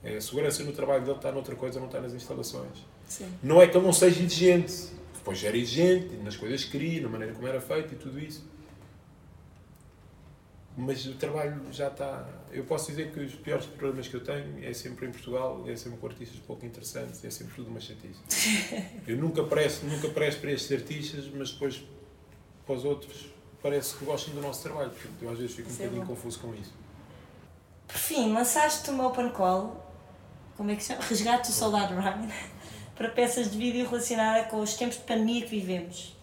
É, 0.02 0.16
a 0.16 0.20
segurança 0.20 0.62
no 0.62 0.72
trabalho 0.72 1.04
dele 1.04 1.16
está 1.16 1.32
noutra 1.32 1.54
coisa, 1.56 1.80
não 1.80 1.86
está 1.86 2.00
nas 2.00 2.12
instalações. 2.12 2.86
Sim. 3.06 3.26
Não 3.42 3.60
é 3.60 3.66
que 3.66 3.76
ele 3.76 3.84
não 3.84 3.92
seja 3.92 4.22
exigente, 4.22 4.88
depois 5.14 5.42
era 5.42 5.56
exigente 5.56 6.16
nas 6.16 6.36
coisas 6.36 6.64
que 6.64 6.72
queria, 6.72 7.02
na 7.02 7.08
maneira 7.08 7.34
como 7.34 7.46
era 7.46 7.60
feito 7.60 7.94
e 7.94 7.96
tudo 7.96 8.20
isso. 8.20 8.44
Mas 10.76 11.06
o 11.06 11.14
trabalho 11.14 11.62
já 11.70 11.86
está. 11.86 12.28
Eu 12.50 12.64
posso 12.64 12.88
dizer 12.90 13.12
que 13.12 13.20
os 13.20 13.34
piores 13.34 13.64
problemas 13.64 14.08
que 14.08 14.14
eu 14.14 14.20
tenho 14.20 14.62
é 14.62 14.72
sempre 14.72 15.06
em 15.06 15.12
Portugal, 15.12 15.64
é 15.68 15.76
sempre 15.76 15.98
com 15.98 16.06
artistas 16.08 16.38
pouco 16.40 16.66
interessantes, 16.66 17.24
é 17.24 17.30
sempre 17.30 17.54
tudo 17.54 17.70
uma 17.70 17.80
chatice. 17.80 18.18
Eu 19.06 19.16
nunca 19.16 19.44
presto, 19.44 19.86
nunca 19.86 20.08
presto 20.08 20.40
para 20.40 20.50
estes 20.50 20.72
artistas, 20.72 21.30
mas 21.32 21.52
depois 21.52 21.84
para 22.66 22.74
os 22.76 22.84
outros 22.84 23.26
parece 23.62 23.94
que 23.96 24.04
gostam 24.04 24.34
do 24.34 24.40
nosso 24.42 24.62
trabalho. 24.62 24.90
Portanto, 24.90 25.14
eu 25.22 25.30
às 25.30 25.38
vezes 25.38 25.54
fico 25.56 25.68
um 25.70 25.72
é 25.72 25.76
bocadinho 25.76 26.02
bom. 26.02 26.08
confuso 26.14 26.38
com 26.40 26.54
isso. 26.54 26.72
Por 27.88 27.96
fim, 27.96 28.32
lançaste 28.32 28.90
uma 28.90 29.06
open 29.06 29.30
call, 29.30 29.84
como 30.56 30.70
é 30.70 30.76
que 30.76 30.82
se 30.82 30.92
chama? 30.92 31.02
Resgate 31.04 31.48
do 31.48 31.54
Soldado 31.54 31.94
Ryan, 31.94 32.28
para 32.96 33.08
peças 33.10 33.50
de 33.50 33.58
vídeo 33.58 33.88
relacionada 33.88 34.44
com 34.44 34.60
os 34.60 34.74
tempos 34.74 34.96
de 34.96 35.02
pandemia 35.04 35.42
que 35.42 35.50
vivemos. 35.50 36.16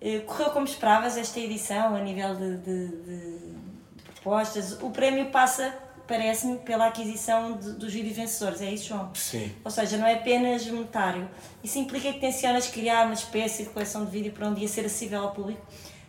Eh, 0.00 0.20
Correu 0.20 0.50
como 0.50 0.66
esperavas 0.66 1.16
esta 1.16 1.38
edição, 1.40 1.94
a 1.96 2.00
nível 2.00 2.34
de- 2.36 2.56
de- 2.58 2.88
de 2.88 4.02
propostas. 4.14 4.72
O 4.82 4.90
prémio 4.90 5.30
passa, 5.30 5.74
parece-me, 6.06 6.58
pela 6.58 6.86
aquisição 6.86 7.56
de- 7.56 7.72
dos 7.72 7.92
vídeos 7.92 8.16
vencedores, 8.16 8.60
é 8.62 8.70
isso, 8.72 8.88
João? 8.88 9.14
Sim. 9.14 9.52
Ou 9.64 9.70
seja, 9.70 9.96
não 9.96 10.06
é 10.06 10.14
apenas 10.14 10.66
monetário. 10.66 11.28
Isso 11.62 11.78
implica 11.78 12.12
que 12.12 12.20
tencionas 12.20 12.66
criar 12.68 13.04
uma 13.04 13.14
espécie 13.14 13.64
de 13.64 13.70
coleção 13.70 14.04
de 14.04 14.10
vídeo 14.10 14.32
para 14.32 14.48
um 14.48 14.54
dia 14.54 14.68
ser 14.68 14.86
acessível 14.86 15.20
ao 15.22 15.32
público. 15.32 15.60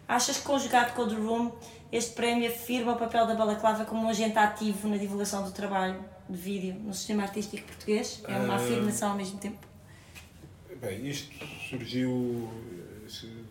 Achas 0.07 0.37
que, 0.37 0.43
conjugado 0.43 0.93
com 0.93 1.01
o 1.03 1.07
The 1.09 1.15
Room, 1.15 1.51
este 1.91 2.13
prémio 2.13 2.47
afirma 2.49 2.93
o 2.93 2.95
papel 2.97 3.27
da 3.27 3.35
balaclava 3.35 3.85
como 3.85 4.03
um 4.03 4.09
agente 4.09 4.37
ativo 4.37 4.87
na 4.87 4.97
divulgação 4.97 5.43
do 5.43 5.51
trabalho 5.51 6.03
de 6.29 6.37
vídeo 6.37 6.73
no 6.75 6.93
sistema 6.93 7.23
artístico 7.23 7.65
português? 7.67 8.21
É 8.27 8.35
uma 8.37 8.53
Ah. 8.53 8.57
afirmação 8.57 9.11
ao 9.11 9.17
mesmo 9.17 9.37
tempo? 9.39 9.57
Bem, 10.81 11.07
isto 11.07 11.33
surgiu. 11.69 12.49
se- 13.07 13.45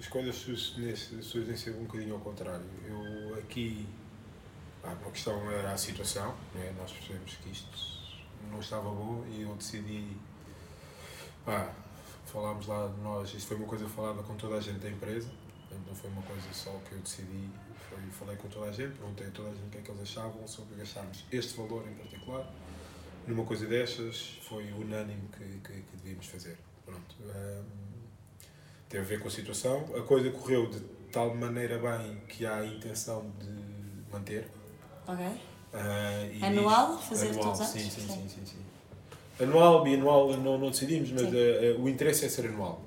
As 0.00 0.06
coisas 0.06 0.36
surgem 0.36 1.56
sempre 1.56 1.80
um 1.80 1.84
bocadinho 1.84 2.14
ao 2.14 2.20
contrário. 2.20 2.64
Eu 2.88 3.34
aqui. 3.34 3.84
Uma 4.92 5.10
questão 5.10 5.50
era 5.50 5.72
a 5.72 5.78
situação, 5.78 6.34
né? 6.54 6.74
nós 6.78 6.92
percebemos 6.92 7.34
que 7.36 7.50
isto 7.50 7.78
não 8.50 8.60
estava 8.60 8.90
bom 8.90 9.24
e 9.28 9.42
eu 9.42 9.54
decidi. 9.54 10.16
Pá, 11.44 11.72
falámos 12.26 12.66
lá 12.66 12.88
de 12.88 13.00
nós, 13.00 13.32
isto 13.32 13.48
foi 13.48 13.56
uma 13.56 13.66
coisa 13.66 13.88
falada 13.88 14.22
com 14.22 14.34
toda 14.36 14.56
a 14.56 14.60
gente 14.60 14.78
da 14.78 14.90
empresa, 14.90 15.30
não 15.86 15.94
foi 15.94 16.10
uma 16.10 16.22
coisa 16.22 16.46
só 16.52 16.70
que 16.86 16.92
eu 16.92 16.98
decidi, 16.98 17.48
foi, 17.88 17.98
falei 18.10 18.36
com 18.36 18.48
toda 18.48 18.66
a 18.66 18.72
gente, 18.72 18.96
perguntei 18.96 19.26
a 19.26 19.30
toda 19.30 19.48
a 19.48 19.52
gente 19.52 19.66
o 19.66 19.70
que 19.70 19.78
é 19.78 19.80
que 19.80 19.90
eles 19.90 20.02
achavam 20.02 20.46
sobre 20.46 20.76
gastarmos 20.76 21.24
este 21.32 21.56
valor 21.56 21.86
em 21.88 21.94
particular. 21.94 22.46
Numa 23.26 23.44
coisa 23.44 23.66
destas, 23.66 24.38
foi 24.48 24.72
unânime 24.72 25.28
que, 25.28 25.44
que, 25.60 25.82
que 25.82 25.96
devíamos 25.96 26.26
fazer. 26.26 26.56
Pronto. 26.84 27.16
hum, 27.20 27.64
teve 28.88 29.04
a 29.04 29.06
ver 29.06 29.20
com 29.20 29.28
a 29.28 29.30
situação. 29.30 29.84
A 29.96 30.02
coisa 30.02 30.30
correu 30.30 30.66
de 30.66 30.80
tal 31.12 31.34
maneira 31.34 31.78
bem 31.78 32.20
que 32.26 32.46
há 32.46 32.56
a 32.56 32.66
intenção 32.66 33.30
de 33.38 34.10
manter. 34.10 34.50
Ok? 35.08 35.26
E 36.40 36.44
Anual? 36.44 36.94
isto- 36.94 37.08
Fazer 37.08 37.28
anual, 37.30 37.42
todos 37.44 37.60
os 37.60 37.66
anos? 37.74 37.82
sim, 37.82 37.90
Sim. 37.90 38.06
sim, 38.08 38.28
sim, 38.28 38.40
sim. 38.44 39.44
Anual, 39.44 39.82
bianual, 39.82 40.36
não, 40.36 40.58
não 40.58 40.70
decidimos, 40.70 41.10
mas 41.12 41.22
ah, 41.24 41.28
ah, 41.28 41.80
o 41.80 41.88
interesse 41.88 42.24
é 42.24 42.28
ser 42.28 42.46
anual. 42.46 42.82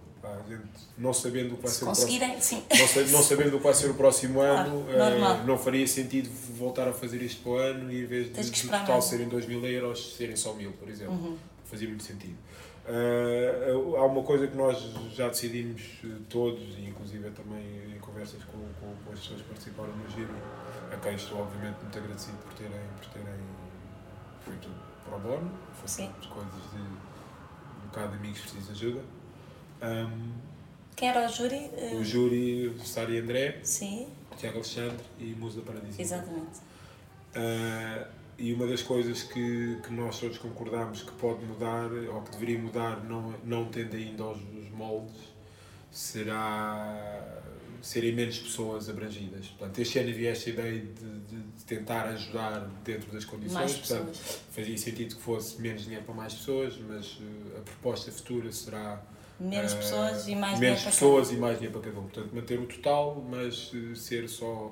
Não 0.97 1.13
sabendo 1.13 1.53
o 1.53 1.57
que 1.57 1.63
vai 1.63 1.71
Se 1.71 1.77
ser 1.79 1.83
o 1.83 1.87
próximo, 1.87 2.05
conseguirem, 2.07 2.41
sim. 2.41 2.63
não, 2.77 2.87
sa- 2.87 3.01
não 3.11 3.23
sabendo 3.23 3.55
o 3.55 3.57
que 3.57 3.63
vai 3.63 3.73
ser 3.73 3.89
o 3.89 3.93
próximo 3.95 4.39
Claro, 4.39 4.69
ano, 4.89 5.45
não 5.45 5.57
faria 5.57 5.87
sentido 5.87 6.29
voltar 6.57 6.87
a 6.87 6.93
fazer 6.93 7.21
isto 7.23 7.41
para 7.41 7.51
o 7.51 7.55
ano 7.55 7.91
e 7.91 8.03
em 8.03 8.05
vez 8.05 8.31
de, 8.31 8.39
esperar 8.39 8.81
total 8.81 9.01
serem 9.01 9.27
2 9.27 9.47
mil 9.47 9.65
euros, 9.65 10.13
serem 10.15 10.35
só 10.35 10.53
mil, 10.53 10.71
por 10.73 10.87
exemplo. 10.89 11.13
Uhum. 11.15 11.37
Fazia 11.65 11.87
muito 11.87 12.03
sentido. 12.03 12.35
Ah, 12.85 13.71
há 13.99 14.05
uma 14.05 14.21
coisa 14.23 14.47
que 14.47 14.55
nós 14.55 14.77
já 15.15 15.27
decidimos 15.29 15.81
todos, 16.29 16.61
inclusive 16.79 17.29
também 17.31 17.63
em 17.95 17.99
conversas 17.99 18.43
com, 18.43 18.57
com, 18.79 18.93
com 19.03 19.13
as 19.13 19.19
pessoas 19.19 19.41
que 19.41 19.47
participaram 19.47 19.95
no 19.95 20.09
giro, 20.11 20.33
a 20.91 20.97
quem 20.97 21.15
estou 21.15 21.39
obviamente 21.41 21.77
muito 21.81 21.97
agradecido 21.97 22.37
por 22.37 22.53
terem, 22.53 22.79
por 22.97 23.05
terem 23.07 23.39
feito 24.45 24.69
pro 25.05 25.19
bono, 25.19 25.51
tudo 26.21 26.33
coisas 26.33 26.71
de 26.71 26.77
um 26.81 27.87
bocado 27.87 28.11
de 28.11 28.17
amigos 28.17 28.39
que 28.41 28.51
precisam 28.51 28.73
de 28.75 28.85
ajuda. 28.85 29.03
Ahm, 29.81 30.31
Quem 30.95 31.09
era 31.09 31.25
o 31.25 31.29
júri? 31.29 31.69
Eh, 31.73 31.95
o 31.99 32.03
júri, 32.03 32.75
Sara 32.83 33.11
e 33.11 33.19
André, 33.19 33.59
Sim, 33.63 34.07
Tiago 34.37 34.57
Alexandre 34.57 35.03
e 35.19 35.25
Musa 35.35 35.61
Paradisíaca. 35.61 36.01
exatamente. 36.01 36.59
Ah, 37.33 38.07
e 38.37 38.53
uma 38.53 38.65
das 38.67 38.81
coisas 38.81 39.23
que, 39.23 39.77
que 39.83 39.93
nós 39.93 40.19
todos 40.19 40.37
concordamos 40.39 41.03
que 41.03 41.11
pode 41.13 41.45
mudar, 41.45 41.89
ou 42.13 42.21
que 42.23 42.31
deveria 42.31 42.59
mudar, 42.59 43.03
não, 43.03 43.33
não 43.43 43.65
tendo 43.65 43.95
ainda 43.95 44.23
os, 44.25 44.39
os 44.41 44.69
moldes, 44.71 45.15
será 45.91 47.39
serem 47.81 48.13
menos 48.13 48.37
pessoas 48.39 48.87
abrangidas. 48.89 49.47
Portanto, 49.47 49.79
este 49.79 49.99
ano 49.99 50.09
havia 50.09 50.31
esta 50.31 50.49
ideia 50.49 50.79
de, 50.79 50.87
de, 50.87 51.41
de 51.57 51.63
tentar 51.65 52.07
ajudar 52.09 52.69
dentro 52.83 53.11
das 53.11 53.25
condições. 53.25 53.53
Mais 53.53 53.73
Portanto, 53.73 54.07
pessoas. 54.07 54.39
fazia 54.51 54.77
sentido 54.77 55.15
que 55.15 55.21
fosse 55.21 55.59
menos 55.61 55.83
dinheiro 55.83 56.05
para 56.05 56.13
mais 56.13 56.33
pessoas, 56.33 56.77
mas 56.87 57.17
eh, 57.19 57.57
a 57.57 57.61
proposta 57.61 58.11
futura 58.11 58.51
será 58.51 59.01
Menos 59.39 59.73
eh, 59.73 59.77
pessoas 59.77 60.27
e 60.27 60.35
mais 60.35 60.59
menos 60.59 60.59
dinheiro 60.59 60.81
para 60.81 60.91
pessoas 60.91 61.31
e 61.31 61.35
mais 61.35 61.57
dinheiro 61.57 61.79
para 61.79 61.89
cada 61.89 61.99
um. 61.99 62.07
Portanto, 62.07 62.35
manter 62.35 62.59
o 62.59 62.65
total, 62.67 63.25
mas 63.29 63.71
eh, 63.73 63.95
ser 63.95 64.29
só 64.29 64.71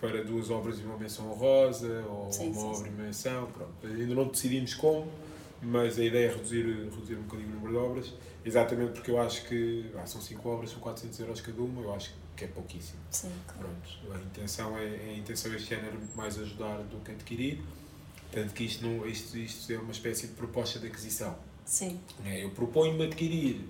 para 0.00 0.22
duas 0.22 0.50
obras 0.50 0.78
e 0.78 0.82
uma 0.82 0.96
menção 0.98 1.30
honrosa, 1.30 2.04
ou 2.08 2.32
Sim, 2.32 2.50
uma 2.50 2.60
sim, 2.60 2.66
obra 2.66 2.88
e 2.88 2.90
uma 2.92 3.02
menção. 3.04 3.46
Pronto. 3.46 3.86
Ainda 3.86 4.14
não 4.14 4.28
decidimos 4.28 4.74
como, 4.74 5.10
mas 5.62 5.98
a 5.98 6.04
ideia 6.04 6.26
é 6.28 6.34
reduzir, 6.34 6.62
reduzir 6.64 7.14
um 7.16 7.22
bocadinho 7.22 7.48
o 7.50 7.52
número 7.54 7.72
de 7.72 7.78
obras, 7.78 8.14
exatamente 8.44 8.92
porque 8.92 9.10
eu 9.10 9.20
acho 9.20 9.44
que 9.46 9.86
ah, 9.96 10.06
são 10.06 10.20
cinco 10.20 10.48
obras, 10.48 10.70
são 10.70 10.80
400 10.80 11.18
euros 11.20 11.40
cada 11.40 11.60
uma, 11.62 11.82
eu 11.82 11.94
acho 11.94 12.14
que 12.36 12.44
é 12.44 12.48
pouquíssimo. 12.48 12.98
Sim, 13.10 13.30
claro. 13.46 13.68
Pronto, 13.68 14.12
a 14.12 14.22
intenção, 14.24 14.76
é, 14.78 14.84
a 14.84 15.12
intenção 15.16 15.54
este 15.54 15.74
ano 15.74 15.86
era 15.88 15.96
muito 15.96 16.16
mais 16.16 16.38
ajudar 16.38 16.78
do 16.84 16.98
que 17.04 17.12
adquirir, 17.12 17.62
tanto 18.30 18.52
que 18.52 18.64
isto, 18.64 18.86
não, 18.86 19.06
isto, 19.06 19.36
isto 19.38 19.72
é 19.72 19.78
uma 19.78 19.92
espécie 19.92 20.26
de 20.28 20.34
proposta 20.34 20.78
de 20.78 20.86
aquisição. 20.88 21.34
Sim, 21.64 21.98
É, 22.24 22.44
eu 22.44 22.50
proponho-me 22.50 23.04
adquirir 23.06 23.60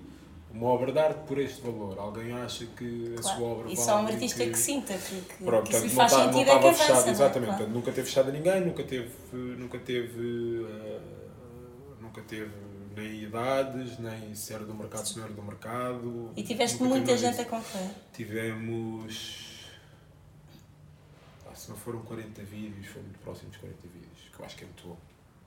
uma 0.51 0.67
obra 0.67 0.91
de 0.91 0.99
arte 0.99 1.19
por 1.27 1.37
este 1.39 1.61
valor. 1.61 1.97
Alguém 1.99 2.31
acha 2.31 2.65
que 2.77 3.15
a 3.17 3.21
claro. 3.21 3.37
sua 3.37 3.47
obra 3.47 3.71
E 3.71 3.75
vale 3.75 3.85
só 3.87 4.01
um 4.01 4.07
artista 4.07 4.45
que, 4.45 4.57
sinta 4.57 4.93
que, 4.93 5.21
que, 5.21 5.43
Pronto, 5.43 5.63
que 5.65 5.71
portanto, 5.71 5.81
lhe 5.83 5.87
não, 5.89 5.95
faz 5.95 6.11
tá- 6.11 6.17
não 6.17 6.25
sentido 6.25 6.39
é 6.39 6.43
que 6.43 6.49
estava 6.51 6.67
avança. 6.67 6.83
fechado, 6.83 7.01
não 7.01 7.07
é? 7.07 7.11
exatamente. 7.11 7.45
Claro. 7.47 7.57
Portanto, 7.57 7.75
nunca 7.75 7.91
teve 7.91 8.07
fechado 8.07 8.29
a 8.29 8.31
ninguém, 8.31 8.61
nunca 8.65 8.83
teve, 8.83 9.09
nunca 9.33 9.79
teve, 9.79 10.65
eh, 10.69 10.99
nunca 12.17 12.21
teve 12.23 12.51
nem 12.95 13.23
idades, 13.23 13.99
nem 13.99 14.33
se 14.33 14.53
era 14.53 14.65
do 14.65 14.73
mercado, 14.73 15.07
se 15.07 15.17
não 15.17 15.25
era 15.25 15.33
do 15.33 15.43
mercado. 15.43 16.31
E 16.35 16.43
tiveste 16.43 16.81
Nunca 16.81 16.95
muita 16.95 17.17
gente 17.17 17.39
a 17.39 17.43
disso. 17.43 17.49
concorrer. 17.49 17.91
Tivemos. 18.13 19.69
ah, 21.49 21.55
se 21.55 21.69
não 21.69 21.77
foram 21.77 22.01
40 22.01 22.41
vídeos, 22.43 22.87
foi 22.87 23.01
muito 23.03 23.19
próximo 23.19 23.49
dos 23.49 23.59
40 23.59 23.81
vídeos, 23.87 24.29
que 24.33 24.39
eu 24.39 24.45
acho 24.45 24.55
que 24.55 24.63
é 24.63 24.67
muito 24.67 24.87
bom. 24.87 24.97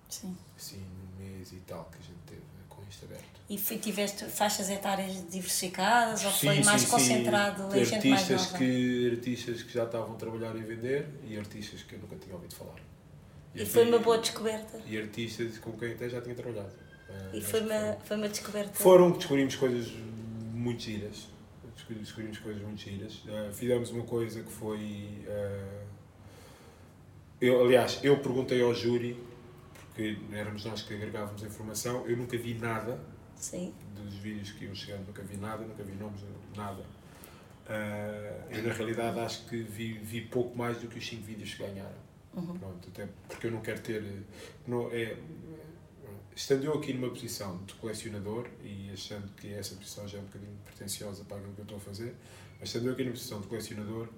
Sim. 0.08 0.36
Assim, 0.56 0.78
um 0.82 1.22
mês 1.24 1.52
e 1.52 1.56
tal 1.66 1.84
que 1.84 1.98
a 1.98 2.02
gente 2.02 2.18
teve 2.26 2.40
com 2.68 2.82
isto 2.88 3.04
aberto. 3.04 3.40
E 3.48 3.58
foi, 3.58 3.78
tiveste 3.78 4.24
faixas 4.26 4.70
etárias 4.70 5.12
diversificadas 5.28 6.24
ou 6.24 6.30
foi 6.30 6.56
Sim, 6.56 6.64
mais 6.64 6.80
sim, 6.82 6.86
sim. 6.86 6.92
concentrado 6.92 7.76
em 7.76 7.84
gente 7.84 8.08
mais 8.08 8.22
artistas 8.22 8.46
nova? 8.52 8.58
que 8.58 9.10
Artistas 9.12 9.62
que 9.62 9.72
já 9.72 9.84
estavam 9.84 10.12
a 10.12 10.16
trabalhar 10.16 10.54
e 10.56 10.62
vender 10.62 11.08
e 11.24 11.36
artistas 11.36 11.82
que 11.82 11.94
eu 11.94 11.98
nunca 12.00 12.16
tinha 12.16 12.34
ouvido 12.34 12.54
falar. 12.54 12.89
E 13.54 13.64
foi 13.66 13.84
uma 13.88 13.98
boa 13.98 14.18
descoberta. 14.18 14.80
E 14.86 14.96
artistas 14.98 15.58
com 15.58 15.72
quem 15.72 15.92
até 15.92 16.08
já 16.08 16.20
tinha 16.20 16.34
trabalhado. 16.34 16.72
Ah, 17.08 17.30
E 17.34 17.40
foi 17.40 17.60
uma, 17.60 17.96
foi 18.04 18.16
uma 18.16 18.28
descoberta. 18.28 18.72
Foram 18.74 19.10
que 19.12 19.18
descobrimos 19.18 19.56
coisas 19.56 19.88
muito 20.52 20.82
giras. 20.82 21.26
Descobri- 21.74 22.00
Descobrimos 22.00 22.38
coisas 22.38 22.62
muito 22.62 22.80
giras. 22.80 23.22
Ah, 23.28 23.50
fizemos 23.52 23.90
uma 23.90 24.04
coisa 24.04 24.42
que 24.42 24.50
foi. 24.52 25.24
ah, 25.28 25.84
eu, 27.40 27.64
aliás, 27.64 27.98
eu 28.02 28.18
perguntei 28.18 28.62
ao 28.62 28.74
júri, 28.74 29.18
porque 29.74 30.16
éramos 30.32 30.64
nós 30.64 30.82
que 30.82 30.94
agregávamos 30.94 31.42
a 31.42 31.46
informação, 31.46 32.06
eu 32.06 32.16
nunca 32.16 32.36
vi 32.36 32.54
nada 32.54 33.00
Sim. 33.34 33.74
dos 33.96 34.14
vídeos 34.16 34.52
que 34.52 34.66
iam 34.66 34.74
chegando, 34.74 35.06
nunca 35.06 35.22
vi 35.22 35.36
nada, 35.38 35.64
nunca 35.64 35.82
vi 35.82 35.94
nomes, 35.94 36.20
nada. 36.56 36.84
Ah, 37.66 38.46
eu, 38.50 38.62
na 38.62 38.72
realidade, 38.72 39.18
acho 39.20 39.46
que 39.48 39.62
vi, 39.62 39.94
vi 39.94 40.20
pouco 40.20 40.56
mais 40.56 40.78
do 40.78 40.86
que 40.86 40.98
os 40.98 41.06
5 41.08 41.22
vídeos 41.22 41.54
que 41.54 41.62
ganharam. 41.62 42.09
Uhum. 42.34 42.58
Pronto, 42.58 42.88
até 42.88 43.08
porque 43.28 43.46
eu 43.46 43.50
não 43.50 43.60
quero 43.60 43.80
ter. 43.80 44.02
Não, 44.66 44.90
é, 44.92 45.16
estando 46.34 46.64
eu 46.64 46.74
aqui 46.74 46.92
numa 46.92 47.10
posição 47.10 47.58
de 47.64 47.74
colecionador 47.74 48.48
e 48.62 48.90
achando 48.92 49.28
que 49.34 49.52
essa 49.52 49.74
posição 49.74 50.06
já 50.06 50.18
é 50.18 50.20
um 50.20 50.24
bocadinho 50.24 50.56
pretenciosa 50.64 51.24
para 51.24 51.38
aquilo 51.38 51.54
que 51.54 51.60
eu 51.60 51.64
estou 51.64 51.78
a 51.78 51.80
fazer, 51.80 52.14
mas 52.58 52.68
estando 52.68 52.86
eu 52.86 52.92
aqui 52.92 53.02
numa 53.02 53.12
posição 53.12 53.40
de 53.40 53.48
colecionador, 53.48 54.08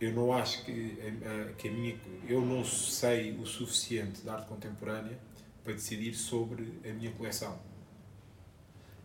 eu 0.00 0.12
não 0.12 0.32
acho 0.32 0.64
que 0.64 0.96
a, 1.02 1.52
que 1.54 1.68
a 1.68 1.72
minha. 1.72 1.96
Eu 2.28 2.40
não 2.40 2.64
sei 2.64 3.32
o 3.32 3.44
suficiente 3.44 4.22
de 4.22 4.28
arte 4.28 4.46
contemporânea 4.46 5.18
para 5.64 5.72
decidir 5.72 6.14
sobre 6.14 6.80
a 6.88 6.92
minha 6.92 7.10
coleção. 7.12 7.58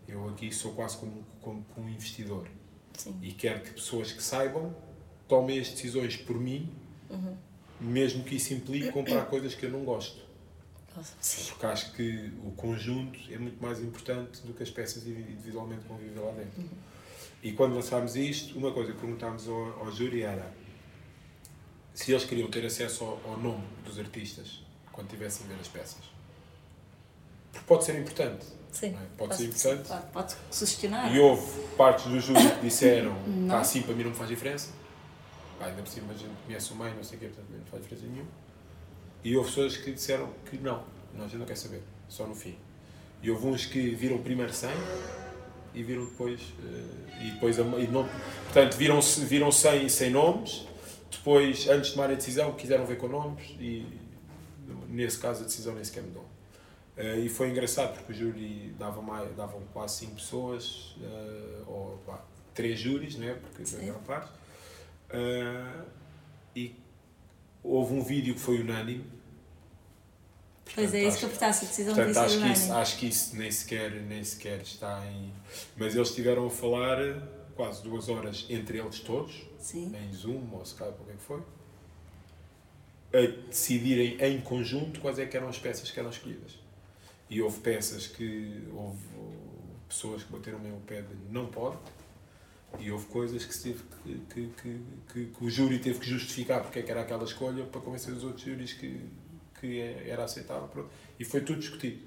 Eu 0.08 0.30
aqui 0.30 0.54
sou 0.54 0.74
quase 0.74 0.98
como, 0.98 1.26
como, 1.42 1.64
como 1.74 1.88
um 1.88 1.90
investidor 1.90 2.48
Sim. 2.94 3.18
e 3.22 3.32
quero 3.32 3.62
que 3.62 3.72
pessoas 3.72 4.12
que 4.12 4.22
saibam 4.22 4.76
tomem 5.28 5.60
as 5.60 5.70
decisões 5.70 6.18
por 6.18 6.38
mim, 6.40 6.70
Uhum. 7.10 7.38
Mesmo 7.80 8.24
que 8.24 8.36
isso 8.36 8.54
implique 8.54 8.92
comprar 8.92 9.26
coisas 9.26 9.56
que 9.56 9.66
eu 9.66 9.72
não 9.72 9.84
gosto. 9.84 10.22
Sim. 11.20 11.50
Porque 11.50 11.66
acho 11.66 11.92
que 11.94 12.32
o 12.44 12.52
conjunto 12.52 13.20
é 13.32 13.38
muito 13.38 13.62
mais 13.62 13.80
importante 13.80 14.42
do 14.42 14.54
que 14.54 14.62
as 14.62 14.70
peças 14.70 15.08
individualmente 15.08 15.82
que 15.82 15.88
vão 15.88 15.98
viver 15.98 16.20
lá 16.20 16.32
dentro. 16.32 16.64
E 17.42 17.52
quando 17.52 17.76
lançámos 17.76 18.16
isto, 18.16 18.58
uma 18.58 18.72
coisa 18.72 18.94
que 18.94 19.00
perguntámos 19.00 19.48
ao, 19.48 19.80
ao 19.80 19.92
júri 19.92 20.22
era 20.22 20.54
se 21.94 22.12
eles 22.12 22.26
queriam 22.26 22.50
ter 22.50 22.66
acesso 22.66 23.04
ao, 23.04 23.22
ao 23.32 23.38
nome 23.38 23.64
dos 23.86 24.00
artistas 24.00 24.62
quando 24.92 25.08
estivessem 25.08 25.46
a 25.46 25.50
ver 25.50 25.60
as 25.60 25.68
peças. 25.68 26.14
Porque 27.52 27.66
pode 27.68 27.84
ser 27.84 28.00
importante. 28.00 28.46
Sim. 28.72 28.88
é? 28.88 29.18
Pode 29.18 29.36
ser 29.36 29.46
importante. 29.46 29.88
claro, 29.88 30.06
Pode 30.12 30.36
sugestionar. 30.50 31.14
E 31.14 31.20
houve 31.20 31.62
partes 31.76 32.06
do 32.06 32.20
júri 32.20 32.50
que 32.56 32.62
disseram 32.62 33.16
pá, 33.48 33.60
assim 33.60 33.82
para 33.82 33.94
mim 33.94 34.04
não 34.04 34.12
me 34.12 34.16
faz 34.16 34.30
diferença. 34.30 34.70
Pá, 35.64 35.70
ainda 35.70 35.82
por 35.82 35.88
cima 35.90 36.12
a 36.12 36.18
gente 36.18 36.34
conhece 36.46 36.74
o 36.74 36.76
meio, 36.76 36.94
não 36.96 37.04
sei 37.04 37.18
o 37.18 37.22
quê, 37.22 37.28
portanto 37.28 37.48
não 37.58 37.66
faz 37.66 37.84
diferença 37.84 38.08
nenhuma. 38.08 38.30
E 39.24 39.38
houve 39.38 39.50
pessoas 39.50 39.78
que 39.78 39.94
disseram 39.94 40.30
que 40.50 40.58
não, 40.58 40.84
não, 41.14 41.24
a 41.24 41.28
gente 41.28 41.38
não 41.38 41.46
quer 41.46 41.56
saber, 41.56 41.82
só 42.10 42.28
no 42.28 42.36
fim. 42.36 42.58
E 43.22 43.32
houve 43.32 43.48
uns 43.48 43.66
que 43.66 43.96
viram 43.96 44.18
primeiro 44.18 44.52
100 44.52 44.70
e 45.74 45.82
viram 45.82 46.04
depois. 46.04 46.42
eh, 46.62 47.26
e 47.26 47.32
depois 47.32 47.58
e 47.58 47.64
não, 47.88 48.10
portanto, 48.44 48.76
viram, 48.76 49.00
viram 49.02 49.50
100 49.50 49.88
sem 49.88 50.10
nomes, 50.10 50.68
depois, 51.10 51.70
antes 51.70 51.88
de 51.88 51.94
tomarem 51.94 52.16
a 52.16 52.18
decisão, 52.18 52.52
quiseram 52.54 52.86
ver 52.86 52.98
com 52.98 53.08
nomes 53.08 53.56
e 53.58 53.88
nesse 54.90 55.18
caso 55.18 55.44
a 55.44 55.46
decisão 55.46 55.74
nem 55.76 55.84
sequer 55.86 56.04
mudou. 56.04 56.26
Eh, 56.98 57.20
e 57.20 57.30
foi 57.30 57.50
engraçado 57.50 57.94
porque 57.94 58.12
o 58.12 58.16
júri 58.16 58.76
dava 58.78 59.02
mais, 59.02 59.34
davam 59.38 59.62
quase 59.72 60.00
5 60.00 60.16
pessoas, 60.16 60.98
eh, 61.02 61.62
ou 61.66 61.98
pá, 62.06 62.22
3 62.54 62.78
júris, 62.78 63.16
né? 63.16 63.38
porque 63.42 63.66
Sim. 63.66 63.88
eram 63.88 64.02
pares. 64.02 64.43
Eh, 65.14 65.86
e 66.56 66.76
houve 67.64 67.94
um 67.94 68.04
vídeo 68.04 68.34
que 68.34 68.40
foi 68.40 68.60
unânime. 68.60 69.06
Pois 70.74 70.94
é, 70.94 71.02
Portanto, 71.02 71.08
isso 71.08 71.18
que 71.20 71.26
eu 71.26 71.30
portasse 71.30 71.66
a 71.66 71.68
decisão 71.68 71.94
Portanto, 71.94 72.14
de 72.14 72.20
acho 72.20 72.40
que, 72.40 72.52
isso, 72.52 72.74
acho 72.74 72.98
que 72.98 73.06
isso 73.06 73.36
nem 73.36 73.52
sequer, 73.52 73.92
nem 73.92 74.24
sequer 74.24 74.62
está 74.62 75.06
em. 75.08 75.32
Mas 75.78 75.96
eles 75.96 76.10
estiveram 76.10 76.48
a 76.48 76.50
falar 76.50 76.98
quase 77.56 77.84
duas 77.84 78.10
horas 78.10 78.48
entre 78.50 78.80
eles 78.80 79.00
todos, 79.02 79.46
Sim. 79.60 79.96
em 79.96 80.14
Zoom 80.14 80.50
ou 80.52 80.64
Skype, 80.64 80.86
ou 80.86 81.02
o 81.02 81.06
que 81.06 81.12
é 81.12 81.18
foi, 81.18 81.42
a 83.14 83.48
decidirem 83.48 84.18
em 84.20 84.42
conjunto 84.42 85.00
quais 85.00 85.20
é 85.20 85.28
que 85.28 85.38
eram 85.38 85.48
as 85.48 85.60
peças 85.60 85.92
que 85.92 86.00
eram 86.00 86.10
escolhidas. 86.10 86.58
E 87.30 87.42
houve 87.42 87.60
peças 87.60 88.08
que. 88.08 88.68
Houve 88.74 89.00
pessoas 89.88 90.24
que 90.24 90.32
bateram 90.32 90.58
mesmo 90.58 90.78
o 90.78 90.82
pé 90.82 91.04
de 91.04 91.16
não 91.30 91.46
pode, 91.46 91.78
e 92.80 92.92
houve 92.92 93.06
coisas 93.08 93.46
que, 93.46 93.58
teve 93.58 93.80
que, 94.04 94.20
que, 94.34 94.52
que, 95.14 95.26
que- 95.26 95.44
o 95.46 95.50
júri 95.50 95.80
teve 95.80 96.00
que 96.00 96.08
justificar 96.10 96.62
porque 96.62 96.80
é 96.80 96.82
que 96.84 96.92
era 96.92 97.02
aquela 97.02 97.24
escolha 97.24 97.64
para 97.66 97.80
convencer 97.82 98.14
os 98.14 98.24
outros 98.24 98.44
júris 98.46 98.74
que, 98.74 99.00
que 99.60 99.80
é- 99.80 100.10
era 100.10 100.24
aceitável. 100.24 100.68
Pronto. 100.68 100.90
E 101.20 101.24
foi 101.26 101.42
tudo 101.42 101.60
discutido. 101.60 102.02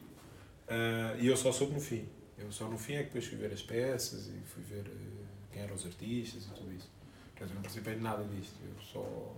Ah, 0.68 1.16
e 1.18 1.26
eu 1.28 1.36
só 1.36 1.52
soube 1.52 1.72
no 1.74 1.80
fim. 1.80 2.06
Eu 2.38 2.50
só 2.52 2.68
no 2.68 2.76
fim 2.76 2.94
é 2.94 2.98
que 2.98 3.04
depois 3.06 3.26
fui 3.26 3.38
ver 3.38 3.52
as 3.52 3.62
peças 3.62 4.26
e 4.28 4.38
fui 4.44 4.62
ver 4.62 4.84
eh, 4.86 5.24
quem 5.52 5.62
eram 5.62 5.74
os 5.74 5.86
artistas 5.86 6.44
e 6.46 6.50
tudo 6.50 6.72
isso. 6.72 6.90
Portanto, 7.32 7.50
eu 7.50 7.54
não 7.54 7.62
participei 7.62 7.94
de 7.94 8.00
nada 8.02 8.24
disto. 8.24 8.54
Eu 8.62 8.82
só 8.82 9.32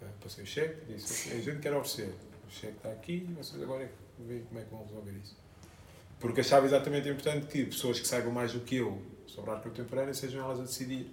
eh, 0.00 0.06
passei 0.22 0.44
o 0.44 0.46
cheque 0.46 0.90
e 0.90 0.94
disse: 0.94 1.28
"Ok, 1.28 1.38
a 1.38 1.42
gente 1.42 1.60
quer 1.60 1.74
oferecer. 1.74 2.14
O 2.46 2.50
cheque 2.50 2.76
está 2.78 2.90
aqui 2.90 3.26
e 3.28 3.32
vocês 3.34 3.60
agora 3.62 3.82
é 3.84 3.90
veem 4.20 4.42
como 4.44 4.58
é 4.60 4.62
que 4.64 4.70
vão 4.70 4.82
resolver 4.86 5.12
isso. 5.22 5.36
Porque 6.18 6.40
achava 6.40 6.64
exatamente 6.64 7.08
importante 7.08 7.46
que 7.46 7.64
pessoas 7.66 8.00
que 8.00 8.06
saibam 8.08 8.32
mais 8.32 8.52
do 8.52 8.60
que 8.60 8.76
eu 8.76 9.02
sobre 9.38 9.50
a 9.50 9.54
arte 9.54 9.68
contemporânea 9.68 10.12
sejam 10.14 10.44
elas 10.44 10.58
a 10.58 10.62
decidir 10.62 11.10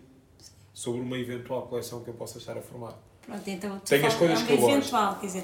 sobre 0.74 1.00
uma 1.02 1.18
eventual 1.18 1.68
coleção 1.68 2.04
que 2.04 2.10
eu 2.10 2.14
possa 2.14 2.38
estar 2.40 2.58
a 2.58 2.62
formar. 2.62 2.94
Pronto, 3.26 3.48
então 3.50 3.80
tu 3.80 3.90
Tenho 3.90 4.06
as 4.06 4.14
falas- 4.14 4.34
coisas 4.34 4.40
é 4.40 4.44
um 4.44 4.46
que 4.48 4.54
eu 4.54 4.58
gosto. 4.58 4.72
eventual, 4.78 5.20
quer 5.20 5.26
dizer, 5.28 5.44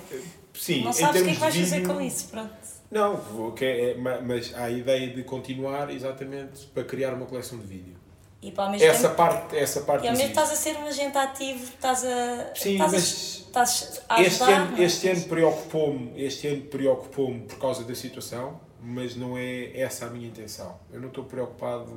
Sim, 0.54 0.84
não 0.84 0.94
sabes 0.94 1.22
o 1.22 1.24
que 1.24 1.30
é 1.30 1.34
que 1.34 1.40
vais 1.40 1.56
fazer 1.56 1.88
com 1.88 2.02
isso, 2.02 2.28
pronto. 2.30 2.52
Não, 2.92 3.52
que 3.54 3.66
é- 3.66 3.96
ma- 3.96 4.22
mas 4.22 4.54
há 4.54 4.66
a 4.66 4.70
ideia 4.70 5.10
de 5.16 5.24
continuar 5.24 5.90
exatamente 5.92 6.66
para 6.68 6.84
criar 6.84 7.14
uma 7.14 7.26
coleção 7.26 7.58
de 7.58 7.66
vídeo. 7.66 7.96
E 8.42 8.52
para 8.52 8.72
mesmo 8.72 8.86
Essa 8.88 9.04
tempo, 9.10 9.16
parte, 9.18 9.56
essa 9.56 9.82
parte 9.82 10.04
e 10.06 10.08
ao 10.08 10.14
mesmo 10.16 10.30
estás 10.30 10.52
a 10.52 10.56
ser 10.56 10.76
um 10.78 10.88
agente 10.88 11.16
ativo, 11.18 11.64
estás 11.64 12.04
a. 12.04 12.52
Sim, 12.56 12.74
estás 12.74 12.92
a- 12.94 12.96
mas 12.96 13.04
estás 13.06 14.02
a 14.10 14.22
este 14.22 14.44
ajudar, 14.44 14.62
ano, 14.62 14.78
é? 14.78 14.84
este 14.84 15.08
ano 15.10 15.22
preocupou-me, 15.26 16.24
este 16.24 16.48
ano 16.48 16.62
preocupou-me 16.64 17.42
por 17.42 17.60
causa 17.60 17.84
da 17.84 17.94
situação, 17.94 18.60
mas 18.82 19.16
não 19.16 19.38
é 19.38 19.78
essa 19.80 20.08
a 20.08 20.10
minha 20.10 20.28
intenção. 20.28 20.80
Eu 20.92 21.00
não 21.00 21.10
estou 21.10 21.24
preocupado 21.26 21.92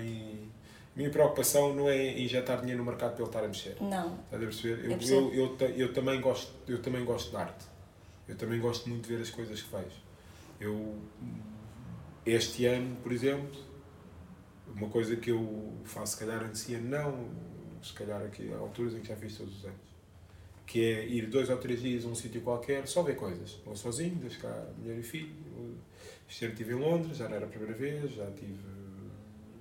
em 0.00 0.52
a 0.94 0.96
minha 0.96 1.10
preocupação 1.10 1.74
não 1.74 1.88
é 1.88 2.20
injetar 2.20 2.60
dinheiro 2.60 2.78
no 2.84 2.88
mercado 2.88 3.14
para 3.14 3.22
ele 3.22 3.28
estar 3.28 3.44
a 3.44 3.48
mexer. 3.48 3.76
Não, 3.80 4.14
Estás 4.26 4.42
a 4.42 4.46
perceber? 4.46 4.84
Eu 4.84 4.92
Eu, 4.92 5.34
eu, 5.34 5.56
eu, 5.60 5.68
eu 5.76 5.92
também 5.92 6.20
gosto, 6.20 6.52
eu 6.68 6.80
também 6.80 7.04
gosto 7.04 7.30
de 7.30 7.36
arte. 7.36 7.64
Eu 8.28 8.36
também 8.36 8.60
gosto 8.60 8.88
muito 8.88 9.02
de 9.08 9.16
ver 9.16 9.20
as 9.22 9.28
coisas 9.30 9.60
que 9.60 9.74
vejo. 9.74 9.96
Eu, 10.60 10.94
este 12.24 12.64
ano, 12.66 12.96
por 13.02 13.12
exemplo, 13.12 13.50
Uma 14.66 14.88
coisa 14.88 15.16
que 15.16 15.30
eu 15.30 15.72
faço, 15.84 16.14
se 16.14 16.18
calhar, 16.20 16.42
antes 16.42 16.68
não, 16.82 17.30
se 17.82 17.92
calhar 17.92 18.22
aqui 18.22 18.52
há 18.52 18.56
alturas 18.56 18.94
em 18.94 19.00
que 19.00 19.08
já 19.08 19.16
fiz 19.16 19.36
todos 19.36 19.58
os 19.58 19.64
anos. 19.64 19.94
Que 20.66 20.84
é 20.84 21.06
ir 21.06 21.26
dois 21.28 21.50
ou 21.50 21.58
três 21.58 21.82
dias 21.82 22.04
a 22.04 22.08
um 22.08 22.14
sítio 22.14 22.40
qualquer, 22.40 22.86
só 22.88 23.02
ver 23.02 23.16
coisas. 23.16 23.60
Ou 23.66 23.76
sozinho, 23.76 24.16
deixo 24.16 24.40
cá 24.40 24.66
mulher 24.78 24.98
e 24.98 25.02
filho. 25.02 25.30
Este 26.28 26.46
ano 26.46 26.54
estive 26.54 26.72
em 26.72 26.76
Londres, 26.76 27.16
já 27.18 27.28
não 27.28 27.36
era 27.36 27.44
a 27.44 27.48
primeira 27.48 27.74
vez, 27.74 28.12
já 28.12 28.30
tive. 28.32 28.58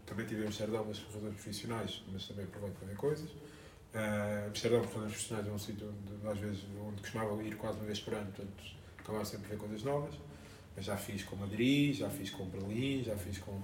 Também 0.06 0.26
tive 0.26 0.44
em 0.44 0.48
Amsterdão, 0.48 0.86
mas 0.88 1.00
por 1.00 1.16
razões 1.16 1.34
profissionais, 1.34 2.04
mas 2.12 2.28
também 2.28 2.46
aproveito 2.46 2.76
para 2.76 2.88
ver 2.88 2.96
coisas. 2.96 3.30
Uh, 3.30 4.48
Amsterdão, 4.48 4.82
por 4.82 4.94
razões 4.96 5.12
profissionais, 5.12 5.48
é 5.48 5.52
um 5.52 5.60
sítio 5.60 5.88
onde, 5.88 6.28
às 6.28 6.38
vezes, 6.40 6.66
onde 6.82 7.02
costumava 7.02 7.44
ir 7.44 7.56
quase 7.58 7.78
uma 7.78 7.86
vez 7.86 8.00
por 8.00 8.14
ano, 8.14 8.32
portanto, 8.32 8.64
acabava 8.98 9.26
sempre 9.26 9.48
a 9.48 9.50
ver 9.50 9.58
coisas 9.58 9.84
novas. 9.84 10.16
Mas 10.76 10.86
já 10.86 10.98
fiz 10.98 11.24
com 11.24 11.36
Madrid, 11.36 11.96
já 11.96 12.10
fiz 12.10 12.32
com 12.32 12.46
Berlim, 12.46 13.04
já 13.04 13.16
fiz 13.16 13.38
com. 13.38 13.62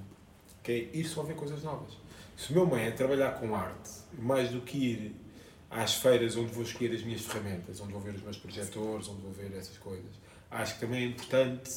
Que 0.63 0.71
é 0.71 0.97
ir 0.97 1.05
só 1.05 1.23
ver 1.23 1.35
coisas 1.35 1.63
novas. 1.63 1.93
Se 2.37 2.51
o 2.51 2.55
meu 2.55 2.65
mãe 2.65 2.85
é 2.85 2.91
trabalhar 2.91 3.31
com 3.39 3.55
arte, 3.55 3.89
mais 4.17 4.49
do 4.49 4.61
que 4.61 4.77
ir 4.77 5.15
às 5.69 5.95
feiras 5.95 6.35
onde 6.35 6.51
vou 6.51 6.63
escolher 6.63 6.95
as 6.95 7.03
minhas 7.03 7.21
ferramentas, 7.21 7.79
onde 7.79 7.91
vou 7.91 8.01
ver 8.01 8.15
os 8.15 8.23
meus 8.23 8.37
projetores, 8.37 9.07
onde 9.07 9.21
vou 9.21 9.31
ver 9.31 9.55
essas 9.57 9.77
coisas, 9.77 10.11
acho 10.49 10.75
que 10.75 10.79
também 10.79 11.03
é 11.03 11.05
importante, 11.07 11.69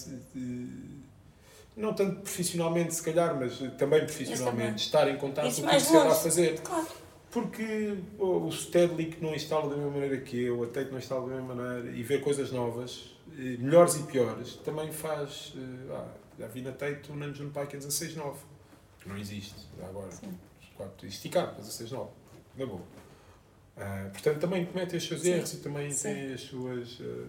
não 1.76 1.92
tanto 1.92 2.20
profissionalmente 2.20 2.94
se 2.94 3.02
calhar, 3.02 3.38
mas 3.38 3.58
também 3.76 4.00
profissionalmente, 4.00 4.84
estar 4.84 5.08
em 5.08 5.16
contato 5.16 5.44
com 5.44 5.66
o 5.66 5.68
que 5.68 5.80
se 5.80 5.96
a 5.96 6.14
fazer. 6.14 6.60
Claro. 6.60 6.86
Porque 7.30 7.96
oh, 8.18 8.46
o 8.46 8.52
Stedley 8.52 9.06
que 9.06 9.22
não 9.22 9.34
instala 9.34 9.70
da 9.70 9.76
mesma 9.76 9.90
maneira 9.90 10.18
que 10.18 10.38
eu, 10.38 10.62
a 10.64 10.66
Tate 10.66 10.90
não 10.90 10.98
instala 10.98 11.26
da 11.28 11.34
mesma 11.34 11.54
maneira, 11.54 11.96
e 11.96 12.02
ver 12.02 12.20
coisas 12.20 12.52
novas, 12.52 13.16
eh, 13.38 13.56
melhores 13.58 13.96
e 13.96 14.02
piores, 14.02 14.56
também 14.56 14.92
faz. 14.92 15.54
Eh, 15.56 15.92
ah, 15.92 16.08
já 16.38 16.46
vi 16.46 16.60
na 16.60 16.72
Tate 16.72 17.10
um 17.10 17.16
Nanjo 17.16 17.42
no 17.44 17.50
Pike 17.50 17.78
16.9, 17.78 18.34
que 19.02 19.08
não 19.08 19.16
existe 19.16 19.54
agora. 19.82 20.10
Sim. 20.10 20.38
Esticado, 21.04 21.60
16.9, 21.62 22.08
na 22.56 22.66
boa. 22.66 22.80
Uh, 22.80 24.10
portanto, 24.10 24.40
também 24.40 24.66
comete 24.66 24.96
os 24.96 25.06
seus 25.06 25.24
erros 25.24 25.54
e 25.54 25.56
também 25.58 25.90
Sim. 25.92 26.08
tem 26.08 26.32
as 26.32 26.40
suas. 26.40 27.00
Uh, 27.00 27.28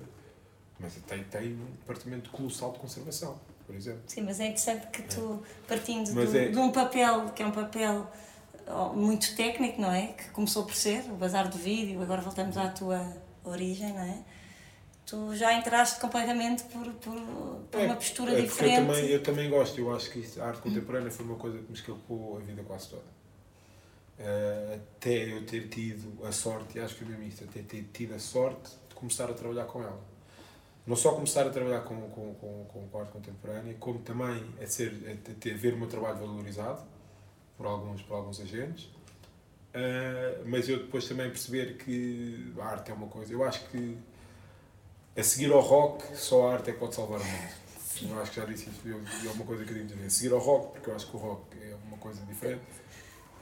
mas 0.80 0.96
tem, 1.08 1.24
tem 1.24 1.54
um 1.54 1.72
departamento 1.72 2.30
colossal 2.32 2.72
de 2.74 2.80
conservação, 2.80 3.40
por 3.66 3.76
exemplo. 3.76 4.02
Sim, 4.08 4.22
mas 4.22 4.40
é 4.40 4.46
interessante 4.46 4.88
que 4.88 5.04
tu, 5.04 5.42
partindo 5.68 6.14
do, 6.14 6.38
é... 6.38 6.50
de 6.50 6.58
um 6.58 6.72
papel 6.72 7.30
que 7.30 7.44
é 7.44 7.46
um 7.46 7.52
papel 7.52 8.10
muito 8.94 9.36
técnico, 9.36 9.80
não 9.82 9.92
é? 9.92 10.08
Que 10.08 10.30
começou 10.30 10.66
por 10.66 10.76
ser, 10.76 11.04
o 11.12 11.16
bazar 11.16 11.50
do 11.50 11.58
vídeo, 11.58 12.02
agora 12.02 12.22
voltamos 12.22 12.58
à 12.58 12.70
tua 12.70 13.16
origem, 13.44 13.94
não 13.94 14.02
é? 14.02 14.24
Tu 15.06 15.36
já 15.36 15.54
entraste 15.54 16.00
completamente 16.00 16.64
por, 16.64 16.86
por, 16.94 17.20
por 17.70 17.82
é, 17.82 17.86
uma 17.86 17.96
postura 17.96 18.32
é 18.32 18.42
diferente. 18.42 18.80
Eu 18.80 18.88
também, 18.88 19.10
eu 19.10 19.24
também 19.24 19.50
gosto, 19.50 19.80
eu 19.80 19.94
acho 19.94 20.10
que 20.10 20.40
a 20.40 20.46
arte 20.46 20.62
contemporânea 20.62 21.12
foi 21.12 21.26
uma 21.26 21.36
coisa 21.36 21.58
que 21.58 21.68
me 21.68 21.74
escapou 21.74 22.38
a 22.38 22.40
vida 22.40 22.64
quase 22.64 22.90
toda. 22.90 23.14
Uh, 24.20 24.80
até 24.96 25.34
eu 25.34 25.46
ter 25.46 25.68
tido 25.68 26.26
a 26.26 26.32
sorte, 26.32 26.78
e 26.78 26.82
acho 26.82 26.96
que 26.96 27.04
é 27.04 27.08
mesmo 27.08 27.24
isso, 27.24 27.44
até 27.44 27.62
ter 27.62 27.90
tido 27.92 28.14
a 28.14 28.20
sorte 28.20 28.72
de 28.88 28.96
começar 28.96 29.30
a 29.30 29.34
trabalhar 29.34 29.66
com 29.66 29.82
ela. 29.82 30.00
Não 30.86 30.96
só 30.96 31.14
começar 31.14 31.48
a 31.48 31.50
trabalhar 31.50 31.82
com, 31.82 31.96
com, 32.10 32.34
com, 32.36 32.66
com 32.66 32.98
a 32.98 33.02
arte 33.02 33.12
contemporânea, 33.12 33.76
como 33.80 34.00
também 34.00 34.44
a, 34.62 34.68
ser, 34.68 35.20
a 35.28 35.34
ter, 35.34 35.56
ver 35.56 35.74
o 35.74 35.78
meu 35.78 35.88
trabalho 35.88 36.20
valorizado 36.20 36.84
por 37.58 37.66
alguns, 37.66 38.02
por 38.02 38.16
alguns 38.16 38.40
agentes. 38.40 38.86
Uh, 38.86 40.44
mas 40.46 40.70
eu 40.70 40.78
depois 40.78 41.08
também 41.08 41.30
perceber 41.30 41.78
que 41.78 42.54
a 42.60 42.66
arte 42.66 42.92
é 42.92 42.94
uma 42.94 43.08
coisa. 43.08 43.34
Eu 43.34 43.44
acho 43.44 43.68
que 43.70 43.98
a 45.16 45.24
seguir 45.24 45.52
ao 45.52 45.60
rock, 45.60 46.18
só 46.18 46.48
a 46.48 46.54
arte 46.54 46.72
é 46.72 46.74
que 46.74 46.80
pode 46.80 46.96
salvar 46.96 47.20
o 47.20 47.24
mundo. 47.24 47.64
Eu 48.02 48.22
acho 48.22 48.32
que 48.32 48.40
já 48.40 48.46
disse 48.46 48.70
isso, 48.70 48.82
é 48.88 49.32
uma 49.32 49.46
coisa 49.46 49.64
que 49.64 49.72
eu 49.72 49.86
digo 49.86 50.10
seguir 50.10 50.34
ao 50.34 50.40
rock, 50.40 50.74
porque 50.74 50.90
eu 50.90 50.96
acho 50.96 51.08
que 51.08 51.16
o 51.16 51.20
rock 51.20 51.58
é 51.62 51.76
uma 51.88 51.98
coisa 51.98 52.22
diferente, 52.26 52.64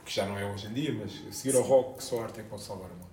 que 0.04 0.12
já 0.12 0.26
não 0.26 0.38
é 0.38 0.44
hoje 0.44 0.66
em 0.66 0.74
dia, 0.74 0.92
mas 0.92 1.34
seguir 1.34 1.56
ao 1.56 1.62
rock, 1.62 2.04
só 2.04 2.20
a 2.20 2.24
arte 2.24 2.40
é 2.40 2.42
que 2.42 2.48
pode 2.48 2.62
salvar 2.62 2.90
o 2.90 2.94
mundo. 2.94 3.12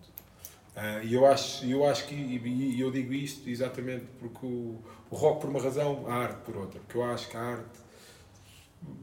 Uh, 0.76 1.06
e 1.06 1.14
eu 1.14 1.26
acho, 1.26 1.66
eu 1.66 1.86
acho 1.86 2.06
que, 2.06 2.14
e 2.16 2.80
eu 2.80 2.92
digo 2.92 3.14
isto 3.14 3.50
exatamente 3.50 4.06
porque 4.20 4.46
o, 4.46 4.78
o 5.10 5.16
rock 5.16 5.42
por 5.42 5.50
uma 5.50 5.62
razão, 5.62 6.06
a 6.08 6.16
arte 6.16 6.42
por 6.42 6.58
outra, 6.58 6.80
porque 6.80 6.98
eu 6.98 7.04
acho 7.04 7.30
que 7.30 7.38
a 7.38 7.42
arte. 7.42 7.80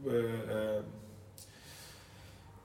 Uh, 0.03 0.81
uh, 0.81 0.97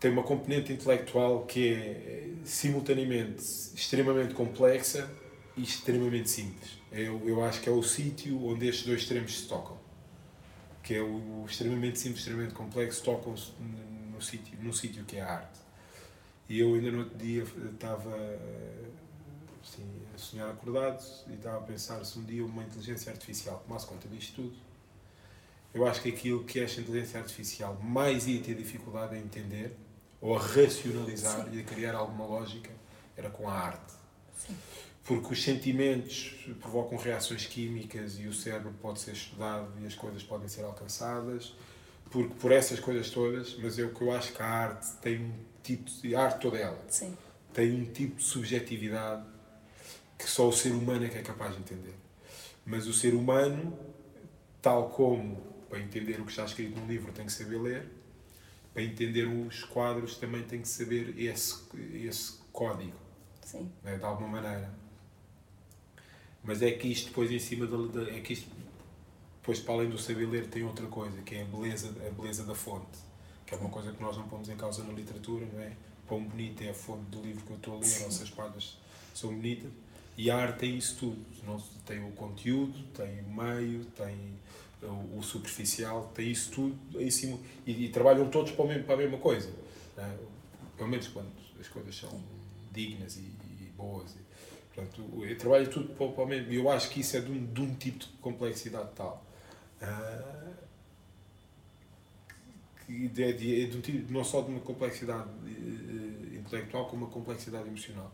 tem 0.03 0.11
uma 0.11 0.25
componente 0.25 0.73
intelectual 0.73 1.45
que 1.45 1.75
é 1.75 2.31
simultaneamente 2.45 3.41
extremamente 3.41 4.35
complexa 4.35 5.09
extremamente 5.57 6.31
simples. 6.31 6.79
Eu, 6.91 7.27
eu 7.29 7.45
acho 7.45 7.61
que 7.61 7.69
é 7.69 7.73
o 7.73 7.83
sítio 7.83 8.45
onde 8.45 8.67
estes 8.69 8.87
dois 8.87 9.01
extremos 9.03 9.41
se 9.41 9.49
tocam. 9.49 9.77
Que 10.83 10.95
é 10.95 11.03
o 11.03 11.45
extremamente 11.49 11.99
simples, 11.99 12.21
extremamente 12.21 12.55
complexo, 12.55 13.03
tocam-se 13.03 13.53
no 14.13 14.21
sítio, 14.21 14.59
no 14.61 14.73
sítio 14.73 15.05
que 15.05 15.17
é 15.17 15.23
a 15.23 15.33
arte. 15.35 15.61
E 16.49 16.59
eu 16.59 16.75
ainda 16.75 16.91
no 16.91 16.99
outro 17.01 17.17
dia 17.17 17.45
estava 17.73 18.15
assim, 19.63 19.85
a 20.15 20.19
sonhar 20.19 20.51
acordado 20.51 21.03
e 21.29 21.35
estava 21.35 21.59
a 21.59 21.63
pensar 21.63 22.05
se 22.05 22.19
um 22.19 22.25
dia 22.25 22.45
uma 22.45 22.63
inteligência 22.63 23.13
artificial 23.13 23.63
tomasse 23.67 23.87
conta 23.87 24.09
disto 24.09 24.35
tudo. 24.35 24.57
Eu 25.73 25.87
acho 25.87 26.03
que 26.03 26.11
aquilo 26.11 26.45
que 26.45 26.61
esta 26.61 26.81
inteligência 26.81 27.21
artificial 27.21 27.79
mais 27.83 28.27
ia 28.27 28.43
ter 28.43 28.55
dificuldade 28.55 29.17
em 29.17 29.21
entender 29.21 29.75
ou 30.21 30.37
a 30.37 30.39
racionalizar 30.39 31.45
Sim. 31.45 31.57
e 31.57 31.61
a 31.61 31.65
criar 31.65 31.95
alguma 31.95 32.27
lógica 32.27 32.71
era 33.17 33.31
com 33.31 33.49
a 33.49 33.55
arte. 33.55 33.93
Sim. 34.37 34.57
Porque 35.05 35.33
os 35.33 35.43
sentimentos 35.43 36.35
provocam 36.61 36.97
reações 36.97 37.47
químicas 37.47 38.19
e 38.21 38.27
o 38.27 38.33
cérebro 38.33 38.73
pode 38.81 39.01
ser 39.01 39.13
estudado 39.13 39.73
e 39.81 39.87
as 39.87 39.95
coisas 39.95 40.23
podem 40.23 40.49
ser 40.49 40.65
alcançadas 40.65 41.55
porque 42.13 42.35
por 42.35 42.53
essas 42.53 42.79
coisas 42.79 43.11
todas, 43.11 43.57
mas 43.57 43.79
o 43.79 43.89
que 43.89 44.03
eu 44.03 44.13
acho 44.13 44.35
que 44.35 44.43
a 44.43 44.47
arte 44.47 44.93
tem 45.01 45.19
um 45.19 45.33
tipo 45.63 45.91
de 45.91 46.15
a 46.15 46.25
arte 46.25 46.41
toda 46.41 46.59
ela 46.59 46.79
Sim. 46.87 47.17
tem 47.55 47.73
um 47.73 47.87
tipo 47.87 48.17
de 48.17 48.23
subjetividade 48.23 49.25
que 50.19 50.29
só 50.29 50.47
o 50.47 50.53
ser 50.53 50.73
humano 50.73 51.07
é 51.07 51.09
que 51.09 51.19
é 51.19 51.23
capaz 51.23 51.55
de 51.55 51.61
entender. 51.61 51.95
Mas 52.65 52.87
o 52.87 52.93
ser 52.93 53.15
humano, 53.15 53.77
tal 54.61 54.91
como 54.91 55.37
para 55.69 55.81
entender 55.81 56.21
o 56.21 56.25
que 56.25 56.31
está 56.31 56.45
escrito 56.45 56.79
num 56.79 56.87
livro 56.87 57.11
tem 57.13 57.25
que 57.25 57.33
saber 57.33 57.59
ler, 57.59 57.89
para 58.75 58.83
entender 58.83 59.25
os 59.25 59.65
quadros 59.65 60.17
também 60.17 60.43
tem 60.43 60.61
que 60.61 60.69
saber 60.69 61.19
esse, 61.19 61.65
esse 61.95 62.35
código. 62.53 62.97
Sim. 63.43 63.73
Né, 63.83 63.97
de 63.97 64.05
alguma 64.05 64.41
maneira. 64.41 64.82
Mas 66.45 66.63
é 66.63 66.71
que 66.73 66.89
isto 66.89 67.09
depois 67.09 67.31
em 67.31 67.39
cima 67.39 67.67
da, 67.67 68.11
é 68.11 68.21
que 68.21 68.33
isto 68.33 68.49
depois 69.41 69.59
para 69.59 69.75
além 69.75 69.91
do 69.91 69.99
saber 69.99 70.27
ler 70.27 70.47
tem 70.47 70.63
outra 70.63 70.87
coisa, 70.87 71.21
que 71.23 71.35
é 71.35 71.43
a 71.43 71.45
beleza, 71.45 71.89
a 72.07 72.11
beleza 72.11 72.45
da 72.45 72.55
fonte. 72.55 72.99
Que 73.45 73.55
é 73.55 73.59
uma 73.59 73.71
coisa 73.71 73.93
que 73.93 74.01
nós 74.01 74.17
não 74.17 74.29
pomos 74.29 74.49
em 74.49 74.57
causa 74.57 74.85
na 74.85 74.93
literatura, 74.93 75.47
não 75.53 75.61
é? 75.61 75.73
Pão 76.09 76.23
bonito 76.23 76.63
é 76.63 76.71
a 76.71 76.75
fonte 76.75 77.05
do 77.11 77.21
livro 77.21 77.45
que 77.45 77.51
eu 77.51 77.57
estou 77.57 77.75
a 77.75 77.79
ler, 77.79 77.87
Sim. 77.87 78.05
ou 78.05 78.11
se 78.11 78.23
as 78.23 78.31
páginas 78.31 78.79
são 79.15 79.35
bonitas. 79.35 79.71
E 80.17 80.31
a 80.31 80.37
arte 80.37 80.59
tem 80.61 80.77
isso 80.77 80.97
tudo. 80.97 81.25
Tem 81.87 82.05
o 82.05 82.13
conteúdo, 82.13 82.83
tem 82.95 83.21
o 83.23 83.33
meio, 83.33 83.85
tem 83.87 84.17
o, 85.17 85.23
superficial, 85.23 86.11
tem 86.15 86.31
isso 86.31 86.51
tudo 86.51 87.01
em 87.01 87.11
cima. 87.11 87.39
E, 87.67 87.87
e, 87.87 87.89
trabalham 87.89 88.29
todos 88.29 88.53
para, 88.53 88.65
mesmo, 88.67 88.85
para 88.85 88.95
a 88.95 88.99
mesma 88.99 89.19
coisa. 89.19 89.51
Né? 89.97 90.19
Pelo 90.77 90.89
menos 90.89 91.09
quando 91.09 91.31
as 91.59 91.69
coisas 91.69 91.97
são 91.97 92.23
dignas 92.73 93.17
e, 93.17 93.21
e 93.21 93.73
boas. 93.77 94.15
Portanto, 94.75 95.03
eu 95.23 95.37
trabalho 95.37 95.69
tudo 95.69 95.89
para, 95.95 96.09
para 96.09 96.25
o 96.25 96.27
mesmo. 96.27 96.53
Eu 96.53 96.71
acho 96.71 96.89
que 96.91 97.01
isso 97.01 97.17
é 97.17 97.21
de 97.21 97.31
um, 97.31 97.45
de 97.45 97.61
um 97.61 97.75
tipo 97.75 97.99
de 97.99 98.07
complexidade 98.21 98.89
tal. 98.95 99.25
Uh, 99.83 100.53
que 102.87 103.23
é, 103.23 103.33
de, 103.33 103.67
de 103.67 103.77
um 103.77 103.81
tipo, 103.81 104.13
não 104.13 104.25
só 104.25 104.41
de 104.41 104.51
uma 104.51 104.61
complexidade 104.61 105.29
uh, 105.29 106.35
intelectual, 106.35 106.87
como 106.87 107.05
uma 107.05 107.13
complexidade 107.13 107.69
emocional. 107.69 108.13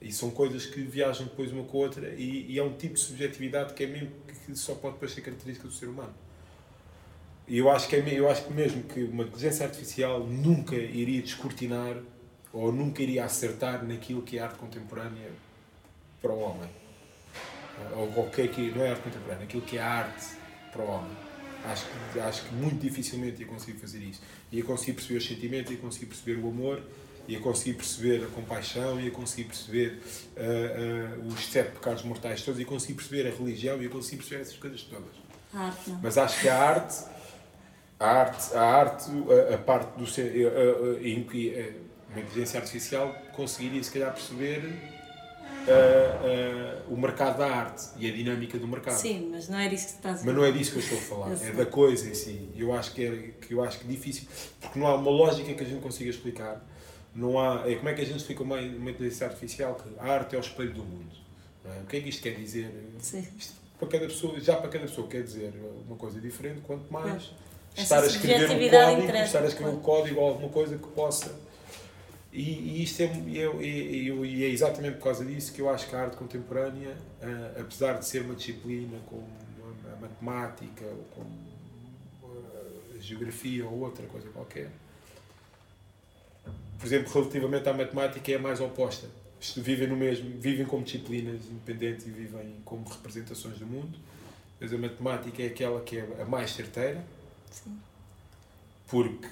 E 0.00 0.12
são 0.12 0.30
coisas 0.30 0.66
que 0.66 0.82
viajam 0.82 1.26
depois 1.26 1.52
uma 1.52 1.64
com 1.64 1.78
a 1.78 1.80
outra 1.82 2.08
e, 2.14 2.52
e 2.52 2.58
é 2.58 2.62
um 2.62 2.74
tipo 2.74 2.94
de 2.94 3.00
subjetividade 3.00 3.72
que 3.72 3.84
é 3.84 3.86
mesmo 3.86 4.10
que 4.26 4.54
só 4.56 4.74
pode 4.74 4.98
ser 5.10 5.22
característica 5.22 5.66
do 5.66 5.72
ser 5.72 5.86
humano. 5.86 6.12
E 7.46 7.58
eu 7.58 7.70
acho 7.70 7.88
que, 7.88 7.96
é, 7.96 8.18
eu 8.18 8.28
acho 8.28 8.44
que 8.44 8.52
mesmo 8.52 8.82
que 8.82 9.04
uma 9.04 9.22
inteligência 9.22 9.64
artificial 9.64 10.26
nunca 10.26 10.74
iria 10.74 11.22
descortinar 11.22 11.96
ou 12.52 12.72
nunca 12.72 13.02
iria 13.02 13.24
acertar 13.24 13.84
naquilo 13.84 14.22
que 14.22 14.38
é 14.38 14.42
arte 14.42 14.58
contemporânea 14.58 15.30
para 16.24 16.32
o 16.32 16.40
homem. 16.40 16.70
Ou 17.96 18.06
qualquer 18.08 18.48
que 18.48 18.70
não 18.70 18.82
é 18.82 18.90
arte 18.90 19.02
contemporânea, 19.02 19.44
aquilo 19.44 19.62
que 19.62 19.76
é 19.76 19.82
arte 19.82 20.26
para 20.72 20.82
o 20.82 20.88
homem. 20.88 21.16
Acho 21.66 21.86
que, 21.86 22.20
acho 22.20 22.44
que 22.44 22.54
muito 22.54 22.80
dificilmente 22.80 23.42
ia 23.42 23.46
conseguir 23.46 23.78
fazer 23.78 23.98
isso. 23.98 24.22
Ia 24.50 24.64
conseguir 24.64 24.94
perceber 24.94 25.18
os 25.18 25.26
sentimentos, 25.26 25.70
ia 25.72 25.78
conseguir 25.78 26.06
perceber 26.06 26.40
o 26.40 26.48
amor, 26.48 26.82
ia 27.28 27.40
conseguir 27.40 27.74
perceber 27.74 28.24
a 28.24 28.28
compaixão, 28.28 29.00
ia 29.00 29.10
conseguir 29.10 29.44
perceber 29.44 30.00
uh, 30.36 31.22
uh, 31.22 31.28
os 31.28 31.46
sete 31.46 31.72
pecados 31.72 32.02
mortais 32.04 32.42
todos, 32.42 32.58
ia 32.60 32.66
conseguir 32.66 32.94
perceber 32.94 33.28
a 33.28 33.30
religião, 33.30 33.82
ia 33.82 33.88
conseguir 33.88 34.16
perceber 34.18 34.42
essas 34.42 34.56
coisas 34.56 34.82
todas. 34.82 35.14
A 35.52 35.66
arte, 35.66 35.90
não. 35.90 36.00
Mas 36.02 36.18
acho 36.18 36.40
que 36.40 36.48
a 36.48 36.58
arte, 36.58 37.04
a 37.98 38.06
arte, 38.06 38.54
a, 38.54 38.62
arte, 38.62 39.10
a, 39.50 39.54
a 39.54 39.58
parte 39.58 39.98
do 39.98 40.06
ser, 40.06 40.32
em 41.02 41.24
que 41.24 41.74
uma 42.10 42.20
inteligência 42.20 42.60
artificial 42.60 43.14
conseguiria 43.32 43.82
se 43.82 43.90
calhar 43.90 44.12
perceber 44.12 44.93
uh, 45.66 46.90
uh, 46.90 46.94
o 46.94 46.96
mercado 46.96 47.38
da 47.38 47.46
arte 47.46 47.88
e 47.98 48.08
a 48.08 48.12
dinâmica 48.12 48.58
do 48.58 48.68
mercado. 48.68 48.96
Sim, 48.96 49.30
mas 49.30 49.48
não 49.48 49.58
é 49.58 49.68
disso 49.68 49.86
que 49.86 49.92
estás 49.94 50.22
a. 50.22 50.24
Mas 50.24 50.34
não 50.34 50.44
é 50.44 50.52
disso 50.52 50.72
que 50.72 50.78
eu 50.78 50.82
estou 50.82 50.98
a 50.98 51.00
falar, 51.00 51.46
é 51.46 51.52
da 51.52 51.66
coisa 51.66 52.08
em 52.08 52.14
si. 52.14 52.50
Eu 52.56 52.72
acho 52.72 52.92
que 52.92 53.04
é 53.04 53.46
que 53.46 53.54
eu 53.54 53.62
acho 53.62 53.78
que 53.78 53.86
é 53.86 53.90
difícil, 53.90 54.28
porque 54.60 54.78
não 54.78 54.86
há 54.86 54.94
uma 54.94 55.10
lógica 55.10 55.52
que 55.52 55.62
a 55.62 55.66
gente 55.66 55.80
consiga 55.80 56.10
explicar. 56.10 56.64
Não 57.14 57.38
há, 57.38 57.62
é, 57.70 57.76
como 57.76 57.88
é 57.88 57.94
que 57.94 58.00
a 58.00 58.04
gente 58.04 58.16
explica 58.16 58.42
uma, 58.42 58.56
uma 58.58 58.90
inteligência 58.90 59.26
artificial 59.26 59.76
que 59.76 59.88
a 60.00 60.04
arte 60.04 60.34
é 60.34 60.38
o 60.38 60.40
espelho 60.40 60.74
do 60.74 60.82
mundo? 60.82 61.14
É? 61.64 61.82
O 61.82 61.86
que 61.86 61.96
é 61.96 62.00
que 62.00 62.08
isto 62.08 62.22
quer 62.22 62.34
dizer? 62.34 62.70
Sim. 62.98 63.24
Isto, 63.38 63.54
para 63.78 63.88
cada 63.88 64.06
pessoa, 64.06 64.40
já 64.40 64.56
para 64.56 64.68
cada 64.68 64.86
pessoa 64.86 65.06
quer 65.06 65.22
dizer 65.22 65.52
uma 65.86 65.96
coisa 65.96 66.20
diferente, 66.20 66.60
quanto 66.62 66.92
mais 66.92 67.30
estar 67.76 68.02
a 68.02 68.06
escrever 68.06 68.50
um 68.50 68.70
código, 68.70 69.16
estar 69.16 69.42
a 69.42 69.46
escrever 69.46 69.70
um 69.70 69.80
código 69.80 70.20
ou 70.20 70.28
alguma 70.28 70.48
coisa 70.48 70.76
que 70.76 70.88
possa 70.88 71.34
e, 72.34 72.40
e 72.40 72.82
isto 72.82 73.00
é, 73.00 73.06
e, 73.06 74.08
e, 74.10 74.44
é 74.44 74.48
exatamente 74.48 74.96
por 74.96 75.04
causa 75.04 75.24
disso 75.24 75.52
que 75.52 75.62
eu 75.62 75.70
acho 75.70 75.88
que 75.88 75.94
a 75.94 76.00
arte 76.00 76.16
contemporânea, 76.16 76.90
uh, 77.22 77.60
apesar 77.60 77.92
de 77.92 78.04
ser 78.04 78.22
uma 78.22 78.34
disciplina 78.34 78.98
como 79.06 79.28
a 79.86 80.00
matemática, 80.00 80.84
ou 80.84 81.04
como 81.14 81.30
a 82.92 83.00
geografia 83.00 83.64
ou 83.64 83.78
outra 83.78 84.04
coisa 84.06 84.28
qualquer, 84.30 84.68
por 86.76 86.86
exemplo, 86.86 87.12
relativamente 87.12 87.68
à 87.68 87.72
matemática 87.72 88.32
é 88.32 88.34
a 88.34 88.38
mais 88.40 88.60
oposta. 88.60 89.08
Vivem 89.56 89.86
no 89.86 89.96
mesmo, 89.96 90.28
vivem 90.40 90.66
como 90.66 90.82
disciplinas 90.82 91.46
independentes 91.46 92.06
e 92.06 92.10
vivem 92.10 92.56
como 92.64 92.84
representações 92.88 93.58
do 93.58 93.66
mundo. 93.66 93.96
Mas 94.60 94.72
a 94.72 94.78
matemática 94.78 95.40
é 95.40 95.46
aquela 95.46 95.80
que 95.82 95.98
é 95.98 96.08
a 96.20 96.24
mais 96.24 96.50
certeira. 96.50 97.04
Sim. 97.50 97.78
Porque 98.88 99.28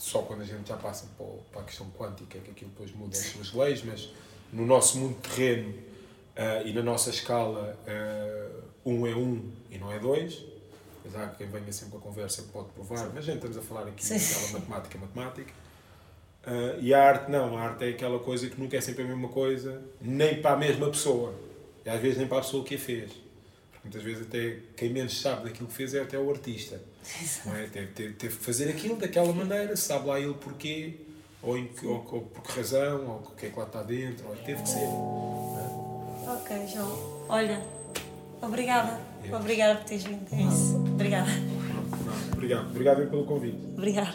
só 0.00 0.22
quando 0.22 0.40
a 0.40 0.44
gente 0.44 0.66
já 0.66 0.78
passa 0.78 1.06
para 1.52 1.60
a 1.60 1.64
questão 1.64 1.90
quântica 1.90 2.38
é 2.38 2.40
que 2.40 2.50
aquilo 2.50 2.70
depois 2.70 2.90
muda 2.92 3.16
as 3.18 3.26
suas 3.26 3.52
leis, 3.52 3.82
mas 3.84 4.08
no 4.50 4.64
nosso 4.64 4.98
mundo 4.98 5.16
terreno 5.20 5.68
uh, 5.70 6.66
e 6.66 6.72
na 6.72 6.82
nossa 6.82 7.10
escala, 7.10 7.78
uh, 7.86 8.62
um 8.82 9.06
é 9.06 9.14
um 9.14 9.52
e 9.70 9.76
não 9.76 9.92
é 9.92 9.98
dois. 9.98 10.42
Mas 11.04 11.14
há 11.14 11.28
quem 11.28 11.46
venha 11.48 11.70
sempre 11.70 11.92
com 11.92 11.98
a 11.98 12.00
conversa 12.00 12.42
que 12.42 12.48
pode 12.48 12.70
provar, 12.70 13.10
mas 13.14 13.24
gente 13.26 13.36
estamos 13.36 13.58
a 13.58 13.62
falar 13.62 13.88
aqui 13.88 14.02
Sim. 14.02 14.16
daquela 14.16 14.52
matemática, 14.60 14.98
matemática. 14.98 15.52
Uh, 16.46 16.80
e 16.80 16.94
a 16.94 17.02
arte 17.06 17.30
não, 17.30 17.58
a 17.58 17.60
arte 17.60 17.84
é 17.84 17.88
aquela 17.90 18.18
coisa 18.20 18.48
que 18.48 18.58
nunca 18.58 18.78
é 18.78 18.80
sempre 18.80 19.02
a 19.02 19.06
mesma 19.06 19.28
coisa, 19.28 19.82
nem 20.00 20.40
para 20.40 20.52
a 20.52 20.56
mesma 20.56 20.88
pessoa. 20.88 21.34
E 21.84 21.90
às 21.90 22.00
vezes 22.00 22.16
nem 22.16 22.26
para 22.26 22.38
a 22.38 22.40
pessoa 22.40 22.64
que 22.64 22.76
a 22.76 22.78
fez. 22.78 23.12
Porque 23.70 23.80
muitas 23.84 24.02
vezes 24.02 24.26
até 24.26 24.60
quem 24.78 24.88
menos 24.88 25.20
sabe 25.20 25.44
daquilo 25.44 25.68
que 25.68 25.74
fez 25.74 25.92
é 25.92 26.00
até 26.00 26.18
o 26.18 26.30
artista. 26.30 26.80
Não 27.44 27.56
é? 27.56 27.64
teve, 27.64 27.86
teve, 27.88 28.14
teve 28.14 28.36
que 28.36 28.44
fazer 28.44 28.68
aquilo 28.68 28.96
daquela 28.96 29.32
maneira, 29.32 29.76
sabe 29.76 30.08
lá 30.08 30.20
ele 30.20 30.34
porquê, 30.34 30.96
ou, 31.42 31.56
em, 31.56 31.70
ou, 31.84 32.06
ou 32.10 32.20
por 32.22 32.42
que 32.42 32.52
razão, 32.52 33.06
ou 33.06 33.16
o 33.16 33.36
que 33.36 33.46
é 33.46 33.50
que 33.50 33.58
lá 33.58 33.64
está 33.64 33.82
dentro, 33.82 34.28
ou 34.28 34.36
teve 34.36 34.62
que 34.62 34.68
ser. 34.68 34.80
É? 34.80 36.30
Ok, 36.30 36.66
João. 36.66 37.26
Olha, 37.28 37.62
obrigada. 38.42 39.00
É. 39.24 39.34
Obrigada 39.34 39.76
por 39.76 39.84
teres 39.84 40.04
vindo. 40.04 40.26
É 40.32 40.42
isso. 40.42 40.76
Obrigada. 40.76 41.30
Não, 41.30 41.82
não, 41.82 42.32
obrigado. 42.32 42.70
Obrigado 42.70 43.10
pelo 43.10 43.24
convite. 43.24 43.58
Obrigada. 43.76 44.14